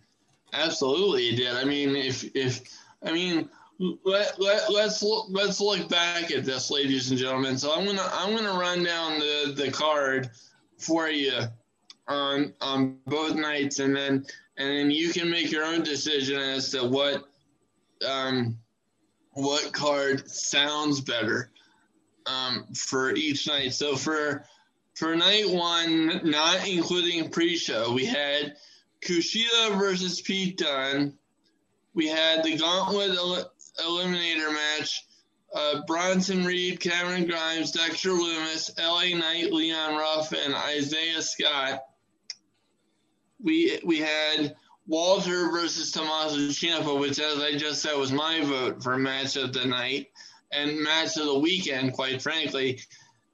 absolutely, 0.52 1.28
it 1.28 1.36
did. 1.36 1.54
I 1.54 1.64
mean, 1.64 1.94
if 1.94 2.24
if 2.34 2.62
I 3.02 3.12
mean, 3.12 3.48
let, 3.80 4.38
let 4.38 4.70
let's 4.70 5.02
look, 5.02 5.26
let's 5.30 5.60
look 5.60 5.88
back 5.88 6.30
at 6.30 6.44
this, 6.44 6.70
ladies 6.70 7.10
and 7.10 7.18
gentlemen. 7.18 7.56
So 7.56 7.72
I'm 7.74 7.86
gonna 7.86 8.08
I'm 8.12 8.36
gonna 8.36 8.58
run 8.58 8.84
down 8.84 9.18
the 9.18 9.54
the 9.56 9.70
card 9.70 10.30
for 10.78 11.08
you 11.08 11.40
on 12.06 12.52
on 12.60 12.98
both 13.06 13.34
nights, 13.34 13.78
and 13.78 13.96
then 13.96 14.26
and 14.58 14.68
then 14.68 14.90
you 14.90 15.12
can 15.12 15.30
make 15.30 15.50
your 15.50 15.64
own 15.64 15.82
decision 15.82 16.38
as 16.38 16.70
to 16.72 16.86
what 16.86 17.24
um 18.06 18.58
what 19.32 19.72
card 19.72 20.30
sounds 20.30 21.00
better 21.00 21.50
um, 22.26 22.66
for 22.74 23.14
each 23.14 23.46
night. 23.46 23.72
So 23.72 23.96
for 23.96 24.44
for 24.94 25.16
night 25.16 25.48
one, 25.48 26.20
not 26.30 26.68
including 26.68 27.30
pre-show, 27.30 27.92
we 27.92 28.04
had 28.04 28.56
Kushida 29.00 29.78
versus 29.78 30.20
Pete 30.20 30.58
Dunne. 30.58 31.14
We 31.94 32.06
had 32.06 32.44
the 32.44 32.56
Gauntlet 32.56 33.46
Eliminator 33.80 34.52
match. 34.52 35.04
Uh, 35.52 35.80
Bronson 35.86 36.44
Reed, 36.44 36.78
Cameron 36.78 37.26
Grimes, 37.26 37.72
Dexter 37.72 38.10
Lumis, 38.10 38.70
LA 38.78 39.18
Knight, 39.18 39.52
Leon 39.52 39.96
Ruff, 39.96 40.32
and 40.32 40.54
Isaiah 40.54 41.22
Scott. 41.22 41.80
We 43.42 43.80
we 43.84 43.98
had 43.98 44.54
Walter 44.86 45.50
versus 45.50 45.90
Tommaso 45.90 46.36
Ciampa, 46.36 46.98
which, 46.98 47.18
as 47.18 47.40
I 47.40 47.56
just 47.56 47.82
said, 47.82 47.96
was 47.96 48.12
my 48.12 48.42
vote 48.44 48.82
for 48.82 48.96
match 48.96 49.36
of 49.36 49.52
the 49.52 49.64
night 49.64 50.08
and 50.52 50.80
match 50.80 51.16
of 51.16 51.26
the 51.26 51.38
weekend, 51.38 51.92
quite 51.94 52.22
frankly. 52.22 52.80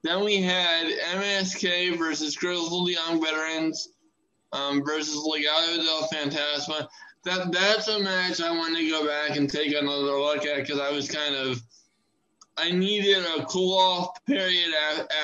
Then 0.03 0.25
we 0.25 0.41
had 0.43 0.87
MSK 0.87 1.99
versus 1.99 2.37
Grizzled 2.37 2.89
Young 2.89 3.23
Veterans 3.23 3.89
um, 4.53 4.85
versus 4.85 5.17
Legado 5.17 5.77
del 5.77 6.09
Fantasma. 6.09 6.89
That 7.27 7.51
that's 7.51 7.89
a 7.89 7.99
match 7.99 8.41
I 8.41 8.53
want 8.53 8.77
to 8.77 8.89
go 8.89 9.05
back 9.05 9.37
and 9.37 9.51
take 9.51 9.75
another 9.75 10.17
look 10.17 10.47
at 10.47 10.59
because 10.59 10.79
I 10.79 10.93
was 10.93 11.11
kind 11.11 11.35
of 11.35 11.61
I 12.57 12.71
needed 12.71 13.25
a 13.37 13.45
cool 13.47 13.77
off 13.77 14.25
period 14.27 14.73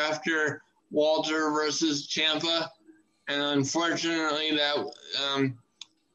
after 0.09 0.62
Walter 0.91 1.53
versus 1.53 2.09
Ciampa, 2.09 2.69
and 3.29 3.41
unfortunately 3.41 4.57
that 4.57 4.77
um, 5.24 5.57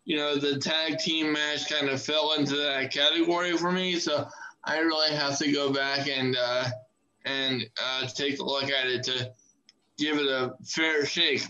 you 0.03 0.18
know, 0.18 0.38
the 0.38 0.57
tag 0.57 0.99
team 0.99 1.31
match 1.34 1.69
kind 1.69 1.89
of 1.89 2.01
fell 2.01 2.34
into 2.34 2.55
that 2.55 2.91
category 2.91 3.57
for 3.57 3.72
me. 3.72 3.99
So 3.99 4.27
I 4.64 4.80
really 4.80 5.15
have 5.15 5.38
to 5.39 5.51
go 5.51 5.72
back 5.72 6.09
and 6.09 6.35
uh, 6.38 6.65
and 7.26 7.65
uh, 7.81 8.07
take 8.07 8.39
a 8.39 8.43
look 8.43 8.65
at 8.65 8.88
it 8.88 9.03
to 9.03 9.31
give 9.97 10.18
it 10.18 10.27
a 10.27 10.53
fair 10.65 11.05
shake. 11.05 11.43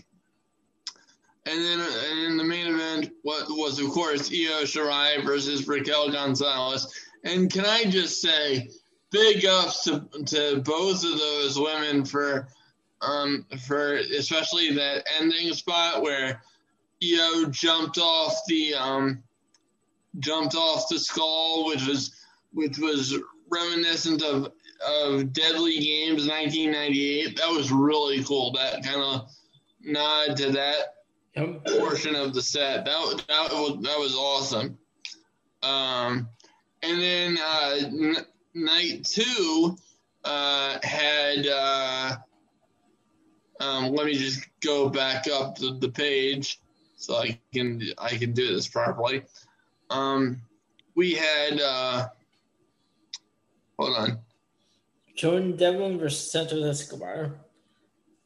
And 1.48 1.64
then 1.64 1.80
and 1.80 2.30
in 2.30 2.36
the 2.36 2.44
main 2.44 2.66
event 2.66 3.10
what 3.22 3.48
was 3.48 3.80
of 3.80 3.90
course 3.90 4.30
Io 4.30 4.64
Shirai 4.64 5.24
versus 5.24 5.66
Raquel 5.66 6.10
Gonzalez. 6.10 6.92
And 7.24 7.50
can 7.50 7.64
I 7.64 7.84
just 7.84 8.20
say, 8.20 8.68
big 9.10 9.46
ups 9.46 9.84
to 9.84 10.06
to 10.26 10.60
both 10.64 11.04
of 11.04 11.18
those 11.18 11.58
women 11.58 12.04
for 12.04 12.48
um 13.00 13.46
for 13.66 13.94
especially 13.94 14.74
that 14.74 15.06
ending 15.18 15.52
spot 15.54 16.02
where 16.02 16.42
Io 17.02 17.46
jumped 17.46 17.98
off 17.98 18.34
the 18.48 18.74
um, 18.74 19.22
jumped 20.18 20.54
off 20.54 20.88
the 20.88 20.98
skull, 20.98 21.66
which 21.66 21.86
was 21.86 22.14
which 22.52 22.78
was 22.78 23.16
reminiscent 23.50 24.22
of 24.22 24.52
of 24.86 25.32
Deadly 25.32 25.78
Games 25.78 26.26
1998. 26.26 27.36
That 27.36 27.50
was 27.50 27.70
really 27.70 28.22
cool. 28.24 28.52
That 28.52 28.84
kind 28.84 29.00
of 29.00 29.30
nod 29.80 30.36
to 30.38 30.50
that 30.52 30.97
yep. 31.38 31.64
portion 31.78 32.14
of 32.14 32.34
the 32.34 32.42
set. 32.42 32.84
That 32.84 33.24
that 33.28 33.52
was 33.52 33.78
that 33.82 33.98
was 33.98 34.14
awesome. 34.14 34.78
Um, 35.62 36.28
and 36.82 37.00
then 37.00 37.38
uh, 37.38 37.76
n- 37.82 38.26
night 38.54 39.04
two 39.04 39.76
uh, 40.24 40.78
had. 40.82 41.46
Uh, 41.46 42.16
um, 43.60 43.92
let 43.92 44.06
me 44.06 44.14
just 44.14 44.46
go 44.60 44.88
back 44.88 45.26
up 45.26 45.58
the, 45.58 45.76
the 45.80 45.88
page 45.88 46.60
so 46.96 47.16
I 47.16 47.38
can 47.52 47.82
I 47.98 48.10
can 48.10 48.32
do 48.32 48.54
this 48.54 48.68
properly. 48.68 49.22
Um, 49.90 50.40
we 50.94 51.14
had 51.14 51.60
uh, 51.60 52.08
hold 53.78 53.96
on. 53.96 54.18
Jordan 55.16 55.56
Devlin 55.56 55.98
versus 55.98 56.30
Santos 56.30 56.64
Escobar 56.64 57.34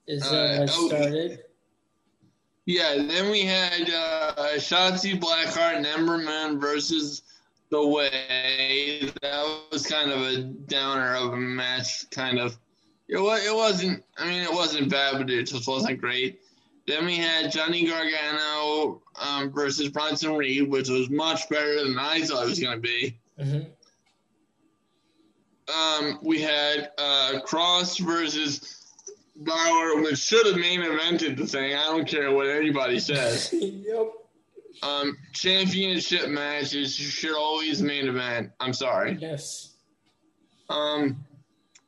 is 0.07 0.23
uh, 0.25 0.35
uh 0.35 0.67
oh, 0.71 0.89
started. 0.89 1.41
Yeah, 2.65 2.95
then 2.97 3.31
we 3.31 3.43
had 3.43 3.91
uh, 3.91 4.35
Shotzi 4.57 5.19
Blackheart 5.19 5.77
and 5.77 5.87
Ember 5.87 6.19
Moon 6.19 6.61
versus 6.61 7.23
the 7.71 7.85
way. 7.85 9.11
That 9.21 9.61
was 9.73 9.87
kind 9.87 10.13
of 10.13 10.21
a 10.21 10.43
downer 10.43 11.17
of 11.17 11.33
a 11.33 11.37
match, 11.37 12.09
kind 12.11 12.39
of. 12.39 12.57
It 13.09 13.19
was. 13.19 13.45
It 13.45 13.55
wasn't. 13.55 14.05
I 14.17 14.29
mean, 14.29 14.43
it 14.43 14.53
wasn't 14.53 14.91
bad, 14.91 15.19
but 15.19 15.29
it 15.29 15.45
just 15.45 15.67
wasn't 15.67 16.01
great. 16.01 16.41
Then 16.87 17.05
we 17.05 17.17
had 17.17 17.51
Johnny 17.51 17.87
Gargano 17.87 19.03
um, 19.21 19.53
versus 19.53 19.89
Bronson 19.89 20.37
Reed, 20.37 20.69
which 20.71 20.89
was 20.89 21.11
much 21.11 21.49
better 21.49 21.83
than 21.83 21.99
I 21.99 22.23
thought 22.23 22.45
it 22.45 22.49
was 22.49 22.61
going 22.61 22.77
to 22.77 22.81
be. 22.81 23.17
Mm-hmm. 23.41 23.63
Um, 25.73 26.19
we 26.23 26.41
had 26.41 26.91
uh, 26.99 27.41
Kross 27.45 27.99
versus 28.01 28.82
Balor, 29.45 30.03
which 30.03 30.19
should 30.19 30.47
have 30.47 30.57
main 30.57 30.81
evented 30.81 31.37
the 31.37 31.47
thing. 31.47 31.75
I 31.75 31.85
don't 31.85 32.07
care 32.07 32.33
what 32.33 32.49
anybody 32.49 32.99
says. 32.99 33.53
yep. 33.53 34.13
Um, 34.83 35.17
championship 35.33 36.29
matches 36.29 36.95
should 36.95 37.37
always 37.37 37.83
main 37.83 38.09
event. 38.09 38.51
I'm 38.59 38.73
sorry. 38.73 39.17
Yes. 39.21 39.75
Um, 40.69 41.25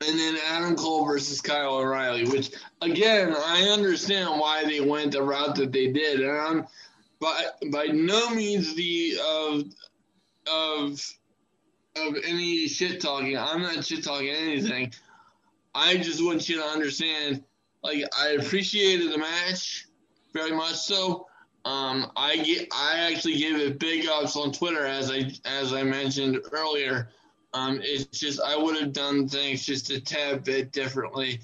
and 0.07 0.19
then 0.19 0.37
Adam 0.49 0.77
Cole 0.77 1.05
versus 1.05 1.41
Kyle 1.41 1.77
O'Reilly, 1.77 2.25
which 2.25 2.51
again 2.81 3.35
I 3.37 3.69
understand 3.71 4.39
why 4.39 4.65
they 4.65 4.81
went 4.81 5.13
the 5.13 5.23
route 5.23 5.57
that 5.57 5.73
they 5.73 5.93
did, 5.93 6.21
and 6.21 6.31
I'm 6.31 6.67
by 7.21 7.45
by 7.73 7.87
no 7.87 8.31
means 8.31 8.75
the 8.75 9.19
of 9.27 9.65
of 10.47 11.15
of 11.97 12.17
any 12.25 12.69
shit 12.69 13.01
talking. 13.01 13.39
I'm 13.39 13.63
not 13.63 13.85
shit 13.85 14.05
talking 14.05 14.29
anything. 14.29 14.93
I 15.75 15.97
just 15.97 16.25
want 16.25 16.49
you 16.49 16.57
to 16.57 16.65
understand. 16.65 17.43
Like 17.83 18.05
I 18.19 18.31
appreciated 18.31 19.13
the 19.13 19.19
match 19.19 19.87
very 20.33 20.53
much 20.53 20.75
so. 20.75 21.27
Um, 21.65 22.11
I 22.17 22.37
get 22.37 22.69
I 22.73 23.11
actually 23.11 23.37
gave 23.39 23.57
it 23.57 23.79
big 23.79 24.07
ups 24.07 24.37
on 24.37 24.53
Twitter 24.53 24.85
as 24.85 25.11
I 25.11 25.31
as 25.47 25.73
I 25.73 25.83
mentioned 25.83 26.39
earlier. 26.53 27.09
Um, 27.55 27.81
it's 27.83 28.19
just 28.19 28.41
I 28.41 28.57
would 28.57 28.77
have 28.81 28.93
done 28.93 29.29
things 29.29 29.65
just 29.65 29.91
a 29.91 30.01
tad 30.01 30.45
bit 30.45 30.73
differently, 30.73 31.41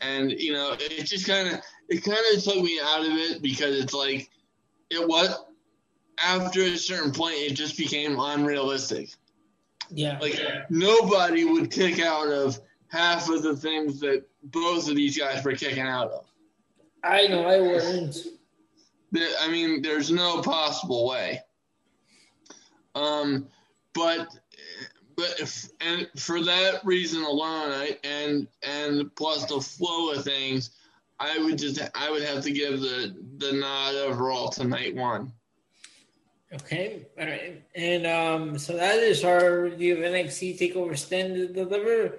and 0.00 0.30
you 0.30 0.52
know 0.52 0.76
it 0.78 1.04
just 1.04 1.26
kind 1.26 1.48
of 1.48 1.60
it 1.88 2.04
kind 2.04 2.18
of 2.34 2.42
took 2.42 2.62
me 2.62 2.80
out 2.82 3.00
of 3.00 3.12
it 3.12 3.42
because 3.42 3.76
it's 3.76 3.94
like 3.94 4.28
it 4.90 5.06
was 5.06 5.34
after 6.18 6.60
a 6.60 6.76
certain 6.76 7.12
point 7.12 7.36
it 7.36 7.54
just 7.54 7.78
became 7.78 8.18
unrealistic. 8.18 9.10
Yeah, 9.90 10.18
like 10.20 10.38
nobody 10.68 11.44
would 11.44 11.70
kick 11.70 12.00
out 12.00 12.28
of 12.28 12.58
half 12.92 13.30
of 13.30 13.42
the 13.42 13.56
things 13.56 13.98
that 14.00 14.22
both 14.44 14.88
of 14.88 14.94
these 14.94 15.18
guys 15.18 15.42
were 15.42 15.54
kicking 15.54 15.82
out 15.82 16.10
of. 16.10 16.26
I 17.02 17.26
know 17.26 17.46
I 17.46 17.58
wouldn't. 17.58 18.18
I 19.40 19.50
mean, 19.50 19.82
there's 19.82 20.10
no 20.10 20.42
possible 20.42 21.08
way. 21.08 21.40
Um, 22.94 23.48
but 23.94 24.36
but 25.16 25.34
if, 25.40 25.68
and 25.80 26.08
for 26.16 26.42
that 26.42 26.84
reason 26.84 27.22
alone, 27.22 27.70
I, 27.70 27.98
and 28.04 28.46
and 28.62 29.14
plus 29.16 29.46
the 29.46 29.60
flow 29.60 30.12
of 30.12 30.22
things, 30.22 30.70
I 31.18 31.38
would 31.38 31.58
just 31.58 31.80
I 31.94 32.10
would 32.10 32.22
have 32.22 32.44
to 32.44 32.52
give 32.52 32.80
the 32.80 33.14
the 33.38 33.52
nod 33.52 33.94
overall 33.94 34.50
to 34.50 34.64
night 34.64 34.94
one. 34.94 35.32
Okay, 36.52 37.06
all 37.18 37.24
right, 37.24 37.62
and 37.74 38.06
um, 38.06 38.58
so 38.58 38.76
that 38.76 38.98
is 38.98 39.24
our 39.24 39.62
review 39.62 39.96
of 39.96 40.00
NXT 40.00 40.58
Takeover 40.58 40.96
Stand 40.96 41.34
to 41.34 41.48
Deliver. 41.48 42.18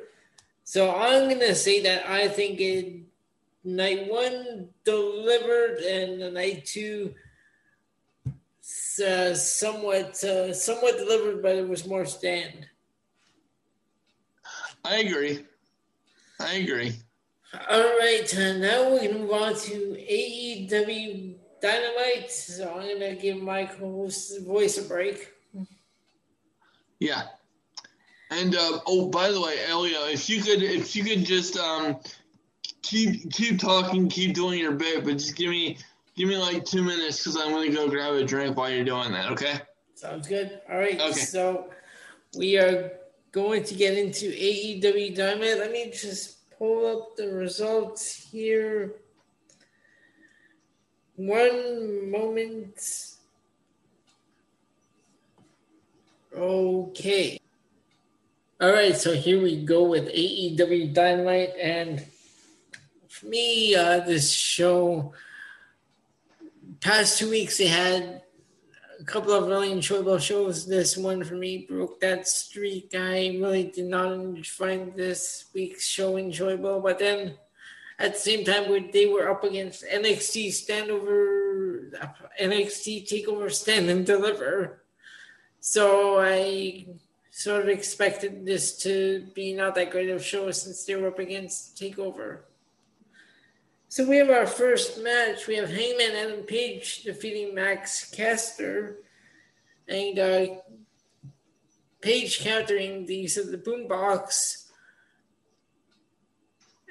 So 0.74 0.90
I'm 0.90 1.30
gonna 1.30 1.54
say 1.54 1.84
that 1.84 2.10
I 2.10 2.28
think 2.28 2.60
it 2.60 3.04
night 3.64 4.10
one 4.10 4.70
delivered 4.84 5.78
and 5.78 6.34
night 6.34 6.66
two 6.66 7.14
uh, 9.06 9.36
somewhat 9.36 10.24
uh, 10.24 10.52
somewhat 10.52 10.98
delivered, 10.98 11.44
but 11.44 11.58
it 11.58 11.70
was 11.70 11.86
more 11.86 12.06
stand. 12.06 12.66
I 14.84 14.96
agree. 14.96 15.46
I 16.40 16.54
agree. 16.54 16.94
All 17.70 17.90
right, 18.00 18.36
uh, 18.36 18.58
now 18.58 18.94
we 18.94 19.06
can 19.06 19.20
move 19.20 19.32
on 19.32 19.54
to 19.54 19.96
AEW 20.10 21.36
Dynamite. 21.62 22.32
So 22.32 22.74
I'm 22.74 22.98
gonna 22.98 23.14
give 23.14 23.38
my 23.38 23.66
co-host 23.66 24.42
voice 24.42 24.80
a 24.80 24.88
break. 24.90 25.34
Yeah. 26.98 27.28
And 28.34 28.56
uh, 28.56 28.80
oh, 28.88 29.10
by 29.10 29.32
the 29.32 29.40
way, 29.40 29.58
Elio, 29.70 30.06
if 30.08 30.30
you 30.30 30.42
could, 30.42 30.64
if 30.64 30.96
you 30.96 31.04
could 31.04 31.26
just 31.26 31.58
um, 31.58 31.98
keep 32.82 33.32
keep 33.32 33.60
talking, 33.60 34.10
keep 34.10 34.34
doing 34.34 34.60
your 34.60 34.72
bit, 34.74 35.04
but 35.04 35.14
just 35.14 35.36
give 35.36 35.50
me 35.50 35.78
give 36.16 36.28
me 36.28 36.38
like 36.38 36.66
two 36.66 36.84
minutes 36.84 37.20
because 37.20 37.38
I'm 37.38 37.52
gonna 37.52 37.72
go 37.72 37.90
grab 37.90 38.14
a 38.14 38.26
drink 38.26 38.58
while 38.58 38.70
you're 38.72 38.86
doing 38.86 39.12
that. 39.12 39.32
Okay. 39.32 39.60
Sounds 39.96 40.28
good. 40.28 40.62
All 40.70 40.78
right. 40.78 41.00
Okay. 41.00 41.12
So 41.14 41.70
we 42.36 42.58
are 42.58 42.92
going 43.32 43.64
to 43.64 43.76
get 43.76 43.98
into 43.98 44.32
AEW 44.32 45.16
Dynamite. 45.16 45.60
Let 45.60 45.72
me 45.72 45.92
just 45.92 46.50
pull 46.58 46.86
up 46.86 47.16
the 47.16 47.30
results 47.30 48.14
here. 48.14 48.96
One 51.16 52.10
moment. 52.10 53.16
Okay. 56.36 57.40
All 58.62 58.72
right, 58.72 58.96
so 58.96 59.14
here 59.14 59.42
we 59.42 59.66
go 59.66 59.84
with 59.84 60.10
AEW 60.10 60.94
Dynamite. 60.94 61.54
And 61.60 62.06
for 63.10 63.26
me, 63.26 63.76
uh, 63.76 64.02
this 64.02 64.32
show, 64.32 65.14
past 66.80 67.18
two 67.18 67.32
weeks, 67.32 67.58
they 67.58 67.66
had 67.66 68.22
a 69.00 69.04
couple 69.06 69.34
of 69.34 69.48
really 69.48 69.72
enjoyable 69.72 70.20
shows. 70.20 70.68
This 70.68 70.96
one 70.96 71.24
for 71.24 71.34
me 71.34 71.66
broke 71.68 72.00
that 72.02 72.28
streak. 72.28 72.92
I 72.94 73.36
really 73.42 73.72
did 73.74 73.86
not 73.86 74.46
find 74.46 74.96
this 74.96 75.46
week's 75.56 75.88
show 75.88 76.18
enjoyable, 76.18 76.80
but 76.80 77.00
then 77.00 77.34
at 77.98 78.14
the 78.14 78.20
same 78.20 78.46
time, 78.46 78.66
they 78.94 79.08
were 79.08 79.30
up 79.30 79.44
against 79.44 79.84
NXT 79.84 80.50
Standover, 80.50 81.92
NXT 82.40 83.10
Takeover 83.10 83.52
Stand 83.52 83.90
and 83.90 84.06
Deliver. 84.06 84.84
So 85.60 86.20
I 86.20 86.86
sort 87.36 87.64
of 87.64 87.68
expected 87.68 88.46
this 88.46 88.78
to 88.78 89.26
be 89.34 89.54
not 89.54 89.74
that 89.74 89.90
great 89.90 90.08
of 90.08 90.22
a 90.22 90.24
show 90.24 90.52
since 90.52 90.86
they 90.86 90.96
were 90.96 91.08
up 91.08 91.18
against 91.18 91.76
Takeover. 91.76 92.42
So 93.90 94.08
we 94.08 94.18
have 94.18 94.30
our 94.30 94.46
first 94.46 95.02
match. 95.02 95.48
We 95.48 95.56
have 95.56 95.68
Hangman 95.68 96.16
Adam 96.16 96.44
Page 96.46 97.02
defeating 97.02 97.56
Max 97.56 98.12
Caster, 98.12 98.98
and 99.88 100.20
uh, 100.20 100.46
Page 102.02 102.40
countering 102.42 103.08
the 103.08 103.16
use 103.16 103.36
the 103.36 103.58
boombox. 103.58 104.68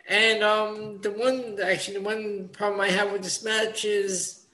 And 0.09 0.43
um, 0.43 1.01
the 1.02 1.12
one, 1.12 1.59
actually, 1.62 1.98
the 1.98 2.02
one 2.02 2.48
problem 2.48 2.81
I 2.81 2.89
have 2.89 3.12
with 3.12 3.23
this 3.23 3.44
match 3.44 3.85
is 3.85 4.44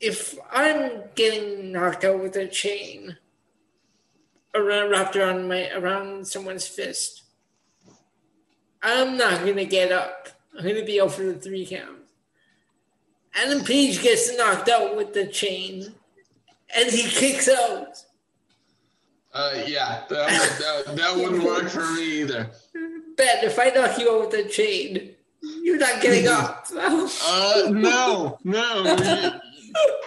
if 0.00 0.38
I'm 0.50 1.02
getting 1.14 1.72
knocked 1.72 2.04
out 2.04 2.22
with 2.22 2.36
a 2.36 2.48
chain 2.48 3.18
around 4.54 4.90
wrapped 4.90 5.16
around 5.16 5.48
my 5.48 5.70
around 5.70 6.26
someone's 6.26 6.66
fist, 6.66 7.22
I'm 8.82 9.16
not 9.16 9.40
gonna 9.46 9.64
get 9.64 9.92
up. 9.92 10.28
I'm 10.58 10.64
to 10.64 10.84
be 10.84 11.00
for 11.08 11.22
the 11.22 11.34
three 11.34 11.66
count. 11.66 11.98
Adam 13.34 13.64
Page 13.64 14.02
gets 14.02 14.36
knocked 14.36 14.68
out 14.68 14.96
with 14.96 15.14
the 15.14 15.26
chain, 15.26 15.94
and 16.76 16.90
he 16.90 17.08
kicks 17.08 17.48
out. 17.48 18.04
Uh, 19.32 19.62
yeah, 19.66 20.02
that, 20.10 20.28
that, 20.86 20.96
that 20.96 21.16
wouldn't 21.16 21.42
work 21.42 21.70
for 21.70 21.90
me 21.92 22.20
either. 22.20 22.50
Ben, 23.16 23.44
if 23.44 23.58
I 23.58 23.70
knock 23.70 23.98
you 23.98 24.12
out 24.12 24.20
with 24.20 24.30
the 24.44 24.50
chain, 24.50 25.14
you're 25.40 25.78
not 25.78 26.02
getting 26.02 26.28
up. 26.28 26.66
uh, 26.76 27.70
no, 27.70 28.38
no, 28.44 28.82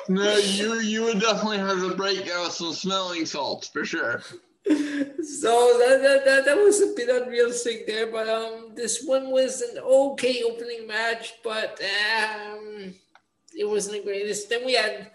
no. 0.07 0.37
You 0.37 0.79
you 0.79 1.03
would 1.03 1.19
definitely 1.19 1.57
have 1.57 1.79
to 1.79 1.95
break 1.95 2.29
out 2.29 2.53
some 2.53 2.73
smelling 2.73 3.25
salts 3.25 3.67
for 3.67 3.85
sure 3.85 4.21
so 4.67 5.77
that, 5.79 5.99
that, 6.01 6.25
that, 6.25 6.45
that 6.45 6.57
was 6.57 6.81
a 6.81 6.93
bit 6.95 7.09
unrealistic 7.09 7.85
there, 7.85 8.07
but 8.07 8.27
um, 8.27 8.71
this 8.73 9.03
one 9.03 9.29
was 9.29 9.61
an 9.61 9.77
okay 9.77 10.41
opening 10.43 10.87
match, 10.87 11.35
but 11.43 11.79
um, 11.81 12.93
it 13.55 13.69
wasn't 13.69 13.95
the 13.95 14.03
greatest. 14.03 14.49
Then 14.49 14.65
we 14.65 14.73
had 14.73 15.11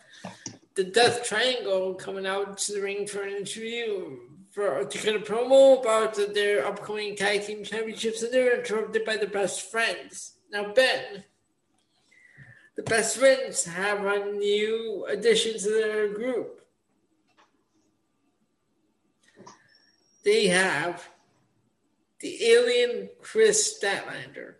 the 0.74 0.84
Death 0.84 1.24
Triangle 1.24 1.94
coming 1.94 2.26
out 2.26 2.58
to 2.58 2.74
the 2.74 2.80
ring 2.80 3.06
for 3.06 3.22
an 3.22 3.34
interview 3.34 4.18
for 4.52 4.84
to 4.84 4.98
get 4.98 5.16
a 5.16 5.20
promo 5.20 5.80
about 5.80 6.14
their 6.34 6.66
upcoming 6.66 7.16
tag 7.16 7.44
team 7.44 7.64
championships, 7.64 8.22
and 8.22 8.32
they 8.32 8.44
were 8.44 8.60
interrupted 8.60 9.04
by 9.04 9.16
the 9.16 9.26
Best 9.26 9.70
Friends. 9.70 10.34
Now, 10.52 10.72
Ben, 10.72 11.24
the 12.80 12.90
Best 12.90 13.18
Friends 13.18 13.66
have 13.66 14.06
a 14.06 14.32
new 14.32 15.04
addition 15.06 15.58
to 15.58 15.68
their 15.68 16.08
group. 16.08 16.60
they 20.24 20.46
have 20.48 21.08
the 22.20 22.44
alien 22.46 23.10
Kris 23.20 23.78
Statlander. 23.78 24.54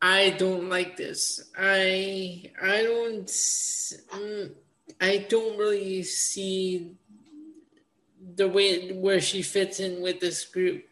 I 0.00 0.30
don't 0.30 0.68
like 0.68 0.96
this. 0.96 1.50
I 1.58 2.52
I 2.62 2.82
don't. 2.84 3.26
Mm, 3.26 4.52
I 5.00 5.26
don't 5.28 5.58
really 5.58 6.04
see 6.04 6.92
the 8.36 8.48
way 8.48 8.92
where 8.92 9.20
she 9.20 9.42
fits 9.42 9.80
in 9.80 10.02
with 10.02 10.20
this 10.20 10.44
group. 10.44 10.87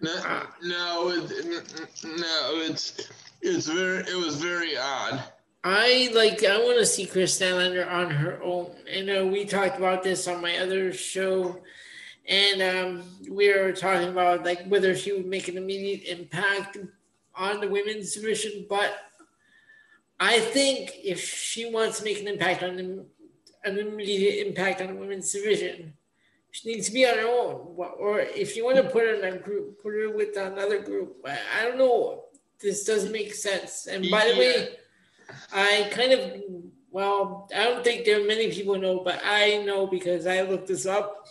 No, 0.00 0.42
no, 0.62 1.10
it, 1.10 1.94
no, 2.04 2.50
it's 2.68 3.08
it's 3.40 3.66
very 3.66 3.98
it 4.00 4.16
was 4.16 4.36
very 4.36 4.76
odd. 4.76 5.22
I 5.64 6.10
like 6.14 6.44
I 6.44 6.58
want 6.58 6.78
to 6.78 6.86
see 6.86 7.06
Kris 7.06 7.38
Statlander 7.38 7.90
on 7.90 8.10
her 8.10 8.40
own. 8.42 8.70
And 8.88 9.10
uh, 9.10 9.26
we 9.26 9.44
talked 9.44 9.78
about 9.78 10.02
this 10.02 10.28
on 10.28 10.40
my 10.40 10.58
other 10.58 10.92
show, 10.92 11.60
and 12.28 12.62
um, 12.62 13.02
we 13.28 13.52
were 13.52 13.72
talking 13.72 14.08
about 14.08 14.44
like 14.44 14.64
whether 14.66 14.94
she 14.94 15.12
would 15.12 15.26
make 15.26 15.48
an 15.48 15.56
immediate 15.56 16.04
impact 16.18 16.76
on 17.34 17.60
the 17.60 17.68
women's 17.68 18.14
division. 18.14 18.66
But 18.68 18.96
I 20.20 20.40
think 20.40 20.92
if 21.02 21.20
she 21.20 21.70
wants 21.70 21.98
to 21.98 22.04
make 22.04 22.20
an 22.20 22.28
impact 22.28 22.62
on 22.62 22.76
the, 22.76 23.06
an 23.64 23.78
immediate 23.78 24.46
impact 24.46 24.80
on 24.82 24.88
the 24.88 24.94
women's 24.94 25.32
division, 25.32 25.94
she 26.56 26.72
needs 26.72 26.86
to 26.86 26.92
be 26.92 27.04
on 27.04 27.18
her 27.18 27.28
own. 27.28 27.74
Or 27.98 28.20
if 28.20 28.56
you 28.56 28.64
want 28.64 28.78
to 28.78 28.84
put 28.84 29.02
her 29.02 29.14
in 29.14 29.34
a 29.34 29.36
group, 29.36 29.82
put 29.82 29.92
her 29.92 30.10
with 30.10 30.38
another 30.38 30.80
group. 30.80 31.16
I, 31.26 31.64
don't 31.64 31.76
know. 31.76 32.24
This 32.58 32.84
doesn't 32.84 33.12
make 33.12 33.34
sense. 33.34 33.86
And 33.86 34.10
by 34.10 34.24
yeah. 34.24 34.32
the 34.32 34.38
way, 34.38 34.68
I 35.52 35.90
kind 35.92 36.12
of 36.12 36.42
well, 36.90 37.46
I 37.54 37.64
don't 37.64 37.84
think 37.84 38.06
there 38.06 38.22
are 38.22 38.26
many 38.26 38.50
people 38.50 38.78
know, 38.78 39.00
but 39.00 39.20
I 39.22 39.58
know 39.66 39.86
because 39.86 40.26
I 40.26 40.40
looked 40.40 40.68
this 40.68 40.86
up. 40.86 41.26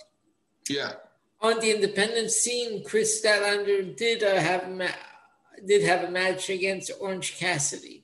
Yeah. 0.69 0.93
On 1.41 1.59
the 1.59 1.71
independent 1.71 2.29
scene, 2.29 2.83
Kris 2.83 3.19
Statlander 3.19 3.97
did 3.97 4.21
uh, 4.21 4.35
have 4.35 4.65
a 4.65 4.69
ma- 4.69 4.99
did 5.65 5.83
have 5.83 6.03
a 6.03 6.11
match 6.11 6.51
against 6.51 6.91
Orange 6.99 7.39
Cassidy. 7.39 8.03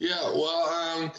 Yeah, 0.00 0.20
well, 0.34 0.68
um, 0.68 1.12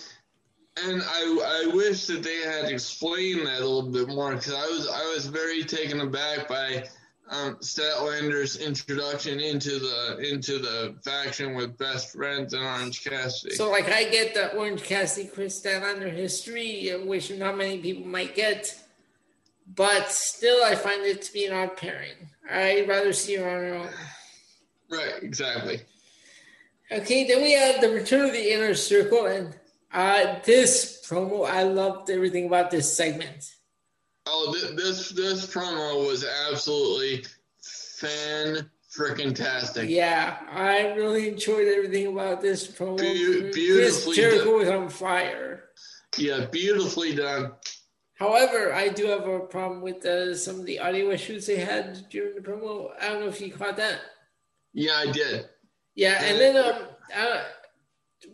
and 0.85 1.01
I 1.01 1.65
I 1.65 1.75
wish 1.75 2.05
that 2.07 2.23
they 2.23 2.41
had 2.41 2.65
explained 2.65 3.45
that 3.47 3.61
a 3.61 3.67
little 3.67 3.89
bit 3.89 4.07
more 4.07 4.35
because 4.35 4.53
I 4.53 4.65
was 4.67 4.87
I 4.87 5.13
was 5.13 5.25
very 5.25 5.63
taken 5.63 6.01
aback 6.01 6.47
by 6.47 6.85
um, 7.29 7.55
Statlander's 7.57 8.57
introduction 8.57 9.39
into 9.39 9.79
the 9.79 10.17
into 10.31 10.57
the 10.57 10.95
faction 11.03 11.55
with 11.55 11.77
best 11.77 12.13
friends 12.13 12.53
and 12.53 12.63
Orange 12.63 13.03
Cassidy. 13.03 13.55
So, 13.55 13.69
like, 13.69 13.89
I 13.89 14.05
get 14.05 14.33
the 14.33 14.55
Orange 14.55 14.83
Cassidy 14.83 15.27
Kris 15.27 15.61
Statlander 15.61 16.11
history, 16.11 16.91
which 17.05 17.31
not 17.31 17.57
many 17.57 17.77
people 17.77 18.07
might 18.07 18.35
get, 18.35 18.75
but 19.75 20.09
still, 20.09 20.63
I 20.63 20.75
find 20.75 21.05
it 21.05 21.21
to 21.23 21.33
be 21.33 21.45
an 21.45 21.53
odd 21.53 21.77
pairing. 21.77 22.29
I'd 22.49 22.87
rather 22.87 23.13
see 23.13 23.35
her 23.35 23.47
on 23.47 23.63
her 23.63 23.73
own. 23.75 23.89
Right, 24.89 25.21
exactly. 25.21 25.81
Okay, 26.91 27.27
then 27.27 27.43
we 27.43 27.51
have 27.53 27.79
the 27.79 27.89
return 27.89 28.25
of 28.25 28.31
the 28.31 28.51
inner 28.51 28.73
circle, 28.73 29.27
and 29.27 29.53
uh, 29.93 30.39
this 30.43 31.03
promo, 31.07 31.49
I 31.49 31.63
loved 31.63 32.09
everything 32.09 32.45
about 32.45 32.71
this 32.71 32.95
segment. 32.95 33.55
Oh, 34.25 34.53
this 34.75 35.09
this 35.09 35.47
promo 35.47 36.07
was 36.07 36.25
absolutely 36.47 37.25
fan 37.61 38.69
freaking 38.95 39.33
tastic. 39.33 39.89
Yeah, 39.89 40.37
I 40.51 40.93
really 40.93 41.29
enjoyed 41.29 41.67
everything 41.67 42.07
about 42.07 42.41
this 42.41 42.67
promo. 42.67 42.99
Be- 42.99 43.51
beautifully 43.51 44.15
Chris 44.15 44.15
Jericho 44.15 44.57
was 44.57 44.69
on 44.69 44.89
fire. 44.89 45.63
Yeah, 46.17 46.45
beautifully 46.45 47.15
done. 47.15 47.53
However, 48.15 48.73
I 48.73 48.89
do 48.89 49.07
have 49.07 49.27
a 49.27 49.39
problem 49.39 49.81
with 49.81 50.05
uh, 50.05 50.35
some 50.35 50.59
of 50.59 50.65
the 50.65 50.79
audio 50.79 51.09
issues 51.09 51.47
they 51.47 51.57
had 51.57 52.09
during 52.09 52.35
the 52.35 52.41
promo. 52.41 52.89
I 52.99 53.07
don't 53.07 53.21
know 53.21 53.27
if 53.27 53.39
you 53.39 53.51
caught 53.51 53.77
that. 53.77 53.99
Yeah, 54.73 54.95
I 54.97 55.11
did. 55.11 55.45
Yeah, 55.95 56.21
and 56.23 56.39
then 56.39 56.57
um, 56.57 56.81
I 57.15 57.45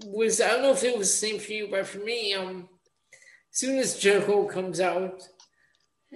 was 0.06 0.42
I 0.42 0.50
don't 0.50 0.62
know 0.62 0.74
if 0.74 0.84
it 0.84 0.98
was 0.98 1.10
the 1.10 1.28
same 1.28 1.40
for 1.40 1.52
you, 1.52 1.68
but 1.70 1.88
for 1.88 2.00
me, 2.00 2.34
um, 2.34 2.70
as 3.52 3.60
soon 3.60 3.78
as 3.78 4.00
Jericho 4.00 4.46
comes 4.46 4.80
out, 4.80 5.22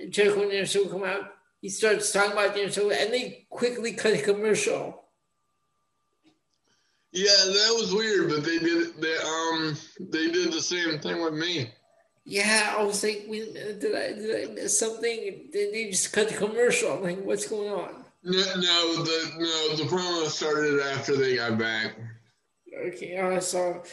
Jericho 0.09 0.43
and 0.43 0.51
Anderson 0.51 0.89
come 0.89 1.03
out, 1.03 1.33
he 1.61 1.69
starts 1.69 2.11
talking 2.11 2.31
about 2.31 2.53
the 2.53 2.61
and 2.63 3.13
they 3.13 3.45
quickly 3.49 3.93
cut 3.93 4.13
a 4.13 4.21
commercial. 4.21 5.03
Yeah, 7.11 7.29
that 7.29 7.75
was 7.79 7.93
weird, 7.93 8.29
but 8.29 8.43
they 8.43 8.59
did 8.59 9.01
they 9.01 9.17
um 9.17 9.75
they 9.99 10.31
did 10.31 10.53
the 10.53 10.61
same 10.61 10.99
thing 10.99 11.23
with 11.23 11.33
me. 11.33 11.71
Yeah, 12.25 12.75
I 12.77 12.83
was 12.83 13.03
like, 13.03 13.27
did 13.29 13.95
I 13.95 14.13
did 14.13 14.49
I 14.49 14.53
miss 14.53 14.77
something? 14.77 15.49
Did 15.51 15.73
they 15.73 15.89
just 15.89 16.13
cut 16.13 16.29
the 16.29 16.35
commercial? 16.35 16.93
I'm 16.93 17.03
like, 17.03 17.23
what's 17.23 17.47
going 17.47 17.71
on? 17.71 18.05
No, 18.23 18.37
no, 18.37 19.03
the 19.03 19.31
no, 19.37 19.75
the 19.75 19.89
promo 19.89 20.27
started 20.27 20.79
after 20.81 21.15
they 21.15 21.37
got 21.37 21.57
back. 21.57 21.95
Okay, 22.87 23.17
uh, 23.17 23.39
so 23.39 23.83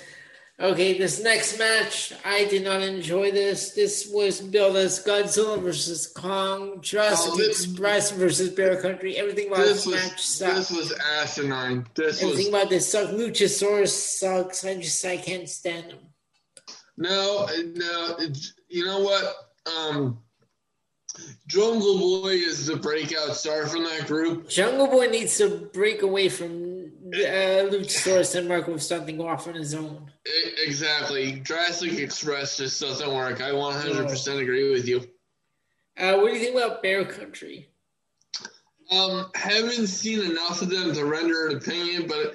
okay, 0.61 0.97
this 0.97 1.23
next 1.23 1.59
match, 1.59 2.13
I 2.25 2.45
did 2.45 2.65
not 2.65 2.83
enjoy 2.83 3.31
this. 3.31 3.73
This 3.73 4.11
was 4.13 4.41
billed 4.41 4.77
as 4.77 5.05
Godzilla 5.05 5.61
versus 5.61 6.07
Kong, 6.07 6.81
Jurassic 6.81 7.33
oh, 7.33 7.37
this, 7.37 7.65
Express 7.65 8.11
versus 8.13 8.51
Bear 8.51 8.81
Country. 8.81 9.17
Everything 9.17 9.49
about 9.49 9.59
this, 9.59 9.85
this 9.85 9.87
was, 9.87 9.95
match 9.95 10.23
sucked. 10.23 10.55
This 10.57 10.71
was 10.71 10.93
asinine. 11.21 11.87
This 11.95 12.23
everything 12.23 12.53
was, 12.53 12.61
about 12.61 12.71
this 12.71 12.91
sucked. 12.91 13.13
Luchasaurus 13.13 13.89
sucks. 13.89 14.65
I 14.65 14.77
just 14.77 15.05
I 15.05 15.17
can't 15.17 15.49
stand 15.49 15.93
him. 15.93 15.99
No, 16.97 17.47
no, 17.75 18.19
you 18.69 18.85
know 18.85 19.01
what? 19.01 19.35
Um, 19.67 20.19
Jungle 21.47 21.99
Boy 21.99 22.33
is 22.33 22.67
the 22.67 22.77
breakout 22.77 23.37
star 23.37 23.67
from 23.67 23.85
that 23.85 24.07
group. 24.07 24.49
Jungle 24.49 24.87
Boy 24.87 25.07
needs 25.07 25.37
to 25.39 25.69
break 25.73 26.03
away 26.03 26.29
from 26.29 26.66
uh, 27.15 27.71
Luchasaurus 27.71 28.35
and 28.35 28.67
with 28.69 28.83
something 28.83 29.21
off 29.21 29.47
on 29.49 29.55
his 29.55 29.75
own. 29.75 30.11
Exactly. 30.65 31.41
Jurassic 31.41 31.99
Express 31.99 32.57
just 32.57 32.81
doesn't 32.81 33.13
work. 33.13 33.41
I 33.41 33.51
100% 33.51 34.41
agree 34.41 34.71
with 34.71 34.89
you. 34.89 35.07
Uh, 35.99 36.17
what 36.17 36.29
do 36.29 36.35
you 36.35 36.41
think 36.45 36.57
about 36.57 36.83
Bear 36.83 37.05
Country? 37.05 37.69
Um, 38.91 39.31
haven't 39.35 39.89
seen 39.89 40.31
enough 40.31 40.63
of 40.63 40.71
them 40.71 40.93
to 40.95 41.05
render 41.05 41.49
an 41.49 41.57
opinion, 41.57 42.07
but 42.07 42.35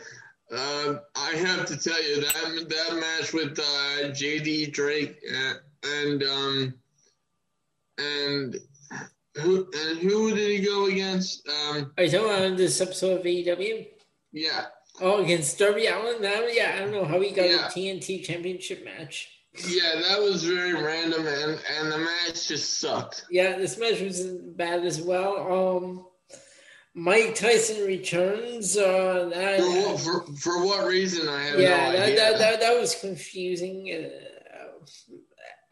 uh, 0.53 0.99
I 1.15 1.31
have 1.35 1.65
to 1.67 1.77
tell 1.77 2.01
you 2.03 2.21
that 2.21 2.65
that 2.69 2.95
match 2.99 3.33
with 3.33 3.57
uh, 3.57 4.09
JD 4.09 4.73
Drake 4.73 5.17
and, 5.31 5.59
and 5.83 6.23
um 6.23 6.73
and 7.97 8.55
who 9.37 9.67
and 9.73 9.99
who 9.99 10.35
did 10.35 10.59
he 10.59 10.65
go 10.65 10.87
against? 10.87 11.47
Um, 11.47 11.93
Are 11.97 12.03
you 12.03 12.11
talking 12.11 12.27
about 12.27 12.57
this 12.57 12.81
episode 12.81 13.19
of 13.19 13.25
AEW? 13.25 13.87
Yeah. 14.31 14.65
Oh, 14.99 15.23
against 15.23 15.57
Darby 15.57 15.87
Allin? 15.87 16.21
Now, 16.21 16.41
yeah, 16.49 16.73
I 16.75 16.79
don't 16.79 16.91
know 16.91 17.05
how 17.05 17.19
he 17.19 17.31
got 17.31 17.49
yeah. 17.49 17.67
a 17.67 17.69
TNT 17.69 18.23
Championship 18.23 18.83
match. 18.83 19.29
Yeah, 19.67 20.01
that 20.07 20.21
was 20.21 20.43
very 20.43 20.73
random, 20.73 21.27
and 21.27 21.59
and 21.77 21.91
the 21.91 21.97
match 21.97 22.47
just 22.47 22.79
sucked. 22.79 23.25
Yeah, 23.29 23.57
this 23.57 23.77
match 23.77 23.99
was 23.99 24.25
bad 24.25 24.85
as 24.85 25.01
well. 25.01 25.77
Um, 25.77 26.05
Mike 26.93 27.35
Tyson 27.35 27.85
returns. 27.85 28.77
Uh, 28.77 29.29
that, 29.33 29.59
for, 29.59 29.65
what, 29.67 29.99
for, 29.99 30.33
for 30.37 30.65
what 30.65 30.87
reason? 30.87 31.27
I 31.27 31.43
have 31.43 31.59
yeah, 31.59 31.91
no 31.91 31.97
that, 31.97 32.15
that, 32.15 32.37
that, 32.37 32.59
that, 32.61 32.79
was 32.79 32.95
confusing. 32.95 34.09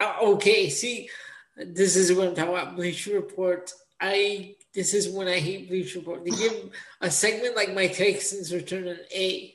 Uh, 0.00 0.04
uh, 0.04 0.16
okay, 0.22 0.68
see, 0.68 1.08
this 1.56 1.96
is 1.96 2.12
what 2.12 2.28
I'm 2.28 2.34
talking 2.34 2.52
about. 2.52 2.76
Bleacher 2.76 3.14
Report. 3.14 3.72
I 3.98 4.56
this 4.74 4.94
is 4.94 5.08
when 5.08 5.28
I 5.28 5.38
hate 5.40 5.68
Bleacher 5.68 5.98
Report. 5.98 6.24
They 6.24 6.30
give 6.30 6.70
a 7.00 7.10
segment 7.10 7.56
like 7.56 7.74
Mike 7.74 7.96
Tyson's 7.96 8.52
return 8.52 8.86
an 8.86 9.00
A. 9.14 9.54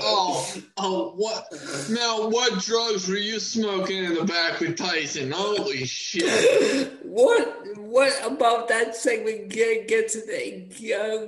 oh, 0.00 0.62
oh, 0.78 1.12
what? 1.16 1.46
Now, 1.90 2.28
what 2.28 2.62
drugs 2.62 3.08
were 3.08 3.16
you 3.16 3.38
smoking 3.38 4.04
in 4.04 4.14
the 4.14 4.24
back 4.24 4.60
with 4.60 4.76
Tyson? 4.76 5.30
Holy 5.30 5.84
shit! 5.84 7.00
what? 7.02 7.76
What 7.76 8.14
about 8.24 8.68
that 8.68 8.96
segment 8.96 9.50
get, 9.50 9.88
gets 9.88 10.14
an 10.14 10.28
A? 10.30 10.68
Uh, 10.94 11.26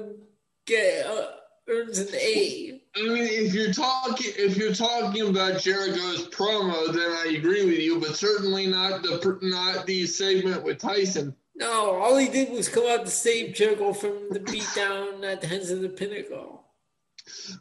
get 0.67 1.07
uh, 1.07 1.27
earns 1.69 1.99
an 1.99 2.15
A. 2.15 2.81
I 2.97 3.03
mean, 3.03 3.25
if 3.25 3.53
you're 3.53 3.73
talking 3.73 4.33
if 4.37 4.57
you're 4.57 4.75
talking 4.75 5.29
about 5.29 5.61
Jericho's 5.61 6.29
promo, 6.29 6.93
then 6.93 7.11
I 7.11 7.37
agree 7.37 7.65
with 7.65 7.81
you, 7.81 8.01
but 8.01 8.17
certainly 8.17 8.69
not 8.69 9.03
the 9.03 9.39
not 9.43 9.85
the 9.85 10.07
segment 10.07 10.63
with 10.63 10.79
Tyson. 10.79 11.35
No, 11.57 11.95
all 11.95 12.17
he 12.17 12.29
did 12.29 12.51
was 12.51 12.69
come 12.69 12.87
out 12.87 13.05
to 13.05 13.11
save 13.11 13.55
Jericho 13.55 13.93
from 13.93 14.29
the 14.31 14.41
beatdown 14.41 15.25
at 15.25 15.41
the 15.41 15.47
hands 15.47 15.71
of 15.71 15.81
the 15.81 15.89
Pinnacle. 15.89 16.65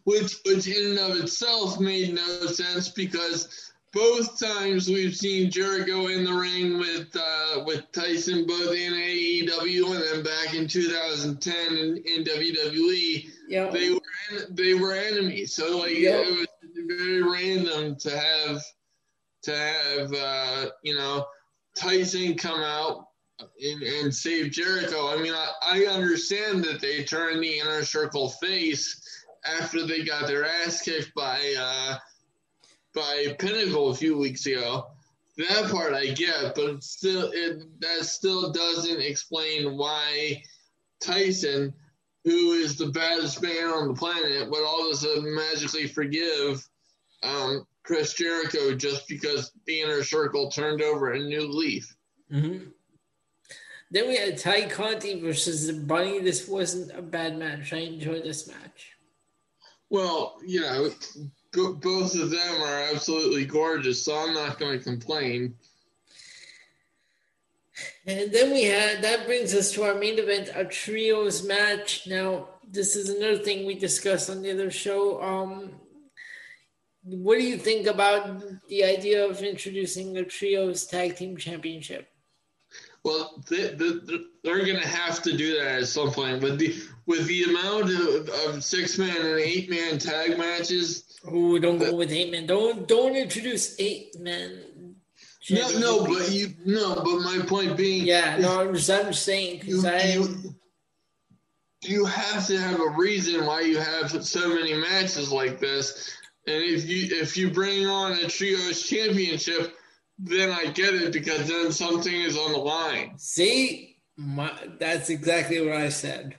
Which, 0.03 0.39
which 0.45 0.67
in 0.67 0.91
and 0.91 0.99
of 0.99 1.17
itself 1.17 1.79
made 1.79 2.13
no 2.13 2.45
sense 2.47 2.89
because 2.89 3.71
both 3.93 4.39
times 4.39 4.89
we've 4.89 5.15
seen 5.15 5.51
Jericho 5.51 6.07
in 6.07 6.25
the 6.25 6.33
ring 6.33 6.79
with 6.79 7.15
uh, 7.15 7.63
with 7.65 7.91
Tyson, 7.91 8.45
both 8.47 8.75
in 8.75 8.93
AEW 8.93 9.95
and 9.95 10.03
then 10.03 10.23
back 10.23 10.55
in 10.55 10.67
2010 10.67 11.77
in, 11.77 11.97
in 12.05 12.23
WWE, 12.23 13.29
yep. 13.47 13.71
they 13.71 13.91
were 13.91 13.99
they 14.49 14.73
were 14.73 14.93
enemies. 14.93 15.53
So 15.53 15.77
like 15.77 15.91
yep. 15.91 16.25
it 16.25 16.39
was 16.39 16.47
very 16.87 17.21
random 17.21 17.95
to 17.97 18.19
have 18.19 18.61
to 19.43 19.55
have 19.55 20.13
uh, 20.13 20.69
you 20.81 20.95
know 20.95 21.25
Tyson 21.77 22.35
come 22.35 22.59
out 22.59 23.09
and, 23.61 23.81
and 23.83 24.13
save 24.13 24.51
Jericho. 24.51 25.09
I 25.09 25.21
mean, 25.21 25.33
I, 25.33 25.51
I 25.63 25.85
understand 25.85 26.63
that 26.65 26.81
they 26.81 27.03
turned 27.03 27.43
the 27.43 27.59
inner 27.59 27.83
circle 27.83 28.29
face 28.29 29.01
after 29.45 29.85
they 29.85 30.03
got 30.03 30.27
their 30.27 30.45
ass 30.45 30.81
kicked 30.81 31.13
by 31.13 31.39
uh, 31.57 31.97
by 32.93 33.35
Pinnacle 33.39 33.89
a 33.89 33.95
few 33.95 34.17
weeks 34.17 34.45
ago. 34.45 34.87
That 35.37 35.71
part 35.71 35.93
I 35.93 36.07
get, 36.07 36.53
but 36.55 36.83
still, 36.83 37.31
it 37.33 37.63
that 37.81 38.05
still 38.05 38.51
doesn't 38.51 39.01
explain 39.01 39.77
why 39.77 40.43
Tyson, 41.01 41.73
who 42.23 42.53
is 42.53 42.77
the 42.77 42.89
baddest 42.89 43.41
man 43.41 43.67
on 43.67 43.87
the 43.87 43.95
planet, 43.95 44.49
would 44.49 44.65
all 44.65 44.87
of 44.87 44.93
a 44.93 44.97
sudden 44.97 45.35
magically 45.35 45.87
forgive 45.87 46.67
um, 47.23 47.65
Chris 47.83 48.13
Jericho 48.13 48.75
just 48.75 49.07
because 49.07 49.51
the 49.65 49.81
inner 49.81 50.03
circle 50.03 50.49
turned 50.49 50.81
over 50.81 51.11
a 51.11 51.19
new 51.19 51.47
leaf. 51.47 51.95
Mm-hmm. 52.31 52.69
Then 53.93 54.07
we 54.07 54.17
had 54.17 54.39
Tay 54.39 54.65
Conti 54.65 55.21
versus 55.21 55.67
the 55.67 55.73
Bunny. 55.73 56.19
This 56.19 56.47
wasn't 56.47 56.97
a 56.97 57.01
bad 57.03 57.37
match. 57.37 57.73
I 57.73 57.77
enjoyed 57.77 58.23
this 58.23 58.47
match. 58.47 58.93
Well, 59.91 60.37
you 60.43 60.61
know, 60.61 60.89
both 61.53 62.15
of 62.15 62.31
them 62.31 62.61
are 62.63 62.79
absolutely 62.91 63.45
gorgeous, 63.45 64.03
so 64.03 64.17
I'm 64.17 64.33
not 64.33 64.57
going 64.57 64.79
to 64.79 64.83
complain. 64.83 65.53
And 68.07 68.31
then 68.31 68.51
we 68.51 68.63
had 68.63 69.03
that 69.03 69.27
brings 69.27 69.53
us 69.53 69.71
to 69.73 69.83
our 69.83 69.93
main 69.93 70.17
event, 70.17 70.49
a 70.55 70.65
trios 70.65 71.45
match. 71.45 72.07
Now, 72.07 72.49
this 72.67 72.95
is 72.95 73.09
another 73.09 73.37
thing 73.37 73.63
we 73.63 73.75
discussed 73.75 74.27
on 74.27 74.41
the 74.41 74.51
other 74.51 74.71
show. 74.71 75.21
Um, 75.21 75.75
what 77.03 77.37
do 77.37 77.43
you 77.43 77.57
think 77.57 77.85
about 77.85 78.41
the 78.69 78.85
idea 78.85 79.23
of 79.23 79.43
introducing 79.43 80.17
a 80.17 80.23
trios 80.23 80.87
tag 80.87 81.15
team 81.15 81.37
championship? 81.37 82.09
Well, 83.03 83.43
they, 83.49 83.75
they're 84.43 84.65
going 84.65 84.81
to 84.81 84.87
have 84.87 85.21
to 85.23 85.35
do 85.35 85.57
that 85.57 85.81
at 85.81 85.87
some 85.87 86.11
point. 86.11 86.41
With 86.41 86.57
the 86.57 86.75
with 87.05 87.27
the 87.27 87.43
amount 87.43 87.89
of, 87.91 88.29
of 88.29 88.63
six 88.63 88.97
man 88.97 89.15
and 89.15 89.39
eight 89.39 89.69
man 89.69 89.97
tag 89.99 90.37
matches. 90.37 91.19
Oh, 91.29 91.59
don't 91.59 91.79
go 91.79 91.93
with 91.95 92.11
eight 92.11 92.31
man. 92.31 92.45
Don't 92.45 92.87
don't 92.87 93.15
introduce 93.15 93.79
eight 93.79 94.17
men. 94.19 94.95
No, 95.49 95.79
no, 95.79 96.05
but 96.05 96.31
you 96.31 96.53
no, 96.65 96.95
but 96.95 97.19
my 97.19 97.43
point 97.45 97.75
being. 97.75 98.05
Yeah, 98.05 98.37
no, 98.37 98.61
I'm 98.61 98.73
just, 98.73 98.89
I'm 98.89 99.07
just 99.07 99.23
saying 99.23 99.59
because 99.59 99.83
I. 99.83 100.13
You, 100.13 100.55
you 101.81 102.05
have 102.05 102.47
to 102.47 102.57
have 102.57 102.79
a 102.79 102.89
reason 102.91 103.45
why 103.45 103.59
you 103.61 103.77
have 103.77 104.25
so 104.25 104.47
many 104.55 104.73
matches 104.73 105.33
like 105.33 105.59
this, 105.59 106.15
and 106.47 106.63
if 106.63 106.87
you 106.87 107.17
if 107.17 107.35
you 107.35 107.51
bring 107.51 107.85
on 107.85 108.13
a 108.13 108.27
trios 108.27 108.87
championship, 108.87 109.75
then 110.19 110.51
I 110.51 110.67
get 110.67 110.93
it 110.93 111.13
because 111.13 111.47
then 111.47 111.71
something 111.71 112.13
is 112.13 112.37
on 112.37 112.51
the 112.51 112.57
line. 112.57 113.17
See, 113.17 113.97
my, 114.15 114.51
that's 114.79 115.09
exactly 115.09 115.61
what 115.61 115.75
I 115.75 115.89
said 115.89 116.35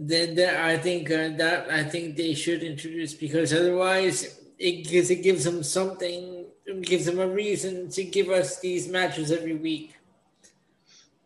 then, 0.00 0.34
then 0.34 0.56
I 0.56 0.78
think 0.78 1.10
uh, 1.10 1.28
that 1.36 1.70
I 1.70 1.84
think 1.84 2.16
they 2.16 2.32
should 2.34 2.62
introduce 2.62 3.12
because 3.12 3.52
otherwise 3.52 4.40
it 4.58 4.88
gives 4.88 5.10
it 5.10 5.22
gives 5.22 5.44
them 5.44 5.62
something, 5.62 6.46
it 6.64 6.82
gives 6.82 7.04
them 7.04 7.18
a 7.18 7.26
reason 7.26 7.90
to 7.90 8.04
give 8.04 8.30
us 8.30 8.60
these 8.60 8.88
matches 8.88 9.30
every 9.30 9.54
week. 9.54 9.94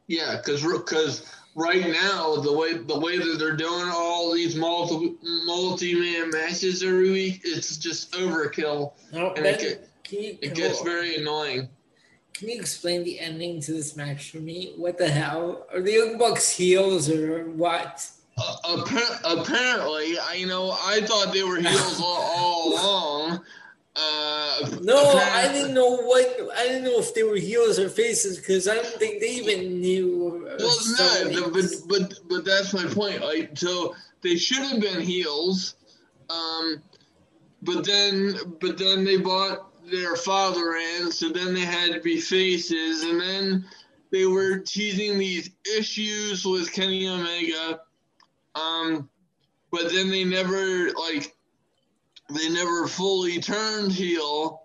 Yeah, 0.09 0.39
because 0.39 0.62
because 0.62 1.31
right 1.55 1.86
now 1.89 2.36
the 2.36 2.53
way 2.53 2.77
the 2.77 2.99
way 2.99 3.19
that 3.19 3.36
they're 3.39 3.57
doing 3.57 3.89
all 3.93 4.35
these 4.35 4.57
multi 4.57 5.15
multi 5.23 5.95
man 5.95 6.31
matches 6.31 6.82
every 6.82 7.11
week, 7.11 7.43
it's 7.45 7.77
just 7.77 8.12
overkill, 8.12 8.93
no, 9.12 9.32
and 9.35 9.47
it, 9.47 9.89
you, 10.10 10.39
it 10.40 10.55
gets 10.55 10.82
very 10.82 11.16
annoying. 11.16 11.68
Can 12.35 12.48
you 12.48 12.56
explain 12.59 13.05
the 13.05 13.20
ending 13.20 13.60
to 13.62 13.72
this 13.72 13.97
match 13.97 14.31
for 14.31 14.39
me? 14.39 14.74
What 14.76 14.98
the 14.98 15.09
hell 15.09 15.66
are 15.72 15.81
the 15.81 15.93
Young 15.93 16.18
Bucks 16.18 16.51
heels 16.51 17.09
or 17.09 17.44
what? 17.51 18.10
Uh, 18.36 18.82
apparently, 19.24 20.18
I 20.18 20.44
know 20.44 20.72
I 20.72 21.01
thought 21.02 21.32
they 21.32 21.44
were 21.44 21.60
heels 21.60 22.01
all, 22.01 22.22
all 22.36 22.72
along. 22.74 23.44
Uh, 23.97 24.68
no, 24.82 24.97
I 24.97 25.48
didn't 25.52 25.72
know 25.72 25.98
what 25.98 26.26
I 26.56 26.64
didn't 26.66 26.82
know 26.82 26.98
if 26.98 27.14
they 27.14 27.22
were 27.22 27.36
heels 27.36 27.78
or 27.78 27.89
faces 27.89 28.39
because 28.39 28.66
I 28.66 28.74
don't 28.74 28.86
think 28.86 29.20
they 29.20 29.31
even 29.31 29.81
knew. 29.81 30.48
Uh, 30.51 30.56
well, 30.59 31.31
no, 31.31 31.51
but 31.51 31.64
but 31.86 32.14
but 32.28 32.44
that's 32.44 32.74
my 32.74 32.86
point. 32.86 33.22
Like, 33.22 33.56
so 33.56 33.94
they 34.22 34.35
should 34.36 34.64
have 34.64 34.81
been 34.81 35.01
heels, 35.01 35.76
um, 36.28 36.82
but 37.62 37.86
then 37.86 38.35
but 38.60 38.78
then 38.78 39.05
they 39.05 39.18
bought 39.18 39.70
their 39.97 40.16
father 40.16 40.77
in, 40.77 41.11
so 41.11 41.29
then 41.29 41.55
they 41.55 41.61
had 41.61 41.93
to 41.93 42.01
be 42.01 42.21
faces, 42.21 43.03
and 43.03 43.21
then 43.21 43.66
they 44.11 44.27
were 44.27 44.59
teasing 44.59 45.19
these 45.19 45.51
issues 45.77 46.45
with 46.45 46.73
Kenny 46.73 47.09
Omega 47.09 47.81
um, 48.55 49.09
but 49.71 49.91
then 49.93 50.11
they 50.11 50.25
never 50.25 50.91
like 50.93 51.35
they 52.31 52.49
never 52.49 52.87
fully 52.87 53.41
turned 53.41 53.93
heel. 53.93 54.62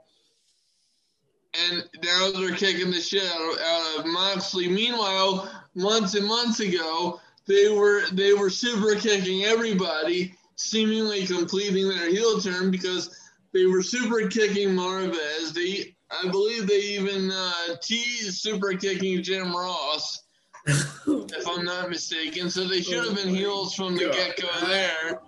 And 1.71 1.83
now 2.03 2.31
they're 2.31 2.55
kicking 2.55 2.91
the 2.91 3.01
shit 3.01 3.23
out 3.23 3.53
of, 3.53 3.59
out 3.59 3.99
of 3.99 4.05
Moxley. 4.05 4.67
Meanwhile, 4.67 5.49
months 5.73 6.13
and 6.13 6.27
months 6.27 6.59
ago, 6.59 7.19
they 7.47 7.69
were 7.69 8.03
they 8.11 8.33
were 8.33 8.51
super 8.51 8.95
kicking 8.95 9.43
everybody, 9.45 10.35
seemingly 10.55 11.25
completing 11.25 11.89
their 11.89 12.09
heel 12.09 12.39
turn 12.39 12.69
because 12.69 13.18
they 13.53 13.65
were 13.65 13.81
super 13.81 14.27
kicking 14.27 14.69
Marvez. 14.69 15.53
They, 15.53 15.95
I 16.11 16.29
believe, 16.29 16.67
they 16.67 16.79
even 16.79 17.31
uh, 17.31 17.75
teased 17.81 18.39
super 18.39 18.73
kicking 18.73 19.23
Jim 19.23 19.55
Ross 19.55 20.23
if 20.67 21.47
I'm 21.47 21.65
not 21.65 21.89
mistaken. 21.89 22.49
So 22.49 22.67
they 22.67 22.81
should 22.81 23.05
have 23.05 23.15
been 23.15 23.33
heels 23.33 23.73
from 23.73 23.95
the 23.95 24.09
get 24.09 24.39
go 24.39 24.67
there. 24.67 25.21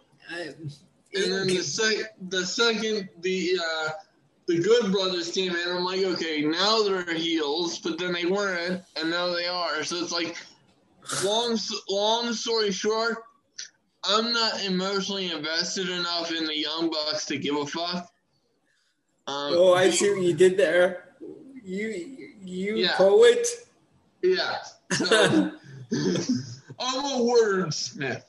and 1.14 1.31
then 1.31 1.48
the 1.48 1.61
sec- 1.61 2.14
the 2.30 2.45
second 2.45 3.10
the 3.22 3.60
uh, 3.60 3.89
the 4.48 4.60
Good 4.60 4.91
Brothers 4.91 5.31
came 5.31 5.56
in, 5.56 5.69
I'm 5.69 5.84
like, 5.84 6.02
okay, 6.02 6.41
now 6.41 6.84
they're 6.84 7.14
heels, 7.14 7.80
but 7.80 7.98
then 7.98 8.14
they 8.14 8.26
weren't, 8.26 8.81
and 8.95 9.10
now 9.10 9.34
they 9.34 9.48
are. 9.48 9.84
So 9.84 9.98
it's 9.98 10.11
like, 10.11 10.35
long 11.23 11.57
long 11.89 12.34
story 12.34 12.72
short, 12.72 13.23
I'm 14.03 14.34
not 14.34 14.64
emotionally 14.64 15.32
invested 15.32 15.90
enough 15.90 16.32
in 16.32 16.45
the 16.45 16.57
Young 16.57 16.90
Bucks 16.90 17.26
to 17.28 17.38
give 17.38 17.56
a 17.56 17.65
fuck. 17.65 18.11
Um, 19.28 19.53
oh, 19.56 19.73
I 19.73 19.90
see 19.91 20.10
what 20.10 20.22
you 20.22 20.34
did 20.34 20.57
there. 20.57 21.15
You 21.64 22.30
you 22.44 22.78
yeah. 22.78 22.95
poet. 22.95 23.48
Yeah. 24.23 24.57
So, 24.91 25.52
I'm 26.80 27.06
a 27.06 27.23
wordsmith, 27.23 28.23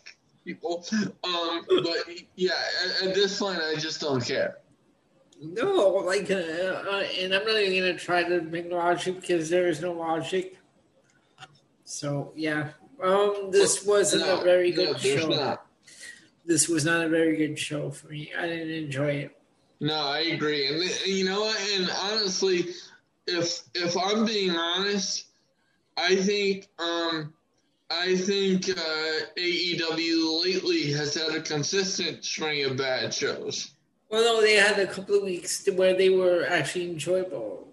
people. 0.45 0.85
Um, 1.25 1.65
but 1.67 2.05
yeah, 2.37 2.53
at, 2.85 3.09
at, 3.09 3.15
this 3.15 3.39
point, 3.39 3.59
I 3.59 3.77
just 3.77 4.01
don't 4.01 4.25
care. 4.25 4.59
No, 5.41 5.89
like, 6.05 6.31
uh, 6.31 6.35
uh, 6.35 7.05
and 7.19 7.35
I'm 7.35 7.45
not 7.45 7.57
even 7.57 7.79
gonna 7.81 7.99
try 7.99 8.23
to 8.23 8.43
make 8.43 8.71
logic 8.71 9.21
because 9.21 9.49
there 9.49 9.69
is 9.69 9.81
no 9.81 9.93
logic. 9.93 10.59
So 11.85 12.33
yeah, 12.37 12.71
um, 13.03 13.49
this 13.51 13.85
wasn't 13.85 14.27
no, 14.27 14.41
a 14.41 14.45
very 14.45 14.71
good 14.71 14.93
no, 14.93 14.99
show. 14.99 15.29
Not. 15.29 15.62
This 16.53 16.69
was 16.69 16.85
not 16.85 17.07
a 17.07 17.09
very 17.09 17.39
good 17.39 17.59
show 17.59 17.91
for 17.91 18.09
me. 18.09 18.31
I 18.39 18.47
didn't 18.47 18.75
enjoy 18.75 19.13
it. 19.13 19.39
No, 19.81 19.95
I 19.95 20.19
agree, 20.19 20.67
and 20.67 20.83
you 21.07 21.25
know 21.25 21.41
what? 21.41 21.59
And 21.75 21.91
honestly, 21.99 22.75
if 23.27 23.63
if 23.75 23.97
I'm 23.97 24.27
being 24.27 24.51
honest, 24.51 25.29
I 25.97 26.15
think 26.15 26.69
um, 26.79 27.33
I 27.91 28.17
think 28.17 28.69
uh, 28.69 29.13
AEW 29.39 30.43
lately 30.45 30.93
has 30.93 31.15
had 31.15 31.35
a 31.35 31.41
consistent 31.41 32.23
string 32.23 32.67
of 32.67 32.77
bad 32.77 33.15
shows. 33.15 33.71
Well, 34.11 34.23
no, 34.23 34.43
they 34.43 34.57
had 34.57 34.79
a 34.79 34.87
couple 34.87 35.15
of 35.15 35.23
weeks 35.23 35.67
where 35.75 35.97
they 35.97 36.11
were 36.11 36.45
actually 36.47 36.91
enjoyable 36.91 37.67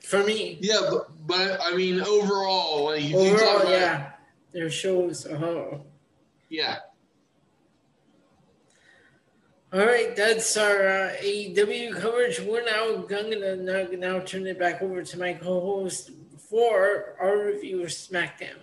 for 0.00 0.24
me. 0.24 0.58
Yeah, 0.60 0.80
but, 0.90 1.06
but 1.24 1.60
I 1.62 1.76
mean, 1.76 2.00
overall, 2.00 2.86
like 2.86 3.14
overall, 3.14 3.70
yeah, 3.70 4.10
their 4.50 4.70
shows. 4.70 5.24
Uh-huh. 5.24 5.78
Yeah. 6.48 6.78
All 9.76 9.84
right, 9.84 10.16
that's 10.16 10.56
our 10.56 10.88
uh, 10.88 11.12
AEW 11.20 12.00
coverage. 12.00 12.40
We're 12.40 12.64
now 12.64 12.94
I'm 12.94 13.06
gonna 13.06 13.56
now, 13.56 13.86
now 13.92 14.20
turn 14.20 14.46
it 14.46 14.58
back 14.58 14.80
over 14.80 15.02
to 15.02 15.18
my 15.18 15.34
co-host 15.34 16.12
for 16.38 17.14
our 17.20 17.44
review 17.48 17.82
of 17.82 17.88
SmackDown. 17.88 18.56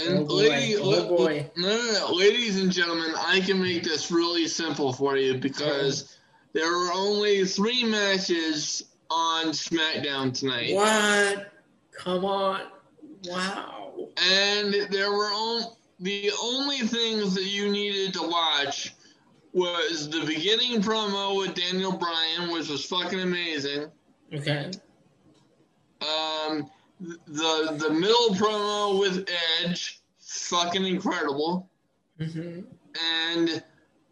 And 0.00 0.28
oh 0.28 0.34
lady, 0.34 0.74
oh 0.76 1.16
boy. 1.16 1.48
No, 1.56 1.68
no, 1.68 1.92
no, 1.92 2.14
ladies 2.16 2.60
and 2.60 2.72
gentlemen, 2.72 3.12
I 3.16 3.38
can 3.38 3.62
make 3.62 3.84
this 3.84 4.10
really 4.10 4.48
simple 4.48 4.92
for 4.92 5.16
you 5.16 5.38
because 5.38 6.18
there 6.52 6.66
are 6.66 6.92
only 6.92 7.44
three 7.44 7.84
matches 7.84 8.86
on 9.08 9.50
SmackDown 9.50 10.34
tonight. 10.36 10.74
What? 10.74 11.52
Come 11.92 12.24
on! 12.24 12.62
Wow. 13.26 14.08
And 14.20 14.74
there 14.90 15.12
were 15.12 15.30
only 15.30 15.66
the 16.00 16.32
only 16.42 16.78
things 16.80 17.36
that 17.36 17.44
you 17.44 17.70
needed 17.70 18.14
to 18.14 18.22
watch 18.22 18.94
was 19.52 20.08
the 20.10 20.24
beginning 20.24 20.82
promo 20.82 21.36
with 21.36 21.54
Daniel 21.54 21.92
Bryan, 21.92 22.50
which 22.52 22.68
was 22.68 22.84
fucking 22.84 23.20
amazing. 23.20 23.90
Okay. 24.32 24.70
Um, 26.00 26.70
the 27.00 27.76
the 27.78 27.90
middle 27.90 28.30
promo 28.34 29.00
with 29.00 29.28
Edge, 29.62 30.00
fucking 30.20 30.84
incredible. 30.84 31.70
Mm-hmm. 32.20 32.60
And 33.24 33.62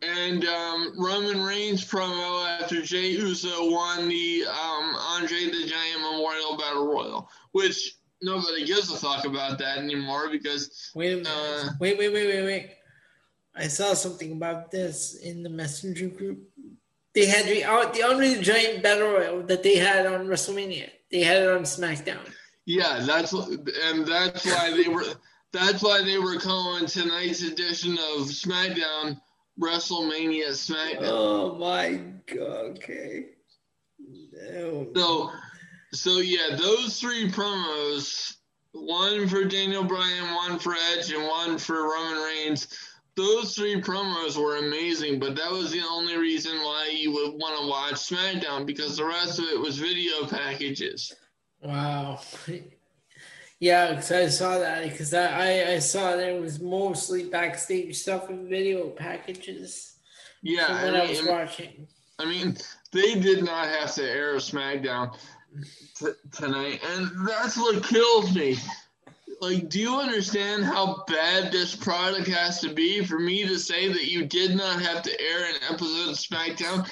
and 0.02 0.44
um, 0.44 0.92
Roman 0.96 1.42
Reigns 1.42 1.84
promo 1.84 2.46
after 2.60 2.82
Jey 2.82 3.10
Uso 3.10 3.70
won 3.70 4.08
the 4.08 4.44
um, 4.46 4.94
Andre 4.96 5.46
the 5.46 5.66
Giant 5.66 6.02
Memorial 6.02 6.56
Battle 6.56 6.86
Royal, 6.86 7.30
which 7.52 7.96
nobody 8.22 8.64
gives 8.64 8.90
a 8.90 8.96
fuck 8.96 9.24
about 9.24 9.58
that 9.58 9.78
anymore 9.78 10.28
because. 10.30 10.90
Wait. 10.94 11.26
Uh, 11.26 11.70
wait, 11.80 11.98
wait, 11.98 12.12
wait, 12.12 12.26
wait, 12.26 12.44
wait. 12.44 12.70
I 13.56 13.68
saw 13.68 13.94
something 13.94 14.32
about 14.32 14.70
this 14.70 15.16
in 15.16 15.42
the 15.42 15.50
messenger 15.50 16.08
group. 16.08 16.40
They 17.14 17.26
had 17.26 17.46
the 17.46 17.62
the 17.94 18.34
the 18.34 18.42
Giant 18.42 18.82
Battle 18.82 19.12
Royal 19.12 19.42
that 19.44 19.62
they 19.62 19.76
had 19.76 20.06
on 20.06 20.26
WrestleMania. 20.26 20.90
They 21.10 21.20
had 21.20 21.42
it 21.42 21.48
on 21.48 21.62
SmackDown. 21.62 22.30
Yeah, 22.66 23.02
that's 23.06 23.32
and 23.32 24.06
that's 24.06 24.44
why 24.44 24.74
they 24.76 24.88
were. 24.88 25.04
That's 25.52 25.82
why 25.82 26.02
they 26.02 26.18
were 26.18 26.38
calling 26.38 26.84
tonight's 26.86 27.42
edition 27.42 27.92
of 27.92 28.26
SmackDown 28.26 29.18
WrestleMania 29.58 30.48
SmackDown. 30.50 30.98
Oh 31.02 31.54
my 31.54 32.02
god! 32.26 32.76
Okay. 32.76 33.26
No. 33.98 34.88
So, 34.94 35.30
so 35.92 36.18
yeah, 36.18 36.56
those 36.56 37.00
three 37.00 37.30
promos, 37.30 38.36
one 38.72 39.26
for 39.28 39.44
Daniel 39.44 39.84
Bryan, 39.84 40.34
one 40.34 40.58
for 40.58 40.74
Edge, 40.92 41.10
and 41.12 41.26
one 41.26 41.56
for 41.56 41.84
Roman 41.84 42.22
Reigns. 42.22 42.68
Those 43.16 43.54
three 43.54 43.80
promos 43.80 44.36
were 44.36 44.58
amazing, 44.58 45.18
but 45.18 45.34
that 45.36 45.50
was 45.50 45.72
the 45.72 45.82
only 45.90 46.18
reason 46.18 46.58
why 46.58 46.90
you 46.92 47.12
would 47.12 47.32
want 47.32 47.58
to 47.58 47.66
watch 47.66 47.94
SmackDown 47.94 48.66
because 48.66 48.98
the 48.98 49.06
rest 49.06 49.38
of 49.38 49.46
it 49.46 49.58
was 49.58 49.78
video 49.78 50.26
packages. 50.26 51.14
Wow. 51.62 52.20
Yeah, 53.58 53.90
because 53.94 54.12
I 54.12 54.28
saw 54.28 54.58
that 54.58 54.84
because 54.84 55.14
I, 55.14 55.72
I 55.72 55.78
saw 55.78 56.14
that 56.16 56.28
it 56.28 56.40
was 56.40 56.60
mostly 56.60 57.24
backstage 57.24 57.96
stuff 57.96 58.28
and 58.28 58.48
video 58.50 58.90
packages. 58.90 59.96
Yeah, 60.42 60.66
I, 60.68 60.84
mean, 60.84 61.00
I 61.00 61.06
was 61.06 61.26
watching. 61.26 61.88
I 62.18 62.26
mean, 62.26 62.56
they 62.92 63.18
did 63.18 63.44
not 63.44 63.66
have 63.68 63.94
to 63.94 64.02
air 64.02 64.34
SmackDown 64.36 65.16
t- 65.98 66.06
tonight, 66.32 66.80
and 66.84 67.10
that's 67.26 67.56
what 67.56 67.82
kills 67.82 68.34
me. 68.34 68.58
Like, 69.40 69.68
do 69.68 69.78
you 69.80 69.96
understand 69.96 70.64
how 70.64 71.04
bad 71.06 71.52
this 71.52 71.74
product 71.74 72.26
has 72.28 72.60
to 72.60 72.72
be 72.72 73.04
for 73.04 73.18
me 73.18 73.46
to 73.46 73.58
say 73.58 73.88
that 73.92 74.10
you 74.10 74.24
did 74.24 74.56
not 74.56 74.80
have 74.80 75.02
to 75.02 75.20
air 75.20 75.46
an 75.46 75.56
episode 75.70 76.10
of 76.10 76.16
SmackDown? 76.16 76.88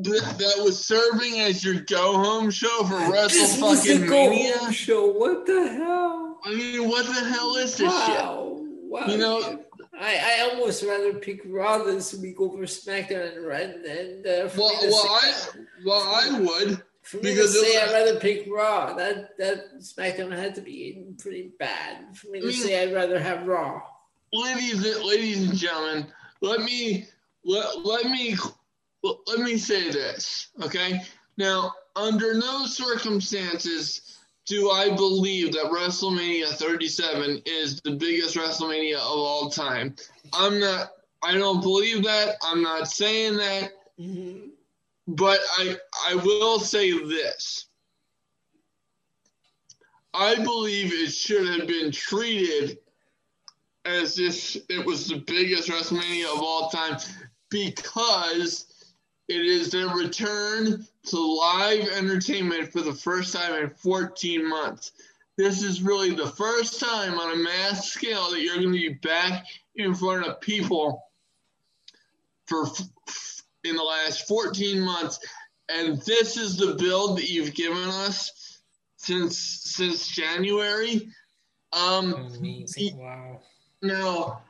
that 0.00 0.54
was 0.58 0.84
serving 0.84 1.40
as 1.40 1.64
your 1.64 1.80
go 1.80 2.12
home 2.22 2.50
show 2.50 2.84
for 2.84 2.94
Wrestle 3.10 3.28
this 3.28 3.58
fucking 3.58 4.02
was 4.02 4.10
Mania 4.10 4.72
show. 4.72 5.10
What 5.10 5.44
the 5.44 5.68
hell? 5.68 6.38
I 6.44 6.54
mean, 6.54 6.88
what 6.88 7.06
the 7.06 7.12
hell 7.14 7.56
is 7.56 7.76
this 7.76 7.92
wow. 7.92 8.06
shit? 8.06 8.64
Wow. 8.88 9.06
You 9.06 9.18
know, 9.18 9.64
I, 10.00 10.16
I 10.16 10.50
almost 10.50 10.84
rather 10.84 11.14
pick 11.14 11.42
Raw 11.44 11.78
this 11.78 12.14
week 12.14 12.40
over 12.40 12.62
SmackDown 12.62 13.36
and 13.36 13.46
Red. 13.46 13.70
And 13.74 14.26
uh, 14.26 14.48
well, 14.56 14.72
well, 14.82 15.06
I 15.10 15.32
well, 15.84 16.02
I 16.02 16.40
would. 16.40 16.82
For 17.08 17.16
me 17.16 17.32
because 17.32 17.54
to 17.54 17.60
say 17.60 17.80
I'd 17.80 17.90
rather 17.90 18.20
pick 18.20 18.46
Raw, 18.50 18.92
that 18.92 19.38
that 19.38 19.80
SmackDown 19.80 20.36
had 20.36 20.54
to 20.56 20.60
be 20.60 21.06
pretty 21.18 21.52
bad. 21.58 22.14
For 22.14 22.28
me 22.28 22.40
to 22.40 22.46
I 22.46 22.50
mean, 22.50 22.60
say 22.60 22.82
I'd 22.82 22.92
rather 22.92 23.18
have 23.18 23.46
Raw. 23.46 23.80
Ladies, 24.30 24.84
ladies 25.02 25.48
and 25.48 25.56
gentlemen, 25.56 26.06
let 26.42 26.60
me 26.60 27.06
let, 27.46 27.82
let 27.82 28.04
me 28.10 28.36
let 29.02 29.38
me 29.38 29.56
say 29.56 29.90
this, 29.90 30.48
okay? 30.62 31.00
Now, 31.38 31.72
under 31.96 32.34
no 32.34 32.66
circumstances 32.66 34.18
do 34.44 34.68
I 34.70 34.94
believe 34.94 35.52
that 35.52 35.72
WrestleMania 35.72 36.48
37 36.48 37.40
is 37.46 37.80
the 37.80 37.92
biggest 37.92 38.36
WrestleMania 38.36 38.96
of 38.96 39.00
all 39.00 39.48
time. 39.48 39.96
I'm 40.34 40.60
not, 40.60 40.90
I 41.22 41.32
don't 41.34 41.62
believe 41.62 42.04
that. 42.04 42.36
I'm 42.42 42.62
not 42.62 42.86
saying 42.86 43.38
that. 43.38 43.70
Mm-hmm. 43.98 44.48
But 45.08 45.40
I, 45.56 45.76
I 46.06 46.14
will 46.16 46.60
say 46.60 46.92
this. 46.92 47.66
I 50.12 50.34
believe 50.36 50.92
it 50.92 51.10
should 51.10 51.48
have 51.48 51.66
been 51.66 51.90
treated 51.90 52.78
as 53.86 54.18
if 54.18 54.56
it 54.68 54.84
was 54.84 55.08
the 55.08 55.16
biggest 55.16 55.70
WrestleMania 55.70 56.24
of 56.24 56.42
all 56.42 56.68
time 56.68 56.98
because 57.48 58.66
it 59.28 59.40
is 59.40 59.70
their 59.70 59.88
return 59.88 60.86
to 61.06 61.18
live 61.18 61.88
entertainment 61.88 62.70
for 62.70 62.82
the 62.82 62.92
first 62.92 63.32
time 63.32 63.54
in 63.62 63.70
14 63.70 64.46
months. 64.46 64.92
This 65.38 65.62
is 65.62 65.82
really 65.82 66.14
the 66.14 66.26
first 66.26 66.80
time 66.80 67.18
on 67.18 67.32
a 67.32 67.42
mass 67.42 67.88
scale 67.90 68.30
that 68.30 68.42
you're 68.42 68.56
going 68.56 68.72
to 68.72 68.72
be 68.72 68.94
back 68.94 69.46
in 69.76 69.94
front 69.94 70.26
of 70.26 70.40
people 70.40 71.02
for 72.46 72.66
in 73.64 73.76
the 73.76 73.82
last 73.82 74.26
14 74.28 74.80
months 74.80 75.18
and 75.68 76.00
this 76.02 76.36
is 76.36 76.56
the 76.56 76.74
build 76.74 77.18
that 77.18 77.28
you've 77.28 77.54
given 77.54 77.88
us 77.88 78.60
since 78.96 79.38
since 79.38 80.08
January. 80.08 81.08
Um, 81.72 82.14
Amazing! 82.14 82.98
Wow. 82.98 83.40
Now, 83.82 84.42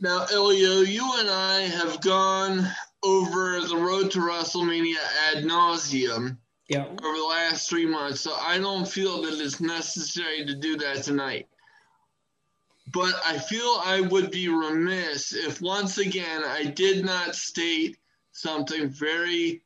now, 0.00 0.26
Elio, 0.32 0.80
you 0.80 1.04
and 1.18 1.28
I 1.28 1.60
have 1.62 2.00
gone 2.00 2.66
over 3.02 3.60
the 3.60 3.76
road 3.76 4.10
to 4.12 4.20
WrestleMania 4.20 4.96
ad 5.32 5.44
nauseum 5.44 6.38
yeah. 6.68 6.86
over 6.86 7.16
the 7.16 7.26
last 7.28 7.68
three 7.68 7.86
months, 7.86 8.20
so 8.20 8.34
I 8.34 8.58
don't 8.58 8.88
feel 8.88 9.20
that 9.22 9.38
it's 9.38 9.60
necessary 9.60 10.46
to 10.46 10.54
do 10.54 10.76
that 10.78 11.02
tonight. 11.02 11.48
But 12.92 13.14
I 13.24 13.38
feel 13.38 13.80
I 13.84 14.00
would 14.00 14.30
be 14.30 14.48
remiss 14.48 15.32
if 15.32 15.60
once 15.60 15.98
again 15.98 16.44
I 16.44 16.64
did 16.64 17.04
not 17.04 17.34
state 17.34 17.96
something 18.32 18.88
very, 18.88 19.62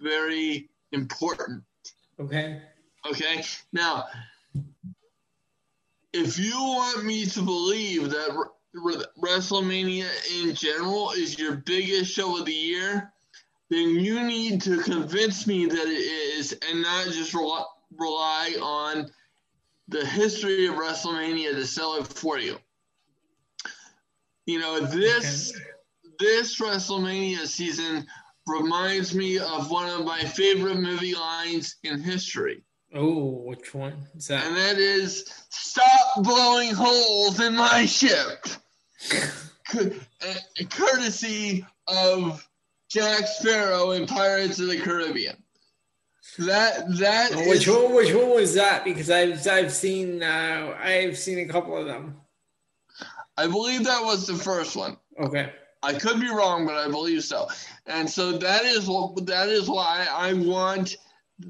very 0.00 0.70
important. 0.92 1.62
Okay. 2.18 2.62
Okay. 3.06 3.44
Now, 3.72 4.06
if 6.12 6.38
you 6.38 6.54
want 6.54 7.04
me 7.04 7.26
to 7.26 7.42
believe 7.42 8.10
that 8.10 8.46
WrestleMania 8.74 10.08
in 10.42 10.54
general 10.54 11.10
is 11.12 11.38
your 11.38 11.56
biggest 11.56 12.12
show 12.12 12.38
of 12.38 12.46
the 12.46 12.52
year, 12.52 13.12
then 13.70 13.90
you 13.90 14.22
need 14.26 14.62
to 14.62 14.82
convince 14.82 15.46
me 15.46 15.66
that 15.66 15.86
it 15.86 16.36
is 16.38 16.52
and 16.68 16.82
not 16.82 17.06
just 17.06 17.34
rely 17.34 18.54
on 18.60 19.10
the 19.88 20.04
history 20.04 20.66
of 20.66 20.74
WrestleMania 20.74 21.52
to 21.52 21.66
sell 21.66 21.94
it 21.96 22.06
for 22.06 22.38
you. 22.38 22.58
You 24.46 24.58
know, 24.58 24.80
this 24.80 25.58
this 26.18 26.60
WrestleMania 26.60 27.46
season 27.46 28.06
reminds 28.46 29.14
me 29.14 29.38
of 29.38 29.70
one 29.70 29.88
of 29.88 30.04
my 30.04 30.20
favorite 30.20 30.78
movie 30.78 31.14
lines 31.14 31.76
in 31.84 32.00
history. 32.00 32.62
Oh, 32.94 33.42
which 33.44 33.74
one 33.74 33.94
is 34.14 34.26
that? 34.28 34.46
And 34.46 34.56
that 34.56 34.78
is 34.78 35.24
stop 35.48 36.22
blowing 36.22 36.74
holes 36.74 37.40
in 37.40 37.56
my 37.56 37.86
ship. 37.86 38.46
Eh, 39.74 40.64
courtesy 40.68 41.64
of 41.88 42.46
Jack 42.90 43.26
Sparrow 43.26 43.92
in 43.92 44.06
Pirates 44.06 44.60
of 44.60 44.68
the 44.68 44.78
Caribbean. 44.78 45.41
That 46.38 46.96
that 46.98 47.32
oh, 47.34 47.48
which 47.48 47.66
is, 47.66 47.68
one 47.68 47.94
which 47.94 48.14
one 48.14 48.30
was 48.30 48.54
that? 48.54 48.84
Because 48.84 49.10
I've 49.10 49.46
I've 49.46 49.72
seen 49.72 50.22
uh, 50.22 50.76
I've 50.82 51.18
seen 51.18 51.38
a 51.38 51.46
couple 51.46 51.76
of 51.76 51.86
them. 51.86 52.16
I 53.36 53.46
believe 53.46 53.84
that 53.84 54.02
was 54.02 54.26
the 54.26 54.34
first 54.34 54.76
one. 54.76 54.96
Okay. 55.18 55.52
I 55.82 55.94
could 55.94 56.20
be 56.20 56.28
wrong, 56.28 56.64
but 56.64 56.76
I 56.76 56.88
believe 56.88 57.24
so. 57.24 57.48
And 57.86 58.08
so 58.08 58.38
that 58.38 58.64
is 58.64 58.86
what 58.86 59.26
that 59.26 59.48
is 59.48 59.68
why 59.68 60.06
I 60.10 60.32
want 60.32 60.96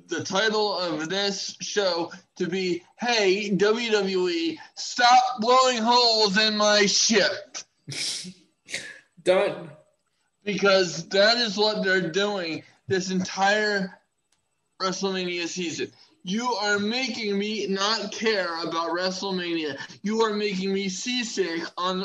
the 0.09 0.25
title 0.25 0.79
of 0.79 1.09
this 1.09 1.57
show 1.61 2.11
to 2.37 2.49
be 2.49 2.83
Hey 2.99 3.51
WWE, 3.51 4.59
stop 4.75 5.23
blowing 5.41 5.79
holes 5.79 6.39
in 6.39 6.57
my 6.57 6.87
ship. 6.87 7.59
Done. 9.23 9.71
Because 10.45 11.09
that 11.11 11.37
is 11.37 11.57
what 11.57 11.85
they're 11.85 12.11
doing 12.11 12.65
this 12.89 13.11
entire 13.11 14.02
WrestleMania 14.83 15.47
season. 15.47 15.91
You 16.25 16.53
are 16.55 16.79
making 16.79 17.39
me 17.39 17.67
not 17.67 18.13
care 18.13 18.63
about 18.63 18.91
WrestleMania. 18.91 19.77
You 20.03 20.23
are 20.23 20.35
making 20.35 20.73
me 20.73 20.89
seasick 20.89 21.63
on 21.77 22.05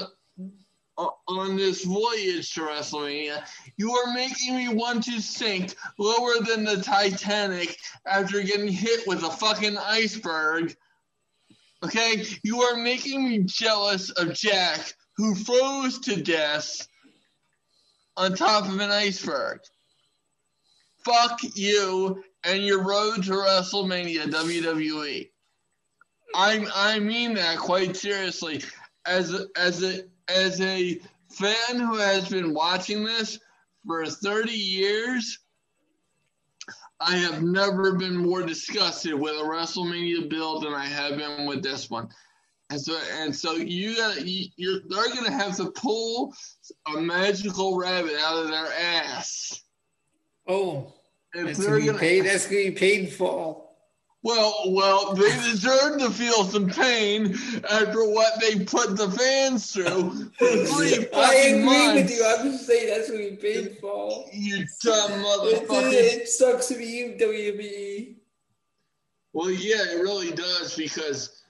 uh, 0.97 1.09
on 1.27 1.55
this 1.55 1.83
voyage 1.83 2.53
to 2.53 2.61
WrestleMania. 2.61 3.43
You 3.77 3.91
are 3.91 4.13
making 4.13 4.55
me 4.55 4.69
want 4.69 5.03
to 5.03 5.21
sink 5.21 5.75
lower 5.99 6.39
than 6.41 6.63
the 6.63 6.81
Titanic 6.81 7.77
after 8.07 8.41
getting 8.41 8.67
hit 8.67 9.07
with 9.07 9.23
a 9.23 9.29
fucking 9.29 9.77
iceberg. 9.77 10.75
Okay? 11.83 12.25
You 12.43 12.61
are 12.63 12.77
making 12.77 13.29
me 13.29 13.43
jealous 13.43 14.09
of 14.09 14.33
Jack, 14.33 14.93
who 15.17 15.35
froze 15.35 15.99
to 15.99 16.21
death 16.21 16.87
on 18.15 18.33
top 18.33 18.67
of 18.67 18.79
an 18.79 18.89
iceberg. 18.89 19.59
Fuck 21.05 21.39
you 21.55 22.23
and 22.47 22.63
your 22.63 22.81
road 22.83 23.23
to 23.23 23.31
WrestleMania, 23.31 24.23
WWE. 24.31 25.29
I 26.33 26.65
I 26.73 26.99
mean 26.99 27.33
that 27.35 27.57
quite 27.57 27.95
seriously. 27.95 28.63
As 29.05 29.45
as 29.55 29.83
a 29.83 30.03
as 30.29 30.59
a 30.61 30.99
fan 31.29 31.79
who 31.79 31.97
has 31.97 32.29
been 32.29 32.53
watching 32.53 33.03
this 33.03 33.39
for 33.85 34.05
30 34.05 34.51
years, 34.51 35.39
I 36.99 37.15
have 37.17 37.43
never 37.43 37.95
been 37.95 38.15
more 38.15 38.43
disgusted 38.43 39.13
with 39.13 39.33
a 39.33 39.43
WrestleMania 39.43 40.29
build 40.29 40.63
than 40.63 40.73
I 40.73 40.85
have 40.85 41.17
been 41.17 41.45
with 41.45 41.61
this 41.61 41.89
one. 41.89 42.09
And 42.69 42.81
so, 42.81 42.99
and 43.13 43.33
so 43.33 43.53
you 43.53 43.95
got 43.95 44.25
you, 44.25 44.81
they're 44.89 45.13
gonna 45.13 45.31
have 45.31 45.55
to 45.57 45.71
pull 45.71 46.33
a 46.93 46.99
magical 46.99 47.77
rabbit 47.77 48.15
out 48.19 48.43
of 48.43 48.49
their 48.49 48.67
ass. 48.73 49.63
Oh, 50.47 50.96
if 51.37 51.45
that's 51.47 51.59
they're 51.59 51.79
gonna, 51.79 51.97
paid, 51.97 52.21
that's 52.21 52.45
gonna 52.45 52.63
be 52.63 52.71
painful. 52.71 53.67
Well, 54.23 54.63
well, 54.67 55.13
they 55.13 55.29
deserve 55.29 55.99
to 55.99 56.09
feel 56.09 56.43
some 56.43 56.69
pain 56.69 57.33
after 57.69 58.03
what 58.09 58.41
they 58.41 58.59
put 58.65 58.97
the 58.97 59.09
fans 59.09 59.71
through 59.71 60.31
for 60.31 60.47
three 60.65 61.07
I 61.13 61.33
agree 61.35 61.63
months. 61.63 61.93
with 61.93 62.11
you. 62.11 62.25
I'm 62.25 62.51
just 62.51 62.65
saying 62.65 62.89
that's 62.89 63.09
what 63.09 63.19
you 63.19 63.37
paid 63.37 63.77
for. 63.79 64.25
You 64.33 64.65
dumb 64.83 65.11
motherfucker. 65.11 65.93
It, 65.93 65.93
it 66.23 66.27
sucks 66.27 66.67
to 66.67 66.75
be 66.75 66.85
you, 66.85 67.15
WWE. 67.19 68.15
Well, 69.33 69.51
yeah, 69.51 69.93
it 69.93 70.01
really 70.01 70.31
does 70.31 70.75
because 70.75 71.43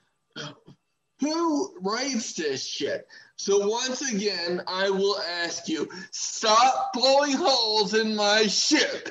who 1.20 1.74
writes 1.80 2.34
this 2.34 2.64
shit? 2.64 3.08
So 3.36 3.66
once 3.66 4.12
again, 4.12 4.62
I 4.66 4.90
will 4.90 5.18
ask 5.42 5.68
you: 5.68 5.88
stop 6.10 6.92
blowing 6.92 7.32
holes 7.32 7.94
in 7.94 8.14
my 8.14 8.46
ship, 8.46 9.10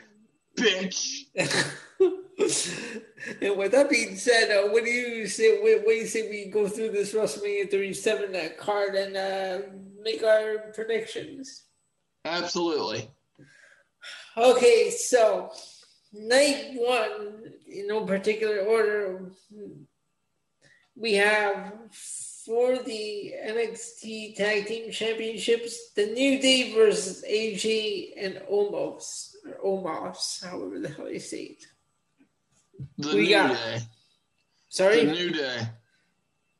bitch. 0.57 1.25
and 3.41 3.57
with 3.57 3.71
that 3.71 3.89
being 3.89 4.15
said, 4.15 4.51
uh, 4.51 4.69
what 4.69 4.83
do 4.83 4.89
you 4.89 5.27
say? 5.27 5.61
What, 5.61 5.85
what, 5.85 5.93
do 5.93 5.95
you 5.95 6.07
say 6.07 6.29
we 6.29 6.45
go 6.45 6.67
through 6.67 6.91
this 6.91 7.13
WrestleMania 7.13 7.69
37 7.69 8.35
uh, 8.35 8.49
card 8.59 8.95
and 8.95 9.15
uh, 9.15 9.59
make 10.01 10.23
our 10.23 10.71
predictions? 10.73 11.63
Absolutely. 12.25 13.09
Okay, 14.35 14.89
so 14.89 15.51
night 16.13 16.71
one, 16.75 17.53
in 17.67 17.87
no 17.87 18.05
particular 18.05 18.59
order, 18.59 19.31
we 20.95 21.13
have 21.13 21.73
for 21.91 22.79
the 22.79 23.33
NXT 23.45 24.35
Tag 24.35 24.67
Team 24.67 24.91
Championships, 24.91 25.91
the 25.95 26.07
New 26.07 26.39
Day 26.39 26.73
versus 26.73 27.23
AJ 27.29 28.13
and 28.17 28.35
Omos, 28.49 29.26
or 29.61 29.83
Omos, 29.83 30.43
however 30.45 30.79
the 30.79 30.89
hell 30.89 31.11
you 31.11 31.19
say 31.19 31.57
it. 31.57 31.65
The 32.97 33.15
we 33.15 33.23
New 33.23 33.29
got, 33.29 33.53
Day. 33.53 33.79
Sorry? 34.69 35.05
The 35.05 35.11
New 35.11 35.31
Day. 35.31 35.61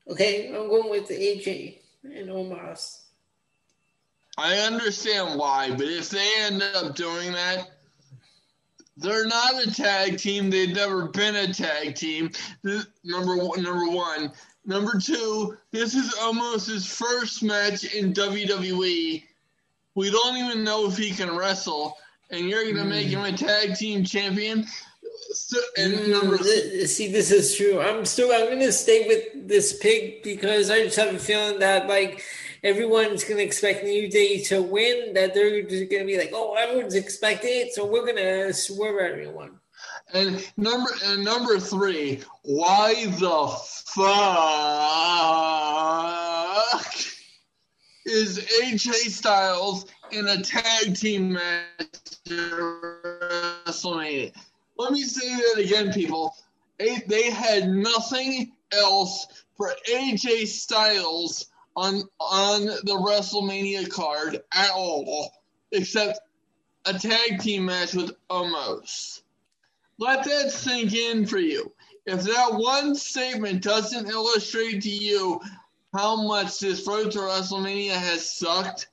Okay, 0.09 0.47
I'm 0.47 0.69
going 0.69 0.89
with 0.89 1.09
AJ 1.09 1.79
and 2.03 2.29
Omos. 2.29 3.03
I 4.37 4.57
understand 4.59 5.37
why, 5.39 5.71
but 5.71 5.87
if 5.87 6.09
they 6.09 6.27
end 6.41 6.63
up 6.75 6.95
doing 6.95 7.31
that, 7.33 7.69
they're 8.97 9.27
not 9.27 9.63
a 9.65 9.71
tag 9.71 10.17
team. 10.17 10.49
They've 10.49 10.73
never 10.73 11.07
been 11.07 11.35
a 11.35 11.53
tag 11.53 11.95
team. 11.95 12.31
Number 13.03 13.37
one, 13.37 13.61
number 13.61 13.89
one. 13.89 14.31
Number 14.65 14.99
two, 14.99 15.55
this 15.71 15.95
is 15.95 16.13
almost 16.19 16.67
his 16.67 16.85
first 16.85 17.41
match 17.41 17.83
in 17.93 18.13
WWE. 18.13 19.23
We 19.95 20.11
don't 20.11 20.37
even 20.37 20.63
know 20.63 20.87
if 20.87 20.97
he 20.97 21.11
can 21.11 21.35
wrestle, 21.35 21.95
and 22.29 22.49
you're 22.49 22.71
gonna 22.71 22.85
make 22.85 23.07
him 23.07 23.23
a 23.23 23.31
tag 23.31 23.75
team 23.75 24.03
champion. 24.03 24.65
So, 25.31 25.59
and 25.77 25.93
mm, 25.93 26.09
number 26.09 26.37
see, 26.37 27.11
this 27.11 27.31
is 27.31 27.55
true. 27.55 27.81
I'm 27.81 28.05
still. 28.05 28.31
I'm 28.31 28.49
gonna 28.49 28.71
stay 28.71 29.07
with 29.07 29.47
this 29.47 29.77
pig 29.79 30.23
because 30.23 30.69
I 30.69 30.83
just 30.83 30.97
have 30.97 31.13
a 31.13 31.19
feeling 31.19 31.59
that 31.59 31.87
like 31.87 32.23
everyone's 32.63 33.23
gonna 33.23 33.41
expect 33.41 33.83
New 33.83 34.09
Day 34.09 34.41
to 34.43 34.61
win. 34.61 35.13
That 35.13 35.33
they're 35.33 35.63
just 35.63 35.91
gonna 35.91 36.05
be 36.05 36.17
like, 36.17 36.31
oh, 36.33 36.55
everyone's 36.55 36.95
expecting 36.95 37.51
it, 37.51 37.73
so 37.73 37.85
we're 37.85 38.05
gonna 38.05 38.53
swerve 38.53 38.99
everyone. 38.99 39.59
And 40.13 40.45
number 40.55 40.89
and 41.05 41.23
number 41.23 41.59
three, 41.59 42.21
why 42.43 43.05
the 43.05 43.47
fuck 43.85 44.07
is 48.05 48.39
AJ 48.39 48.91
Styles 49.09 49.85
in 50.11 50.27
a 50.27 50.41
tag 50.41 50.95
team 50.95 51.33
match 51.33 51.63
WrestleMania? 52.27 54.33
Let 54.77 54.91
me 54.91 55.03
say 55.03 55.35
that 55.35 55.63
again, 55.63 55.93
people. 55.93 56.35
They 56.77 57.31
had 57.31 57.69
nothing 57.69 58.51
else 58.71 59.27
for 59.55 59.73
AJ 59.89 60.47
Styles 60.47 61.47
on 61.75 62.03
on 62.19 62.65
the 62.65 63.05
WrestleMania 63.07 63.89
card 63.89 64.43
at 64.53 64.71
all, 64.71 65.31
except 65.71 66.19
a 66.85 66.93
tag 66.93 67.39
team 67.39 67.65
match 67.65 67.93
with 67.93 68.11
Omos. 68.29 69.21
Let 69.99 70.23
that 70.25 70.51
sink 70.51 70.93
in 70.93 71.25
for 71.25 71.39
you. 71.39 71.71
If 72.05 72.23
that 72.23 72.53
one 72.53 72.95
statement 72.95 73.63
doesn't 73.63 74.09
illustrate 74.09 74.81
to 74.83 74.89
you 74.89 75.41
how 75.93 76.23
much 76.23 76.59
this 76.59 76.87
road 76.87 77.11
to 77.11 77.19
WrestleMania 77.19 77.91
has 77.91 78.29
sucked, 78.29 78.87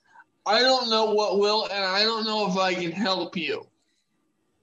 I 0.47 0.61
don't 0.61 0.91
know 0.91 1.13
what 1.13 1.39
will, 1.39 1.65
and 1.65 1.85
I 1.85 2.03
don't 2.03 2.25
know 2.25 2.49
if 2.49 2.57
I 2.57 2.75
can 2.75 2.93
help 2.93 3.37
you. 3.37 3.67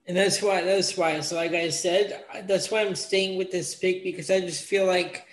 And 0.07 0.17
that's 0.17 0.41
why 0.41 0.61
that's 0.61 0.97
why. 0.97 1.19
So 1.21 1.35
like 1.35 1.53
I 1.53 1.69
said, 1.69 2.25
that's 2.47 2.69
why 2.69 2.81
I'm 2.81 2.95
staying 2.95 3.37
with 3.37 3.51
this 3.51 3.75
pick 3.75 4.03
because 4.03 4.29
I 4.29 4.41
just 4.41 4.65
feel 4.65 4.85
like 4.85 5.27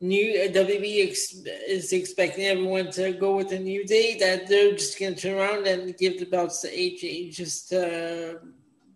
new 0.00 0.40
uh, 0.40 0.48
WB 0.52 1.08
ex, 1.08 1.34
is 1.68 1.92
expecting 1.92 2.44
everyone 2.44 2.90
to 2.92 3.12
go 3.12 3.36
with 3.36 3.52
a 3.52 3.58
new 3.58 3.84
day 3.84 4.16
that 4.18 4.46
they're 4.46 4.72
just 4.72 4.98
gonna 4.98 5.14
turn 5.14 5.38
around 5.38 5.66
and 5.66 5.96
give 5.98 6.18
the 6.18 6.26
belts 6.26 6.60
to 6.60 6.68
AJ 6.68 7.32
just 7.32 7.72
uh, 7.72 8.34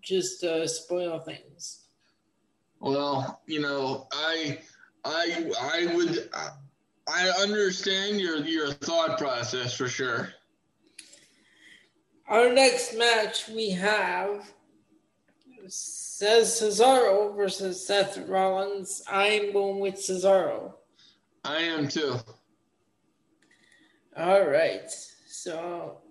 just 0.00 0.44
uh, 0.44 0.66
spoil 0.66 1.18
things. 1.20 1.86
Well, 2.80 3.40
you 3.46 3.60
know, 3.60 4.06
I 4.12 4.58
I 5.04 5.50
I 5.60 5.94
would 5.94 6.28
I 7.08 7.28
understand 7.40 8.20
your 8.20 8.38
your 8.44 8.72
thought 8.72 9.18
process 9.18 9.74
for 9.74 9.88
sure. 9.88 10.32
Our 12.28 12.52
next 12.52 12.94
match 12.94 13.48
we 13.48 13.70
have 13.70 14.52
says 15.66 16.60
Cesaro 16.60 17.34
versus 17.34 17.86
Seth 17.86 18.18
Rollins. 18.28 19.02
I'm 19.10 19.50
going 19.55 19.80
with 19.80 19.94
Cesaro. 19.94 20.74
I 21.42 21.62
am 21.62 21.88
too. 21.88 22.16
All 24.14 24.44
right. 24.44 24.90
So 25.26 26.02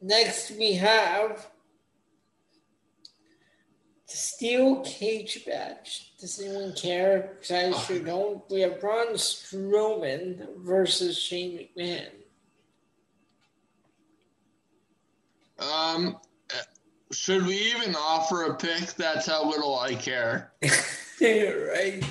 next 0.00 0.50
we 0.58 0.72
have 0.72 1.46
the 4.08 4.16
steel 4.16 4.80
cage 4.80 5.44
match. 5.46 6.12
Does 6.18 6.40
anyone 6.40 6.72
care? 6.74 7.36
Because 7.38 7.52
I 7.52 7.64
oh. 7.66 7.78
sure 7.78 8.00
don't. 8.00 8.50
We 8.50 8.62
have 8.62 8.80
Braun 8.80 9.14
Strowman 9.14 10.56
versus 10.56 11.16
Shane 11.16 11.68
McMahon. 11.76 12.08
Um, 15.58 16.18
should 17.12 17.46
we 17.46 17.54
even 17.54 17.94
offer 17.94 18.44
a 18.44 18.54
pick? 18.54 18.94
That's 18.94 19.26
how 19.26 19.48
little 19.48 19.78
I 19.78 19.94
care. 19.94 20.52
right. 21.20 22.02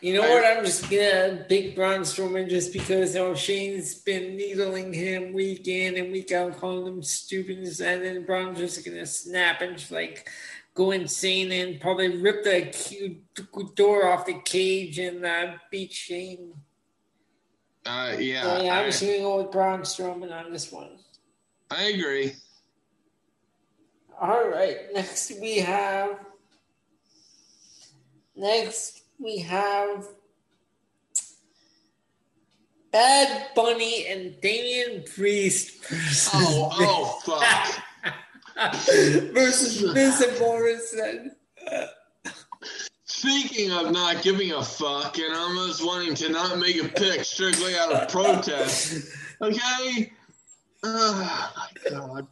You 0.00 0.14
know 0.14 0.22
I, 0.22 0.28
what? 0.28 0.44
I'm 0.44 0.64
just 0.64 0.90
gonna 0.90 1.44
pick 1.48 1.74
Braun 1.74 2.00
Strowman 2.00 2.48
just 2.48 2.72
because 2.72 3.14
you 3.14 3.20
know, 3.20 3.34
Shane's 3.34 3.94
been 3.94 4.36
needling 4.36 4.92
him 4.92 5.32
week 5.32 5.66
in 5.68 5.96
and 5.96 6.12
week 6.12 6.32
out, 6.32 6.58
calling 6.58 6.86
him 6.86 7.02
stupid, 7.02 7.58
and 7.58 8.04
then 8.04 8.24
Braun's 8.24 8.58
just 8.58 8.84
gonna 8.84 9.06
snap 9.06 9.62
and 9.62 9.78
just 9.78 9.90
like 9.90 10.28
go 10.74 10.90
insane 10.90 11.50
and 11.52 11.80
probably 11.80 12.18
rip 12.18 12.44
the 12.44 13.18
door 13.74 14.06
off 14.08 14.26
the 14.26 14.40
cage 14.44 14.98
and 14.98 15.24
uh, 15.24 15.54
beat 15.70 15.92
Shane. 15.92 16.52
Uh, 17.86 18.16
yeah, 18.18 18.42
so, 18.42 18.62
yeah, 18.62 18.78
I'm 18.78 18.86
just 18.86 19.00
gonna 19.00 19.18
go 19.18 19.38
with 19.38 19.52
Braun 19.52 19.80
Strowman 19.80 20.32
on 20.32 20.52
this 20.52 20.70
one. 20.70 20.90
I 21.70 21.84
agree. 21.84 22.34
All 24.18 24.48
right, 24.48 24.78
next 24.94 25.32
we 25.40 25.58
have 25.58 26.18
next 28.34 29.02
we 29.18 29.38
have 29.38 30.06
Bad 32.92 33.48
Bunny 33.54 34.06
and 34.06 34.40
Damian 34.40 35.04
Priest 35.04 35.84
versus 35.84 36.30
Oh, 36.32 36.70
oh 36.72 37.20
fuck. 37.26 37.82
versus 39.34 40.22
and 40.22 40.40
Morrison. 40.40 41.36
Speaking 43.04 43.70
of 43.70 43.92
not 43.92 44.22
giving 44.22 44.52
a 44.52 44.62
fuck 44.62 45.18
and 45.18 45.34
almost 45.34 45.84
wanting 45.84 46.14
to 46.14 46.30
not 46.30 46.58
make 46.58 46.82
a 46.82 46.88
pick 46.88 47.22
strictly 47.24 47.74
out 47.76 47.92
of 47.92 48.08
protest, 48.08 49.14
okay? 49.42 50.12
Oh 50.82 51.50
my 51.56 51.90
god. 51.90 52.26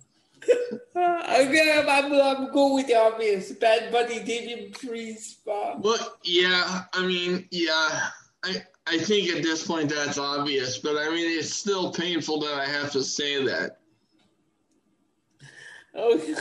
I'm, 0.96 1.88
I'm, 1.88 2.12
I'm 2.12 2.52
going 2.52 2.74
with 2.74 2.86
the 2.86 2.96
obvious. 2.96 3.52
Bad 3.52 3.90
Bunny, 3.90 4.22
Damian 4.22 4.72
Priest. 4.72 5.40
Well, 5.44 6.16
yeah, 6.22 6.84
I 6.92 7.06
mean, 7.06 7.46
yeah. 7.50 8.08
I 8.44 8.62
I 8.86 8.98
think 8.98 9.30
at 9.30 9.42
this 9.42 9.66
point 9.66 9.88
that's 9.88 10.18
obvious, 10.18 10.78
but 10.78 10.96
I 10.98 11.08
mean 11.08 11.38
it's 11.38 11.52
still 11.52 11.92
painful 11.92 12.40
that 12.40 12.54
I 12.54 12.66
have 12.66 12.92
to 12.92 13.02
say 13.02 13.44
that. 13.44 13.78
Okay. 15.96 16.34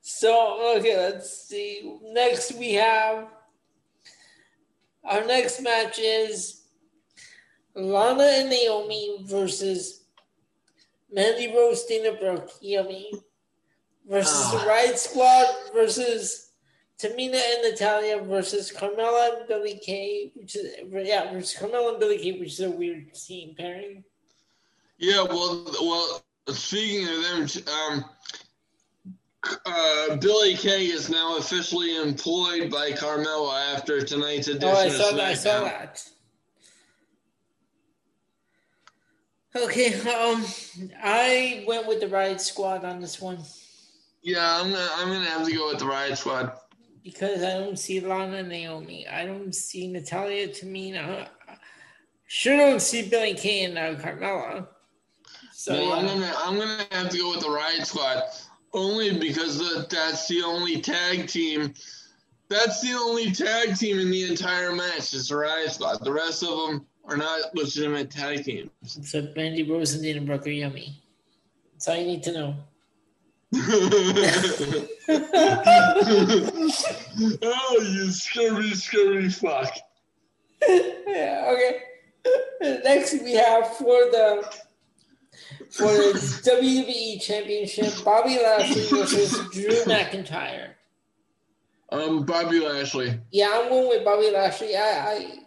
So 0.00 0.76
okay, 0.78 0.96
let's 0.96 1.46
see. 1.46 1.98
Next 2.02 2.54
we 2.54 2.74
have 2.74 3.28
our 5.04 5.24
next 5.24 5.60
match 5.62 6.00
is 6.00 6.62
Lana 7.76 8.24
and 8.24 8.50
Naomi 8.50 9.18
versus 9.22 9.95
Mandy 11.10 11.54
Rose, 11.54 11.84
Dana 11.84 12.16
Brooke, 12.18 12.50
Yummy 12.60 13.12
versus 14.08 14.50
oh. 14.52 14.58
the 14.58 14.66
Riot 14.66 14.98
Squad 14.98 15.46
versus 15.72 16.50
Tamina 16.98 17.40
and 17.40 17.70
Natalya 17.70 18.22
versus 18.22 18.72
Carmella 18.72 19.38
and 19.38 19.48
Billie 19.48 19.78
Kay, 19.82 20.32
which 20.34 20.56
is 20.56 20.76
yeah, 20.90 21.30
versus 21.32 21.56
Carmella 21.58 21.90
and 21.90 22.00
Billie 22.00 22.18
Kay, 22.18 22.38
which 22.38 22.52
is 22.52 22.60
a 22.60 22.70
weird 22.70 23.12
team 23.14 23.54
pairing. 23.56 24.04
Yeah, 24.98 25.22
well, 25.22 25.64
well, 25.82 26.24
speaking 26.48 27.06
of 27.06 27.22
them, 27.22 27.64
um, 27.68 28.04
uh, 29.66 30.16
Billie 30.16 30.56
Kay 30.56 30.86
is 30.86 31.10
now 31.10 31.36
officially 31.36 31.96
employed 31.96 32.70
by 32.70 32.92
Carmella 32.92 33.74
after 33.74 34.00
tonight's 34.00 34.48
edition. 34.48 34.68
Oh, 34.68 34.78
I 34.78 34.88
saw 34.88 35.10
that. 35.12 35.20
I 35.20 35.34
saw 35.34 35.64
that. 35.64 36.08
Okay, 39.56 39.94
um, 40.10 40.44
I 41.02 41.64
went 41.66 41.86
with 41.86 42.00
the 42.00 42.08
Riot 42.08 42.40
Squad 42.40 42.84
on 42.84 43.00
this 43.00 43.20
one. 43.20 43.38
Yeah, 44.22 44.60
I'm 44.60 44.70
gonna 44.70 44.88
I'm 44.96 45.08
gonna 45.08 45.24
have 45.30 45.46
to 45.46 45.54
go 45.54 45.68
with 45.68 45.78
the 45.78 45.86
Riot 45.86 46.18
Squad 46.18 46.52
because 47.02 47.42
I 47.42 47.52
don't 47.52 47.78
see 47.78 48.00
Lana 48.00 48.42
Naomi. 48.42 49.06
I 49.08 49.24
don't 49.24 49.54
see 49.54 49.88
Natalya 49.88 50.48
Tamina. 50.48 51.28
Sure, 52.26 52.56
don't 52.56 52.82
see 52.82 53.08
Billie 53.08 53.34
Kay 53.34 53.64
and 53.64 53.78
uh, 53.78 53.94
Carmella. 53.94 54.66
So 55.52 55.72
well. 55.72 55.92
I'm 55.92 56.06
gonna 56.06 56.34
I'm 56.38 56.58
gonna 56.58 56.84
have 56.90 57.08
to 57.10 57.18
go 57.18 57.30
with 57.30 57.40
the 57.40 57.50
Riot 57.50 57.86
Squad 57.86 58.24
only 58.74 59.18
because 59.18 59.58
the, 59.58 59.86
that's 59.88 60.28
the 60.28 60.42
only 60.42 60.82
tag 60.82 61.28
team. 61.28 61.72
That's 62.48 62.80
the 62.80 62.92
only 62.92 63.32
tag 63.32 63.76
team 63.76 63.98
in 63.98 64.10
the 64.10 64.28
entire 64.28 64.72
match. 64.72 65.14
It's 65.14 65.28
the 65.28 65.36
Riot 65.36 65.72
Squad. 65.72 66.04
The 66.04 66.12
rest 66.12 66.42
of 66.42 66.50
them 66.50 66.86
are 67.06 67.16
not 67.16 67.54
legitimate 67.54 68.10
tag 68.10 68.44
teams. 68.44 68.70
So 68.82 69.28
Mandy 69.36 69.62
Rose 69.62 69.94
and 69.94 70.26
Brooke 70.26 70.46
are 70.46 70.50
yummy. 70.50 71.02
That's 71.72 71.88
all 71.88 71.96
you 71.96 72.06
need 72.06 72.22
to 72.24 72.32
know. 72.32 72.56
oh, 77.42 77.78
you 77.80 78.10
scary, 78.10 78.70
scary 78.70 79.28
fuck. 79.28 79.72
yeah, 80.68 81.52
okay. 81.52 81.80
Next, 82.84 83.22
we 83.22 83.34
have 83.34 83.76
for 83.76 83.86
the 84.10 84.52
for 85.70 85.84
the 85.84 86.12
WWE 86.44 87.20
Championship, 87.20 87.92
Bobby 88.04 88.38
Lashley 88.42 88.98
versus 88.98 89.32
Drew 89.52 89.68
McIntyre. 89.84 90.70
Um, 91.90 92.24
Bobby 92.24 92.60
Lashley. 92.60 93.20
Yeah, 93.30 93.50
I'm 93.52 93.68
going 93.68 93.88
with 93.88 94.04
Bobby 94.04 94.30
Lashley. 94.30 94.74
I, 94.74 94.80
I, 94.80 95.38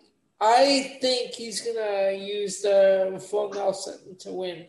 I 0.42 0.98
think 1.02 1.34
he's 1.34 1.62
gonna 1.62 2.12
use 2.14 2.62
the 2.62 3.24
full 3.30 3.50
Nelson 3.50 4.16
to 4.20 4.32
win. 4.32 4.68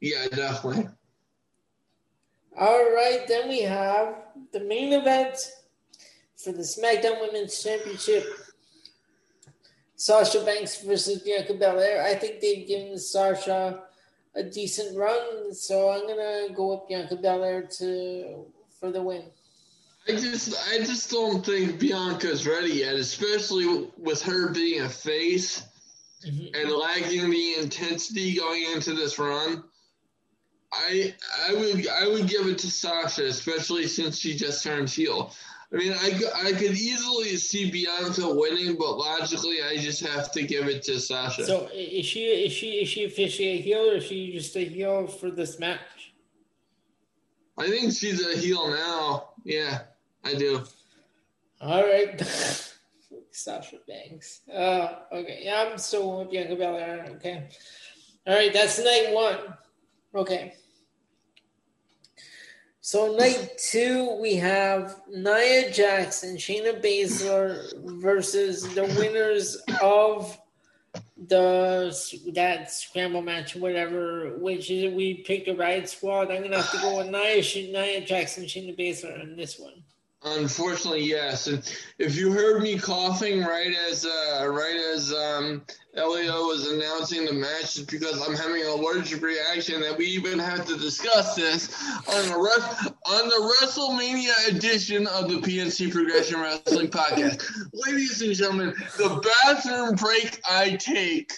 Yeah, 0.00 0.28
definitely. 0.28 0.88
All 2.56 2.84
right, 2.94 3.24
then 3.26 3.48
we 3.48 3.62
have 3.62 4.14
the 4.52 4.60
main 4.60 4.92
event 4.92 5.36
for 6.36 6.52
the 6.52 6.62
SmackDown 6.62 7.20
Women's 7.20 7.60
Championship. 7.60 8.24
Sasha 9.96 10.44
Banks 10.44 10.82
versus 10.82 11.22
Bianca 11.22 11.54
Belair. 11.54 12.02
I 12.02 12.14
think 12.14 12.40
they've 12.40 12.66
given 12.66 12.98
Sasha 12.98 13.84
a 14.36 14.42
decent 14.42 14.96
run, 14.96 15.54
so 15.54 15.90
I'm 15.90 16.06
gonna 16.06 16.54
go 16.54 16.74
with 16.74 16.88
Bianca 16.88 17.16
Belair 17.16 17.62
to 17.78 18.46
for 18.78 18.92
the 18.92 19.02
win. 19.02 19.24
I 20.06 20.12
just 20.12 20.54
I 20.70 20.78
just 20.78 21.10
don't 21.10 21.44
think 21.44 21.78
Bianca's 21.78 22.46
ready 22.46 22.74
yet, 22.74 22.94
especially 22.96 23.88
with 23.96 24.20
her 24.22 24.50
being 24.50 24.82
a 24.82 24.88
face 24.88 25.62
mm-hmm. 26.26 26.54
and 26.54 26.70
lacking 26.70 27.30
the 27.30 27.54
intensity 27.58 28.36
going 28.36 28.64
into 28.74 28.92
this 28.92 29.18
run. 29.18 29.64
I 30.72 31.14
I 31.48 31.54
would 31.54 31.88
I 31.88 32.08
would 32.08 32.28
give 32.28 32.46
it 32.48 32.58
to 32.58 32.70
Sasha, 32.70 33.24
especially 33.24 33.86
since 33.86 34.18
she 34.18 34.36
just 34.36 34.62
turned 34.62 34.90
heel. 34.90 35.32
I 35.72 35.76
mean, 35.76 35.92
I, 35.92 36.20
I 36.44 36.52
could 36.52 36.72
easily 36.72 37.36
see 37.36 37.68
Bianca 37.70 38.32
winning, 38.32 38.76
but 38.76 38.96
logically, 38.96 39.60
I 39.60 39.76
just 39.76 40.04
have 40.06 40.30
to 40.32 40.42
give 40.44 40.68
it 40.68 40.82
to 40.84 41.00
Sasha. 41.00 41.46
So 41.46 41.68
is 41.72 42.04
she 42.06 42.26
is 42.26 42.52
she 42.52 42.82
is 42.82 42.88
she 42.88 43.04
officially 43.04 43.48
a 43.48 43.60
heel, 43.60 43.90
or 43.90 43.94
is 43.94 44.04
she 44.04 44.32
just 44.32 44.54
a 44.56 44.64
heel 44.64 45.06
for 45.06 45.30
this 45.30 45.58
match? 45.58 45.80
I 47.56 47.68
think 47.68 47.92
she's 47.92 48.24
a 48.24 48.36
heel 48.36 48.68
now. 48.68 49.30
Yeah, 49.44 49.80
I 50.24 50.34
do. 50.34 50.62
All 51.60 51.82
right, 51.82 52.20
Sasha 53.30 53.76
Banks. 53.86 54.40
Uh, 54.52 55.00
okay, 55.12 55.40
yeah, 55.42 55.66
I'm 55.70 55.78
still 55.78 56.18
with 56.18 56.30
Bianca 56.30 56.56
Belair. 56.56 57.06
Okay, 57.16 57.48
all 58.26 58.34
right, 58.34 58.52
that's 58.52 58.78
night 58.78 59.08
one. 59.12 59.38
Okay. 60.14 60.54
So 62.80 63.16
night 63.16 63.56
two, 63.56 64.18
we 64.20 64.34
have 64.36 65.00
Nia 65.10 65.70
Jackson, 65.70 66.36
Shayna 66.36 66.82
Baszler 66.82 67.72
versus 68.00 68.62
the 68.74 68.84
winners 68.98 69.56
of 69.82 70.38
the 71.26 71.96
that 72.34 72.70
scramble 72.70 73.22
match, 73.22 73.56
whatever. 73.56 74.36
Which 74.38 74.70
is 74.70 74.94
we 74.94 75.22
picked 75.22 75.46
the 75.46 75.56
Riot 75.56 75.88
Squad. 75.88 76.30
I'm 76.30 76.42
gonna 76.42 76.60
have 76.60 76.70
to 76.72 76.78
go 76.78 76.98
with 76.98 77.06
Nia, 77.06 77.42
Nia 77.72 78.04
Jackson, 78.04 78.44
Shayna 78.44 78.78
Baszler 78.78 79.20
on 79.20 79.34
this 79.34 79.58
one. 79.58 79.82
Unfortunately, 80.24 81.04
yes. 81.04 81.48
And 81.48 81.62
if 81.98 82.16
you 82.16 82.32
heard 82.32 82.62
me 82.62 82.78
coughing 82.78 83.42
right 83.42 83.74
as 83.90 84.06
uh, 84.06 84.46
right 84.48 84.80
as 84.94 85.12
um, 85.12 85.62
Elio 85.94 86.46
was 86.46 86.66
announcing 86.66 87.26
the 87.26 87.32
match, 87.34 87.76
it's 87.76 87.80
because 87.80 88.26
I'm 88.26 88.34
having 88.34 88.62
an 88.62 88.68
allergic 88.68 89.20
reaction, 89.20 89.82
that 89.82 89.98
we 89.98 90.06
even 90.06 90.38
have 90.38 90.66
to 90.66 90.78
discuss 90.78 91.34
this 91.34 91.74
on 92.08 92.28
the 92.28 92.94
on 93.06 93.28
the 93.28 93.54
WrestleMania 93.60 94.56
edition 94.56 95.06
of 95.08 95.28
the 95.28 95.36
PNC 95.36 95.92
Progression 95.92 96.40
Wrestling 96.40 96.88
Podcast. 96.88 97.44
Ladies 97.74 98.22
and 98.22 98.34
gentlemen, 98.34 98.74
the 98.96 99.30
bathroom 99.44 99.94
break 99.94 100.40
I 100.50 100.76
take 100.76 101.34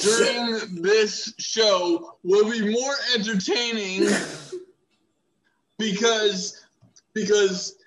during 0.00 0.80
this 0.82 1.34
show 1.38 2.18
will 2.22 2.48
be 2.50 2.72
more 2.72 2.94
entertaining 3.16 4.08
because 5.78 6.65
because 7.16 7.78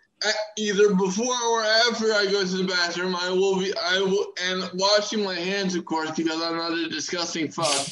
either 0.58 0.96
before 0.96 1.42
or 1.52 1.62
after 1.62 2.12
I 2.14 2.26
go 2.26 2.44
to 2.44 2.58
the 2.58 2.68
bathroom, 2.68 3.16
I 3.16 3.30
will 3.30 3.60
be 3.60 3.72
I 3.78 4.00
will 4.00 4.34
and 4.44 4.70
washing 4.74 5.24
my 5.24 5.36
hands, 5.36 5.76
of 5.76 5.86
course, 5.86 6.12
because 6.12 6.42
I'm 6.42 6.58
not 6.58 6.74
a 6.74 6.90
disgusting 6.90 7.50
fuck. 7.50 7.88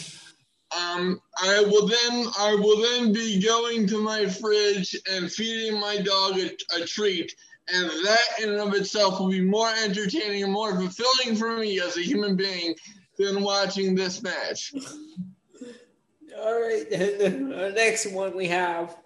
Um, 0.75 1.21
I 1.41 1.61
will 1.61 1.87
then 1.87 2.27
I 2.37 2.55
will 2.55 2.81
then 2.81 3.13
be 3.13 3.39
going 3.39 3.87
to 3.87 4.01
my 4.01 4.25
fridge 4.25 4.97
and 5.09 5.31
feeding 5.31 5.79
my 5.79 6.01
dog 6.01 6.39
a, 6.39 6.49
a 6.75 6.85
treat, 6.85 7.33
and 7.73 7.87
that 7.87 8.27
in 8.41 8.49
and 8.49 8.59
of 8.59 8.73
itself 8.73 9.19
will 9.19 9.29
be 9.29 9.41
more 9.41 9.69
entertaining 9.85 10.43
and 10.43 10.51
more 10.51 10.75
fulfilling 10.75 11.37
for 11.37 11.55
me 11.55 11.79
as 11.79 11.97
a 11.97 12.01
human 12.01 12.35
being 12.35 12.73
than 13.19 13.43
watching 13.43 13.93
this 13.93 14.23
match. 14.23 14.73
All 16.37 16.59
right, 16.61 16.89
the 16.89 17.71
next 17.75 18.11
one 18.11 18.35
we 18.35 18.47
have 18.47 18.97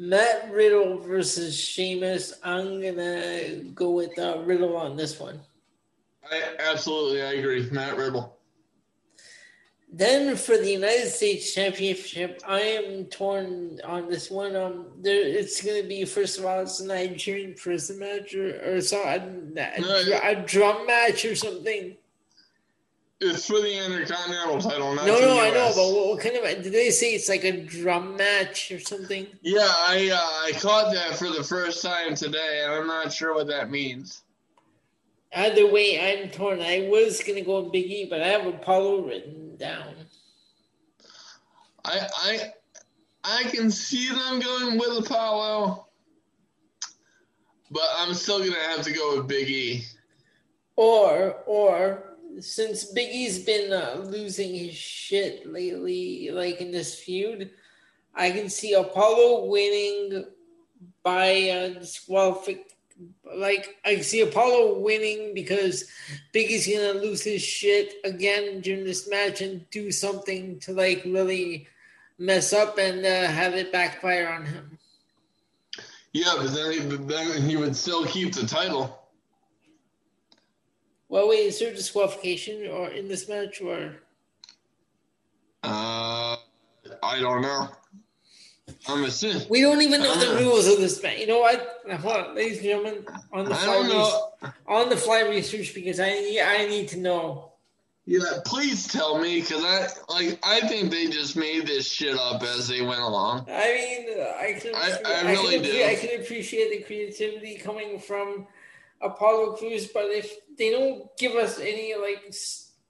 Matt 0.00 0.50
Riddle 0.50 0.98
versus 0.98 1.54
Sheamus. 1.54 2.32
I'm 2.42 2.80
gonna 2.80 3.64
go 3.74 3.90
with 3.90 4.18
uh, 4.18 4.38
Riddle 4.46 4.74
on 4.74 4.96
this 4.96 5.20
one. 5.20 5.38
I 6.32 6.42
absolutely 6.58 7.22
I 7.22 7.32
agree, 7.34 7.68
Matt 7.70 7.98
Riddle. 7.98 8.38
Then 9.92 10.36
for 10.36 10.56
the 10.56 10.72
United 10.72 11.10
States 11.10 11.52
Championship, 11.52 12.40
I 12.48 12.60
am 12.60 13.04
torn 13.06 13.78
on 13.84 14.08
this 14.08 14.30
one. 14.30 14.56
Um, 14.56 14.86
there, 15.00 15.20
it's 15.20 15.62
going 15.62 15.82
to 15.82 15.88
be 15.88 16.06
first 16.06 16.38
of 16.38 16.46
all, 16.46 16.60
it's 16.60 16.80
a 16.80 16.86
Nigerian 16.86 17.54
prison 17.54 17.98
match 17.98 18.34
or, 18.34 18.76
or 18.76 18.80
so 18.80 19.02
a, 19.02 19.20
a, 19.58 20.30
a 20.30 20.44
drum 20.46 20.86
match 20.86 21.26
or 21.26 21.34
something. 21.34 21.96
It's 23.22 23.46
for 23.46 23.60
the 23.60 23.84
Intercontinental 23.84 24.60
title. 24.62 24.94
no, 24.94 25.04
no, 25.04 25.38
I 25.38 25.50
know, 25.50 25.72
but 25.74 25.92
what, 25.92 26.06
what, 26.08 26.20
kind 26.20 26.36
of 26.36 26.62
did 26.62 26.72
they 26.72 26.90
say? 26.90 27.12
It's 27.12 27.28
like 27.28 27.44
a 27.44 27.52
drum 27.52 28.16
match 28.16 28.72
or 28.72 28.80
something. 28.80 29.26
Yeah, 29.42 29.60
I 29.60 30.10
uh, 30.10 30.46
I 30.48 30.58
caught 30.58 30.94
that 30.94 31.16
for 31.16 31.28
the 31.28 31.44
first 31.44 31.82
time 31.82 32.14
today, 32.14 32.62
and 32.64 32.72
I'm 32.72 32.86
not 32.86 33.12
sure 33.12 33.34
what 33.34 33.46
that 33.48 33.70
means. 33.70 34.22
Either 35.34 35.70
way, 35.70 36.00
I'm 36.00 36.30
torn. 36.30 36.62
I 36.62 36.88
was 36.90 37.22
gonna 37.22 37.42
go 37.42 37.60
with 37.60 37.72
Big 37.72 37.90
E, 37.90 38.06
but 38.08 38.22
I 38.22 38.28
have 38.28 38.46
Apollo 38.46 39.06
written 39.06 39.54
down. 39.58 39.94
I 41.84 42.08
I 42.16 42.52
I 43.22 43.42
can 43.44 43.70
see 43.70 44.08
them 44.08 44.40
going 44.40 44.78
with 44.78 45.04
Apollo, 45.04 45.86
but 47.70 47.88
I'm 47.98 48.14
still 48.14 48.38
gonna 48.38 48.54
have 48.54 48.82
to 48.82 48.92
go 48.92 49.18
with 49.18 49.28
Big 49.28 49.50
E. 49.50 49.84
Or, 50.76 51.36
or 51.44 52.09
since 52.38 52.84
Big 52.84 53.10
E's 53.10 53.40
been 53.40 53.72
uh, 53.72 54.02
losing 54.04 54.54
his 54.54 54.74
shit 54.74 55.50
lately, 55.50 56.30
like 56.30 56.60
in 56.60 56.70
this 56.70 56.98
feud, 56.98 57.50
I 58.14 58.30
can 58.30 58.48
see 58.48 58.74
Apollo 58.74 59.46
winning 59.46 60.24
by 61.02 61.48
uh, 61.50 61.68
disqualification. 61.80 62.64
Like 63.34 63.78
I 63.84 64.00
see 64.00 64.20
Apollo 64.20 64.80
winning 64.80 65.32
because 65.34 65.84
Big 66.32 66.50
E's 66.50 66.66
gonna 66.66 67.00
lose 67.00 67.22
his 67.22 67.42
shit 67.42 67.94
again 68.04 68.60
during 68.60 68.84
this 68.84 69.08
match 69.08 69.40
and 69.40 69.68
do 69.70 69.90
something 69.90 70.58
to 70.60 70.72
like 70.72 71.02
really 71.06 71.66
mess 72.18 72.52
up 72.52 72.76
and 72.76 73.04
uh, 73.04 73.26
have 73.26 73.54
it 73.54 73.72
backfire 73.72 74.28
on 74.28 74.44
him. 74.44 74.78
Yeah, 76.12 76.34
but 76.36 76.52
then 76.52 76.72
he, 76.72 76.78
then 76.78 77.42
he 77.42 77.56
would 77.56 77.74
still 77.74 78.04
keep 78.04 78.34
the 78.34 78.46
title. 78.46 78.99
Well, 81.10 81.28
wait, 81.28 81.40
is 81.40 81.58
there 81.58 81.74
disqualification 81.74 82.68
or 82.68 82.88
in 82.88 83.08
this 83.08 83.28
match 83.28 83.60
or? 83.60 83.96
Uh, 85.64 86.36
I 87.02 87.18
don't 87.18 87.42
know. 87.42 87.68
I'm 88.86 89.02
assuming. 89.04 89.42
We 89.50 89.60
don't 89.60 89.82
even 89.82 90.02
know 90.02 90.14
the 90.14 90.40
rules 90.44 90.68
of 90.68 90.78
this 90.78 91.02
match. 91.02 91.18
You 91.18 91.26
know 91.26 91.40
what? 91.40 91.80
Hold 91.90 92.16
on, 92.16 92.36
ladies 92.36 92.58
and 92.58 92.66
gentlemen, 92.66 93.06
on 93.32 93.44
the 93.46 93.54
fly, 93.56 94.38
res- 94.42 94.52
on 94.68 94.88
the 94.88 94.96
fly 94.96 95.22
research 95.22 95.74
because 95.74 95.98
I 95.98 96.10
I 96.44 96.66
need 96.68 96.86
to 96.90 96.98
know. 97.00 97.54
Yeah, 98.06 98.20
please 98.46 98.86
tell 98.86 99.18
me 99.18 99.40
because 99.40 99.64
I 99.64 99.88
like 100.08 100.38
I 100.44 100.60
think 100.60 100.92
they 100.92 101.08
just 101.08 101.36
made 101.36 101.66
this 101.66 101.90
shit 101.90 102.16
up 102.16 102.44
as 102.44 102.68
they 102.68 102.82
went 102.82 103.00
along. 103.00 103.46
I 103.50 104.06
mean, 104.06 104.20
I 104.20 104.52
can 104.60 104.74
I, 104.76 104.98
I 105.04 105.32
really 105.32 105.56
I 105.56 105.58
can, 105.58 105.62
do. 105.64 105.84
I 105.84 105.94
can 105.96 106.20
appreciate 106.20 106.70
the 106.70 106.84
creativity 106.84 107.56
coming 107.56 107.98
from 107.98 108.46
Apollo 109.00 109.56
Crews, 109.56 109.88
but 109.88 110.06
if 110.06 110.30
they 110.58 110.70
don't 110.70 111.16
give 111.16 111.34
us 111.34 111.58
any 111.58 111.94
like 111.94 112.34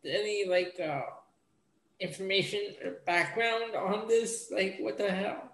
any 0.05 0.45
like 0.47 0.79
uh 0.81 1.03
information 2.01 2.61
or 2.85 2.97
background 3.07 3.75
on 3.75 4.09
this, 4.09 4.51
like 4.51 4.79
what 4.81 4.99
the 4.99 5.11
hell? 5.11 5.51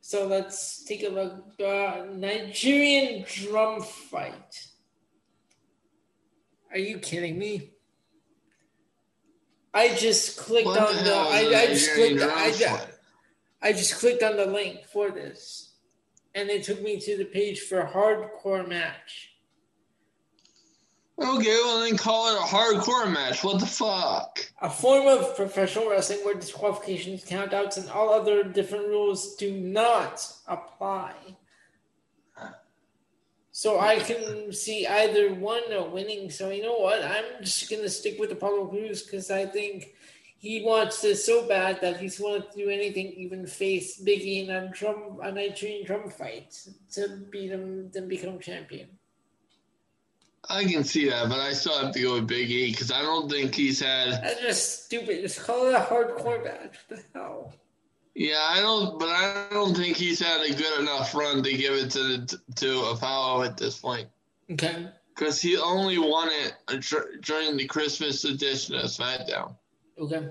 So 0.00 0.26
let's 0.28 0.84
take 0.84 1.02
a 1.02 1.08
look. 1.08 1.60
Uh, 1.60 2.04
Nigerian 2.12 3.24
drum 3.26 3.82
fight. 3.82 4.68
Are 6.70 6.78
you 6.78 6.98
kidding 6.98 7.36
me? 7.36 7.72
I 9.74 9.94
just 9.96 10.38
clicked 10.38 10.66
what 10.66 10.78
on 10.78 10.96
the. 10.96 11.02
the 11.02 11.16
I, 11.16 11.62
I 11.62 11.66
just 11.66 11.92
clicked. 11.94 12.22
I, 12.22 12.86
I 13.60 13.72
just 13.72 13.98
clicked 13.98 14.22
on 14.22 14.36
the 14.36 14.46
link 14.46 14.84
for 14.84 15.10
this, 15.10 15.65
and 16.36 16.48
they 16.48 16.60
took 16.60 16.82
me 16.82 17.00
to 17.00 17.16
the 17.16 17.24
page 17.24 17.60
for 17.60 17.80
a 17.80 17.90
hardcore 17.90 18.68
match. 18.68 19.30
Okay, 21.18 21.58
well 21.64 21.80
then 21.80 21.96
call 21.96 22.36
it 22.36 22.38
a 22.38 22.44
hardcore 22.44 23.10
match. 23.10 23.42
What 23.42 23.58
the 23.58 23.66
fuck? 23.66 24.46
A 24.60 24.68
form 24.68 25.06
of 25.06 25.34
professional 25.34 25.88
wrestling 25.88 26.18
where 26.18 26.34
disqualifications, 26.34 27.24
countouts, 27.24 27.78
and 27.78 27.88
all 27.88 28.12
other 28.12 28.44
different 28.44 28.88
rules 28.88 29.34
do 29.36 29.50
not 29.50 30.30
apply. 30.46 31.14
So 33.50 33.80
I 33.80 33.98
can 34.00 34.52
see 34.52 34.86
either 34.86 35.32
one 35.32 35.72
or 35.72 35.88
winning. 35.88 36.30
So 36.30 36.50
you 36.50 36.62
know 36.62 36.76
what? 36.76 37.02
I'm 37.02 37.42
just 37.42 37.70
gonna 37.70 37.88
stick 37.88 38.20
with 38.20 38.30
Apollo 38.30 38.66
Crews 38.66 39.02
because 39.02 39.30
I 39.30 39.46
think 39.46 39.94
he 40.38 40.62
wants 40.62 41.00
this 41.00 41.24
so 41.24 41.46
bad 41.48 41.80
that 41.80 41.98
he's 41.98 42.20
willing 42.20 42.42
to 42.42 42.56
do 42.56 42.68
anything, 42.68 43.12
even 43.12 43.46
face 43.46 44.00
Biggie 44.02 44.44
in 44.44 44.50
a 44.50 44.68
drum 44.70 45.18
a 45.22 45.32
Nigerian 45.32 45.84
drum 45.84 46.10
fight 46.10 46.58
to 46.92 47.22
beat 47.30 47.50
him, 47.50 47.90
then 47.92 48.08
become 48.08 48.38
champion. 48.38 48.88
I 50.48 50.64
can 50.64 50.84
see 50.84 51.08
that, 51.08 51.28
but 51.28 51.40
I 51.40 51.52
still 51.52 51.76
have 51.82 51.92
to 51.92 52.00
go 52.00 52.14
with 52.14 52.28
Big 52.28 52.50
E 52.50 52.70
because 52.70 52.92
I 52.92 53.02
don't 53.02 53.28
think 53.28 53.54
he's 53.54 53.80
had. 53.80 54.22
That's 54.22 54.40
just 54.40 54.84
stupid. 54.84 55.22
Just 55.22 55.40
call 55.40 55.66
it 55.66 55.74
a 55.74 55.80
hardcore 55.80 56.44
match. 56.44 56.76
What 56.86 57.00
the 57.00 57.02
hell? 57.14 57.52
Yeah, 58.14 58.46
I 58.48 58.60
don't, 58.60 58.98
but 58.98 59.08
I 59.08 59.46
don't 59.50 59.76
think 59.76 59.96
he's 59.96 60.20
had 60.20 60.40
a 60.42 60.54
good 60.54 60.80
enough 60.80 61.14
run 61.14 61.42
to 61.42 61.52
give 61.52 61.74
it 61.74 61.90
to 61.92 62.38
to 62.56 62.80
Apollo 62.90 63.42
at 63.42 63.56
this 63.56 63.78
point. 63.78 64.08
Okay. 64.50 64.88
Because 65.14 65.40
he 65.40 65.56
only 65.56 65.98
won 65.98 66.28
it 66.30 66.54
during 67.22 67.56
the 67.56 67.66
Christmas 67.66 68.24
edition 68.24 68.74
of 68.76 68.84
SmackDown. 68.84 69.54
Okay. 69.98 70.28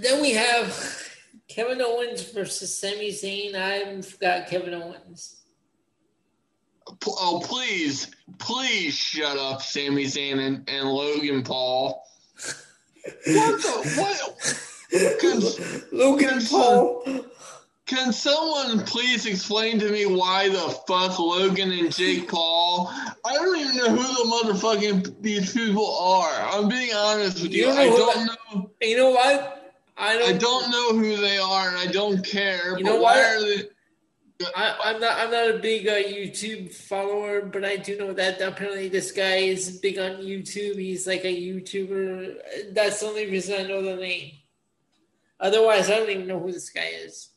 Then 0.00 0.22
we 0.22 0.32
have 0.32 1.08
Kevin 1.46 1.80
Owens 1.80 2.30
versus 2.32 2.78
Sami 2.78 3.10
Zayn. 3.10 3.54
I've 3.54 4.18
got 4.18 4.48
Kevin 4.48 4.74
Owens 4.74 5.38
oh 7.06 7.42
please, 7.44 8.10
please 8.38 8.94
shut 8.94 9.36
up, 9.36 9.62
Sami 9.62 10.04
Zayn 10.04 10.38
and, 10.38 10.68
and 10.68 10.88
Logan 10.88 11.42
Paul. 11.42 12.04
what 13.26 13.62
the 13.62 13.72
what? 13.96 15.88
Logan 15.92 16.44
Paul. 16.46 17.02
Uh, 17.06 17.18
Can 17.88 18.12
someone 18.12 18.84
please 18.84 19.24
explain 19.24 19.78
to 19.78 19.90
me 19.90 20.04
why 20.04 20.50
the 20.50 20.78
fuck 20.86 21.18
Logan 21.18 21.72
and 21.72 21.90
Jake 21.90 22.28
Paul? 22.30 22.92
I 23.24 23.32
don't 23.32 23.56
even 23.56 23.76
know 23.78 23.88
who 23.88 23.96
the 23.96 24.52
motherfucking 24.52 25.22
these 25.22 25.54
people 25.54 25.96
are. 25.96 26.50
I'm 26.50 26.68
being 26.68 26.92
honest 26.94 27.42
with 27.42 27.50
you. 27.50 27.68
you 27.68 27.74
know 27.74 27.80
I 27.80 27.86
don't 27.86 28.26
know. 28.26 28.70
You 28.82 28.96
know 28.98 29.10
what? 29.10 29.74
I 29.96 30.18
don't. 30.18 30.28
I 30.28 30.32
don't 30.36 30.70
know 30.70 30.98
who 30.98 31.16
they 31.16 31.38
are, 31.38 31.68
and 31.68 31.78
I 31.78 31.86
don't 31.86 32.22
care. 32.22 32.76
You 32.76 32.84
know 32.84 33.00
why 33.00 33.16
what? 33.16 33.18
are 33.18 33.40
they? 33.40 33.62
I, 34.54 34.92
am 34.94 35.00
not. 35.00 35.18
I'm 35.18 35.30
not 35.30 35.54
a 35.54 35.58
big 35.58 35.88
uh, 35.88 35.94
YouTube 35.94 36.74
follower, 36.74 37.40
but 37.40 37.64
I 37.64 37.76
do 37.76 37.96
know 37.96 38.12
that 38.12 38.38
apparently 38.42 38.90
this 38.90 39.12
guy 39.12 39.36
is 39.36 39.78
big 39.78 39.98
on 39.98 40.18
YouTube. 40.18 40.78
He's 40.78 41.06
like 41.06 41.24
a 41.24 41.34
YouTuber. 41.34 42.74
That's 42.74 43.00
the 43.00 43.06
only 43.06 43.30
reason 43.30 43.58
I 43.58 43.66
know 43.66 43.80
the 43.82 43.96
name. 43.96 44.32
Otherwise, 45.40 45.88
I 45.88 45.96
don't 45.96 46.10
even 46.10 46.26
know 46.26 46.38
who 46.38 46.52
this 46.52 46.68
guy 46.68 46.90
is. 47.04 47.27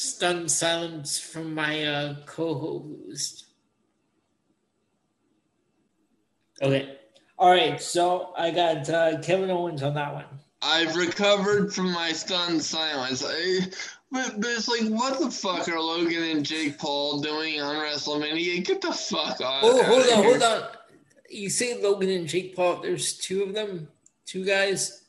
Stunned 0.00 0.48
silence 0.48 1.18
from 1.18 1.52
my 1.52 1.84
uh, 1.84 2.14
co-host. 2.24 3.46
Okay. 6.62 6.98
All 7.36 7.50
right, 7.50 7.82
so 7.82 8.32
I 8.38 8.52
got 8.52 8.88
uh, 8.88 9.20
Kevin 9.20 9.50
Owens 9.50 9.82
on 9.82 9.94
that 9.94 10.14
one. 10.14 10.26
I've 10.62 10.94
recovered 10.94 11.74
from 11.74 11.90
my 11.90 12.12
stunned 12.12 12.62
silence. 12.62 13.24
I, 13.26 13.62
but, 14.12 14.40
but, 14.40 14.50
it's 14.50 14.68
like, 14.68 14.86
what 14.88 15.18
the 15.18 15.32
fuck 15.32 15.68
are 15.68 15.80
Logan 15.80 16.22
and 16.22 16.46
Jake 16.46 16.78
Paul 16.78 17.20
doing 17.20 17.60
on 17.60 17.74
WrestleMania? 17.74 18.64
Get 18.64 18.80
the 18.80 18.92
fuck 18.92 19.40
out! 19.40 19.64
Oh, 19.64 19.82
hold 19.82 20.06
on, 20.06 20.22
hold 20.22 20.42
on. 20.44 20.62
You 21.28 21.50
say 21.50 21.82
Logan 21.82 22.10
and 22.10 22.28
Jake 22.28 22.54
Paul? 22.54 22.82
There's 22.82 23.14
two 23.18 23.42
of 23.42 23.52
them, 23.52 23.88
two 24.26 24.44
guys. 24.44 25.07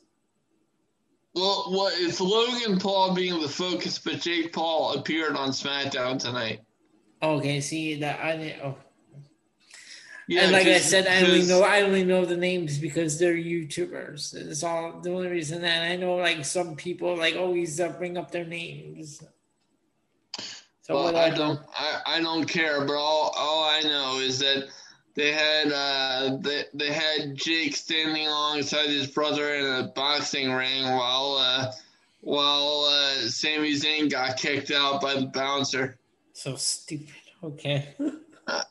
Well, 1.36 1.66
what 1.70 1.94
it's 1.98 2.20
Logan 2.20 2.80
Paul 2.80 3.14
being 3.14 3.40
the 3.40 3.48
focus, 3.48 4.00
but 4.00 4.20
Jake 4.20 4.52
Paul 4.52 4.94
appeared 4.94 5.36
on 5.36 5.50
SmackDown 5.50 6.20
tonight. 6.20 6.62
Okay, 7.22 7.62
see 7.62 7.96
that 7.96 8.20
I 8.20 8.38
didn't. 8.38 8.62
Oh, 8.64 8.76
yeah, 10.30 10.44
and 10.44 10.52
like 10.52 10.68
I 10.68 10.78
said, 10.78 11.08
I 11.08 11.24
only 11.24 11.44
know 11.46 11.64
I 11.64 11.82
only 11.82 12.04
know 12.04 12.24
the 12.24 12.38
names 12.38 12.78
because 12.78 13.18
they're 13.18 13.34
YouTubers. 13.34 14.36
It's 14.36 14.64
all 14.64 15.00
the 15.02 15.12
only 15.12 15.28
reason 15.28 15.62
that 15.64 15.92
I 15.92 15.96
know. 15.96 16.18
Like 16.18 16.46
some 16.46 16.76
people, 16.76 17.18
like 17.18 17.36
always 17.36 17.80
uh, 17.80 17.90
bring 17.90 18.16
up 18.16 18.30
their 18.30 18.46
names. 18.46 19.24
So 20.82 20.96
well, 20.96 21.18
I 21.18 21.32
don't, 21.32 21.60
I, 21.78 22.02
I 22.06 22.22
don't 22.22 22.46
care. 22.46 22.86
But 22.86 22.94
all 22.94 23.34
all 23.36 23.64
I 23.64 23.82
know 23.82 24.20
is 24.20 24.38
that 24.40 24.68
they 25.20 25.34
had 25.34 25.72
uh 25.74 26.38
they, 26.40 26.64
they 26.74 26.94
had 26.94 27.36
Jake 27.36 27.76
standing 27.76 28.26
alongside 28.26 28.88
his 28.88 29.08
brother 29.08 29.54
in 29.56 29.66
a 29.66 29.88
boxing 29.90 30.54
ring 30.54 30.86
while 30.86 31.38
uh 31.38 31.72
while 32.22 32.86
uh 32.90 33.28
Sami 33.28 33.74
Zayn 33.74 34.10
got 34.10 34.38
kicked 34.38 34.72
out 34.72 35.02
by 35.02 35.16
the 35.16 35.26
bouncer. 35.28 35.98
So 36.32 36.56
stupid. 36.56 37.10
Okay. 37.44 37.90
All 38.00 38.62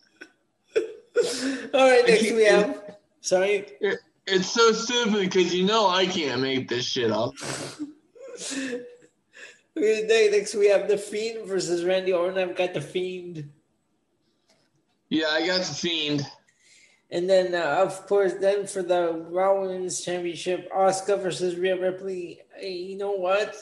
right, 1.74 2.04
next 2.06 2.32
we 2.32 2.44
have. 2.44 2.96
Sorry. 3.20 3.66
It, 3.80 3.98
it's 4.26 4.48
so 4.48 4.72
stupid 4.72 5.20
because 5.20 5.54
you 5.54 5.66
know 5.66 5.86
I 5.86 6.06
can't 6.06 6.40
make 6.40 6.68
this 6.68 6.86
shit 6.86 7.10
up. 7.10 7.34
next 9.76 10.54
we 10.54 10.68
have 10.68 10.88
the 10.88 10.96
Fiend 10.96 11.46
versus 11.46 11.84
Randy 11.84 12.12
Orton. 12.14 12.38
I've 12.38 12.56
got 12.56 12.72
the 12.72 12.80
Fiend. 12.80 13.50
Yeah, 15.10 15.26
I 15.28 15.46
got 15.46 15.60
the 15.60 15.74
Fiend. 15.74 16.26
And 17.10 17.28
then, 17.28 17.54
uh, 17.54 17.82
of 17.82 18.06
course, 18.06 18.34
then 18.34 18.66
for 18.66 18.82
the 18.82 19.26
Raw 19.30 19.62
Women's 19.62 20.02
Championship, 20.02 20.70
Asuka 20.70 21.20
versus 21.22 21.56
Rhea 21.56 21.80
Ripley. 21.80 22.40
You 22.62 22.98
know 22.98 23.12
what? 23.12 23.56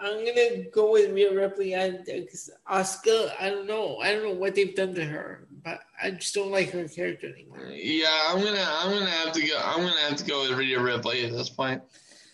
I'm 0.00 0.24
gonna 0.24 0.64
go 0.72 0.92
with 0.92 1.10
Rhea 1.10 1.34
Ripley. 1.34 1.74
I 1.74 1.90
because 1.90 2.50
Asuka, 2.70 3.32
I 3.40 3.50
don't 3.50 3.66
know. 3.66 3.98
I 3.98 4.12
don't 4.12 4.22
know 4.22 4.34
what 4.34 4.54
they've 4.54 4.74
done 4.74 4.94
to 4.94 5.04
her 5.04 5.44
but 5.64 5.80
I 6.00 6.10
just 6.10 6.34
don't 6.34 6.50
like 6.50 6.70
her 6.70 6.86
character 6.86 7.32
anymore. 7.32 7.70
Yeah, 7.72 8.14
I'm 8.28 8.42
gonna 8.44 8.64
I'm 8.68 8.92
gonna 8.92 9.10
have 9.10 9.32
to 9.32 9.40
go. 9.40 9.58
I'm 9.64 9.78
gonna 9.78 10.00
have 10.00 10.16
to 10.16 10.24
go 10.24 10.42
with 10.42 10.58
Rhea 10.58 10.78
Ripley 10.78 11.24
at 11.24 11.32
this 11.32 11.48
point. 11.48 11.82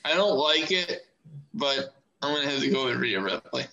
I 0.04 0.14
don't 0.14 0.36
like 0.36 0.72
it, 0.72 1.06
but 1.54 1.94
I'm 2.20 2.34
gonna 2.34 2.50
have 2.50 2.60
to 2.60 2.70
go 2.70 2.86
with 2.86 2.96
Rhea 2.96 3.20
Ripley. 3.20 3.66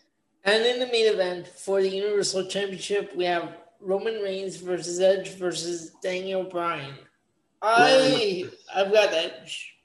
And 0.43 0.63
in 0.63 0.79
the 0.79 0.85
main 0.87 1.11
event 1.11 1.47
for 1.47 1.81
the 1.81 1.89
Universal 1.89 2.45
Championship, 2.45 3.15
we 3.15 3.25
have 3.25 3.57
Roman 3.87 4.15
Reigns 4.15 4.57
versus 4.57 4.99
Edge 4.99 5.29
versus 5.35 5.91
Daniel 6.03 6.43
Bryan. 6.43 6.93
I 7.61 8.43
I've 8.75 8.91
got 8.91 9.13
Edge. 9.13 9.75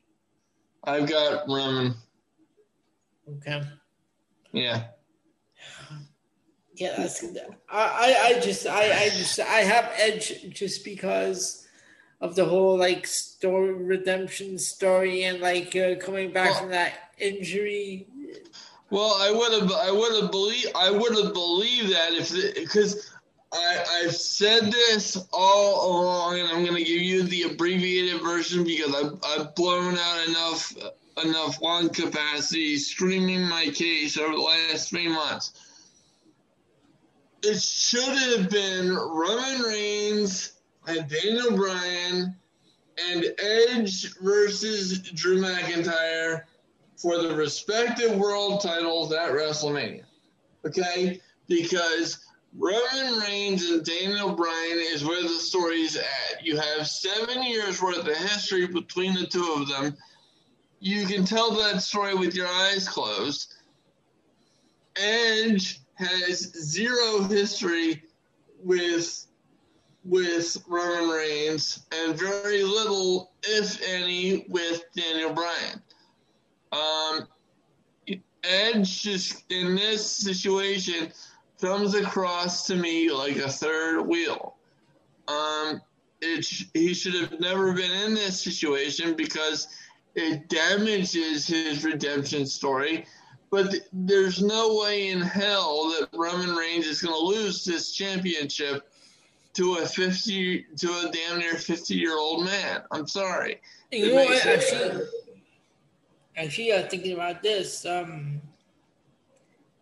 I've 0.82 1.08
got 1.08 1.46
Roman. 1.46 1.94
Okay. 3.36 3.62
Yeah. 4.50 4.82
Yeah, 6.74 6.94
that's 6.96 7.24
I, 7.70 8.16
I 8.24 8.40
just 8.40 8.66
I, 8.66 9.04
I 9.04 9.08
just 9.10 9.38
I 9.38 9.60
have 9.60 9.92
Edge 9.96 10.50
just 10.50 10.84
because 10.84 11.68
of 12.20 12.34
the 12.34 12.44
whole 12.44 12.76
like 12.76 13.06
story 13.06 13.72
redemption 13.72 14.58
story 14.58 15.24
and 15.24 15.40
like 15.40 15.76
uh, 15.76 15.94
coming 16.00 16.32
back 16.32 16.50
well, 16.50 16.60
from 16.62 16.70
that 16.70 17.12
injury. 17.18 18.08
Well, 18.90 19.16
I 19.20 19.30
would 19.30 19.62
have 19.62 19.72
I 19.72 19.92
would 19.92 20.22
have 20.22 20.32
believed 20.32 20.72
I 20.74 20.90
would 20.90 21.16
have 21.24 21.32
believed 21.32 21.92
that 21.92 22.14
if 22.14 22.54
because 22.56 23.11
I 23.52 23.84
I've 24.02 24.16
said 24.16 24.72
this 24.72 25.16
all 25.32 25.90
along 25.90 26.40
and 26.40 26.48
I'm 26.48 26.64
going 26.64 26.76
to 26.76 26.84
give 26.84 27.02
you 27.02 27.22
the 27.24 27.42
abbreviated 27.42 28.22
version 28.22 28.64
because 28.64 28.94
I've 28.94 29.18
I've 29.24 29.54
blown 29.54 29.96
out 29.96 30.28
enough 30.28 30.74
enough 31.22 31.60
lung 31.60 31.90
capacity 31.90 32.76
screaming 32.76 33.42
my 33.46 33.66
case 33.66 34.16
over 34.16 34.34
the 34.34 34.40
last 34.40 34.88
three 34.88 35.08
months 35.08 35.52
it 37.42 37.60
should 37.60 38.02
have 38.02 38.48
been 38.50 38.94
Roman 38.94 39.62
Reigns 39.62 40.52
and 40.86 41.08
Daniel 41.08 41.56
Bryan 41.56 42.36
and 42.98 43.24
Edge 43.38 44.14
versus 44.20 44.98
Drew 44.98 45.40
McIntyre 45.40 46.42
for 46.96 47.18
the 47.18 47.34
respective 47.34 48.16
world 48.16 48.60
titles 48.60 49.12
at 49.12 49.30
WrestleMania. 49.30 50.04
Okay? 50.64 51.20
Because 51.48 52.24
Roman 52.56 53.18
Reigns 53.20 53.70
and 53.70 53.84
Daniel 53.84 54.34
Bryan 54.34 54.78
is 54.78 55.04
where 55.04 55.22
the 55.22 55.28
story's 55.28 55.96
at. 55.96 56.44
You 56.44 56.58
have 56.58 56.86
seven 56.86 57.42
years 57.42 57.80
worth 57.80 58.06
of 58.06 58.16
history 58.16 58.66
between 58.66 59.14
the 59.14 59.26
two 59.26 59.54
of 59.56 59.68
them. 59.68 59.96
You 60.80 61.06
can 61.06 61.24
tell 61.24 61.52
that 61.52 61.82
story 61.82 62.14
with 62.14 62.34
your 62.34 62.48
eyes 62.48 62.88
closed. 62.88 63.54
Edge 64.96 65.80
has 65.94 66.40
zero 66.52 67.22
history 67.22 68.02
with 68.62 69.26
with 70.04 70.60
Roman 70.66 71.10
Reigns 71.10 71.86
and 71.92 72.18
very 72.18 72.64
little, 72.64 73.32
if 73.44 73.80
any, 73.86 74.44
with 74.48 74.82
Daniel 74.96 75.32
Bryan. 75.32 75.80
Um, 76.72 77.28
Edge 78.42 79.02
just 79.02 79.44
in 79.52 79.76
this 79.76 80.04
situation 80.04 81.12
comes 81.62 81.94
across 81.94 82.66
to 82.66 82.76
me 82.76 83.10
like 83.10 83.36
a 83.36 83.48
third 83.48 84.02
wheel. 84.02 84.56
Um, 85.28 85.80
it 86.20 86.44
he 86.74 86.93
should 86.93 87.14
have 87.14 87.40
never 87.40 87.72
been 87.72 87.90
in 87.90 88.14
this 88.14 88.40
situation 88.40 89.14
because 89.14 89.68
it 90.14 90.48
damages 90.48 91.47
his 91.47 91.84
redemption 91.84 92.44
story 92.44 93.06
but 93.52 93.74
there's 93.93 94.43
no 94.43 94.78
way 94.82 95.10
in 95.10 95.20
hell 95.20 95.90
that 95.90 96.09
Roman 96.14 96.56
Reigns 96.56 96.86
is 96.86 97.02
going 97.02 97.14
to 97.14 97.20
lose 97.20 97.66
this 97.66 97.93
championship 97.93 98.90
to 99.52 99.74
a 99.74 99.86
50 99.86 100.66
to 100.78 100.89
a 100.89 101.10
damn 101.12 101.39
near 101.39 101.52
50 101.52 101.94
year 101.94 102.18
old 102.18 102.47
man. 102.47 102.80
I'm 102.90 103.06
sorry. 103.06 103.60
You 103.90 104.09
know 104.09 104.24
what? 104.24 104.47
Actually, 104.47 105.05
actually, 106.34 106.72
uh, 106.72 106.89
thinking 106.89 107.12
about 107.12 107.43
this. 107.43 107.84
Um, 107.84 108.40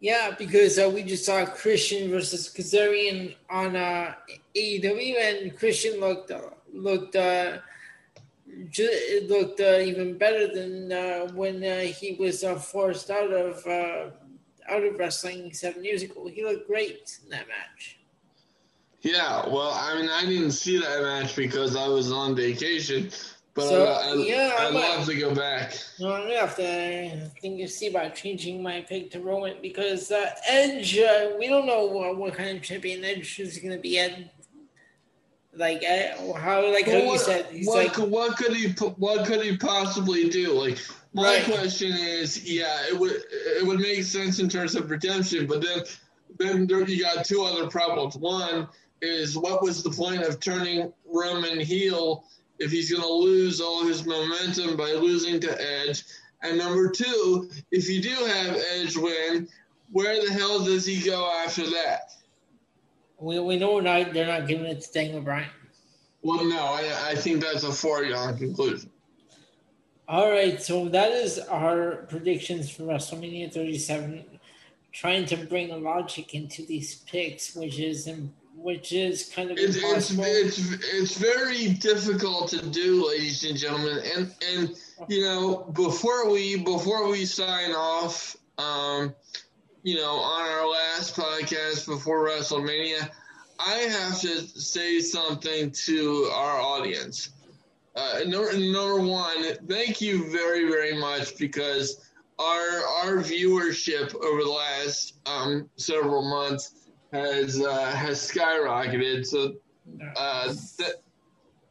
yeah, 0.01 0.35
because 0.37 0.79
uh, 0.79 0.91
we 0.93 1.03
just 1.03 1.27
saw 1.27 1.45
Christian 1.45 2.11
versus 2.11 2.49
Kazarian 2.49 3.35
on 3.51 3.77
uh, 3.77 4.15
AEW, 4.57 5.15
and 5.21 5.57
Christian 5.59 6.01
looked 6.01 6.31
uh, 6.31 6.41
looked 6.73 7.17
uh, 7.17 7.59
it 8.47 9.29
looked 9.29 9.61
uh, 9.61 9.79
even 9.79 10.17
better 10.17 10.53
than 10.53 10.91
uh, 10.91 11.29
when 11.35 11.63
uh, 11.63 11.81
he 11.81 12.17
was 12.19 12.43
forced 12.71 13.11
out 13.11 13.31
of 13.33 13.67
out 14.69 14.85
of 14.85 14.99
wrestling 14.99 15.53
seven 15.53 15.85
years 15.85 16.03
ago. 16.03 16.27
He 16.27 16.45
looked 16.45 16.67
great 16.67 17.19
in 17.25 17.31
that 17.31 17.47
match. 17.49 17.99
Yeah, 19.03 19.47
well, 19.49 19.73
I 19.73 19.99
mean, 19.99 20.11
I 20.11 20.27
didn't 20.27 20.53
see 20.53 20.79
that 20.79 21.03
match 21.03 21.35
because 21.35 21.75
I 21.75 21.89
was 21.89 22.13
on 22.13 22.37
vacation, 22.37 23.11
but 23.55 23.69
so, 23.69 23.85
I, 23.85 24.11
I, 24.11 24.15
yeah, 24.15 24.57
I'd 24.59 24.75
love 24.75 25.07
to 25.07 25.19
go 25.19 25.35
back. 25.35 25.77
I'm 25.99 26.07
gonna 26.07 26.39
have 26.39 26.57
to 26.57 27.31
think 27.41 27.69
see 27.69 27.89
about 27.89 28.15
changing 28.15 28.63
my 28.63 28.83
pick 28.83 29.11
to 29.13 29.21
Roman 29.21 29.57
because 29.61 30.11
uh, 30.11 30.31
Edge. 30.49 30.95
we 31.39 31.49
don't 31.49 31.67
know 31.67 31.87
what, 31.87 32.17
what 32.17 32.35
kind 32.35 32.57
of 32.57 32.63
champion 32.63 33.05
Edge 33.05 33.41
is 33.41 33.59
gonna 33.59 33.79
be 33.79 33.99
at 33.99 34.13
like 35.55 35.83
uh, 35.85 36.33
how 36.35 36.73
like 36.73 36.87
how 36.87 37.05
what, 37.05 37.13
you 37.13 37.19
said 37.19 37.47
he's 37.47 37.67
what, 37.67 37.87
like 37.87 37.97
what 38.09 38.37
could 38.37 38.55
he 38.55 38.69
what 38.97 39.27
could 39.27 39.43
he 39.43 39.57
possibly 39.57 40.29
do 40.29 40.53
like 40.53 40.79
my 41.13 41.25
right. 41.25 41.45
question 41.45 41.93
is 41.93 42.49
yeah 42.49 42.87
it 42.89 42.97
would 42.97 43.13
it 43.31 43.67
would 43.67 43.81
make 43.81 44.05
sense 44.05 44.39
in 44.39 44.49
terms 44.49 44.77
of 44.77 44.89
redemption 44.91 45.47
but 45.47 45.61
then 45.61 45.83
then 46.39 46.67
there, 46.67 46.89
you 46.89 47.03
got 47.03 47.25
two 47.25 47.43
other 47.43 47.69
problems 47.69 48.17
one 48.17 48.69
is 49.03 49.37
what 49.37 49.61
was 49.61 49.83
the 49.83 49.91
point 49.91 50.23
of 50.23 50.39
turning 50.39 50.93
roman 51.05 51.59
heel 51.59 52.25
if 52.61 52.71
he's 52.71 52.91
going 52.91 53.03
to 53.03 53.13
lose 53.13 53.61
all 53.61 53.85
his 53.85 54.07
momentum 54.07 54.77
by 54.77 54.93
losing 54.93 55.41
to 55.41 55.61
edge 55.61 56.05
and 56.43 56.57
number 56.57 56.89
two 56.89 57.51
if 57.73 57.89
you 57.89 58.01
do 58.01 58.15
have 58.27 58.63
edge 58.73 58.97
win 58.97 59.49
where 59.93 60.25
the 60.25 60.33
hell 60.33 60.65
does 60.65 60.87
he 60.87 61.05
go 61.05 61.31
after 61.45 61.69
that 61.69 62.13
we, 63.21 63.39
we 63.39 63.59
know 63.59 63.81
not, 63.81 64.13
they're 64.13 64.27
not 64.27 64.49
giving 64.49 64.67
it 64.67 64.81
to 64.81 64.93
Daniel 64.93 65.21
Bryan. 65.21 65.49
Well, 66.23 66.45
no, 66.45 66.59
I, 66.59 67.11
I 67.11 67.15
think 67.15 67.43
that's 67.43 67.65
a 67.65 67.73
foregone 67.73 68.37
conclusion. 68.37 68.91
All 70.09 70.31
right, 70.31 70.61
so 70.61 70.89
that 70.89 71.13
is 71.13 71.39
our 71.39 72.07
predictions 72.09 72.71
for 72.71 72.85
WrestleMania 72.85 73.53
37. 73.53 74.25
Trying 74.93 75.27
to 75.27 75.37
bring 75.37 75.71
a 75.71 75.77
logic 75.77 76.35
into 76.35 76.67
these 76.67 76.97
picks, 76.97 77.55
which 77.55 77.79
is 77.79 78.09
which 78.63 78.93
is 78.93 79.31
kind 79.35 79.51
of 79.51 79.59
it's, 79.59 79.77
impossible. 79.77 80.25
It's, 80.27 80.59
it's, 80.59 80.85
it's 80.93 81.17
very 81.17 81.69
difficult 81.69 82.49
to 82.51 82.65
do, 82.67 83.09
ladies 83.09 83.45
and 83.45 83.57
gentlemen. 83.57 84.03
And 84.17 84.35
and 84.53 84.77
you 85.09 85.23
know, 85.23 85.71
before 85.73 86.31
we 86.31 86.57
before 86.57 87.09
we 87.09 87.25
sign 87.25 87.73
off, 87.73 88.37
um, 88.59 89.15
you 89.83 89.97
know, 89.97 90.17
on 90.17 90.43
our 90.43 90.69
last 90.69 91.17
podcast 91.17 91.87
before 91.87 92.29
WrestleMania, 92.29 93.09
I 93.59 93.75
have 93.75 94.21
to 94.21 94.41
say 94.47 95.01
something 95.01 95.71
to 95.87 96.31
our 96.35 96.61
audience. 96.61 97.31
Uh, 97.97 98.21
number, 98.27 98.57
number 98.57 99.01
one, 99.01 99.57
thank 99.67 100.01
you 100.01 100.31
very, 100.31 100.69
very 100.69 100.97
much 100.97 101.37
because 101.39 102.07
our 102.39 102.87
our 103.03 103.17
viewership 103.17 104.15
over 104.15 104.43
the 104.43 104.51
last 104.51 105.15
um, 105.27 105.69
several 105.77 106.23
months 106.23 106.80
has 107.13 107.61
uh, 107.61 107.91
has 107.93 108.19
skyrocketed. 108.19 109.27
So, 109.27 109.55
uh, 110.17 110.55
th- 110.79 110.97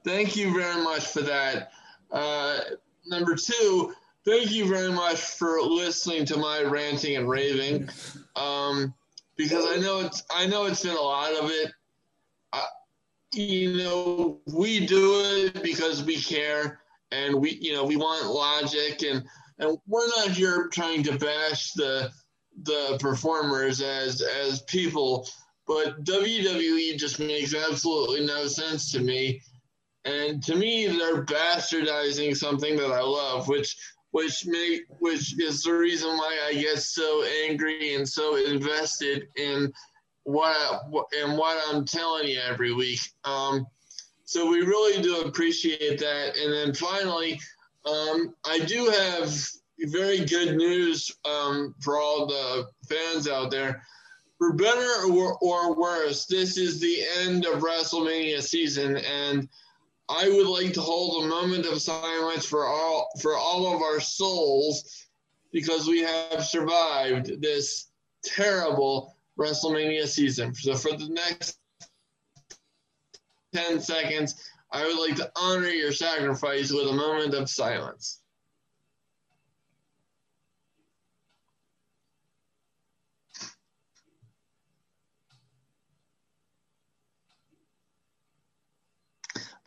thank 0.03 0.35
you 0.35 0.53
very 0.53 0.81
much 0.83 1.07
for 1.07 1.21
that. 1.21 1.71
Uh, 2.11 2.59
number 3.05 3.35
two, 3.35 3.93
thank 4.25 4.51
you 4.51 4.67
very 4.67 4.91
much 4.91 5.19
for 5.19 5.61
listening 5.61 6.25
to 6.25 6.37
my 6.37 6.61
ranting 6.61 7.15
and 7.15 7.29
raving. 7.29 7.89
Um, 8.35 8.93
because 9.37 9.65
I 9.69 9.79
know 9.79 10.01
it's 10.01 10.23
I 10.29 10.45
know 10.45 10.65
it's 10.65 10.83
been 10.83 10.97
a 10.97 11.01
lot 11.01 11.33
of 11.33 11.49
it. 11.49 11.71
I, 12.51 12.65
you 13.33 13.77
know, 13.77 14.39
we 14.53 14.85
do 14.85 15.21
it 15.23 15.63
because 15.63 16.03
we 16.03 16.17
care 16.17 16.81
and 17.11 17.35
we 17.35 17.51
you 17.61 17.73
know 17.73 17.85
we 17.85 17.95
want 17.95 18.25
logic 18.27 19.01
and 19.03 19.23
and 19.59 19.77
we're 19.87 20.07
not 20.17 20.29
here 20.31 20.67
trying 20.71 21.03
to 21.03 21.17
bash 21.17 21.71
the 21.73 22.11
the 22.63 22.97
performers 22.99 23.81
as 23.81 24.21
as 24.21 24.61
people, 24.63 25.27
but 25.67 26.03
WWE 26.03 26.97
just 26.97 27.19
makes 27.19 27.53
absolutely 27.53 28.25
no 28.25 28.47
sense 28.47 28.91
to 28.91 28.99
me. 28.99 29.41
And 30.05 30.41
to 30.43 30.55
me, 30.55 30.87
they're 30.87 31.25
bastardizing 31.25 32.35
something 32.35 32.75
that 32.77 32.91
I 32.91 33.01
love, 33.01 33.47
which 33.47 33.75
which 34.11 34.45
make 34.45 34.81
which 34.99 35.39
is 35.39 35.63
the 35.63 35.73
reason 35.73 36.09
why 36.09 36.39
I 36.47 36.53
get 36.53 36.79
so 36.79 37.23
angry 37.45 37.93
and 37.95 38.07
so 38.07 38.35
invested 38.35 39.27
in 39.35 39.71
what 40.23 40.83
and 41.17 41.37
what 41.37 41.61
I'm 41.67 41.85
telling 41.85 42.27
you 42.27 42.39
every 42.39 42.73
week. 42.73 43.01
Um, 43.23 43.65
so 44.25 44.49
we 44.49 44.61
really 44.61 45.01
do 45.01 45.21
appreciate 45.21 45.99
that. 45.99 46.37
And 46.37 46.53
then 46.53 46.73
finally, 46.73 47.39
um, 47.85 48.35
I 48.45 48.59
do 48.59 48.85
have 48.85 49.35
very 49.87 50.25
good 50.25 50.55
news 50.55 51.11
um, 51.25 51.75
for 51.79 51.97
all 51.97 52.25
the 52.27 52.67
fans 52.87 53.27
out 53.27 53.51
there. 53.51 53.83
For 54.37 54.53
better 54.53 55.11
or, 55.11 55.37
or 55.41 55.75
worse, 55.75 56.25
this 56.25 56.57
is 56.57 56.79
the 56.79 57.03
end 57.19 57.45
of 57.45 57.61
WrestleMania 57.61 58.41
season, 58.41 58.97
and 58.97 59.49
I 60.07 60.29
would 60.29 60.47
like 60.47 60.73
to 60.73 60.81
hold 60.81 61.23
a 61.23 61.27
moment 61.27 61.65
of 61.65 61.81
silence 61.81 62.45
for 62.45 62.65
all 62.65 63.09
for 63.21 63.35
all 63.35 63.75
of 63.75 63.81
our 63.81 63.99
souls 63.99 65.07
because 65.51 65.87
we 65.87 65.99
have 65.99 66.43
survived 66.43 67.41
this 67.41 67.87
terrible 68.23 69.15
WrestleMania 69.37 70.07
season. 70.07 70.53
So 70.53 70.75
for 70.75 70.95
the 70.97 71.09
next 71.09 71.57
10 73.53 73.79
seconds, 73.81 74.49
I 74.71 74.85
would 74.85 74.99
like 74.99 75.15
to 75.17 75.31
honor 75.35 75.69
your 75.69 75.91
sacrifice 75.91 76.71
with 76.71 76.87
a 76.87 76.93
moment 76.93 77.33
of 77.33 77.49
silence. 77.49 78.18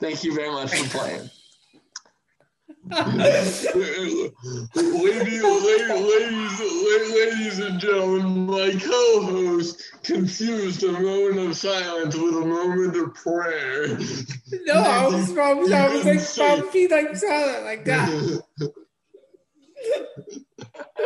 Thank 0.03 0.25
you 0.25 0.35
very 0.35 0.51
much 0.51 0.75
for 0.75 0.99
playing. 0.99 1.31
ladies, 2.91 3.65
ladies, 4.75 5.43
ladies, 5.95 6.61
ladies 7.15 7.59
and 7.61 7.79
gentlemen, 7.79 8.47
my 8.47 8.73
co-host 8.83 9.81
confused 10.03 10.83
a 10.83 10.91
moment 10.91 11.39
of 11.39 11.57
silence 11.57 12.17
with 12.17 12.35
a 12.35 12.45
moment 12.45 12.97
of 12.97 13.15
prayer. 13.15 13.97
No, 14.67 14.75
I 14.75 15.07
was, 15.07 15.39
I 15.39 15.53
was, 15.53 15.71
I 15.71 15.89
was 15.95 16.05
like, 16.05 16.35
probably 16.35 16.89
like 16.89 17.17
silent 17.17 17.65
like 17.65 17.85
that. 17.85 18.09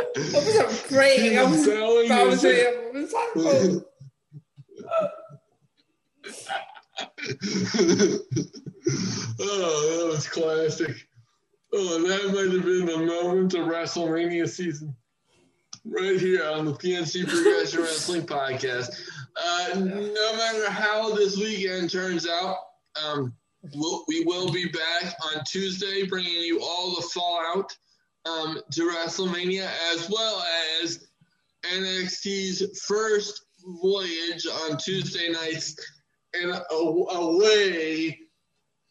I 0.06 0.64
was 0.64 0.82
praying. 0.88 1.38
I 1.38 1.42
was, 1.42 1.68
I 1.68 1.82
was, 1.82 2.10
I 2.10 2.24
was, 2.24 3.14
I 3.14 3.30
was, 3.34 3.84
oh, 6.98 8.18
that 9.38 10.06
was 10.08 10.28
classic. 10.28 10.94
Oh, 11.72 12.06
that 12.06 12.32
might 12.32 12.52
have 12.52 12.64
been 12.64 12.86
the 12.86 12.98
moment 12.98 13.54
of 13.54 13.66
WrestleMania 13.66 14.48
season. 14.48 14.94
Right 15.84 16.18
here 16.18 16.44
on 16.44 16.64
the 16.64 16.72
PNC 16.72 17.28
Progression 17.28 17.80
Wrestling 17.80 18.26
Podcast. 18.26 19.00
Uh, 19.36 19.78
no 19.78 20.36
matter 20.36 20.70
how 20.70 21.14
this 21.14 21.36
weekend 21.36 21.90
turns 21.90 22.26
out, 22.26 22.56
um, 23.04 23.34
we'll, 23.74 24.04
we 24.08 24.24
will 24.24 24.50
be 24.50 24.68
back 24.68 25.14
on 25.34 25.42
Tuesday 25.46 26.06
bringing 26.06 26.42
you 26.42 26.60
all 26.62 26.96
the 26.96 27.02
fallout 27.02 27.76
um, 28.24 28.58
to 28.72 28.82
WrestleMania 28.82 29.68
as 29.92 30.08
well 30.08 30.42
as 30.82 31.06
NXT's 31.64 32.82
first 32.86 33.44
voyage 33.82 34.46
on 34.46 34.76
Tuesday 34.78 35.28
nights 35.28 35.76
and 36.34 36.60
away 36.70 38.18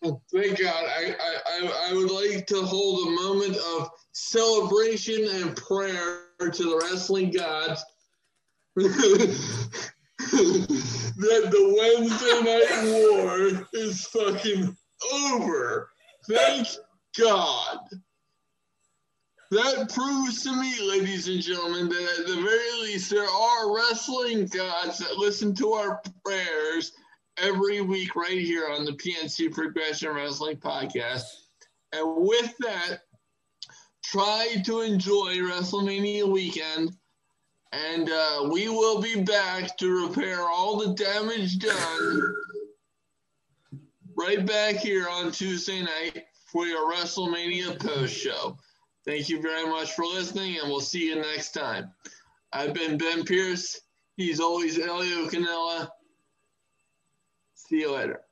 oh, 0.04 0.22
thank 0.34 0.60
God. 0.60 0.86
I, 0.86 1.16
I, 1.48 1.90
I 1.90 1.94
would 1.94 2.12
like 2.12 2.46
to 2.48 2.62
hold 2.62 3.08
a 3.08 3.12
moment 3.12 3.58
of 3.78 3.90
celebration 4.12 5.28
and 5.34 5.56
prayer 5.56 6.22
to 6.40 6.64
the 6.64 6.82
wrestling 6.84 7.32
gods 7.32 7.84
that 8.76 8.88
the 11.18 11.76
Wednesday 11.80 12.42
Night 12.44 12.74
War 12.92 13.68
is 13.74 14.06
fucking 14.08 14.76
over. 15.14 15.90
Thank 16.30 16.68
God. 17.18 17.80
That 19.52 19.90
proves 19.94 20.44
to 20.44 20.52
me, 20.52 20.74
ladies 20.82 21.28
and 21.30 21.42
gentlemen, 21.42 21.88
that 21.88 22.20
at 22.20 22.28
the 22.28 22.36
very 22.36 22.82
least 22.82 23.10
there 23.10 23.30
are 23.30 23.74
wrestling 23.74 24.48
gods 24.48 24.98
that 24.98 25.18
listen 25.18 25.54
to 25.56 25.74
our 25.74 26.02
prayers 26.26 26.92
every 27.38 27.82
week 27.82 28.16
right 28.16 28.40
here 28.40 28.68
on 28.70 28.86
the 28.86 28.94
PNC 28.94 29.54
Progression 29.54 30.14
Wrestling 30.14 30.58
Podcast. 30.58 31.24
And 31.94 32.28
with 32.28 32.54
that, 32.60 33.02
try 34.04 34.56
to 34.66 34.82
enjoy 34.82 35.38
WrestleMania 35.38 36.28
weekend. 36.28 36.96
And 37.72 38.10
uh, 38.10 38.50
we 38.52 38.70
will 38.70 39.02
be 39.02 39.22
back 39.22 39.78
to 39.78 40.08
repair 40.08 40.42
all 40.42 40.78
the 40.78 40.94
damage 40.94 41.60
done 41.60 42.36
right 44.16 44.46
back 44.46 44.76
here 44.76 45.08
on 45.10 45.32
Tuesday 45.32 45.82
night 45.82 46.26
for 46.46 46.66
your 46.66 46.92
WrestleMania 46.92 47.80
post 47.80 48.16
show. 48.16 48.58
Thank 49.06 49.30
you 49.30 49.42
very 49.42 49.70
much 49.70 49.92
for 49.92 50.06
listening, 50.06 50.58
and 50.58 50.70
we'll 50.70 50.80
see 50.80 51.10
you 51.10 51.16
next 51.16 51.52
time. 51.52 51.92
I've 52.54 52.74
been 52.74 52.98
Ben 52.98 53.24
Pierce. 53.26 53.82
He's 54.16 54.40
always 54.40 54.80
Elio 54.80 55.28
Canella. 55.28 55.90
See 57.68 57.80
you 57.80 57.92
later. 57.94 58.25